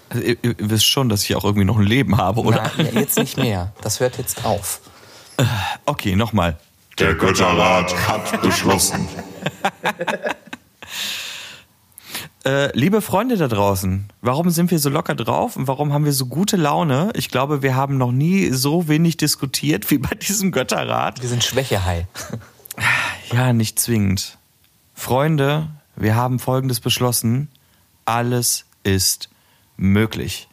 Also, 0.10 0.24
ihr, 0.24 0.38
ihr 0.42 0.56
wisst 0.58 0.86
schon, 0.86 1.10
dass 1.10 1.24
ich 1.24 1.36
auch 1.36 1.44
irgendwie 1.44 1.66
noch 1.66 1.78
ein 1.78 1.84
Leben 1.84 2.18
habe, 2.18 2.42
oder? 2.42 2.72
Nein, 2.78 2.90
jetzt 2.94 3.18
nicht 3.18 3.38
mehr. 3.38 3.74
Das 3.82 4.00
hört 4.00 4.18
jetzt 4.18 4.46
auf. 4.46 4.82
Okay, 5.86 6.16
nochmal. 6.16 6.58
Der 6.98 7.14
Götterrat 7.14 7.94
hat 8.08 8.42
beschlossen. 8.42 9.08
Äh, 12.48 12.72
liebe 12.78 13.02
Freunde 13.02 13.36
da 13.36 13.50
draußen, 13.50 14.08
warum 14.22 14.52
sind 14.52 14.72
wir 14.72 14.80
so 14.80 14.88
locker 14.88 15.16
drauf 15.16 15.58
und 15.58 15.68
warum 15.68 15.92
haben 15.92 16.06
wir 16.06 16.14
so 16.14 16.28
gute 16.28 16.56
Laune? 16.56 17.12
Ich 17.14 17.28
glaube, 17.28 17.62
wir 17.62 17.76
haben 17.76 17.98
noch 17.98 18.14
nie 18.14 18.52
so 18.52 18.88
wenig 18.88 19.18
diskutiert 19.18 19.92
wie 19.92 19.98
bei 19.98 20.16
diesem 20.16 20.54
Götterrat. 20.54 21.22
Wir 21.22 21.28
sind 21.28 21.44
Schwächehai. 21.44 22.08
Ja, 23.34 23.52
nicht 23.52 23.80
zwingend. 23.80 24.38
Freunde, 24.94 25.68
wir 25.98 26.16
haben 26.16 26.40
Folgendes 26.40 26.80
beschlossen. 26.80 27.50
Alles 28.06 28.64
ist 28.84 29.28
möglich. 29.76 30.48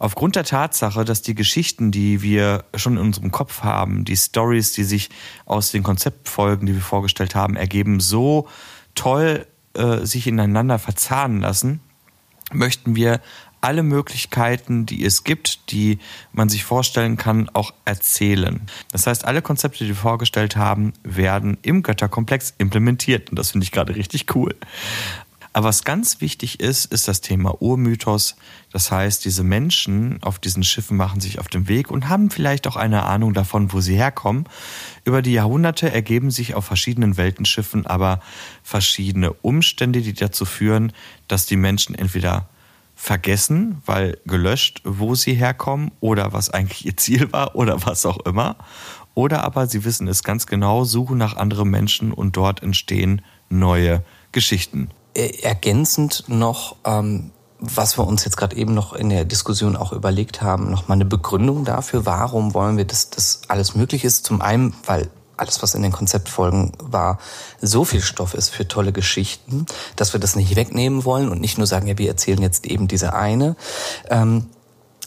Aufgrund 0.00 0.34
der 0.34 0.42
Tatsache, 0.42 1.04
dass 1.04 1.22
die 1.22 1.36
Geschichten, 1.36 1.92
die 1.92 2.22
wir 2.22 2.64
schon 2.74 2.94
in 2.94 3.02
unserem 3.02 3.30
Kopf 3.30 3.62
haben, 3.62 4.04
die 4.04 4.16
Stories, 4.16 4.72
die 4.72 4.82
sich 4.82 5.10
aus 5.44 5.70
den 5.70 5.84
Konzeptfolgen, 5.84 6.66
die 6.66 6.74
wir 6.74 6.82
vorgestellt 6.82 7.36
haben, 7.36 7.54
ergeben, 7.54 8.00
so 8.00 8.48
toll 8.96 9.46
äh, 9.74 10.04
sich 10.04 10.26
ineinander 10.26 10.78
verzahnen 10.78 11.40
lassen, 11.40 11.80
möchten 12.52 12.96
wir 12.96 13.20
alle 13.62 13.84
Möglichkeiten, 13.84 14.86
die 14.86 15.04
es 15.04 15.24
gibt, 15.24 15.70
die 15.70 15.98
man 16.32 16.48
sich 16.48 16.64
vorstellen 16.64 17.16
kann, 17.16 17.48
auch 17.52 17.72
erzählen. 17.84 18.60
Das 18.90 19.06
heißt, 19.06 19.24
alle 19.24 19.40
Konzepte, 19.40 19.84
die 19.84 19.90
wir 19.90 19.96
vorgestellt 19.96 20.56
haben, 20.56 20.92
werden 21.04 21.56
im 21.62 21.82
Götterkomplex 21.82 22.54
implementiert. 22.58 23.30
Und 23.30 23.38
das 23.38 23.52
finde 23.52 23.64
ich 23.64 23.70
gerade 23.70 23.94
richtig 23.94 24.34
cool. 24.34 24.56
Aber 25.52 25.68
was 25.68 25.84
ganz 25.84 26.20
wichtig 26.20 26.60
ist, 26.60 26.86
ist 26.86 27.08
das 27.08 27.20
Thema 27.20 27.60
Urmythos. 27.60 28.36
Das 28.72 28.90
heißt, 28.90 29.24
diese 29.24 29.42
Menschen 29.42 30.22
auf 30.22 30.38
diesen 30.38 30.64
Schiffen 30.64 30.96
machen 30.96 31.20
sich 31.20 31.38
auf 31.38 31.48
den 31.48 31.68
Weg 31.68 31.90
und 31.90 32.08
haben 32.08 32.30
vielleicht 32.30 32.66
auch 32.66 32.76
eine 32.76 33.04
Ahnung 33.04 33.34
davon, 33.34 33.72
wo 33.72 33.80
sie 33.80 33.96
herkommen. 33.96 34.44
Über 35.04 35.20
die 35.20 35.32
Jahrhunderte 35.32 35.92
ergeben 35.92 36.30
sich 36.30 36.54
auf 36.54 36.64
verschiedenen 36.64 37.16
Weltenschiffen 37.16 37.86
aber 37.86 38.20
verschiedene 38.62 39.32
Umstände, 39.32 40.00
die 40.00 40.14
dazu 40.14 40.46
führen, 40.46 40.92
dass 41.28 41.44
die 41.44 41.56
Menschen 41.56 41.94
entweder 41.94 42.48
vergessen, 42.94 43.82
weil 43.84 44.18
gelöscht, 44.26 44.80
wo 44.84 45.14
sie 45.14 45.34
herkommen 45.34 45.90
oder 46.00 46.32
was 46.32 46.50
eigentlich 46.50 46.86
ihr 46.86 46.96
Ziel 46.96 47.32
war 47.32 47.56
oder 47.56 47.84
was 47.84 48.06
auch 48.06 48.24
immer. 48.24 48.56
Oder 49.14 49.44
aber 49.44 49.66
sie 49.66 49.84
wissen 49.84 50.08
es 50.08 50.22
ganz 50.22 50.46
genau, 50.46 50.84
suchen 50.84 51.18
nach 51.18 51.36
anderen 51.36 51.68
Menschen 51.68 52.12
und 52.12 52.36
dort 52.36 52.62
entstehen 52.62 53.20
neue 53.50 54.02
Geschichten. 54.30 54.88
Äh, 55.14 55.42
ergänzend 55.42 56.24
noch, 56.28 56.76
ähm, 56.84 57.32
was 57.58 57.98
wir 57.98 58.06
uns 58.06 58.24
jetzt 58.24 58.36
gerade 58.36 58.56
eben 58.56 58.74
noch 58.74 58.92
in 58.92 59.10
der 59.10 59.24
Diskussion 59.24 59.76
auch 59.76 59.92
überlegt 59.92 60.42
haben, 60.42 60.70
noch 60.70 60.88
mal 60.88 60.94
eine 60.94 61.04
Begründung 61.04 61.64
dafür, 61.64 62.06
warum 62.06 62.54
wollen 62.54 62.76
wir, 62.76 62.84
dass 62.84 63.10
das 63.10 63.42
alles 63.48 63.74
möglich 63.74 64.04
ist. 64.04 64.24
Zum 64.24 64.40
einen, 64.40 64.74
weil 64.86 65.10
alles, 65.36 65.62
was 65.62 65.74
in 65.74 65.82
den 65.82 65.92
Konzeptfolgen 65.92 66.72
war, 66.78 67.18
so 67.60 67.84
viel 67.84 68.00
Stoff 68.00 68.34
ist 68.34 68.48
für 68.48 68.66
tolle 68.66 68.92
Geschichten, 68.92 69.66
dass 69.96 70.12
wir 70.12 70.20
das 70.20 70.34
nicht 70.34 70.56
wegnehmen 70.56 71.04
wollen 71.04 71.28
und 71.28 71.40
nicht 71.40 71.58
nur 71.58 71.66
sagen, 71.66 71.86
ja, 71.86 71.98
wir 71.98 72.08
erzählen 72.08 72.40
jetzt 72.40 72.66
eben 72.66 72.88
diese 72.88 73.14
eine. 73.14 73.56
Ähm, 74.08 74.46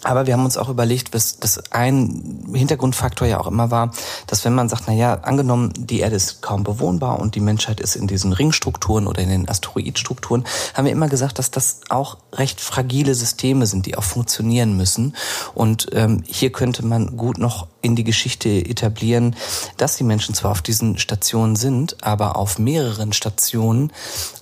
aber 0.05 0.27
wir 0.27 0.33
haben 0.33 0.45
uns 0.45 0.57
auch 0.57 0.69
überlegt, 0.69 1.13
dass 1.15 1.39
das 1.39 1.71
ein 1.71 2.45
Hintergrundfaktor 2.53 3.27
ja 3.27 3.39
auch 3.39 3.47
immer 3.47 3.71
war, 3.71 3.91
dass 4.27 4.45
wenn 4.45 4.53
man 4.53 4.69
sagt, 4.69 4.83
na 4.87 4.93
ja, 4.93 5.15
angenommen, 5.15 5.73
die 5.75 5.99
Erde 5.99 6.15
ist 6.15 6.41
kaum 6.41 6.63
bewohnbar 6.63 7.19
und 7.19 7.35
die 7.35 7.39
Menschheit 7.39 7.79
ist 7.79 7.95
in 7.95 8.07
diesen 8.07 8.31
Ringstrukturen 8.31 9.07
oder 9.07 9.21
in 9.21 9.29
den 9.29 9.49
Asteroidstrukturen, 9.49 10.45
haben 10.73 10.85
wir 10.85 10.91
immer 10.91 11.09
gesagt, 11.09 11.39
dass 11.39 11.51
das 11.51 11.81
auch 11.89 12.17
recht 12.33 12.61
fragile 12.61 13.15
Systeme 13.15 13.65
sind, 13.65 13.85
die 13.85 13.97
auch 13.97 14.03
funktionieren 14.03 14.77
müssen. 14.77 15.15
Und 15.53 15.87
ähm, 15.93 16.23
hier 16.25 16.51
könnte 16.51 16.85
man 16.85 17.17
gut 17.17 17.37
noch 17.37 17.67
in 17.85 17.95
die 17.95 18.03
Geschichte 18.03 18.49
etablieren, 18.49 19.35
dass 19.77 19.95
die 19.95 20.03
Menschen 20.03 20.35
zwar 20.35 20.51
auf 20.51 20.61
diesen 20.61 20.97
Stationen 20.97 21.55
sind, 21.55 22.03
aber 22.03 22.35
auf 22.35 22.59
mehreren 22.59 23.13
Stationen 23.13 23.91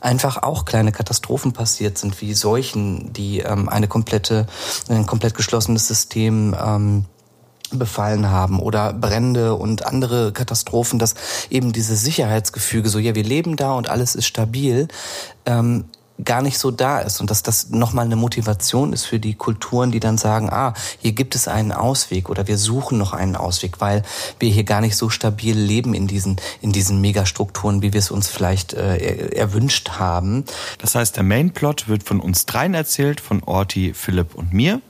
einfach 0.02 0.42
auch 0.42 0.66
kleine 0.66 0.92
Katastrophen 0.92 1.54
passiert 1.54 1.98
sind, 1.98 2.20
wie 2.22 2.34
Seuchen, 2.34 3.12
die 3.14 3.40
ähm, 3.40 3.70
eine 3.70 3.88
komplette, 3.88 4.48
ein 4.90 5.06
komplett 5.06 5.36
geschlossenes 5.36 5.88
System 5.88 6.56
ähm, 6.60 7.06
befallen 7.72 8.30
haben 8.30 8.60
oder 8.60 8.94
Brände 8.94 9.56
und 9.56 9.86
andere 9.86 10.32
Katastrophen, 10.32 11.00
dass 11.00 11.16
eben 11.50 11.74
dieses 11.74 12.02
Sicherheitsgefüge, 12.02 12.90
so 12.90 13.00
ja, 13.00 13.16
wir 13.16 13.24
leben 13.24 13.56
da 13.56 13.74
und 13.74 13.90
alles 13.90 14.16
ist 14.16 14.26
stabil, 14.26 14.88
ähm, 15.46 15.86
gar 16.24 16.42
nicht 16.42 16.60
so 16.60 16.70
da 16.72 17.00
ist 17.00 17.22
und 17.22 17.32
dass 17.32 17.42
das 17.42 17.70
nochmal 17.70 18.06
eine 18.06 18.16
Motivation 18.16 18.94
ist 18.94 19.06
für 19.06 19.20
die 19.20 19.34
Kulturen, 19.34 19.92
die 19.92 20.00
dann 20.00 20.18
sagen, 20.18 20.50
ah, 20.50 20.74
hier 21.00 21.14
gibt 21.14 21.36
es 21.36 21.48
einen 21.48 21.72
Ausweg 21.72 22.30
oder 22.30 22.48
wir 22.48 22.58
suchen 22.58 22.98
noch 22.98 23.14
einen 23.14 23.36
Ausweg, 23.36 23.82
weil 23.82 24.04
wir 24.40 24.50
hier 24.50 24.64
gar 24.64 24.82
nicht 24.82 24.96
so 24.96 25.10
stabil 25.10 25.58
leben 25.58 25.94
in 25.94 26.08
diesen, 26.08 26.38
in 26.62 26.72
diesen 26.72 27.02
Megastrukturen, 27.02 27.82
wie 27.82 27.94
wir 27.94 28.00
es 28.00 28.12
uns 28.12 28.28
vielleicht 28.28 28.74
äh, 28.74 29.30
erwünscht 29.30 29.92
haben. 29.92 30.46
Das 30.78 30.96
heißt, 30.96 31.16
der 31.16 31.24
Mainplot 31.24 31.88
wird 31.88 32.04
von 32.04 32.20
uns 32.20 32.46
dreien 32.46 32.76
erzählt, 32.76 33.20
von 33.20 33.42
Orti, 33.44 33.94
Philipp 33.94 34.36
und 34.36 34.54
mir. 34.54 34.82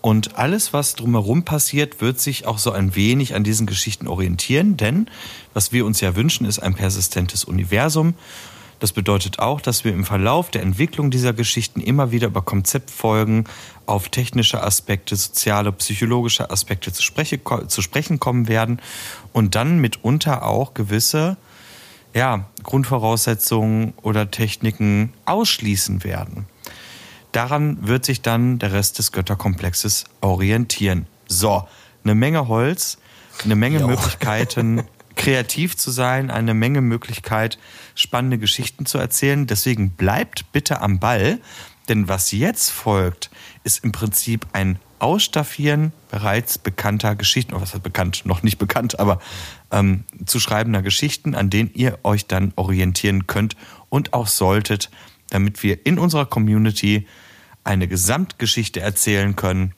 Und 0.00 0.38
alles, 0.38 0.72
was 0.72 0.94
drumherum 0.94 1.44
passiert, 1.44 2.00
wird 2.00 2.20
sich 2.20 2.46
auch 2.46 2.58
so 2.58 2.70
ein 2.70 2.94
wenig 2.94 3.34
an 3.34 3.42
diesen 3.42 3.66
Geschichten 3.66 4.06
orientieren, 4.06 4.76
denn 4.76 5.10
was 5.54 5.72
wir 5.72 5.84
uns 5.84 6.00
ja 6.00 6.14
wünschen, 6.14 6.46
ist 6.46 6.60
ein 6.60 6.74
persistentes 6.74 7.42
Universum. 7.42 8.14
Das 8.80 8.92
bedeutet 8.92 9.40
auch, 9.40 9.60
dass 9.60 9.84
wir 9.84 9.92
im 9.92 10.04
Verlauf 10.04 10.50
der 10.50 10.62
Entwicklung 10.62 11.10
dieser 11.10 11.32
Geschichten 11.32 11.80
immer 11.80 12.12
wieder 12.12 12.28
über 12.28 12.42
Konzeptfolgen 12.42 13.44
auf 13.86 14.08
technische 14.08 14.62
Aspekte, 14.62 15.16
soziale, 15.16 15.72
psychologische 15.72 16.50
Aspekte 16.50 16.92
zu, 16.92 17.02
spreche, 17.02 17.40
zu 17.66 17.82
sprechen 17.82 18.20
kommen 18.20 18.46
werden 18.46 18.80
und 19.32 19.54
dann 19.54 19.78
mitunter 19.78 20.44
auch 20.44 20.74
gewisse 20.74 21.36
ja, 22.14 22.46
Grundvoraussetzungen 22.62 23.94
oder 24.02 24.30
Techniken 24.30 25.12
ausschließen 25.24 26.04
werden. 26.04 26.46
Daran 27.32 27.86
wird 27.86 28.04
sich 28.04 28.22
dann 28.22 28.58
der 28.58 28.72
Rest 28.72 28.98
des 28.98 29.12
Götterkomplexes 29.12 30.04
orientieren. 30.20 31.06
So, 31.26 31.66
eine 32.04 32.14
Menge 32.14 32.48
Holz, 32.48 32.98
eine 33.44 33.54
Menge 33.54 33.80
Jo. 33.80 33.88
Möglichkeiten, 33.88 34.84
kreativ 35.28 35.76
zu 35.76 35.90
sein, 35.90 36.30
eine 36.30 36.54
Menge 36.54 36.80
Möglichkeit, 36.80 37.58
spannende 37.94 38.38
Geschichten 38.38 38.86
zu 38.86 38.96
erzählen. 38.96 39.46
Deswegen 39.46 39.90
bleibt 39.90 40.52
bitte 40.52 40.80
am 40.80 41.00
Ball, 41.00 41.38
denn 41.90 42.08
was 42.08 42.32
jetzt 42.32 42.70
folgt, 42.70 43.28
ist 43.62 43.84
im 43.84 43.92
Prinzip 43.92 44.46
ein 44.54 44.78
Ausstaffieren 45.00 45.92
bereits 46.10 46.56
bekannter 46.56 47.14
Geschichten, 47.14 47.52
oder 47.52 47.60
was 47.60 47.74
heißt 47.74 47.82
bekannt, 47.82 48.24
noch 48.24 48.42
nicht 48.42 48.56
bekannt, 48.56 48.98
aber 48.98 49.20
ähm, 49.70 50.04
zu 50.24 50.40
schreibender 50.40 50.80
Geschichten, 50.80 51.34
an 51.34 51.50
denen 51.50 51.70
ihr 51.74 51.98
euch 52.04 52.26
dann 52.26 52.54
orientieren 52.56 53.26
könnt 53.26 53.54
und 53.90 54.14
auch 54.14 54.28
solltet, 54.28 54.90
damit 55.28 55.62
wir 55.62 55.84
in 55.84 55.98
unserer 55.98 56.24
Community 56.24 57.06
eine 57.64 57.86
Gesamtgeschichte 57.86 58.80
erzählen 58.80 59.36
können 59.36 59.74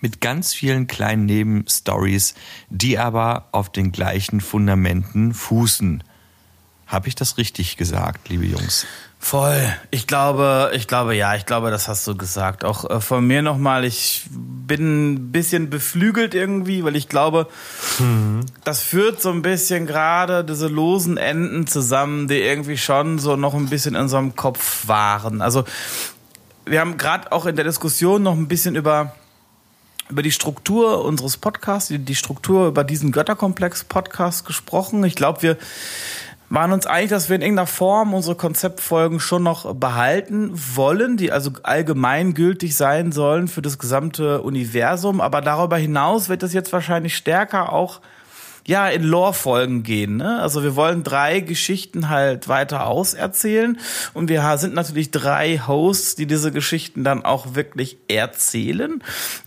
mit 0.00 0.20
ganz 0.20 0.52
vielen 0.52 0.86
kleinen 0.86 1.26
Nebenstories, 1.26 2.34
die 2.68 2.98
aber 2.98 3.48
auf 3.52 3.70
den 3.72 3.92
gleichen 3.92 4.40
Fundamenten 4.40 5.34
fußen. 5.34 6.04
Habe 6.86 7.08
ich 7.08 7.14
das 7.14 7.38
richtig 7.38 7.76
gesagt, 7.76 8.28
liebe 8.28 8.44
Jungs? 8.44 8.86
Voll. 9.18 9.74
Ich 9.90 10.06
glaube, 10.06 10.70
ich 10.74 10.86
glaube, 10.86 11.16
ja, 11.16 11.34
ich 11.34 11.46
glaube, 11.46 11.70
das 11.70 11.88
hast 11.88 12.06
du 12.06 12.14
gesagt. 12.14 12.62
Auch 12.62 12.88
äh, 12.90 13.00
von 13.00 13.26
mir 13.26 13.40
nochmal, 13.40 13.86
ich 13.86 14.26
bin 14.30 15.14
ein 15.14 15.32
bisschen 15.32 15.70
beflügelt 15.70 16.34
irgendwie, 16.34 16.84
weil 16.84 16.94
ich 16.94 17.08
glaube, 17.08 17.48
mhm. 17.98 18.40
das 18.64 18.80
führt 18.80 19.22
so 19.22 19.30
ein 19.30 19.40
bisschen 19.40 19.86
gerade 19.86 20.44
diese 20.44 20.68
losen 20.68 21.16
Enden 21.16 21.66
zusammen, 21.66 22.28
die 22.28 22.36
irgendwie 22.36 22.76
schon 22.76 23.18
so 23.18 23.36
noch 23.36 23.54
ein 23.54 23.70
bisschen 23.70 23.94
in 23.94 24.02
unserem 24.02 24.36
Kopf 24.36 24.86
waren. 24.88 25.40
Also, 25.40 25.64
wir 26.66 26.80
haben 26.80 26.98
gerade 26.98 27.32
auch 27.32 27.46
in 27.46 27.56
der 27.56 27.64
Diskussion 27.64 28.22
noch 28.22 28.34
ein 28.34 28.46
bisschen 28.46 28.76
über 28.76 29.14
über 30.08 30.22
die 30.22 30.32
Struktur 30.32 31.04
unseres 31.04 31.36
Podcasts, 31.36 31.92
die, 31.96 32.14
Struktur 32.14 32.68
über 32.68 32.84
diesen 32.84 33.12
Götterkomplex-Podcast 33.12 34.44
gesprochen. 34.44 35.02
Ich 35.04 35.14
glaube, 35.14 35.42
wir 35.42 35.56
waren 36.50 36.72
uns 36.72 36.86
einig, 36.86 37.10
dass 37.10 37.28
wir 37.28 37.36
in 37.36 37.42
irgendeiner 37.42 37.66
Form 37.66 38.14
unsere 38.14 38.36
Konzeptfolgen 38.36 39.18
schon 39.18 39.42
noch 39.42 39.74
behalten 39.74 40.50
wollen, 40.52 41.16
die 41.16 41.32
also 41.32 41.52
allgemeingültig 41.62 42.76
sein 42.76 43.12
sollen 43.12 43.48
für 43.48 43.62
das 43.62 43.78
gesamte 43.78 44.42
Universum. 44.42 45.20
Aber 45.20 45.40
darüber 45.40 45.76
hinaus 45.76 46.28
wird 46.28 46.42
es 46.42 46.52
jetzt 46.52 46.72
wahrscheinlich 46.72 47.16
stärker 47.16 47.72
auch 47.72 48.00
ja, 48.66 48.88
in 48.88 49.02
Lore-Folgen 49.02 49.82
gehen. 49.82 50.16
Ne? 50.16 50.40
Also 50.40 50.62
wir 50.62 50.74
wollen 50.74 51.02
drei 51.02 51.40
Geschichten 51.40 52.08
halt 52.08 52.48
weiter 52.48 52.86
auserzählen 52.86 53.78
und 54.14 54.28
wir 54.28 54.56
sind 54.58 54.74
natürlich 54.74 55.10
drei 55.10 55.60
Hosts, 55.66 56.14
die 56.14 56.26
diese 56.26 56.50
Geschichten 56.50 57.04
dann 57.04 57.24
auch 57.24 57.54
wirklich 57.54 57.98
erzählen. 58.08 59.02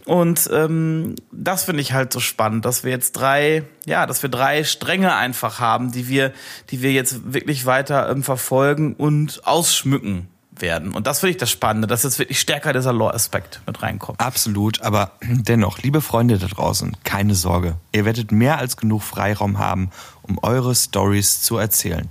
Und 0.05 0.49
ähm, 0.53 1.15
das 1.31 1.63
finde 1.63 1.81
ich 1.81 1.93
halt 1.93 2.13
so 2.13 2.19
spannend, 2.19 2.65
dass 2.65 2.83
wir 2.83 2.91
jetzt 2.91 3.13
drei, 3.13 3.63
ja, 3.85 4.05
dass 4.05 4.21
wir 4.21 4.29
drei 4.29 4.63
Stränge 4.63 5.15
einfach 5.15 5.59
haben, 5.59 5.91
die 5.91 6.07
wir, 6.07 6.31
die 6.69 6.81
wir 6.81 6.91
jetzt 6.91 7.33
wirklich 7.33 7.65
weiter 7.65 8.09
ähm, 8.09 8.23
verfolgen 8.23 8.93
und 8.93 9.45
ausschmücken 9.45 10.27
werden. 10.61 10.93
Und 10.93 11.07
das 11.07 11.19
finde 11.19 11.31
ich 11.31 11.37
das 11.37 11.51
Spannende, 11.51 11.87
dass 11.87 12.03
jetzt 12.03 12.19
wirklich 12.19 12.39
stärker 12.39 12.73
dieser 12.73 12.93
Lore-Aspekt 12.93 13.61
mit 13.65 13.81
reinkommt. 13.81 14.19
Absolut, 14.19 14.81
aber 14.81 15.11
dennoch, 15.21 15.79
liebe 15.79 16.01
Freunde 16.01 16.37
da 16.37 16.47
draußen, 16.47 16.95
keine 17.03 17.35
Sorge. 17.35 17.75
Ihr 17.91 18.05
werdet 18.05 18.31
mehr 18.31 18.57
als 18.57 18.77
genug 18.77 19.03
Freiraum 19.03 19.59
haben, 19.59 19.91
um 20.21 20.37
eure 20.41 20.75
Stories 20.75 21.41
zu 21.41 21.57
erzählen. 21.57 22.09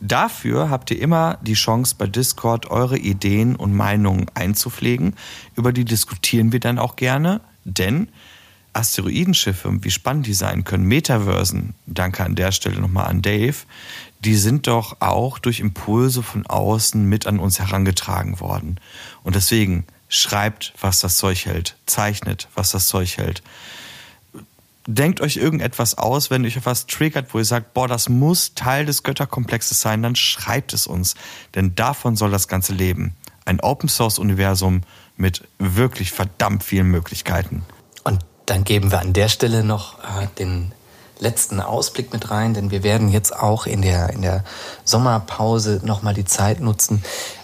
Dafür 0.00 0.68
habt 0.70 0.90
ihr 0.90 1.00
immer 1.00 1.38
die 1.42 1.54
Chance, 1.54 1.94
bei 1.96 2.06
Discord 2.06 2.70
eure 2.70 2.98
Ideen 2.98 3.56
und 3.56 3.74
Meinungen 3.74 4.26
einzupflegen. 4.34 5.14
Über 5.54 5.72
die 5.72 5.84
diskutieren 5.84 6.52
wir 6.52 6.60
dann 6.60 6.78
auch 6.78 6.96
gerne, 6.96 7.40
denn 7.64 8.08
Asteroidenschiffe, 8.74 9.70
wie 9.82 9.90
spannend 9.90 10.26
die 10.26 10.34
sein 10.34 10.64
können, 10.64 10.84
Metaversen, 10.84 11.74
danke 11.86 12.24
an 12.24 12.34
der 12.34 12.52
Stelle 12.52 12.80
nochmal 12.80 13.06
an 13.06 13.22
Dave, 13.22 13.56
die 14.24 14.36
sind 14.36 14.66
doch 14.66 14.96
auch 15.00 15.38
durch 15.38 15.60
Impulse 15.60 16.22
von 16.22 16.46
außen 16.46 17.04
mit 17.04 17.26
an 17.26 17.38
uns 17.38 17.58
herangetragen 17.58 18.40
worden. 18.40 18.80
Und 19.22 19.34
deswegen 19.36 19.86
schreibt, 20.08 20.72
was 20.80 21.00
das 21.00 21.18
Zeug 21.18 21.44
hält, 21.44 21.76
zeichnet, 21.86 22.48
was 22.54 22.70
das 22.70 22.86
Zeug 22.86 23.18
hält. 23.18 23.42
Denkt 24.86 25.20
euch 25.20 25.36
irgendetwas 25.36 25.96
aus, 25.96 26.30
wenn 26.30 26.44
euch 26.44 26.56
etwas 26.56 26.86
triggert, 26.86 27.32
wo 27.32 27.38
ihr 27.38 27.44
sagt, 27.44 27.74
boah, 27.74 27.88
das 27.88 28.08
muss 28.08 28.54
Teil 28.54 28.84
des 28.86 29.02
Götterkomplexes 29.02 29.80
sein, 29.80 30.02
dann 30.02 30.14
schreibt 30.14 30.72
es 30.72 30.86
uns. 30.86 31.14
Denn 31.54 31.74
davon 31.74 32.16
soll 32.16 32.30
das 32.30 32.48
Ganze 32.48 32.74
leben. 32.74 33.14
Ein 33.46 33.60
Open 33.60 33.88
Source 33.88 34.18
Universum 34.18 34.82
mit 35.16 35.42
wirklich 35.58 36.12
verdammt 36.12 36.64
vielen 36.64 36.88
Möglichkeiten. 36.88 37.64
Und 38.04 38.20
dann 38.46 38.64
geben 38.64 38.90
wir 38.90 39.00
an 39.00 39.12
der 39.12 39.28
Stelle 39.28 39.64
noch 39.64 39.98
äh, 40.00 40.28
den 40.38 40.72
letzten 41.24 41.60
Ausblick 41.60 42.12
mit 42.12 42.30
rein, 42.30 42.54
denn 42.54 42.70
wir 42.70 42.84
werden 42.84 43.08
jetzt 43.08 43.34
auch 43.34 43.66
in 43.66 43.82
der, 43.82 44.10
in 44.10 44.22
der 44.22 44.44
Sommerpause 44.84 45.80
nochmal 45.82 46.14
die 46.14 46.24
Zeit 46.24 46.60
nutzen, 46.60 47.02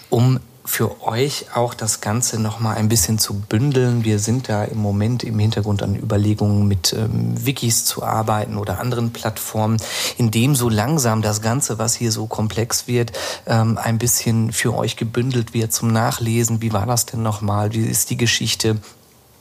um 0.09 0.39
für 0.63 1.01
euch 1.01 1.47
auch 1.55 1.73
das 1.73 2.01
Ganze 2.01 2.39
nochmal 2.39 2.77
ein 2.77 2.87
bisschen 2.87 3.17
zu 3.17 3.33
bündeln. 3.33 4.05
Wir 4.05 4.19
sind 4.19 4.47
da 4.47 4.63
im 4.63 4.77
Moment 4.77 5.23
im 5.23 5.37
Hintergrund 5.39 5.81
an 5.81 5.95
Überlegungen 5.95 6.67
mit 6.67 6.93
ähm, 6.93 7.33
Wikis 7.45 7.83
zu 7.83 8.03
arbeiten 8.03 8.57
oder 8.57 8.79
anderen 8.79 9.11
Plattformen, 9.11 9.77
in 10.17 10.31
dem 10.31 10.55
so 10.55 10.69
langsam 10.69 11.21
das 11.21 11.41
Ganze, 11.41 11.79
was 11.79 11.95
hier 11.95 12.11
so 12.11 12.27
komplex 12.27 12.87
wird, 12.87 13.11
ähm, 13.47 13.77
ein 13.77 13.97
bisschen 13.97 14.51
für 14.51 14.75
euch 14.75 14.95
gebündelt 14.95 15.53
wird 15.53 15.73
zum 15.73 15.91
Nachlesen. 15.91 16.61
Wie 16.61 16.73
war 16.73 16.85
das 16.85 17.05
denn 17.05 17.23
nochmal? 17.23 17.73
Wie 17.73 17.85
ist 17.85 18.09
die 18.09 18.17
Geschichte? 18.17 18.77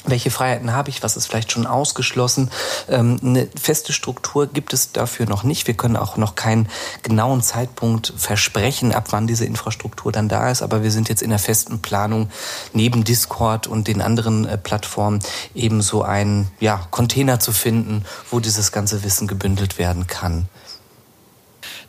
Welche 0.07 0.31
Freiheiten 0.31 0.73
habe 0.73 0.91
ich, 0.91 1.03
was 1.03 1.17
ist 1.17 1.27
vielleicht 1.27 1.53
schon 1.53 1.67
ausgeschlossen. 1.67 2.51
Ähm, 2.89 3.19
eine 3.23 3.49
feste 3.61 3.93
Struktur 3.93 4.47
gibt 4.47 4.73
es 4.73 4.93
dafür 4.93 5.27
noch 5.27 5.43
nicht. 5.43 5.67
Wir 5.67 5.75
können 5.75 5.97
auch 5.97 6.17
noch 6.17 6.35
keinen 6.35 6.69
genauen 7.03 7.43
Zeitpunkt 7.43 8.13
versprechen, 8.17 8.93
ab 8.93 9.09
wann 9.11 9.27
diese 9.27 9.45
Infrastruktur 9.45 10.13
dann 10.13 10.29
da 10.29 10.51
ist. 10.51 10.63
Aber 10.63 10.83
wir 10.83 10.91
sind 10.91 11.09
jetzt 11.09 11.23
in 11.23 11.31
der 11.31 11.39
festen 11.39 11.81
Planung, 11.81 12.31
neben 12.73 13.05
Discord 13.05 13.67
und 13.67 13.89
den 13.89 14.01
anderen 14.01 14.47
äh, 14.47 14.57
Plattformen 14.57 15.21
eben 15.55 15.83
so 15.83 16.03
einen 16.03 16.51
ja, 16.61 16.87
Container 16.91 17.41
zu 17.41 17.53
finden, 17.53 18.05
wo 18.31 18.41
dieses 18.41 18.73
ganze 18.73 19.05
Wissen 19.05 19.29
gebündelt 19.29 19.79
werden 19.79 20.07
kann. 20.07 20.49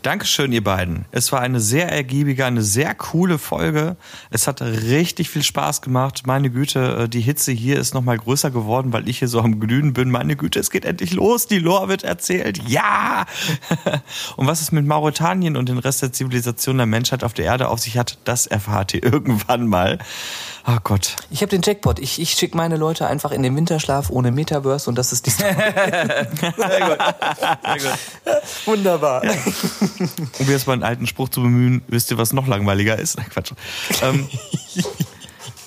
Dankeschön, 0.01 0.51
ihr 0.51 0.63
beiden. 0.63 1.05
Es 1.11 1.31
war 1.31 1.41
eine 1.41 1.59
sehr 1.59 1.91
ergiebige, 1.91 2.43
eine 2.43 2.63
sehr 2.63 2.95
coole 2.95 3.37
Folge. 3.37 3.97
Es 4.31 4.47
hat 4.47 4.59
richtig 4.63 5.29
viel 5.29 5.43
Spaß 5.43 5.83
gemacht. 5.83 6.23
Meine 6.25 6.49
Güte, 6.49 7.03
äh, 7.03 7.09
die 7.09 7.21
Hitze 7.21 7.51
hier 7.51 7.77
ist 7.77 7.93
noch 7.93 8.01
mal 8.01 8.17
größer 8.17 8.49
geworden, 8.49 8.93
weil 8.93 9.07
ich 9.07 9.19
hier 9.19 9.27
so 9.27 9.39
am 9.39 9.59
Glühen 9.59 9.93
bin. 9.93 10.09
Meine 10.09 10.35
Güte, 10.35 10.59
es 10.59 10.71
geht 10.71 10.85
endlich 10.85 11.13
los. 11.13 11.45
Die 11.45 11.59
Lore 11.59 11.87
wird 11.87 12.03
erzählt. 12.03 12.67
Ja! 12.67 13.27
Und 14.37 14.47
was 14.47 14.61
es 14.61 14.71
mit 14.71 14.87
Mauretanien 14.87 15.55
und 15.55 15.69
den 15.69 15.77
Rest 15.77 16.01
der 16.01 16.11
Zivilisation 16.11 16.77
der 16.77 16.87
Menschheit 16.87 17.23
auf 17.23 17.33
der 17.33 17.45
Erde 17.45 17.67
auf 17.67 17.79
sich 17.79 17.99
hat, 17.99 18.17
das 18.23 18.47
erfahrt 18.47 18.95
ihr 18.95 19.03
irgendwann 19.11 19.67
mal. 19.67 19.99
Oh 20.67 20.77
Gott. 20.83 21.15
Ich 21.31 21.41
habe 21.41 21.49
den 21.49 21.61
Jackpot. 21.63 21.99
Ich, 21.99 22.21
ich 22.21 22.31
schicke 22.31 22.55
meine 22.55 22.77
Leute 22.77 23.07
einfach 23.07 23.31
in 23.31 23.41
den 23.41 23.55
Winterschlaf 23.55 24.09
ohne 24.09 24.31
Metaverse 24.31 24.89
und 24.89 24.95
das 24.95 25.11
ist 25.11 25.25
die 25.25 25.31
Story. 25.31 25.53
Sehr 25.55 26.25
gut. 26.55 26.57
Sehr 26.57 27.79
gut. 27.79 27.99
Wunderbar. 28.65 29.25
Ja. 29.25 29.31
Um 30.39 30.49
jetzt 30.49 30.67
mal 30.67 30.73
einen 30.73 30.83
alten 30.83 31.07
Spruch 31.07 31.29
zu 31.29 31.41
bemühen, 31.41 31.81
wisst 31.87 32.11
ihr, 32.11 32.17
was 32.17 32.31
noch 32.33 32.47
langweiliger 32.47 32.97
ist? 32.97 33.17
Nein, 33.17 33.29
Quatsch. 33.29 33.53
Ähm, 34.03 34.27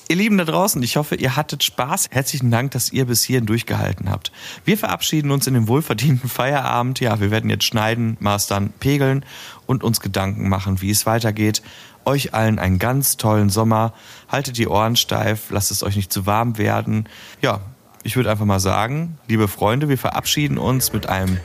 Ihr 0.06 0.16
Lieben 0.16 0.36
da 0.36 0.44
draußen, 0.44 0.82
ich 0.82 0.96
hoffe, 0.96 1.14
ihr 1.14 1.34
hattet 1.34 1.64
Spaß. 1.64 2.08
Herzlichen 2.10 2.50
Dank, 2.50 2.72
dass 2.72 2.92
ihr 2.92 3.06
bis 3.06 3.24
hierhin 3.24 3.46
durchgehalten 3.46 4.10
habt. 4.10 4.32
Wir 4.64 4.76
verabschieden 4.76 5.30
uns 5.30 5.46
in 5.46 5.54
den 5.54 5.66
wohlverdienten 5.66 6.28
Feierabend. 6.28 7.00
Ja, 7.00 7.20
wir 7.20 7.30
werden 7.30 7.48
jetzt 7.48 7.64
schneiden, 7.64 8.18
mastern, 8.20 8.74
pegeln 8.80 9.24
und 9.64 9.82
uns 9.82 10.00
Gedanken 10.00 10.50
machen, 10.50 10.82
wie 10.82 10.90
es 10.90 11.06
weitergeht. 11.06 11.62
Euch 12.04 12.34
allen 12.34 12.58
einen 12.58 12.78
ganz 12.78 13.16
tollen 13.16 13.50
Sommer. 13.50 13.92
Haltet 14.28 14.58
die 14.58 14.68
Ohren 14.68 14.96
steif, 14.96 15.50
lasst 15.50 15.70
es 15.70 15.82
euch 15.82 15.96
nicht 15.96 16.12
zu 16.12 16.26
warm 16.26 16.58
werden. 16.58 17.08
Ja, 17.40 17.60
ich 18.02 18.16
würde 18.16 18.30
einfach 18.30 18.44
mal 18.44 18.60
sagen, 18.60 19.18
liebe 19.28 19.48
Freunde, 19.48 19.88
wir 19.88 19.98
verabschieden 19.98 20.58
uns 20.58 20.92
mit 20.92 21.08
einem 21.08 21.38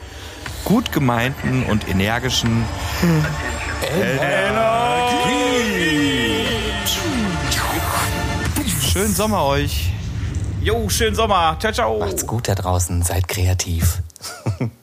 gut 0.64 0.92
gemeinten 0.92 1.64
und 1.64 1.88
energischen 1.88 2.64
Energie. 3.94 4.80
Schönen 8.92 9.14
Sommer 9.14 9.44
euch. 9.44 9.92
Jo, 10.60 10.88
schönen 10.90 11.14
Sommer. 11.14 11.56
Ciao, 11.58 11.72
ciao. 11.72 11.98
Macht's 12.00 12.26
gut 12.26 12.48
da 12.48 12.54
draußen. 12.54 13.02
Seid 13.02 13.28
kreativ. 13.28 14.02